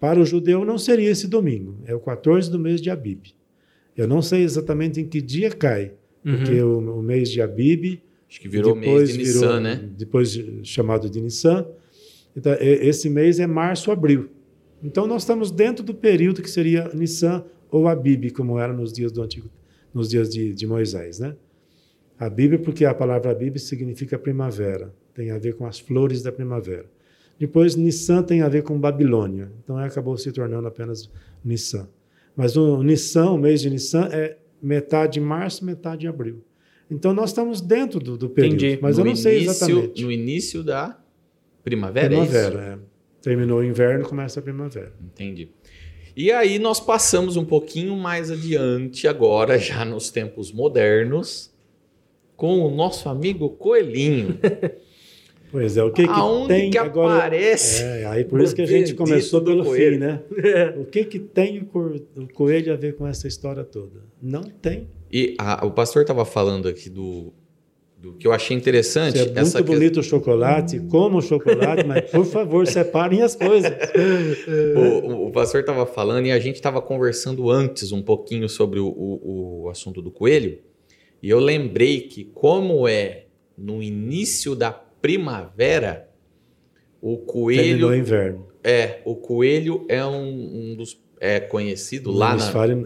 para 0.00 0.18
o 0.20 0.24
judeu, 0.24 0.64
não 0.64 0.76
seria 0.76 1.10
esse 1.10 1.28
domingo, 1.28 1.76
é 1.86 1.94
o 1.94 2.00
14 2.00 2.50
do 2.50 2.58
mês 2.58 2.80
de 2.80 2.90
Abib. 2.90 3.26
Eu 3.96 4.08
não 4.08 4.20
sei 4.20 4.42
exatamente 4.42 5.00
em 5.00 5.06
que 5.06 5.20
dia 5.22 5.50
cai, 5.50 5.92
porque 6.22 6.60
o, 6.62 6.78
o 6.98 7.02
mês 7.02 7.30
de 7.30 7.40
Abib. 7.40 8.00
Acho 8.28 8.40
que 8.40 8.48
virou 8.48 8.74
mês 8.74 9.10
de 9.12 9.18
Nissan, 9.18 9.40
virou- 9.40 9.60
né? 9.60 9.88
Depois 9.96 10.32
de- 10.32 10.60
chamado 10.64 11.08
de 11.08 11.20
Nissan. 11.20 11.64
Então, 12.36 12.52
e- 12.54 12.88
esse 12.88 13.08
mês 13.08 13.38
é 13.38 13.46
março, 13.46 13.92
abril. 13.92 14.30
Então, 14.82 15.06
nós 15.06 15.22
estamos 15.22 15.50
dentro 15.52 15.84
do 15.84 15.94
período 15.94 16.42
que 16.42 16.50
seria 16.50 16.88
Nissan 16.92 17.44
ou 17.70 17.86
Abib, 17.86 18.30
como 18.32 18.58
era 18.58 18.72
nos 18.72 18.92
dias 18.92 19.12
do 19.12 19.22
antigo, 19.22 19.48
nos 19.92 20.08
dias 20.08 20.28
de, 20.28 20.52
de 20.52 20.66
Moisés, 20.66 21.20
né? 21.20 21.36
Abib, 22.18 22.58
porque 22.62 22.84
a 22.84 22.94
palavra 22.94 23.30
Abib 23.32 23.56
significa 23.58 24.18
primavera, 24.18 24.94
tem 25.14 25.30
a 25.30 25.38
ver 25.38 25.54
com 25.54 25.66
as 25.66 25.78
flores 25.78 26.22
da 26.22 26.30
primavera. 26.32 26.86
Depois, 27.38 27.74
Nissan 27.74 28.22
tem 28.22 28.42
a 28.42 28.48
ver 28.48 28.62
com 28.62 28.78
Babilônia, 28.78 29.50
então 29.62 29.76
acabou 29.76 30.16
se 30.16 30.30
tornando 30.30 30.66
apenas 30.68 31.10
Nissan. 31.44 31.88
Mas 32.36 32.56
o 32.56 32.82
Nissan, 32.82 33.30
o 33.32 33.38
mês 33.38 33.60
de 33.60 33.70
Nissan, 33.70 34.08
é 34.12 34.36
metade 34.62 35.14
de 35.14 35.20
março, 35.20 35.64
metade 35.64 36.02
de 36.02 36.08
abril. 36.08 36.42
Então, 36.90 37.12
nós 37.12 37.30
estamos 37.30 37.60
dentro 37.60 37.98
do, 37.98 38.16
do 38.16 38.28
período, 38.30 38.54
Entendi. 38.64 38.78
mas 38.80 38.96
no 38.98 39.02
eu 39.02 39.06
não 39.06 39.16
sei 39.16 39.42
início- 39.42 39.50
exatamente. 39.68 40.04
No 40.04 40.12
início 40.12 40.62
da 40.62 40.98
primavera, 41.62 42.14
é 42.14 42.18
isso? 42.22 42.30
primavera, 42.30 42.74
é. 42.74 42.78
Terminou 43.22 43.60
o 43.60 43.64
inverno, 43.64 44.04
começa 44.06 44.38
a 44.38 44.42
primavera. 44.42 44.92
Entendi. 45.02 45.48
E 46.16 46.30
aí 46.30 46.58
nós 46.58 46.78
passamos 46.78 47.36
um 47.36 47.44
pouquinho 47.44 47.96
mais 47.96 48.30
adiante 48.30 49.08
agora, 49.08 49.58
já 49.58 49.84
nos 49.84 50.10
tempos 50.10 50.52
modernos, 50.52 51.52
com 52.36 52.60
o 52.60 52.70
nosso 52.74 53.08
amigo 53.08 53.50
Coelhinho. 53.50 54.38
Pois 55.52 55.76
é, 55.76 55.84
o 55.84 55.92
que, 55.92 56.02
que 56.04 56.48
tem 56.48 56.68
que 56.68 56.76
agora? 56.78 57.16
aparece? 57.18 57.80
É, 57.84 58.06
aí 58.06 58.24
por 58.24 58.40
isso 58.40 58.52
que 58.56 58.62
a 58.62 58.66
gente 58.66 58.92
começou 58.92 59.40
pelo 59.40 59.64
coelho. 59.64 59.92
fim, 59.92 59.98
né? 60.00 60.20
O 60.80 60.84
que 60.84 61.04
que 61.04 61.20
tem 61.20 61.60
o, 61.60 62.26
coelho 62.34 62.72
a 62.72 62.76
ver 62.76 62.96
com 62.96 63.06
essa 63.06 63.28
história 63.28 63.62
toda? 63.62 64.00
Não 64.20 64.42
tem. 64.42 64.88
E 65.12 65.36
a- 65.38 65.64
o 65.64 65.70
pastor 65.70 66.02
estava 66.02 66.24
falando 66.24 66.66
aqui 66.66 66.90
do, 66.90 67.32
do 67.96 68.14
que 68.14 68.26
eu 68.26 68.32
achei 68.32 68.56
interessante. 68.56 69.16
É 69.16 69.26
muito 69.26 69.38
essa 69.38 69.62
que- 69.62 69.70
bonito 69.70 70.00
o 70.00 70.02
chocolate, 70.02 70.80
como 70.90 71.18
o 71.18 71.22
chocolate, 71.22 71.86
mas 71.86 72.10
por 72.10 72.24
favor, 72.24 72.66
separem 72.66 73.22
as 73.22 73.36
coisas. 73.36 73.70
o, 74.74 75.06
o- 75.06 75.26
o 75.28 75.30
pastor 75.30 75.60
estava 75.60 75.86
falando 75.86 76.26
e 76.26 76.32
a 76.32 76.38
gente 76.40 76.56
estava 76.56 76.82
conversando 76.82 77.48
antes 77.48 77.92
um 77.92 78.02
pouquinho 78.02 78.48
sobre 78.48 78.80
o, 78.80 78.86
o- 78.88 79.62
o 79.66 79.68
assunto 79.68 80.02
do 80.02 80.10
coelho. 80.10 80.58
E 81.24 81.30
eu 81.30 81.40
lembrei 81.40 82.02
que, 82.02 82.22
como 82.24 82.86
é 82.86 83.24
no 83.56 83.82
início 83.82 84.54
da 84.54 84.70
primavera, 84.70 86.06
o 87.00 87.16
coelho 87.16 87.62
Terminou 87.62 87.90
o 87.90 87.94
inverno. 87.94 88.46
é 88.62 89.00
o 89.06 89.14
coelho 89.16 89.86
é 89.88 90.04
um, 90.04 90.72
um 90.72 90.76
dos 90.76 91.02
é 91.18 91.40
conhecido 91.40 92.12
No 92.12 92.18
lá 92.18 92.36
na, 92.36 92.42
hemisfério, 92.42 92.84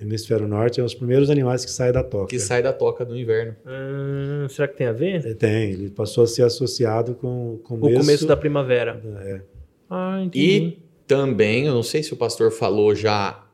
hemisfério 0.00 0.48
norte, 0.48 0.80
é 0.80 0.82
os 0.82 0.94
primeiros 0.96 1.30
animais 1.30 1.64
que 1.64 1.70
saem 1.70 1.92
da 1.92 2.02
toca. 2.02 2.26
que 2.26 2.40
sai 2.40 2.60
da 2.60 2.72
toca 2.72 3.04
do 3.04 3.16
inverno. 3.16 3.54
Hum, 3.64 4.48
será 4.48 4.66
que 4.66 4.76
tem 4.76 4.88
a 4.88 4.92
ver? 4.92 5.24
É, 5.24 5.34
Tem, 5.34 5.70
ele 5.70 5.90
passou 5.90 6.24
a 6.24 6.26
ser 6.26 6.42
associado 6.42 7.14
com 7.14 7.28
o 7.28 7.54
O 7.54 7.58
começo, 7.58 8.00
começo 8.00 8.26
da 8.26 8.36
primavera. 8.36 9.00
É, 9.20 9.40
Ah, 9.88 10.20
entendi. 10.24 10.44
E 10.44 10.78
também, 11.06 11.66
eu 11.66 11.74
não 11.74 11.84
sei 11.84 12.02
se 12.02 12.12
o 12.12 12.16
pastor 12.16 12.50
falou 12.50 12.92
já 12.96 13.46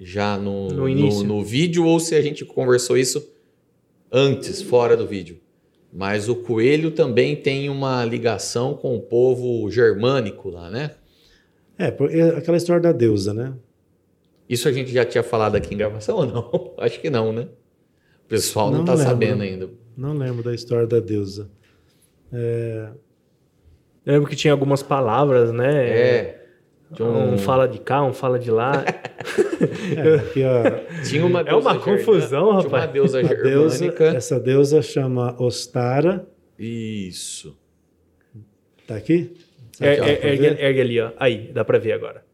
já 0.00 0.36
no, 0.38 0.68
No 0.68 0.88
início. 0.88 1.24
no 1.24 1.42
vídeo 1.44 1.84
ou 1.84 1.98
se 1.98 2.14
a 2.14 2.20
gente 2.20 2.44
conversou 2.44 2.96
isso 2.96 3.30
antes, 4.10 4.62
fora 4.62 4.96
do 4.96 5.06
vídeo. 5.06 5.38
Mas 5.92 6.28
o 6.28 6.36
coelho 6.36 6.90
também 6.90 7.34
tem 7.34 7.68
uma 7.68 8.04
ligação 8.04 8.74
com 8.74 8.94
o 8.96 9.00
povo 9.00 9.70
germânico 9.70 10.50
lá, 10.50 10.70
né? 10.70 10.92
é, 11.78 11.86
é 12.10 12.28
aquela 12.36 12.56
história 12.56 12.82
da 12.82 12.92
deusa, 12.92 13.32
né? 13.32 13.54
Isso 14.48 14.68
a 14.68 14.72
gente 14.72 14.90
já 14.92 15.04
tinha 15.04 15.22
falado 15.22 15.56
aqui 15.56 15.74
em 15.74 15.78
gravação 15.78 16.16
ou 16.16 16.26
não? 16.26 16.74
Acho 16.78 17.00
que 17.00 17.08
não, 17.10 17.32
né? 17.32 17.42
O 18.24 18.28
pessoal 18.28 18.70
não, 18.70 18.84
tá 18.84 18.92
lembro. 18.94 19.08
sabendo 19.10 19.42
ainda. 19.42 19.70
Não 19.96 20.12
lembro 20.14 20.42
da 20.42 20.54
história 20.54 20.86
da 20.86 21.00
deusa. 21.00 21.50
Eu 22.32 24.12
lembro 24.14 24.28
que 24.28 24.36
tinha 24.36 24.52
algumas 24.52 24.82
palavras, 24.82 25.52
né? 25.52 25.88
É. 25.88 26.37
Um... 27.00 27.34
um- 27.34 27.38
fala 27.38 27.66
de 27.68 27.78
cá, 27.78 28.02
um 28.02 28.12
fala 28.12 28.38
de 28.38 28.50
lá. 28.50 28.84
É, 29.96 30.14
aqui 30.14 30.44
a, 30.44 31.02
tinha 31.08 31.26
uma 31.26 31.40
É 31.40 31.52
uma 31.52 31.72
deusa 31.72 31.78
confusão, 31.80 32.20
germânica- 32.20 32.28
Tinha 32.28 32.40
uma 32.40 32.62
rapaz. 32.62 32.92
deusa 32.92 33.18
a 33.18 33.22
deusa, 33.22 33.76
germânica. 33.78 34.04
essa 34.16 34.38
deusa 34.38 34.82
chama 34.82 35.34
Ostara. 35.42 36.28
Isso. 36.56 37.56
Tá 38.86 38.94
aqui? 38.96 39.32
É, 39.80 39.92
Aqui, 39.94 40.00
ó, 40.00 40.04
é, 40.04 40.26
ergue, 40.32 40.46
ergue 40.62 40.80
ali, 40.80 41.00
ó. 41.00 41.10
Aí, 41.18 41.50
dá 41.52 41.64
pra 41.64 41.78
ver 41.78 41.92
agora. 41.92 42.24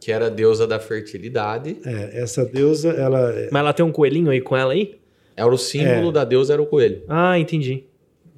Que 0.00 0.12
era 0.12 0.26
a 0.26 0.30
deusa 0.30 0.66
da 0.66 0.78
fertilidade. 0.78 1.76
É, 1.84 2.22
essa 2.22 2.44
deusa, 2.44 2.90
ela 2.90 3.30
é, 3.32 3.48
Mas 3.52 3.60
ela 3.60 3.72
tem 3.74 3.84
um 3.84 3.92
coelhinho 3.92 4.30
aí 4.30 4.40
com 4.40 4.56
ela 4.56 4.72
aí? 4.72 4.98
Era 5.36 5.48
o 5.52 5.58
símbolo 5.58 6.08
É. 6.08 6.12
da 6.12 6.24
deusa, 6.24 6.52
era 6.54 6.62
o 6.62 6.66
coelho. 6.66 7.02
Ah, 7.08 7.38
entendi. 7.38 7.84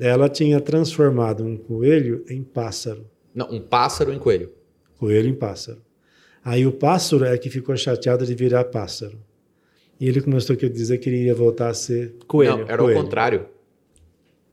ela 0.00 0.28
tinha 0.28 0.60
transformado 0.60 1.44
um 1.44 1.56
coelho 1.56 2.24
em 2.28 2.42
pássaro. 2.42 3.06
Não, 3.34 3.48
um 3.50 3.60
pássaro 3.60 4.12
em 4.12 4.18
coelho. 4.18 4.50
Coelho 4.98 5.28
em 5.28 5.34
pássaro. 5.34 5.78
Aí 6.44 6.66
o 6.66 6.72
pássaro 6.72 7.24
é 7.24 7.36
que 7.38 7.50
ficou 7.50 7.76
chateado 7.76 8.24
de 8.24 8.34
virar 8.34 8.64
pássaro. 8.64 9.18
E 9.98 10.08
ele 10.08 10.20
começou 10.20 10.54
a 10.54 10.68
dizer 10.68 10.98
que 10.98 11.08
ele 11.08 11.24
ia 11.24 11.34
voltar 11.34 11.68
a 11.68 11.74
ser. 11.74 12.14
Coelho. 12.26 12.58
Não, 12.58 12.68
era 12.68 12.78
coelho. 12.78 12.98
o 12.98 13.02
contrário. 13.02 13.46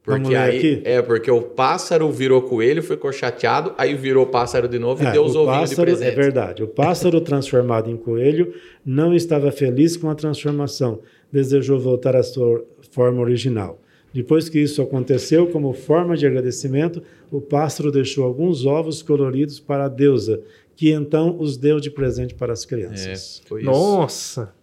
Vamos 0.06 0.24
Porque 0.24 0.36
ler 0.38 0.44
aí, 0.44 0.58
aqui? 0.58 0.82
é 0.84 1.02
porque 1.02 1.32
o 1.32 1.42
pássaro 1.42 2.12
virou 2.12 2.42
coelho, 2.42 2.84
ficou 2.84 3.10
chateado, 3.14 3.74
aí 3.78 3.96
virou 3.96 4.26
pássaro 4.26 4.68
de 4.68 4.78
novo 4.78 5.02
e 5.02 5.06
É, 5.08 5.12
deu 5.12 5.24
os 5.24 5.34
o 5.34 5.44
ovinhos 5.44 5.70
de 5.70 5.76
pássaro, 5.78 5.90
é 5.92 5.96
presente. 5.96 6.16
verdade. 6.16 6.64
O 6.64 6.68
pássaro 6.68 7.22
transformado 7.22 7.90
em 7.90 7.96
coelho 7.96 8.54
não 8.86 9.14
estava 9.16 9.50
feliz 9.50 9.96
com 9.96 10.10
a 10.10 10.16
transformação. 10.16 11.00
Desejou 11.32 11.80
voltar 11.80 12.18
à 12.18 12.24
sua 12.24 12.66
forma 12.92 13.22
original. 13.22 13.80
Depois 14.14 14.48
que 14.48 14.60
isso 14.60 14.82
aconteceu, 14.82 15.48
como 15.48 15.74
forma 15.74 16.16
de 16.16 16.28
agradecimento, 16.28 17.02
o 17.32 17.42
pássaro 17.42 17.92
deixou 17.92 18.24
alguns 18.24 18.66
ovos 18.66 19.02
coloridos 19.02 19.60
para 19.60 19.86
a 19.86 19.90
deusa, 19.90 20.42
que 20.76 20.92
então 20.92 21.36
os 21.40 21.58
deu 21.58 21.80
de 21.80 21.90
presente 21.90 22.34
para 22.36 22.54
as 22.54 22.64
É, 22.64 22.68
crianças. 22.68 23.42
foi 23.46 23.62
isso. 23.62 23.70
Nossa. 23.72 24.54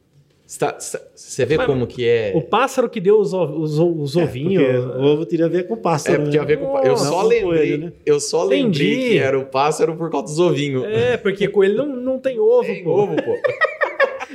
Está- 0.46 0.76
está- 0.80 1.00
Você 1.14 1.44
vê 1.46 1.56
Mas- 1.56 1.66
como 1.66 1.86
que 1.86 2.04
é. 2.04 2.32
O 2.34 2.42
pássaro 2.42 2.90
que 2.90 3.00
deu 3.00 3.20
os, 3.20 3.32
os, 3.32 3.78
os 3.78 4.16
É, 4.16 4.24
ovinhos. 4.24 4.64
porque 4.64 4.98
o 4.98 5.02
ovo 5.04 5.24
teria 5.24 5.46
a 5.46 5.48
ver 5.48 5.68
com 5.68 5.76
pássaro. 5.76 6.22
É, 6.22 6.24
né? 6.24 6.30
tinha 6.30 6.42
a 6.42 6.44
ver 6.44 6.58
com. 6.58 6.76
Eu 6.80 6.96
só 6.96 7.22
lembrei. 7.22 7.42
coelho, 7.42 7.78
né? 7.86 7.92
Eu 8.04 8.18
só 8.18 8.42
lembrei 8.42 8.88
Entendi. 8.94 9.08
que 9.10 9.18
era 9.18 9.38
o 9.38 9.46
pássaro 9.46 9.94
por 9.96 10.10
causa 10.10 10.26
dos 10.26 10.40
ovinhos. 10.40 10.82
É, 10.86 11.16
porque 11.16 11.46
coelho 11.46 11.76
não, 11.86 11.86
não 11.96 12.18
tem 12.18 12.40
ovo, 12.40 12.64
Tem 12.64 12.82
pô. 12.82 12.90
ovo, 12.90 13.14
pô. 13.14 13.32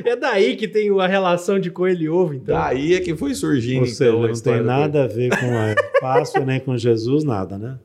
É 0.04 0.16
daí 0.16 0.56
que 0.56 0.68
tem 0.68 0.90
a 1.00 1.08
relação 1.08 1.60
de 1.60 1.70
coelho 1.70 2.02
e 2.02 2.10
ovo, 2.10 2.34
então. 2.34 2.56
Daí 2.56 2.94
é 2.96 3.00
que 3.00 3.16
foi 3.16 3.34
surgindo. 3.34 3.82
Ou 3.82 3.86
seja, 3.86 4.12
então, 4.12 4.28
não 4.28 4.34
tem 4.34 4.62
nada 4.62 5.04
a 5.04 5.08
ver 5.08 5.30
com 5.30 5.46
a 5.46 6.00
Páscoa 6.00 6.46
nem 6.46 6.60
com 6.60 6.78
Jesus, 6.78 7.24
nada, 7.24 7.58
né? 7.58 7.78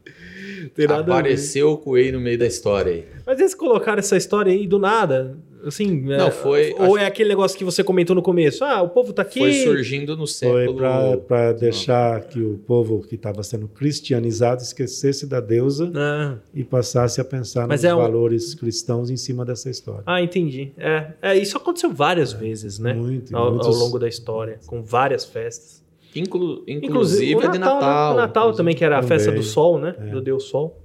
Tem 0.74 0.86
nada 0.86 1.00
a 1.00 1.04
ver. 1.04 1.12
Apareceu 1.12 1.70
o 1.70 1.78
coelho 1.78 2.18
no 2.18 2.24
meio 2.24 2.38
da 2.38 2.46
história 2.46 2.92
aí. 2.92 3.04
Mas 3.26 3.38
eles 3.38 3.54
colocaram 3.54 3.98
essa 3.98 4.16
história 4.16 4.52
aí 4.52 4.66
do 4.66 4.78
nada. 4.78 5.36
Assim, 5.64 6.00
Não, 6.02 6.28
é, 6.28 6.30
foi- 6.30 6.72
Ou 6.78 6.84
acho- 6.94 6.98
é 6.98 7.06
aquele 7.06 7.28
negócio 7.28 7.56
que 7.58 7.64
você 7.64 7.84
comentou 7.84 8.14
no 8.16 8.22
começo? 8.22 8.64
Ah, 8.64 8.80
o 8.82 8.88
povo 8.88 9.12
tá 9.12 9.22
aqui. 9.22 9.38
Foi 9.40 9.52
surgindo 9.52 10.12
no 10.16 10.26
Foi 10.26 10.66
século. 10.66 10.78
para 11.26 11.52
deixar 11.52 12.20
que 12.22 12.40
o 12.42 12.58
povo 12.58 13.00
que 13.00 13.14
estava 13.14 13.42
sendo 13.42 13.68
cristianizado 13.68 14.62
esquecesse 14.62 15.26
da 15.26 15.40
deusa 15.40 15.90
Ah, 15.94 16.36
e 16.54 16.64
passasse 16.64 17.20
a 17.20 17.24
pensar 17.24 17.66
Mas 17.68 17.82
nos 17.82 17.90
é 17.90 17.94
um- 17.94 17.98
valores 17.98 18.54
cristãos 18.54 19.10
em 19.10 19.16
cima 19.16 19.44
dessa 19.44 19.68
história. 19.68 20.02
ah, 20.06 20.22
entendi. 20.22 20.72
É, 20.78 21.12
é, 21.20 21.36
isso 21.38 21.56
aconteceu 21.56 21.92
várias 21.92 22.32
vezes, 22.32 22.78
né? 22.78 22.94
Muito, 22.94 23.36
Ao, 23.36 23.44
ao 23.44 23.50
muitos- 23.52 23.78
longo 23.78 23.98
da 23.98 24.08
história, 24.08 24.58
com 24.66 24.82
várias 24.82 25.24
festas. 25.24 25.80
Inclu- 26.14 26.64
Inclusive, 26.66 26.86
inclusive 26.86 27.34
o 27.36 27.38
a 27.38 27.46
de 27.52 27.58
Natal, 27.58 27.74
né? 27.74 27.80
Natal. 27.86 28.12
O 28.12 28.16
Natal 28.16 28.52
também, 28.54 28.74
que 28.74 28.84
era 28.84 28.96
a 28.98 29.00
também. 29.00 29.16
festa 29.18 29.30
do 29.30 29.42
sol, 29.42 29.78
né? 29.78 29.94
É. 29.98 30.06
Do 30.06 30.20
Deus 30.20 30.44
Sol. 30.44 30.76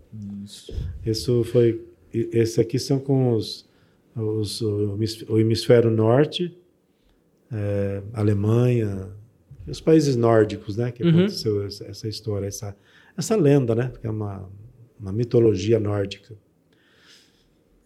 Isso 1.06 1.44
foi. 1.46 1.82
e- 2.14 2.30
Esse 2.32 2.62
aqui 2.62 2.80
são 2.80 2.98
com 3.00 3.34
os, 3.34 3.65
os- 4.16 4.62
o 4.62 4.94
hemis- 4.96 5.26
o 5.28 5.38
hemisfério 5.40 5.90
norte, 5.92 6.58
é, 7.52 8.02
Alemanha, 8.14 9.10
os 9.68 9.82
países 9.82 10.16
nórdicos, 10.16 10.78
né? 10.78 10.92
Que 10.92 11.04
Uhum. 11.04 11.10
aconteceu 11.10 11.66
essa, 11.66 11.86
essa 11.86 12.08
história, 12.08 12.48
essa, 12.48 12.76
essa 13.18 13.36
lenda, 13.36 13.74
né? 13.76 13.92
Que 14.00 14.08
é 14.08 14.10
uma, 14.10 14.48
uma 15.00 15.12
mitologia 15.12 15.80
nórdica. 15.80 16.36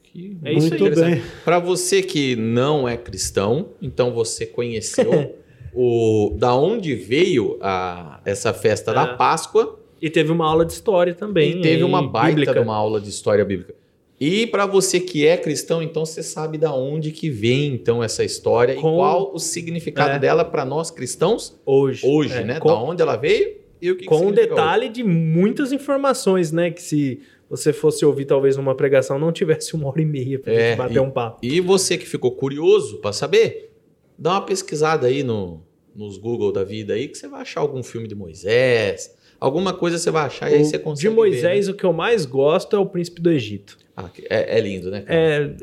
Que 0.03 0.37
É 0.43 0.53
isso 0.53 0.73
aí. 0.73 0.79
Muito 0.81 0.95
bem. 1.01 1.21
Para 1.45 1.59
você 1.59 2.01
que 2.01 2.35
não 2.35 2.87
é 2.87 2.97
cristão, 2.97 3.69
então 3.81 4.13
você 4.13 4.45
conheceu 4.45 5.35
o 5.73 6.35
da 6.37 6.55
onde 6.55 6.95
veio 6.95 7.57
a, 7.61 8.19
essa 8.25 8.53
festa 8.53 8.93
da 8.93 9.03
Ah. 9.03 9.15
Páscoa 9.15 9.79
E 10.01 10.09
teve 10.09 10.31
uma 10.31 10.45
aula 10.47 10.65
de 10.65 10.73
história 10.73 11.13
também. 11.13 11.59
e 11.59 11.61
teve 11.61 11.75
aí, 11.77 11.83
uma 11.83 12.01
baita 12.07 12.29
bíblica. 12.35 12.53
de 12.53 12.59
uma 12.59 12.75
aula 12.75 12.99
de 12.99 13.09
história 13.09 13.45
bíblica. 13.45 13.75
E 14.19 14.45
para 14.47 14.65
você 14.65 14.99
que 14.99 15.25
é 15.25 15.37
cristão, 15.37 15.81
então 15.81 16.05
você 16.05 16.21
sabe 16.21 16.57
da 16.57 16.73
onde 16.73 17.11
que 17.11 17.29
vem 17.29 17.67
então 17.73 18.03
essa 18.03 18.23
história 18.23 18.75
Com- 18.75 18.93
e 18.93 18.95
qual 18.97 19.33
o 19.33 19.39
significado 19.39 20.11
É. 20.11 20.19
dela 20.19 20.43
para 20.43 20.65
nós 20.65 20.91
cristãos 20.91 21.57
Hoje. 21.65 22.05
hoje, 22.05 22.33
É, 22.33 22.43
né? 22.43 22.59
Com, 22.59 22.67
Da 22.67 22.75
onde 22.81 23.01
ela 23.01 23.15
veio 23.15 23.55
e 23.81 23.89
o 23.91 23.95
que 23.95 24.01
que 24.01 24.07
com 24.07 24.15
um 24.15 24.19
significa 24.29 24.47
detalhe 24.55 24.89
de 24.89 25.03
muitas 25.05 25.71
informações, 25.71 26.51
né? 26.51 26.69
Que 26.69 26.81
se 26.81 27.21
você 27.49 27.71
fosse 27.71 28.05
ouvir 28.05 28.25
talvez 28.25 28.57
numa 28.57 28.75
pregação, 28.75 29.17
não 29.17 29.31
tivesse 29.31 29.73
uma 29.73 29.87
hora 29.87 30.01
e 30.01 30.05
meia 30.05 30.37
pra 30.37 30.51
É, 30.53 30.69
gente 30.71 30.77
bater 30.77 30.95
e- 30.97 30.99
um 30.99 31.09
papo. 31.09 31.39
E 31.41 31.61
você 31.61 31.97
que 31.97 32.05
ficou 32.05 32.31
curioso 32.33 32.97
para 32.97 33.13
saber, 33.13 33.71
dá 34.17 34.31
uma 34.31 34.41
pesquisada 34.45 35.07
aí 35.07 35.23
no, 35.23 35.61
nos 35.95 36.17
Google 36.17 36.51
da 36.51 36.63
vida 36.65 36.93
aí 36.93 37.07
que 37.07 37.17
você 37.17 37.27
vai 37.27 37.41
achar 37.41 37.61
algum 37.61 37.81
filme 37.81 38.05
de 38.07 38.15
Moisés, 38.15 39.15
alguma 39.39 39.73
coisa 39.73 39.97
você 39.97 40.11
vai 40.11 40.25
achar 40.25 40.51
e 40.51 40.55
aí 40.55 40.61
O- 40.61 40.65
você 40.65 40.77
de 40.77 40.83
consegue 40.83 41.15
Moisés, 41.15 41.65
ver, 41.65 41.71
né? 41.71 41.73
o 41.73 41.77
que 41.77 41.83
eu 41.85 41.93
mais 41.93 42.25
gosto 42.25 42.75
é 42.75 42.79
o 42.79 42.85
Príncipe 42.85 43.21
do 43.21 43.29
Egito. 43.31 43.77
Ah, 43.95 44.09
é, 44.29 44.57
é 44.57 44.61
lindo, 44.61 44.89
né? 44.91 45.01
cara? 45.01 45.19
É, 45.19 45.55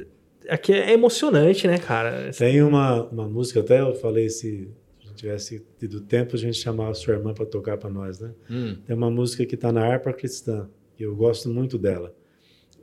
aqui 0.53 0.73
é 0.73 0.93
emocionante, 0.93 1.67
né, 1.67 1.79
cara? 1.79 2.31
Tem 2.37 2.63
uma, 2.63 3.05
uma 3.05 3.29
música, 3.29 3.61
até 3.61 3.81
eu 3.81 3.95
falei 3.95 4.29
se 4.29 4.69
a 5.01 5.07
gente 5.07 5.17
tivesse 5.17 5.65
tido 5.79 6.01
tempo, 6.01 6.37
a 6.37 6.39
gente 6.39 6.57
chamava 6.59 6.91
a 6.91 6.95
sua 6.95 7.15
irmã 7.15 7.33
para 7.35 7.47
tocar 7.47 7.77
para 7.79 7.89
nós, 7.91 8.19
né? 8.21 8.33
Hum, 8.51 8.77
Tem 8.87 8.95
uma 8.97 9.11
música 9.11 9.45
que 9.47 9.55
está 9.55 9.73
na 9.73 9.85
harpa 9.85 10.13
cristã, 10.13 10.69
e 10.99 11.03
eu 11.03 11.15
gosto 11.17 11.49
muito 11.49 11.79
dela. 11.79 12.15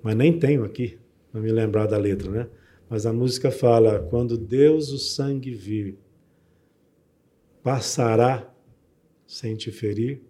Mas 0.02 0.16
nem 0.16 0.38
tenho 0.38 0.64
aqui, 0.64 0.98
para 1.32 1.40
me 1.42 1.52
lembrar 1.52 1.86
da 1.88 1.98
letra, 1.98 2.30
né? 2.30 2.48
Mas 2.90 3.06
a 3.06 3.14
música 3.14 3.50
fala: 3.50 4.00
Quando 4.10 4.38
Deus 4.38 4.92
o 4.92 4.98
sangue 4.98 5.52
vir, 5.54 5.98
passará 7.64 8.52
sem 9.26 9.56
te 9.56 9.72
ferir. 9.72 10.22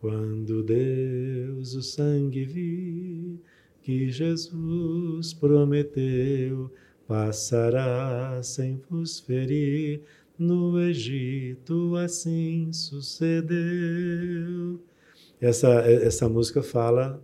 Quando 0.00 0.62
Deus 0.62 1.74
o 1.74 1.82
sangue 1.82 2.44
vir, 2.44 3.38
que 3.82 4.10
Jesus 4.10 5.34
prometeu, 5.34 6.70
passará 7.06 8.40
sem 8.42 8.80
vos 8.88 9.20
ferir. 9.20 10.00
No 10.38 10.80
Egito 10.80 11.96
assim 11.96 12.72
sucedeu. 12.72 13.58
Essa, 15.38 15.68
essa 15.80 16.28
música 16.30 16.62
fala, 16.62 17.22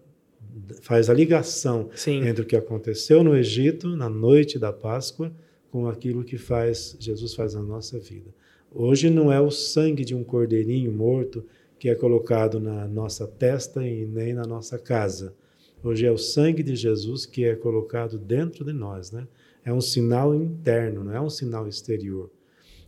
faz 0.82 1.08
a 1.08 1.14
ligação 1.14 1.88
Sim. 1.94 2.26
entre 2.26 2.42
o 2.42 2.46
que 2.46 2.56
aconteceu 2.56 3.24
no 3.24 3.34
Egito 3.34 3.96
na 3.96 4.10
noite 4.10 4.58
da 4.58 4.70
Páscoa 4.70 5.32
com 5.70 5.88
aquilo 5.88 6.24
que 6.24 6.36
faz 6.36 6.94
Jesus 7.00 7.34
faz 7.34 7.54
na 7.54 7.62
nossa 7.62 7.98
vida. 7.98 8.34
Hoje 8.70 9.08
não 9.08 9.32
é 9.32 9.40
o 9.40 9.50
sangue 9.50 10.04
de 10.04 10.14
um 10.14 10.22
cordeirinho 10.22 10.92
morto 10.92 11.42
que 11.78 11.88
é 11.88 11.94
colocado 11.94 12.58
na 12.58 12.86
nossa 12.88 13.26
testa 13.26 13.86
e 13.86 14.06
nem 14.06 14.32
na 14.32 14.44
nossa 14.44 14.78
casa. 14.78 15.34
Hoje 15.82 16.06
é 16.06 16.10
o 16.10 16.18
sangue 16.18 16.62
de 16.62 16.74
Jesus 16.74 17.26
que 17.26 17.44
é 17.44 17.54
colocado 17.54 18.18
dentro 18.18 18.64
de 18.64 18.72
nós, 18.72 19.10
né? 19.10 19.26
É 19.64 19.72
um 19.72 19.80
sinal 19.80 20.34
interno, 20.34 21.04
não 21.04 21.12
é 21.12 21.20
um 21.20 21.28
sinal 21.28 21.68
exterior. 21.68 22.30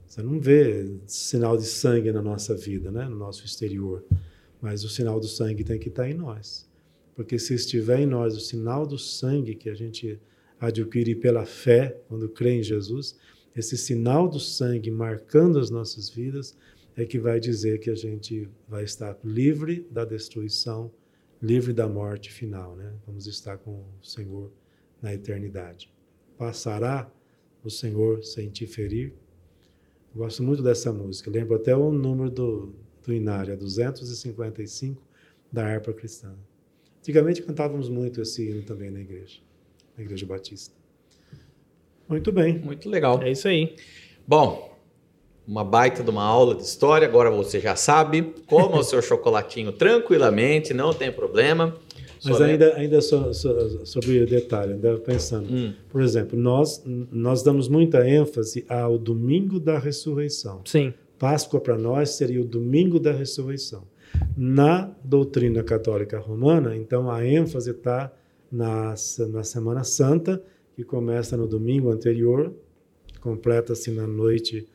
Você 0.06 0.23
não 0.23 0.40
vê 0.40 0.90
sinal 1.06 1.56
de 1.56 1.65
sangue 1.65 2.10
na 2.10 2.23
nossa 2.23 2.56
vida, 2.56 2.90
né? 2.90 3.06
No 3.09 3.16
nosso 3.16 3.44
exterior. 3.44 4.05
Mas 4.60 4.85
o 4.85 4.89
sinal 4.89 5.20
do 5.20 5.28
sangue 5.28 5.62
tem 5.62 5.78
que 5.78 5.89
estar 5.89 6.09
em 6.09 6.15
nós. 6.15 6.66
Porque 7.15 7.39
se 7.39 7.55
estiver 7.55 8.01
em 8.01 8.06
nós 8.06 8.36
o 8.36 8.40
sinal 8.40 8.86
do 8.86 8.97
sangue 8.97 9.55
que 9.55 9.69
a 9.69 9.74
gente 9.74 10.19
adquire 10.59 11.15
pela 11.15 11.44
fé, 11.44 12.01
quando 12.09 12.28
crê 12.28 12.55
em 12.55 12.62
Jesus, 12.62 13.16
esse 13.55 13.77
sinal 13.77 14.28
do 14.28 14.40
sangue 14.40 14.90
marcando 14.90 15.59
as 15.59 15.69
nossas 15.69 16.09
vidas 16.09 16.56
é 16.99 17.07
que 17.07 17.16
vai 17.16 17.39
dizer 17.39 17.79
que 17.79 17.91
a 17.91 17.95
gente 17.95 18.49
vai 18.69 18.83
estar 18.83 19.16
livre 19.23 19.87
da 19.89 20.05
destruição, 20.05 20.91
livre 21.41 21.73
da 21.73 21.89
morte 21.89 22.33
final, 22.33 22.75
né? 22.75 22.93
Vamos 23.07 23.29
estar 23.29 23.57
com 23.57 23.85
o 24.01 24.05
Senhor 24.05 24.51
na 25.01 25.15
eternidade. 25.15 25.93
Passará 26.37 27.09
o 27.62 27.70
Senhor 27.70 28.25
sem 28.25 28.51
te 28.51 28.66
ferir? 28.66 29.15
Eu 30.12 30.23
gosto 30.23 30.43
muito 30.43 30.61
dessa 30.61 30.93
música. 30.93 31.31
Lembro 31.31 31.55
até 31.55 31.77
o 31.77 31.93
número 31.93 32.31
do, 32.31 32.75
do 33.05 33.15
Inário, 33.15 33.57
255 33.57 35.01
da 35.53 35.65
harpa 35.65 35.93
cristã. 35.93 36.35
Antigamente 36.99 37.43
cantávamos 37.43 37.89
muito 37.89 38.20
esse 38.20 38.51
hino 38.51 38.62
também 38.65 38.91
na 38.91 39.01
igreja, 39.01 39.39
na 39.97 40.03
igreja 40.03 40.27
batista. 40.27 40.75
Muito 42.09 42.33
bem. 42.33 42.59
muito 42.59 42.89
legal. 42.91 43.23
É 43.23 43.31
isso 43.31 43.47
aí. 43.47 43.77
Bom, 44.27 44.77
uma 45.49 45.65
baita 45.65 46.03
de 46.05 46.11
uma 46.11 46.23
aula 46.23 46.55
de 46.55 46.62
história, 46.62 47.09
agora 47.09 47.31
você 47.31 47.59
já 47.59 47.75
sabe. 47.75 48.35
Coma 48.47 48.79
o 48.79 48.83
seu 48.85 49.01
chocolatinho 49.03 49.73
tranquilamente, 49.73 50.75
não 50.75 50.93
tem 50.93 51.11
problema. 51.11 51.75
Mas 52.25 52.41
ainda, 52.41 52.75
ainda 52.75 53.01
so- 53.01 53.33
so- 53.33 53.87
sobre 53.87 54.20
o 54.23 54.27
detalhe, 54.27 54.73
andava 54.75 54.99
pensando. 54.99 55.49
Hum. 55.51 55.73
Por 55.89 56.03
exemplo, 56.03 56.39
nós, 56.39 56.83
nós 56.85 57.43
damos 57.43 57.69
muita 57.69 58.07
ênfase 58.09 58.65
ao 58.69 58.99
domingo 58.99 59.59
da 59.59 59.79
ressurreição. 59.79 60.61
Sim. 60.65 60.93
Páscoa 61.19 61.61
para 61.61 61.79
nós 61.79 62.11
seria 62.11 62.41
o 62.41 62.45
domingo 62.45 62.99
da 63.01 63.12
ressurreição. 63.12 63.85
Na 64.37 64.91
doutrina 65.05 65.62
católica 65.62 66.19
romana, 66.19 66.77
então 66.77 67.11
a 67.11 67.25
ênfase 67.25 67.70
está 67.70 68.12
na, 68.51 68.95
na 69.31 69.43
Semana 69.45 69.85
Santa, 69.85 70.43
que 70.75 70.83
começa 70.85 71.37
no 71.37 71.47
domingo 71.47 71.91
anterior, 71.91 72.53
completa-se 73.20 73.91
na 73.91 74.07
noite, 74.07 74.66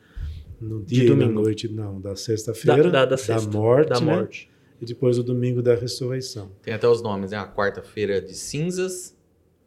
no 0.64 0.82
dia 0.82 1.04
e 1.04 1.14
na 1.14 1.26
noite, 1.28 1.68
não, 1.68 2.00
da 2.00 2.16
sexta-feira, 2.16 2.84
Da- 2.84 2.90
da- 2.90 2.98
da 3.04 3.10
da, 3.10 3.16
sexta, 3.16 3.50
morte, 3.50 3.88
da 3.90 4.00
né? 4.00 4.06
morte. 4.16 4.50
e 4.80 4.84
depois 4.84 5.18
o 5.18 5.22
domingo 5.22 5.62
da 5.62 5.74
ressurreição. 5.74 6.50
Tem 6.62 6.74
até 6.74 6.88
os 6.88 7.00
nomes, 7.00 7.30
né? 7.30 7.36
A 7.38 7.46
quarta-feira 7.46 8.20
de 8.20 8.34
cinzas, 8.34 9.16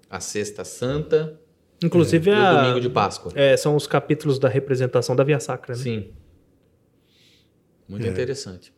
a 0.09 0.19
sexta 0.19 0.63
santa 0.65 1.39
Inclusive, 1.83 2.29
e 2.29 2.33
o 2.33 2.35
a- 2.35 2.61
domingo 2.61 2.81
de 2.81 2.89
Páscoa. 2.89 3.31
é, 3.35 3.55
são 3.55 3.75
os 3.75 3.87
capítulos 3.87 4.37
da 4.37 4.49
representação 4.49 5.15
da 5.15 5.23
Via 5.23 5.39
Sacra, 5.39 5.75
né? 5.75 5.81
Sim. 5.81 6.09
Muito 7.87 8.05
É. 8.05 8.09
interessante. 8.09 8.73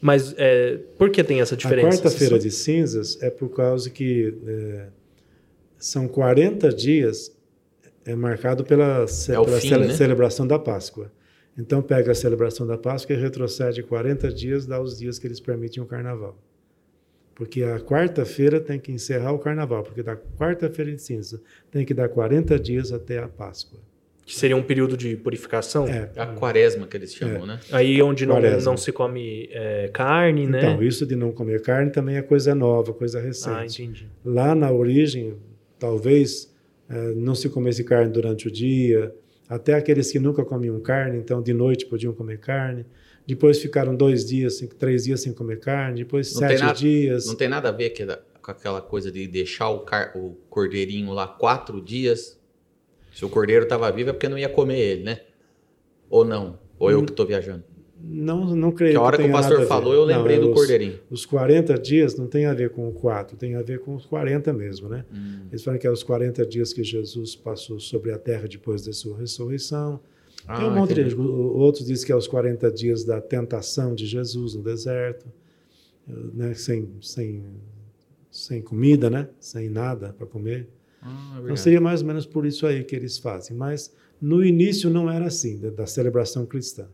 Mas 0.00 0.34
é, 0.36 0.76
por 0.96 1.10
que 1.10 1.24
tem 1.24 1.40
essa 1.40 1.56
diferença? 1.56 1.88
A 1.88 1.92
quarta-feira 1.92 2.38
de 2.38 2.50
cinzas 2.50 3.20
é 3.22 3.30
por 3.30 3.48
causa 3.48 3.90
que 3.90 4.36
é, 4.46 4.88
são 5.76 6.06
40 6.06 6.68
dias 6.72 7.36
é 8.04 8.14
marcado 8.14 8.64
pela, 8.64 9.06
ce- 9.08 9.32
É 9.32 9.34
pela 9.34 9.58
fim, 9.60 9.68
cele- 9.70 9.86
né? 9.88 9.94
celebração 9.94 10.46
da 10.46 10.58
Páscoa. 10.58 11.10
Então 11.58 11.82
pega 11.82 12.12
a 12.12 12.14
celebração 12.14 12.64
da 12.64 12.78
Páscoa 12.78 13.14
e 13.14 13.18
retrocede 13.18 13.82
40 13.82 14.32
dias, 14.32 14.64
dá 14.64 14.80
os 14.80 14.96
dias 14.96 15.18
que 15.18 15.26
eles 15.26 15.40
permitem 15.40 15.82
o 15.82 15.86
carnaval. 15.86 16.38
Porque 17.34 17.62
a 17.62 17.80
quarta-feira 17.80 18.60
tem 18.60 18.78
que 18.78 18.92
encerrar 18.92 19.32
o 19.32 19.38
carnaval, 19.38 19.82
porque 19.82 20.02
da 20.02 20.16
quarta-feira 20.16 20.92
de 20.92 21.02
cinzas 21.02 21.40
tem 21.70 21.84
que 21.84 21.92
dar 21.92 22.08
40 22.08 22.58
dias 22.58 22.92
até 22.92 23.18
a 23.18 23.28
Páscoa. 23.28 23.80
Que 24.24 24.36
seria 24.36 24.56
um 24.56 24.62
período 24.62 24.96
de 24.96 25.16
purificação? 25.16 25.88
É, 25.88 26.10
A 26.14 26.26
quaresma 26.26 26.86
que 26.86 26.96
eles 26.96 27.14
chamam, 27.14 27.46
né? 27.46 27.58
Aí 27.72 28.02
onde 28.02 28.26
não, 28.26 28.38
não 28.40 28.76
se 28.76 28.92
come 28.92 29.48
é, 29.50 29.88
carne, 29.88 30.46
né? 30.46 30.58
Então, 30.58 30.82
isso 30.82 31.06
de 31.06 31.16
não 31.16 31.32
comer 31.32 31.62
carne 31.62 31.90
também 31.90 32.16
é 32.16 32.22
coisa 32.22 32.54
nova, 32.54 32.92
coisa 32.92 33.20
ah, 33.20 33.22
recente. 33.22 33.82
entendi. 33.82 34.06
Lá 34.22 34.54
na 34.54 34.70
origem, 34.70 35.34
talvez 35.78 36.54
eh, 36.90 37.12
não 37.16 37.34
se 37.34 37.48
comesse 37.48 37.82
carne 37.84 38.12
durante 38.12 38.48
o 38.48 38.50
dia, 38.50 39.14
até 39.48 39.74
aqueles 39.74 40.10
que 40.12 40.18
nunca 40.18 40.44
comiam 40.44 40.78
carne, 40.80 41.18
então 41.18 41.40
de 41.42 41.52
noite 41.54 41.86
podiam 41.86 42.12
comer 42.12 42.38
carne. 42.38 42.84
Depois 43.26 43.58
ficaram 43.60 43.94
dois 43.94 44.24
dias, 44.24 44.58
cinco, 44.58 44.74
três 44.74 45.04
dias 45.04 45.20
sem 45.20 45.32
comer 45.32 45.58
carne, 45.60 45.98
depois 46.02 46.32
Não 46.32 46.38
sete 46.40 46.60
nada- 46.60 46.72
dias. 46.78 47.26
Não 47.26 47.34
tem 47.34 47.48
nada 47.48 47.68
a 47.68 47.72
ver 47.72 47.90
com 48.40 48.50
aquela 48.50 48.80
coisa 48.80 49.10
de 49.12 49.26
deixar 49.26 49.68
o, 49.68 49.80
car- 49.80 50.12
o 50.16 50.36
cordeirinho 50.48 51.12
lá 51.12 51.26
quatro 51.26 51.80
dias. 51.80 52.38
Se 53.12 53.24
o 53.24 53.28
cordeiro 53.28 53.64
estava 53.64 53.90
vivo 53.90 54.10
é 54.10 54.12
porque 54.12 54.28
não 54.28 54.38
ia 54.38 54.48
comer 54.48 54.78
ele, 54.78 55.02
né? 55.02 55.20
Ou 56.08 56.24
não? 56.24 56.58
Ou 56.78 56.90
eu 56.90 57.04
que 57.04 57.10
estou 57.10 57.26
viajando? 57.26 57.64
Não, 58.00 58.54
não 58.54 58.70
creio 58.70 58.92
Que 58.92 58.96
a 58.96 59.02
hora 59.02 59.16
que 59.16 59.22
o 59.22 59.26
tenha 59.26 59.34
nada 59.40 59.48
pastor 59.48 59.66
falou, 59.66 59.92
eu 59.92 60.04
lembrei 60.04 60.36
Não, 60.36 60.44
é 60.44 60.46
do 60.46 60.52
os- 60.52 60.58
cordeirinho. 60.58 60.98
Os 61.10 61.26
40 61.26 61.74
dias 61.78 62.16
não 62.16 62.26
tem 62.26 62.46
a 62.46 62.54
ver 62.54 62.70
com 62.70 62.88
o 62.88 62.92
4, 62.92 63.36
tem 63.36 63.54
a 63.56 63.62
ver 63.62 63.80
com 63.80 63.94
os 63.96 64.06
40 64.06 64.52
mesmo, 64.52 64.88
né? 64.88 65.04
Hum. 65.12 65.46
Eles 65.50 65.64
falam 65.64 65.78
que 65.80 65.86
é 65.86 65.90
os 65.90 66.02
40 66.02 66.46
dias 66.46 66.72
que 66.72 66.84
Jesus 66.84 67.34
passou 67.34 67.80
sobre 67.80 68.12
a 68.12 68.18
terra 68.18 68.46
depois 68.46 68.84
da 68.84 68.92
sua 68.92 69.18
ressurreição. 69.18 70.00
Ah, 70.46 70.56
Tem 70.60 70.66
um 70.68 70.74
monte 70.74 70.92
entendi. 70.92 71.10
de 71.10 71.16
o- 71.20 71.56
Outros 71.56 71.84
dizem 71.86 72.06
que 72.06 72.12
é 72.12 72.16
os 72.16 72.28
40 72.28 72.70
dias 72.70 73.02
da 73.04 73.20
tentação 73.20 73.94
de 73.94 74.06
Jesus 74.06 74.54
no 74.54 74.62
deserto, 74.62 75.26
né? 76.06 76.54
sem, 76.54 76.88
sem, 77.02 77.42
sem 78.30 78.62
comida, 78.62 79.10
né? 79.10 79.28
sem 79.40 79.68
nada 79.68 80.14
para 80.16 80.26
comer. 80.26 80.68
Ah, 81.02 81.36
é 81.40 81.42
Então 81.42 81.56
seria 81.56 81.80
mais 81.80 82.00
ou 82.00 82.06
menos 82.06 82.24
por 82.26 82.46
isso 82.46 82.66
aí 82.66 82.84
que 82.84 82.94
eles 82.94 83.18
fazem. 83.18 83.56
Mas 83.56 83.92
no 84.20 84.44
início 84.44 84.88
não 84.88 85.10
era 85.10 85.26
assim, 85.26 85.58
da, 85.58 85.70
da 85.70 85.86
celebração 85.86 86.46
cristã. 86.46 86.86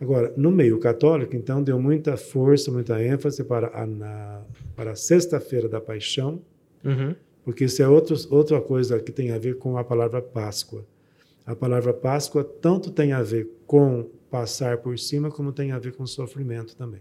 Agora, 0.00 0.32
no 0.36 0.50
meio 0.50 0.78
católico, 0.78 1.34
então, 1.34 1.62
deu 1.62 1.80
muita 1.80 2.16
força, 2.16 2.70
muita 2.70 3.02
ênfase 3.02 3.42
para 3.42 3.68
a, 3.74 3.86
na, 3.86 4.42
para 4.74 4.92
a 4.92 4.96
sexta-feira 4.96 5.68
da 5.68 5.80
paixão, 5.80 6.40
Uhum. 6.84 7.14
porque 7.44 7.64
isso 7.64 7.82
é 7.82 7.88
outros, 7.88 8.30
outra 8.30 8.60
coisa 8.60 9.00
que 9.00 9.10
tem 9.10 9.30
a 9.32 9.38
ver 9.38 9.56
com 9.56 9.78
a 9.78 9.82
palavra 9.84 10.20
Páscoa. 10.20 10.84
A 11.46 11.54
palavra 11.56 11.94
Páscoa 11.94 12.44
tanto 12.44 12.90
tem 12.90 13.12
a 13.12 13.22
ver 13.22 13.48
com 13.66 14.06
passar 14.30 14.78
por 14.78 14.98
cima, 14.98 15.30
como 15.30 15.50
tem 15.52 15.72
a 15.72 15.78
ver 15.78 15.92
com 15.94 16.06
sofrimento 16.06 16.76
também. 16.76 17.00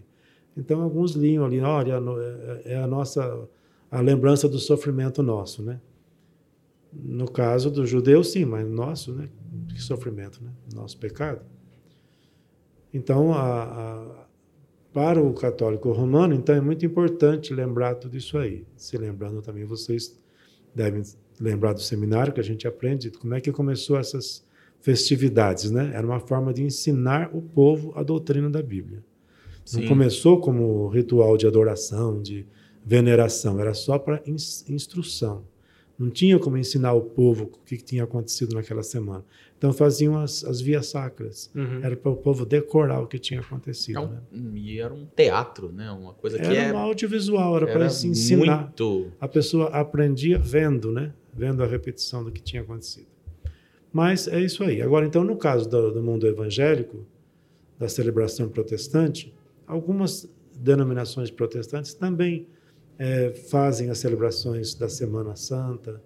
Então, 0.56 0.82
alguns 0.82 1.12
liam 1.16 1.44
ali, 1.44 1.60
olha, 1.60 2.00
no- 2.00 2.18
é- 2.22 2.62
é 2.66 2.76
a 2.78 2.88
nossa 2.88 3.48
a 3.92 4.00
lembrança 4.02 4.48
do 4.50 4.58
sofrimento 4.58 5.22
nosso, 5.22 5.62
né? 5.64 5.80
No 6.94 7.30
caso 7.30 7.70
do 7.70 7.86
judeu, 7.86 8.24
sim, 8.24 8.46
mas 8.46 8.68
nosso, 8.68 9.14
né? 9.14 9.28
Que 9.74 9.82
sofrimento, 9.82 10.42
né? 10.44 10.50
Nosso 10.74 10.98
pecado. 10.98 11.42
Então, 12.96 13.34
a- 13.34 13.64
a- 13.64 14.26
para 14.94 15.22
o 15.22 15.34
católico 15.34 15.92
romano, 15.92 16.34
então 16.34 16.56
é 16.56 16.62
muito 16.62 16.86
importante 16.86 17.54
lembrar 17.54 17.96
tudo 17.96 18.16
isso 18.16 18.38
aí. 18.38 18.64
Se 18.78 18.98
lembrando 18.98 19.42
também, 19.42 19.66
vocês 19.66 20.18
devem 20.74 21.02
lembrar 21.38 21.74
do 21.74 21.82
seminário 21.82 22.32
que 22.32 22.40
a 22.40 22.44
gente 22.44 22.66
aprende 22.66 23.12
como 23.12 23.34
é 23.34 23.42
que 23.42 23.52
começou 23.52 23.98
essas 23.98 24.46
festividades, 24.80 25.70
né? 25.70 25.92
Era 25.94 26.08
uma 26.08 26.22
forma 26.22 26.54
de 26.54 26.64
ensinar 26.64 27.30
o 27.34 27.42
povo 27.42 27.92
a 27.96 28.04
doutrina 28.04 28.50
da 28.50 28.62
Bíblia. 28.62 29.04
Não 29.74 29.82
Sim. 29.82 29.88
começou 29.88 30.40
como 30.40 30.88
ritual 30.88 31.36
de 31.36 31.46
adoração, 31.46 32.22
de 32.22 32.46
veneração, 32.86 33.60
era 33.60 33.74
só 33.74 34.00
para 34.00 34.22
instrução. 34.70 35.44
Não 35.98 36.10
tinha 36.10 36.38
como 36.40 36.58
ensinar 36.58 36.94
o 36.94 37.02
povo 37.02 37.46
o 37.46 37.48
que 37.66 37.78
tinha 37.78 38.04
acontecido 38.04 38.54
naquela 38.56 38.84
semana. 38.84 39.26
Então 39.58 39.72
faziam 39.72 40.18
as, 40.18 40.44
as 40.44 40.60
vias 40.62 40.88
sacras. 40.88 41.50
Uhum. 41.56 41.80
Era 41.82 41.96
para 41.96 42.12
o 42.12 42.16
povo 42.18 42.46
decorar 42.46 43.00
o 43.02 43.08
que 43.08 43.18
tinha 43.18 43.40
acontecido. 43.40 43.98
É 43.98 44.00
um- 44.02 44.08
né? 44.08 44.22
E 44.60 44.80
era 44.80 44.94
um 44.94 45.06
teatro, 45.16 45.72
né? 45.72 45.90
Uma 45.92 46.14
coisa 46.14 46.38
que 46.38 46.46
Era 46.46 46.56
é, 46.56 46.74
um 46.74 46.78
audiovisual, 46.78 47.56
era, 47.56 47.66
era 47.70 47.80
para 47.80 47.90
se 47.90 48.08
ensinar. 48.08 48.64
muito... 48.64 49.12
A 49.20 49.28
pessoa 49.28 49.68
aprendia 49.70 50.38
vendo, 50.38 50.92
né? 50.92 51.14
Vendo 51.34 51.64
a 51.64 51.68
repetição 51.68 52.24
do 52.24 52.32
que 52.32 52.42
tinha 52.42 52.62
acontecido. 52.62 53.08
Mas 53.92 54.28
é 54.28 54.40
isso 54.42 54.64
aí. 54.64 54.82
Agora, 54.82 55.06
então, 55.06 55.24
no 55.24 55.38
caso 55.38 55.70
do, 55.70 55.92
do 55.92 56.04
mundo 56.04 56.28
evangélico, 56.28 57.06
da 57.80 57.88
celebração 57.88 58.50
protestante, 58.50 59.34
algumas 59.66 60.30
denominações 60.54 61.32
protestantes 61.32 61.94
também 61.94 62.48
eh, 63.00 63.32
fazem 63.50 63.90
as 63.90 63.98
celebrações 63.98 64.74
da 64.76 64.88
Semana 64.90 65.36
Santa. 65.36 66.02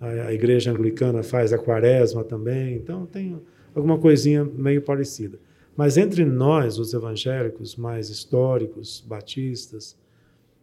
A, 0.00 0.32
igreja 0.32 0.70
anglicana 0.70 1.22
faz 1.22 1.52
a 1.52 1.58
quaresma 1.58 2.24
também. 2.24 2.76
Então, 2.76 3.04
tem 3.04 3.38
alguma 3.74 3.98
coisinha 3.98 4.44
meio 4.44 4.80
parecida. 4.80 5.38
Mas 5.76 5.96
entre 5.96 6.24
nós, 6.24 6.78
os 6.78 6.94
evangélicos 6.94 7.76
mais 7.76 8.08
históricos, 8.08 9.04
batistas, 9.06 9.96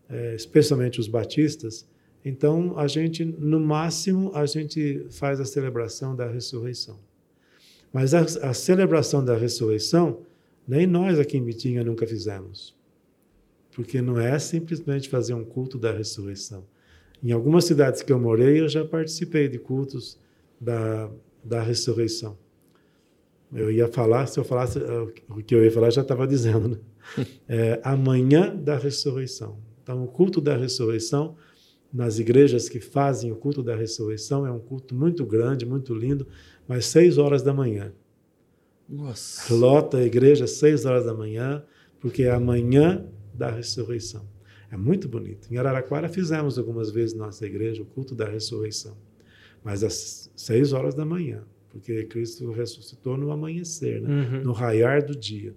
eh, 0.10 0.36
especialmente 0.36 1.00
os 1.00 1.08
batistas, 1.08 1.88
então 2.26 2.78
a 2.78 2.88
gente, 2.88 3.24
no 3.24 3.60
máximo, 3.60 4.32
a 4.34 4.46
gente 4.46 5.06
faz 5.12 5.40
a 5.40 5.46
celebração 5.46 6.16
da 6.16 6.28
ressurreição. 6.28 7.00
Mas 7.94 8.14
a, 8.14 8.22
a 8.50 8.54
celebração 8.54 9.24
da 9.24 9.36
ressurreição, 9.36 10.22
nem 10.68 10.86
nós 10.86 11.20
aqui 11.20 11.38
em 11.38 11.44
Bitinga 11.44 11.84
nunca 11.84 12.06
fizemos. 12.06 12.76
Porque 13.74 14.02
não 14.02 14.20
é 14.20 14.38
simplesmente 14.40 15.08
fazer 15.08 15.34
um 15.34 15.46
culto 15.46 15.78
da 15.78 15.92
ressurreição. 15.92 16.66
Em 17.24 17.32
algumas 17.32 17.66
cidades 17.66 18.02
que 18.02 18.12
eu 18.12 18.20
morei, 18.20 18.62
eu 18.62 18.70
já 18.70 18.86
participei 18.86 19.48
de 19.48 19.58
cultos 19.58 20.20
da, 20.60 21.10
da 21.44 21.62
ressurreição. 21.62 22.38
Eu 23.54 23.72
ia 23.72 23.88
falar, 23.88 24.28
se 24.28 24.40
eu 24.40 24.44
falasse 24.44 24.78
eh, 24.78 25.08
o 25.30 25.42
que 25.42 25.56
eu 25.56 25.64
ia 25.64 25.72
falar, 25.72 25.90
já 25.90 26.02
estava 26.02 26.28
dizendo, 26.28 26.70
né? 26.70 26.78
É, 27.48 27.80
amanhã 27.86 28.54
da 28.54 28.78
ressurreição. 28.78 29.58
Então, 29.82 30.04
o 30.04 30.08
culto 30.08 30.42
da 30.42 30.58
ressurreição, 30.58 31.38
nas 31.92 32.20
igrejas 32.20 32.68
que 32.68 32.82
fazem 32.82 33.32
o 33.32 33.36
culto 33.38 33.64
da 33.64 33.74
ressurreição, 33.74 34.46
é 34.46 34.52
um 34.52 34.60
culto 34.60 34.94
muito 34.94 35.26
grande, 35.26 35.66
muito 35.66 35.96
lindo, 35.96 36.28
mas 36.68 36.86
seis 36.86 37.18
horas 37.18 37.42
da 37.42 37.54
manhã. 37.54 37.94
Nossa. 38.90 39.54
Lota 39.54 39.98
a 39.98 40.04
igreja 40.04 40.46
seis 40.46 40.86
horas 40.86 41.06
da 41.06 41.14
manhã, 41.14 41.64
porque 42.02 42.24
é 42.24 42.32
amanhã 42.32 43.06
da 43.34 43.50
ressurreição. 43.50 44.26
É 44.72 44.78
muito 44.78 45.08
bonito. 45.08 45.48
Em 45.52 45.58
Araraquara 45.58 46.10
fizemos 46.10 46.58
algumas 46.58 46.92
vezes 46.92 47.14
na 47.16 47.26
nossa 47.26 47.46
igreja 47.46 47.82
o 47.82 47.86
culto 47.86 48.14
da 48.14 48.26
ressurreição, 48.26 48.98
mas 49.64 49.84
às 49.84 50.32
seis 50.36 50.74
horas 50.74 50.94
da 50.94 51.06
manhã, 51.06 51.44
porque 51.70 52.04
Cristo 52.06 52.52
ressuscitou 52.52 53.18
no 53.18 53.32
amanhecer, 53.32 54.02
né? 54.02 54.10
Uhum. 54.10 54.44
no 54.44 54.52
raiar 54.52 55.06
do 55.06 55.16
dia. 55.16 55.56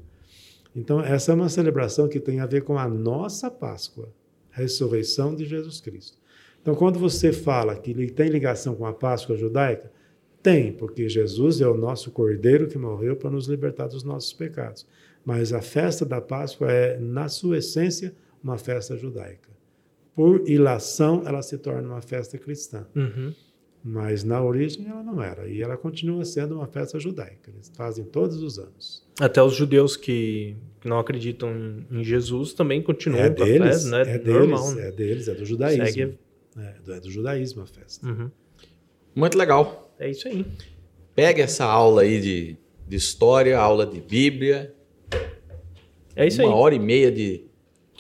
Então, 0.75 1.01
essa 1.01 1.33
é 1.33 1.35
uma 1.35 1.49
celebração 1.49 2.09
que 2.09 2.21
tem 2.21 2.39
a 2.41 2.47
ver 2.47 2.63
com 2.63 2.79
a 2.79 2.89
nossa 2.89 3.51
Páscoa, 3.51 4.09
a 4.53 4.59
ressurreição 4.59 5.35
de 5.35 5.45
Jesus 5.45 5.81
Cristo. 5.81 6.17
Então, 6.63 6.75
quando 6.75 6.99
você 6.99 7.33
fala 7.33 7.75
que 7.75 7.91
ele 7.91 8.11
tem 8.11 8.29
ligação 8.29 8.75
com 8.75 8.87
a 8.87 8.93
Páscoa 8.93 9.37
judaica, 9.37 9.91
tem, 10.43 10.73
porque 10.73 11.09
Jesus 11.09 11.61
é 11.61 11.69
o 11.69 11.77
nosso 11.77 12.11
cordeiro 12.11 12.69
que 12.69 12.79
morreu 12.79 13.17
para 13.17 13.31
nos 13.31 13.47
libertar 13.47 13.89
dos 13.89 14.05
nossos 14.05 14.33
pecados. 14.33 14.87
Mas 15.25 15.53
a 15.53 15.61
festa 15.61 16.05
da 16.05 16.21
Páscoa 16.21 16.71
é, 16.71 16.99
na 16.99 17.29
sua 17.29 17.59
essência, 17.59 18.15
uma 18.43 18.59
festa 18.59 18.97
judaica. 18.97 19.51
Por 20.15 20.49
ilação, 20.49 21.23
ela 21.27 21.43
se 21.43 21.57
torna 21.59 21.89
uma 21.89 22.01
festa 22.03 22.37
cristã. 22.39 22.87
Uhum. 22.95 23.33
Mas 23.83 24.23
na 24.25 24.43
origem 24.43 24.87
ela 24.89 25.03
não 25.03 25.23
era. 25.23 25.49
E 25.49 25.63
ela 25.63 25.77
continua 25.77 26.23
sendo 26.25 26.57
uma 26.57 26.67
festa 26.67 26.99
judaica. 26.99 27.51
Eles 27.51 27.71
fazem 27.75 28.05
todos 28.05 28.43
os 28.43 28.59
anos. 28.59 29.03
Até 29.19 29.43
os 29.43 29.55
judeus 29.55 29.97
que 29.97 30.55
não 30.85 30.99
acreditam 30.99 31.51
em, 31.91 32.05
Jesus 32.05 32.53
também 32.53 32.83
continuam 32.83 33.23
É 33.23 33.31
com 33.31 33.43
a 33.43 33.47
deles, 33.47 33.69
festa, 33.85 33.91
né? 34.05 34.15
é 34.17 34.19
Normal, 34.19 34.61
deles, 34.63 34.75
né? 34.77 34.89
é 34.89 34.93
deles, 34.93 35.29
é 35.29 35.35
do 35.35 35.45
judaísmo. 35.47 35.87
Segue- 35.87 36.19
É, 36.59 36.75
do, 36.85 36.93
é 36.93 37.01
do 37.01 37.11
judaísmo 37.11 37.63
a 37.63 37.67
festa. 37.67 38.07
Uhum. 38.07 38.31
Muito 39.15 39.39
legal. 39.39 39.95
É 39.99 40.11
isso 40.11 40.29
aí. 40.29 40.45
Pega 41.15 41.43
essa 41.43 41.65
aula 41.65 42.03
aí 42.03 42.21
de, 42.21 42.57
de 42.87 42.97
história, 42.97 43.59
aula 43.59 43.87
de 43.87 44.01
Bíblia. 44.01 44.75
É 46.15 46.27
isso 46.27 46.43
uma 46.43 46.51
aí. 46.53 46.55
hora 46.55 46.75
e 46.75 46.79
meia 46.79 47.11
de, 47.11 47.45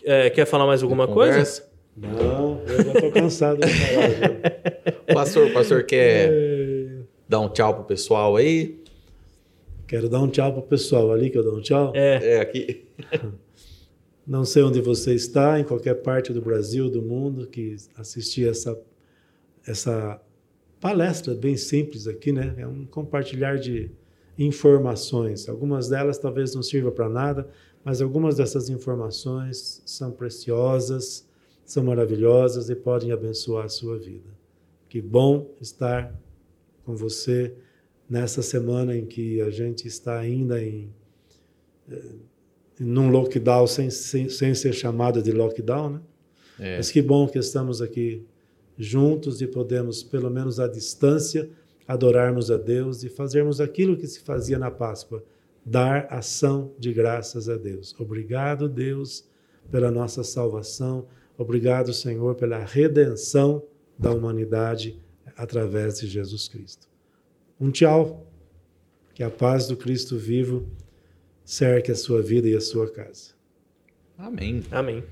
É, 0.04 0.30
quer 0.30 0.46
falar 0.46 0.66
mais 0.66 0.82
alguma 0.82 1.06
coisa? 1.08 1.64
Não, 1.96 2.60
eu 2.66 2.84
já 2.84 3.00
tô 3.00 3.10
cansado 3.10 3.60
de 3.60 3.68
falar. 3.68 4.92
pastor, 5.14 5.52
pastor 5.52 5.82
quer 5.84 6.30
É. 6.32 6.88
dar 7.28 7.40
um 7.40 7.48
tchau 7.48 7.74
pro 7.74 7.84
pessoal 7.84 8.36
aí? 8.36 8.80
Quero 9.86 10.08
dar 10.08 10.20
um 10.20 10.28
tchau 10.28 10.52
pro 10.52 10.62
pessoal 10.62 11.12
ali, 11.12 11.30
que 11.30 11.36
eu 11.36 11.42
dou 11.42 11.56
um 11.58 11.60
tchau. 11.60 11.92
É, 11.94 12.36
É, 12.36 12.40
aqui. 12.40 12.84
Não 14.26 14.44
sei 14.44 14.62
onde 14.62 14.80
você 14.80 15.12
está, 15.14 15.58
em 15.58 15.64
qualquer 15.64 15.94
parte 15.94 16.32
do 16.32 16.40
Brasil, 16.40 16.88
do 16.88 17.02
mundo, 17.02 17.46
que 17.48 17.74
assistir 17.96 18.48
essa, 18.48 18.78
essa 19.66 20.20
palestra 20.80 21.34
bem 21.34 21.56
simples 21.56 22.06
aqui, 22.06 22.30
né? 22.30 22.54
É 22.56 22.66
um 22.66 22.84
compartilhar 22.86 23.56
de 23.58 23.90
informações. 24.38 25.48
Algumas 25.48 25.88
delas 25.88 26.16
talvez 26.18 26.54
não 26.54 26.62
sirvam 26.62 26.92
para 26.92 27.08
nada, 27.08 27.48
mas 27.84 28.02
algumas 28.02 28.36
dessas 28.36 28.68
informações 28.68 29.82
são 29.86 30.10
preciosas, 30.10 31.26
são 31.64 31.84
maravilhosas 31.84 32.68
e 32.68 32.74
podem 32.74 33.12
abençoar 33.12 33.64
a 33.66 33.68
sua 33.68 33.98
vida. 33.98 34.28
Que 34.88 35.00
bom 35.00 35.50
estar 35.60 36.14
com 36.84 36.94
você 36.94 37.54
nessa 38.08 38.42
semana 38.42 38.96
em 38.96 39.06
que 39.06 39.40
a 39.40 39.50
gente 39.50 39.86
está 39.86 40.18
ainda 40.18 40.62
em 40.62 40.90
num 42.78 43.10
lockdown 43.10 43.66
sem, 43.66 43.90
sem, 43.90 44.28
sem 44.28 44.54
ser 44.54 44.72
chamado 44.72 45.22
de 45.22 45.32
lockdown, 45.32 45.90
né? 45.90 46.00
É. 46.58 46.76
Mas 46.76 46.90
que 46.90 47.02
bom 47.02 47.28
que 47.28 47.38
estamos 47.38 47.82
aqui 47.82 48.24
juntos 48.76 49.42
e 49.42 49.46
podemos, 49.46 50.02
pelo 50.02 50.30
menos 50.30 50.58
à 50.58 50.66
distância, 50.66 51.48
adorarmos 51.86 52.50
a 52.50 52.56
Deus 52.56 53.02
e 53.02 53.08
fazermos 53.08 53.60
aquilo 53.60 53.96
que 53.96 54.06
se 54.06 54.20
fazia 54.20 54.58
na 54.58 54.70
Páscoa, 54.70 55.22
dar 55.64 56.06
ação 56.10 56.72
de 56.78 56.92
graças 56.92 57.48
a 57.48 57.56
Deus. 57.56 57.94
Obrigado, 57.98 58.68
Deus, 58.68 59.24
pela 59.70 59.90
nossa 59.90 60.24
salvação. 60.24 61.06
Obrigado, 61.36 61.92
Senhor, 61.92 62.34
pela 62.34 62.58
redenção 62.58 63.62
da 63.98 64.10
humanidade 64.10 64.98
através 65.36 66.00
de 66.00 66.06
Jesus 66.06 66.48
Cristo. 66.48 66.88
Um 67.60 67.70
tchau. 67.70 68.26
Que 69.14 69.22
a 69.22 69.30
paz 69.30 69.66
do 69.66 69.76
Cristo 69.76 70.16
vivo 70.16 70.66
cerque 71.44 71.90
a 71.90 71.96
sua 71.96 72.22
vida 72.22 72.48
e 72.48 72.56
a 72.56 72.60
sua 72.60 72.90
casa. 72.90 73.32
Amém. 74.16 74.62
amém. 74.70 75.04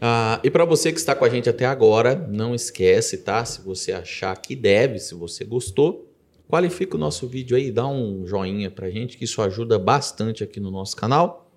Ah, 0.00 0.40
e 0.42 0.50
para 0.50 0.64
você 0.64 0.90
que 0.90 0.98
está 0.98 1.14
com 1.14 1.24
a 1.24 1.28
gente 1.28 1.48
até 1.48 1.66
agora, 1.66 2.14
não 2.14 2.54
esquece, 2.54 3.18
tá? 3.18 3.44
Se 3.44 3.60
você 3.60 3.92
achar 3.92 4.34
que 4.40 4.56
deve, 4.56 4.98
se 4.98 5.14
você 5.14 5.44
gostou, 5.44 6.09
qualifica 6.50 6.96
o 6.96 6.98
nosso 7.00 7.26
vídeo 7.26 7.56
aí, 7.56 7.70
dá 7.70 7.86
um 7.86 8.26
joinha 8.26 8.70
pra 8.70 8.90
gente, 8.90 9.16
que 9.16 9.24
isso 9.24 9.40
ajuda 9.40 9.78
bastante 9.78 10.42
aqui 10.44 10.58
no 10.60 10.70
nosso 10.70 10.96
canal. 10.96 11.50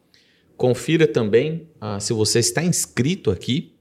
Confira 0.55 1.07
também 1.07 1.67
ah, 1.81 1.99
se 1.99 2.13
você 2.13 2.39
está 2.39 2.63
inscrito 2.63 3.31
aqui, 3.31 3.73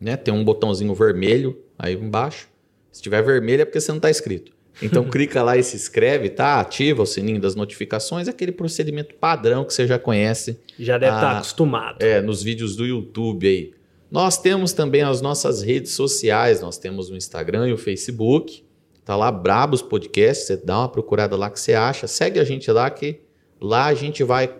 né? 0.00 0.16
Tem 0.16 0.32
um 0.32 0.44
botãozinho 0.44 0.94
vermelho 0.94 1.58
aí 1.78 1.94
embaixo. 1.94 2.48
Se 2.92 3.02
tiver 3.02 3.20
vermelho 3.22 3.62
é 3.62 3.64
porque 3.64 3.80
você 3.80 3.90
não 3.90 3.96
está 3.98 4.08
inscrito. 4.10 4.52
Então 4.80 5.04
clica 5.10 5.42
lá 5.42 5.56
e 5.56 5.62
se 5.62 5.74
inscreve, 5.76 6.30
tá? 6.30 6.60
Ativa 6.60 7.02
o 7.02 7.06
sininho 7.06 7.40
das 7.40 7.54
notificações, 7.54 8.28
aquele 8.28 8.52
procedimento 8.52 9.14
padrão 9.16 9.64
que 9.64 9.74
você 9.74 9.86
já 9.86 9.98
conhece 9.98 10.58
Já 10.78 10.96
deve 10.98 11.16
estar 11.16 11.30
Ah, 11.32 11.36
acostumado. 11.38 12.00
é, 12.00 12.22
nos 12.22 12.42
vídeos 12.42 12.76
do 12.76 12.86
YouTube 12.86 13.46
aí. 13.46 13.72
Nós 14.10 14.38
temos 14.38 14.72
também 14.72 15.02
as 15.02 15.20
nossas 15.20 15.62
redes 15.62 15.92
sociais, 15.92 16.60
nós 16.60 16.78
temos 16.78 17.10
o 17.10 17.16
Instagram 17.16 17.68
e 17.68 17.72
o 17.72 17.76
Facebook. 17.78 18.64
Tá 19.04 19.16
lá 19.16 19.30
Brabos 19.30 19.82
Podcast, 19.82 20.44
você 20.46 20.56
dá 20.56 20.78
uma 20.78 20.88
procurada 20.88 21.36
lá 21.36 21.50
que 21.50 21.60
você 21.60 21.74
acha. 21.74 22.06
Segue 22.06 22.40
a 22.40 22.44
gente 22.44 22.70
lá 22.70 22.88
que 22.88 23.20
lá 23.60 23.86
a 23.86 23.94
gente 23.94 24.24
vai 24.24 24.54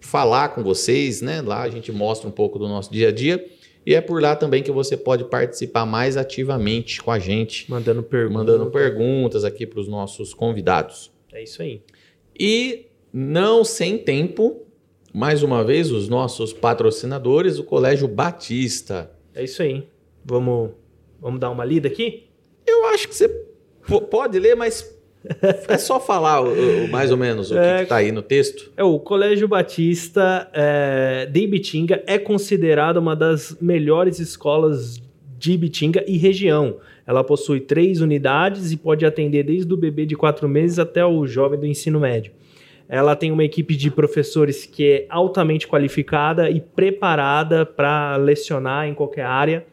falar 0.00 0.50
com 0.50 0.62
vocês, 0.62 1.20
né? 1.20 1.42
Lá 1.42 1.62
a 1.62 1.68
gente 1.68 1.90
mostra 1.90 2.28
um 2.28 2.30
pouco 2.30 2.58
do 2.58 2.68
nosso 2.68 2.92
dia 2.92 3.08
a 3.08 3.12
dia 3.12 3.44
e 3.84 3.94
é 3.94 4.00
por 4.00 4.22
lá 4.22 4.36
também 4.36 4.62
que 4.62 4.70
você 4.70 4.96
pode 4.96 5.24
participar 5.24 5.84
mais 5.84 6.16
ativamente 6.16 7.02
com 7.02 7.10
a 7.10 7.18
gente, 7.18 7.70
Mandando 7.70 8.02
perguntas. 8.02 8.36
mandando 8.36 8.70
perguntas 8.70 9.44
aqui 9.44 9.66
para 9.66 9.80
os 9.80 9.88
nossos 9.88 10.32
convidados. 10.32 11.10
É 11.32 11.42
isso 11.42 11.60
aí. 11.60 11.82
E 12.38 12.86
não 13.12 13.64
sem 13.64 13.98
tempo, 13.98 14.62
mais 15.12 15.42
uma 15.42 15.64
vez, 15.64 15.90
os 15.90 16.08
nossos 16.08 16.52
patrocinadores, 16.52 17.58
o 17.58 17.64
Colégio 17.64 18.06
Batista. 18.06 19.10
É 19.34 19.42
isso 19.42 19.62
aí. 19.62 19.88
Vamos, 20.24 20.70
vamos 21.20 21.40
dar 21.40 21.50
uma 21.50 21.64
lida 21.64 21.88
aqui? 21.88 22.28
Eu 22.66 22.86
acho 22.86 23.08
que 23.08 23.14
você 23.14 23.45
pode 24.10 24.38
ler, 24.38 24.54
mas 24.56 24.94
é 25.68 25.76
só 25.78 25.98
falar 25.98 26.40
o- 26.42 26.84
o- 26.84 26.88
mais 26.88 27.10
ou 27.10 27.16
menos 27.16 27.50
o 27.50 27.54
que 27.54 27.60
É. 27.60 27.82
está 27.82 27.96
aí 27.96 28.12
no 28.12 28.22
texto. 28.22 28.70
É, 28.76 28.84
o 28.84 28.98
Colégio 28.98 29.48
Batista 29.48 30.48
é, 30.52 31.26
de 31.26 31.40
Ibitinga 31.40 32.02
é 32.06 32.18
considerado 32.18 32.98
uma 32.98 33.16
das 33.16 33.56
melhores 33.60 34.18
escolas 34.20 35.00
de 35.38 35.52
Ibitinga 35.52 36.04
e 36.06 36.16
região. 36.16 36.76
Ela 37.06 37.22
possui 37.22 37.60
três 37.60 38.00
unidades 38.00 38.72
e 38.72 38.76
pode 38.76 39.04
atender 39.06 39.44
desde 39.44 39.72
o 39.72 39.76
bebê 39.76 40.04
de 40.06 40.16
quatro 40.16 40.48
meses 40.48 40.78
até 40.78 41.04
o 41.04 41.26
jovem 41.26 41.58
do 41.58 41.66
ensino 41.66 42.00
médio. 42.00 42.32
Ela 42.88 43.16
tem 43.16 43.32
uma 43.32 43.42
equipe 43.44 43.74
de 43.76 43.90
professores 43.90 44.64
que 44.64 44.88
é 44.88 45.06
altamente 45.08 45.66
qualificada 45.66 46.48
e 46.48 46.60
preparada 46.60 47.66
para 47.66 48.16
lecionar 48.16 48.88
em 48.88 48.94
qualquer 48.94 49.24
área. 49.24 49.64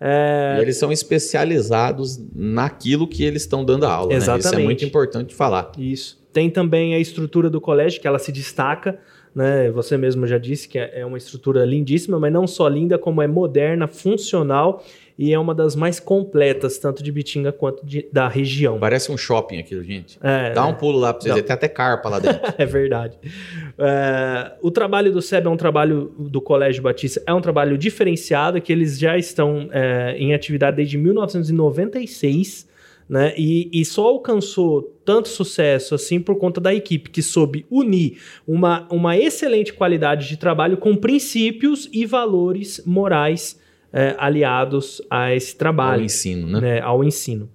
É, 0.00 0.56
E 0.58 0.62
eles 0.62 0.76
são 0.76 0.92
especializados 0.92 2.20
naquilo 2.34 3.06
que 3.06 3.24
eles 3.24 3.42
estão 3.42 3.64
dando 3.64 3.86
aula. 3.86 4.10
Né? 4.10 4.18
Isso 4.18 4.30
é 4.30 4.36
Exatamente. 4.36 4.64
muito 4.64 4.84
importante 4.84 5.34
falar. 5.34 5.72
Isso. 5.78 6.22
Tem 6.32 6.50
também 6.50 6.94
a 6.94 6.98
estrutura 6.98 7.48
do 7.48 7.60
colégio, 7.60 8.00
que 8.00 8.06
ela 8.08 8.18
se 8.18 8.32
destaca, 8.32 8.98
né? 9.34 9.70
Você 9.70 9.96
mesmo 9.96 10.26
já 10.26 10.38
disse 10.38 10.68
que 10.68 10.78
é 10.78 11.00
é 11.00 11.06
uma 11.06 11.18
estrutura 11.18 11.64
lindíssima, 11.64 12.18
mas 12.18 12.32
não 12.32 12.46
só 12.46 12.66
linda, 12.68 12.98
como 12.98 13.22
é 13.22 13.26
moderna, 13.26 13.86
funcional 13.86 14.84
e 15.16 15.32
é 15.32 15.38
uma 15.38 15.54
das 15.54 15.76
mais 15.76 16.00
completas, 16.00 16.76
tanto 16.78 17.02
de 17.02 17.12
Bitinga 17.12 17.52
quanto 17.52 17.86
de- 17.86 18.06
da 18.12 18.26
região. 18.26 18.78
Parece 18.80 19.12
um 19.12 19.16
shopping 19.16 19.58
aquilo, 19.58 19.82
gente. 19.84 20.18
É, 20.22 20.50
Dá 20.52 20.66
um 20.66 20.74
pulo 20.74 20.98
lá 20.98 21.12
para 21.14 21.22
vocês. 21.22 21.42
Tem 21.44 21.54
até 21.54 21.68
carpa 21.68 22.08
lá 22.08 22.18
dentro. 22.18 22.40
É 22.58 22.66
verdade. 22.66 23.16
É, 23.78 24.52
o 24.60 24.70
trabalho 24.70 25.12
do 25.12 25.22
SEB 25.22 25.46
é 25.46 25.48
um 25.50 25.56
trabalho 25.56 26.12
do 26.18 26.40
Colégio 26.40 26.82
Batista, 26.82 27.22
é 27.26 27.32
um 27.32 27.40
trabalho 27.40 27.78
diferenciado, 27.78 28.60
que 28.60 28.72
eles 28.72 28.98
já 28.98 29.16
estão 29.16 29.68
é, 29.72 30.16
em 30.18 30.34
atividade 30.34 30.76
desde 30.76 30.98
1996, 30.98 32.68
né? 33.08 33.34
E, 33.36 33.68
e 33.72 33.84
só 33.84 34.06
alcançou 34.06 34.82
tanto 35.04 35.28
sucesso 35.28 35.94
assim 35.94 36.18
por 36.20 36.36
conta 36.36 36.60
da 36.60 36.74
equipe 36.74 37.10
que 37.10 37.22
soube 37.22 37.66
unir 37.70 38.18
uma, 38.46 38.86
uma 38.90 39.16
excelente 39.16 39.72
qualidade 39.72 40.26
de 40.28 40.36
trabalho 40.38 40.76
com 40.78 40.96
princípios 40.96 41.88
e 41.92 42.06
valores 42.06 42.82
morais 42.86 43.60
é, 43.94 44.16
aliados 44.18 45.00
a 45.08 45.32
esse 45.32 45.52
Ao 45.52 45.58
trabalho 45.58 46.02
ensino, 46.02 46.48
né? 46.48 46.60
né, 46.60 46.80
ao 46.80 47.04
ensino. 47.04 47.48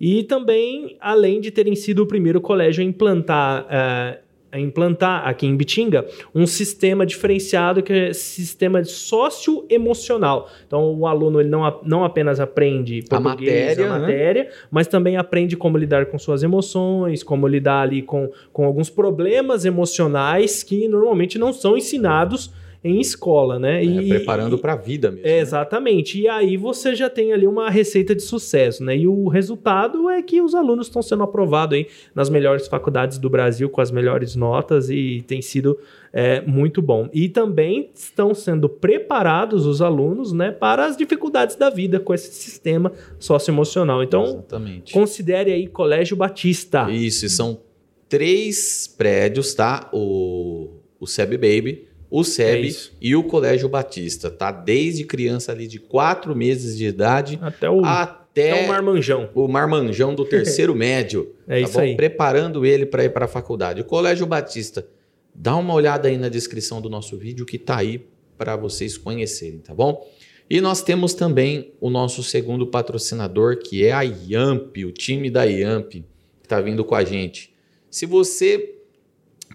E 0.00 0.24
também, 0.24 0.96
além 0.98 1.38
de 1.38 1.50
terem 1.50 1.76
sido 1.76 2.02
o 2.02 2.06
primeiro 2.06 2.40
colégio 2.40 2.82
a 2.82 2.84
implantar, 2.84 3.66
eh, 3.70 4.18
a 4.50 4.58
implantar 4.58 5.28
aqui 5.28 5.46
em 5.46 5.54
Bitinga 5.54 6.04
um 6.34 6.44
sistema 6.44 7.06
diferenciado 7.06 7.84
que 7.84 7.92
é 7.92 8.12
sistema 8.12 8.82
socioemocional. 8.82 10.50
Então, 10.66 10.92
o 10.98 11.06
aluno 11.06 11.38
ele 11.38 11.48
não, 11.48 11.80
não 11.84 12.04
apenas 12.04 12.40
aprende 12.40 13.04
A 13.10 13.20
matéria, 13.20 13.86
a 13.86 13.92
né? 13.92 13.98
matéria, 14.00 14.50
mas 14.72 14.88
também 14.88 15.16
aprende 15.16 15.56
como 15.56 15.78
lidar 15.78 16.06
com 16.06 16.18
suas 16.18 16.42
emoções, 16.42 17.22
como 17.22 17.46
lidar 17.46 17.82
ali 17.82 18.02
com, 18.02 18.28
com 18.52 18.64
alguns 18.64 18.90
problemas 18.90 19.64
emocionais 19.64 20.64
que 20.64 20.88
normalmente 20.88 21.38
não 21.38 21.52
são 21.52 21.76
ensinados 21.76 22.50
em 22.84 22.98
escola, 23.00 23.60
né? 23.60 23.80
É, 23.80 23.84
E- 23.84 24.08
preparando 24.08 24.58
para 24.58 24.72
a 24.72 24.76
vida 24.76 25.10
mesmo. 25.10 25.24
é, 25.26 25.30
né? 25.34 25.38
exatamente. 25.38 26.20
E 26.20 26.26
aí 26.26 26.56
você 26.56 26.94
já 26.96 27.08
tem 27.08 27.32
ali 27.32 27.46
uma 27.46 27.70
receita 27.70 28.12
de 28.14 28.22
sucesso, 28.22 28.82
né? 28.82 28.96
E 28.96 29.06
o 29.06 29.28
resultado 29.28 30.10
é 30.10 30.20
que 30.20 30.40
os 30.42 30.52
alunos 30.54 30.88
estão 30.88 31.00
sendo 31.00 31.22
aprovados 31.22 31.76
aí 31.78 31.86
nas 32.14 32.28
melhores 32.28 32.66
faculdades 32.66 33.18
do 33.18 33.30
Brasil 33.30 33.70
com 33.70 33.80
as 33.80 33.92
melhores 33.92 34.34
notas 34.34 34.90
e 34.90 35.22
tem 35.28 35.40
sido 35.40 35.78
é, 36.12 36.40
muito 36.40 36.82
bom. 36.82 37.08
E 37.12 37.28
também 37.28 37.90
estão 37.94 38.34
sendo 38.34 38.68
preparados 38.68 39.64
os 39.64 39.80
alunos, 39.80 40.32
né, 40.32 40.50
para 40.50 40.84
as 40.84 40.96
dificuldades 40.96 41.54
da 41.56 41.70
vida 41.70 42.00
com 42.00 42.12
esse 42.12 42.32
sistema 42.34 42.92
socioemocional. 43.18 44.02
Então, 44.02 44.24
Exatamente. 44.24 44.92
considere 44.92 45.52
aí 45.52 45.68
Colégio 45.68 46.16
Batista. 46.16 46.90
Isso, 46.90 47.26
e 47.26 47.30
são 47.30 47.60
três 48.08 48.92
prédios, 48.98 49.54
tá? 49.54 49.88
O, 49.92 50.68
o 51.00 51.06
SEB 51.06 51.32
Baby, 51.38 51.86
o 52.12 52.20
É 52.20 52.24
SEB 52.24 52.66
isso. 52.68 52.92
e 53.00 53.16
o 53.16 53.22
Colégio 53.24 53.68
Batista, 53.68 54.30
tá? 54.30 54.52
Desde 54.52 55.04
criança 55.04 55.50
ali 55.52 55.66
de 55.66 55.78
quatro 55.78 56.36
meses 56.36 56.76
de 56.76 56.84
idade 56.86 57.38
Até 57.42 57.70
o 57.70 57.84
até 57.84 58.22
até 58.32 58.48
É 58.60 58.64
um 58.64 58.68
marmanjão. 58.68 59.28
o 59.34 59.46
marmanjão 59.46 60.14
do 60.14 60.24
terceiro 60.24 60.72
médio. 60.76 61.34
É 61.46 61.60
isso 61.60 61.74
bom? 61.74 61.80
aí. 61.80 61.94
Preparando 61.96 62.64
ele 62.64 62.86
para 62.86 63.04
ir 63.04 63.10
para 63.10 63.26
a 63.26 63.28
faculdade. 63.28 63.82
O 63.82 63.84
Colégio 63.84 64.24
Batista, 64.26 64.86
dá 65.34 65.54
uma 65.54 65.74
olhada 65.74 66.08
aí 66.08 66.16
na 66.16 66.30
descrição 66.30 66.80
do 66.80 66.88
nosso 66.88 67.14
vídeo 67.18 67.44
que 67.44 67.58
tá 67.58 67.76
aí 67.76 68.06
para 68.38 68.56
vocês 68.56 68.96
conhecerem, 68.96 69.58
tá 69.58 69.74
bom? 69.74 70.06
E 70.48 70.62
nós 70.62 70.82
temos 70.82 71.12
também 71.12 71.72
o 71.78 71.90
nosso 71.90 72.22
segundo 72.22 72.66
patrocinador, 72.66 73.58
que 73.58 73.84
é 73.84 73.92
a 73.92 74.00
Yamp, 74.00 74.78
o 74.78 74.90
time 74.92 75.30
da 75.30 75.44
Yamp, 75.44 75.90
que 75.90 76.04
está 76.42 76.58
vindo 76.58 76.84
com 76.86 76.94
a 76.94 77.04
gente. 77.04 77.52
Se 77.90 78.06
você 78.06 78.76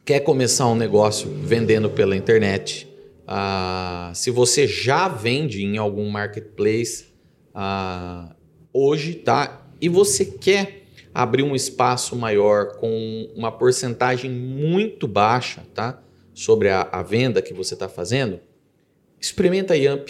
quer 0.07 0.21
começar 0.21 0.65
um 0.67 0.75
negócio 0.75 1.29
vendendo 1.29 1.89
pela 1.89 2.15
internet, 2.15 2.87
ah, 3.27 4.09
se 4.15 4.31
você 4.31 4.65
já 4.65 5.09
vende 5.09 5.65
em 5.65 5.77
algum 5.77 6.09
marketplace 6.09 7.07
ah, 7.53 8.33
hoje, 8.71 9.15
tá? 9.15 9.67
E 9.81 9.89
você 9.89 10.23
quer 10.23 10.83
abrir 11.13 11.43
um 11.43 11.53
espaço 11.53 12.15
maior 12.15 12.77
com 12.77 13.29
uma 13.35 13.51
porcentagem 13.51 14.31
muito 14.31 15.09
baixa, 15.09 15.65
tá? 15.73 16.01
Sobre 16.33 16.69
a, 16.69 16.87
a 16.89 17.03
venda 17.03 17.41
que 17.41 17.53
você 17.53 17.73
está 17.73 17.89
fazendo, 17.89 18.39
experimenta 19.19 19.73
a 19.73 19.77
Yamp. 19.77 20.07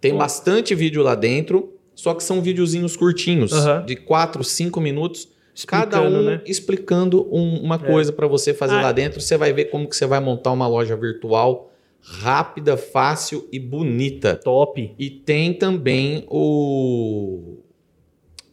Tem 0.00 0.12
Pô. 0.12 0.18
bastante 0.18 0.74
vídeo 0.74 1.02
lá 1.02 1.14
dentro, 1.14 1.72
só 1.94 2.14
que 2.14 2.22
são 2.22 2.40
videozinhos 2.40 2.96
curtinhos, 2.96 3.52
de 3.86 3.96
4, 3.96 4.42
5 4.44 4.80
minutos, 4.80 5.28
cada 5.66 5.96
Explicando, 5.98 6.18
um 6.18 6.22
né? 6.24 6.40
explicando 6.46 7.28
um- 7.34 7.60
uma 7.62 7.74
É. 7.74 7.78
coisa 7.78 8.12
para 8.12 8.26
você 8.28 8.54
fazer 8.54 8.76
Ah. 8.76 8.82
lá 8.82 8.92
dentro. 8.92 9.20
Você 9.20 9.36
vai 9.36 9.52
ver 9.52 9.66
como 9.66 9.88
que 9.88 9.96
você 9.96 10.06
vai 10.06 10.20
montar 10.20 10.52
uma 10.52 10.68
loja 10.68 10.94
virtual 10.96 11.72
rápida, 12.00 12.76
fácil 12.76 13.48
e 13.52 13.58
bonita. 13.58 14.36
Top. 14.36 14.94
E 14.98 15.10
tem 15.10 15.52
também 15.52 16.24
o 16.28 17.56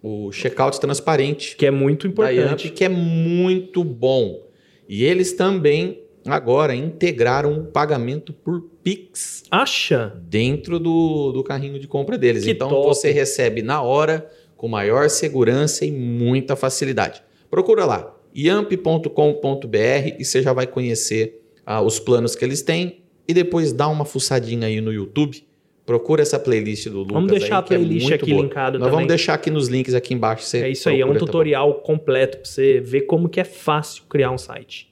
o 0.08 0.32
checkout 0.32 0.80
transparente 0.80 1.56
Que 1.56 1.66
é 1.66 1.72
muito 1.72 2.08
da 2.10 2.30
Yamp, 2.30 2.38
importante. 2.46 2.70
que 2.70 2.84
é 2.84 2.90
muito 2.90 3.84
bom. 3.84 4.40
E 4.88 5.04
eles 5.04 5.34
também 5.34 6.00
agora 6.26 6.76
integraram 6.76 7.60
o 7.60 7.66
pagamento 7.66 8.34
por 8.34 8.62
Pix 8.84 9.44
Acha? 9.50 10.14
dentro 10.28 10.80
do, 10.80 11.32
do 11.32 11.44
carrinho 11.44 11.80
de 11.80 11.88
compra 11.88 12.18
deles. 12.18 12.44
Que 12.44 12.52
então 12.52 12.70
top. 12.70 12.88
você 12.88 13.12
recebe 13.12 13.62
na 13.62 13.82
hora, 13.82 14.30
com 14.58 14.68
maior 14.68 15.10
segurança 15.10 15.86
e 15.86 15.92
muita 15.92 16.56
facilidade. 16.56 17.22
Procura 17.50 17.86
lá, 17.86 18.16
yamp.com.br 18.36 20.16
e 20.20 20.26
você 20.26 20.42
já 20.42 20.54
vai 20.54 20.68
conhecer 20.68 21.42
ah, 21.66 21.82
os 21.82 22.00
planos 22.00 22.36
que 22.36 22.44
eles 22.44 22.62
têm 22.62 23.02
e 23.28 23.34
depois 23.34 23.72
dá 23.72 23.88
uma 23.88 24.06
fuçadinha 24.06 24.68
aí 24.68 24.82
no 24.82 24.92
YouTube. 24.92 25.44
Procura 25.86 26.24
essa 26.24 26.40
playlist 26.40 26.88
do 26.88 27.00
Lucas 27.00 27.14
Vamos 27.14 27.32
deixar 27.32 27.48
aí, 27.48 27.54
a 27.54 27.58
é 27.60 27.62
playlist 27.62 28.10
muito 28.10 28.24
aqui 28.24 28.32
boa. 28.32 28.42
linkado 28.44 28.80
Nós 28.80 28.88
também. 28.88 28.92
vamos 28.92 29.08
deixar 29.08 29.34
aqui 29.36 29.52
nos 29.52 29.68
links 29.68 29.94
aqui 29.94 30.16
embaixo. 30.16 30.56
É 30.58 30.70
isso 30.70 30.90
aí, 30.90 31.00
é 31.00 31.06
um 31.06 31.14
tá 31.14 31.20
tutorial 31.20 31.76
completo 31.76 32.40
pra 32.40 32.50
você 32.50 32.80
ver 32.80 33.02
como 33.02 33.30
que 33.30 33.40
é 33.40 33.44
fácil 33.44 34.04
criar 34.10 34.32
um 34.32 34.38
site. 34.38 34.90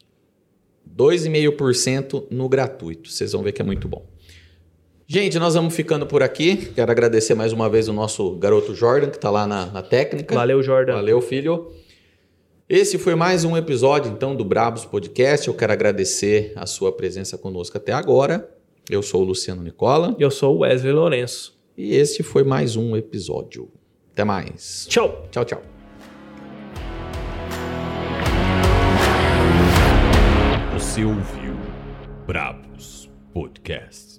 2,5% 0.95 2.27
no 2.29 2.47
gratuito. 2.47 3.09
Vocês 3.09 3.31
vão 3.31 3.43
ver 3.43 3.51
que 3.51 3.61
é 3.61 3.65
muito 3.65 3.87
bom. 3.87 4.05
Gente, 5.05 5.37
nós 5.37 5.53
vamos 5.53 5.75
ficando 5.75 6.05
por 6.07 6.23
aqui. 6.23 6.55
Quero 6.73 6.89
agradecer 6.91 7.33
mais 7.35 7.51
uma 7.51 7.69
vez 7.69 7.87
o 7.87 7.93
nosso 7.93 8.35
garoto 8.37 8.73
Jordan, 8.73 9.09
que 9.09 9.17
está 9.17 9.29
lá 9.29 9.45
na, 9.45 9.65
na 9.67 9.81
técnica. 9.81 10.33
Valeu, 10.33 10.63
Jordan. 10.63 10.93
Valeu, 10.93 11.21
filho. 11.21 11.71
Esse 12.69 12.97
foi 12.97 13.13
mais 13.13 13.43
um 13.43 13.57
episódio, 13.57 14.11
então, 14.11 14.35
do 14.35 14.45
Brabos 14.45 14.85
Podcast. 14.85 15.47
Eu 15.47 15.53
quero 15.53 15.73
agradecer 15.73 16.53
a 16.55 16.65
sua 16.65 16.91
presença 16.91 17.37
conosco 17.37 17.77
até 17.77 17.91
agora. 17.91 18.49
Eu 18.89 19.01
sou 19.03 19.21
o 19.21 19.25
Luciano 19.25 19.61
Nicola 19.63 20.15
Eu 20.19 20.29
sou 20.31 20.55
o 20.55 20.59
Wesley 20.59 20.91
Lourenço. 20.91 21.57
e 21.77 21.95
este 21.95 22.23
foi 22.23 22.43
mais 22.43 22.75
um 22.75 22.95
episódio. 22.95 23.69
Até 24.13 24.23
mais. 24.23 24.85
Tchau. 24.89 25.27
Tchau, 25.31 25.45
tchau. 25.45 25.72
Você 30.93 31.03
ouviu 31.03 31.55
Brabos 32.27 33.09
Podcast. 33.33 34.12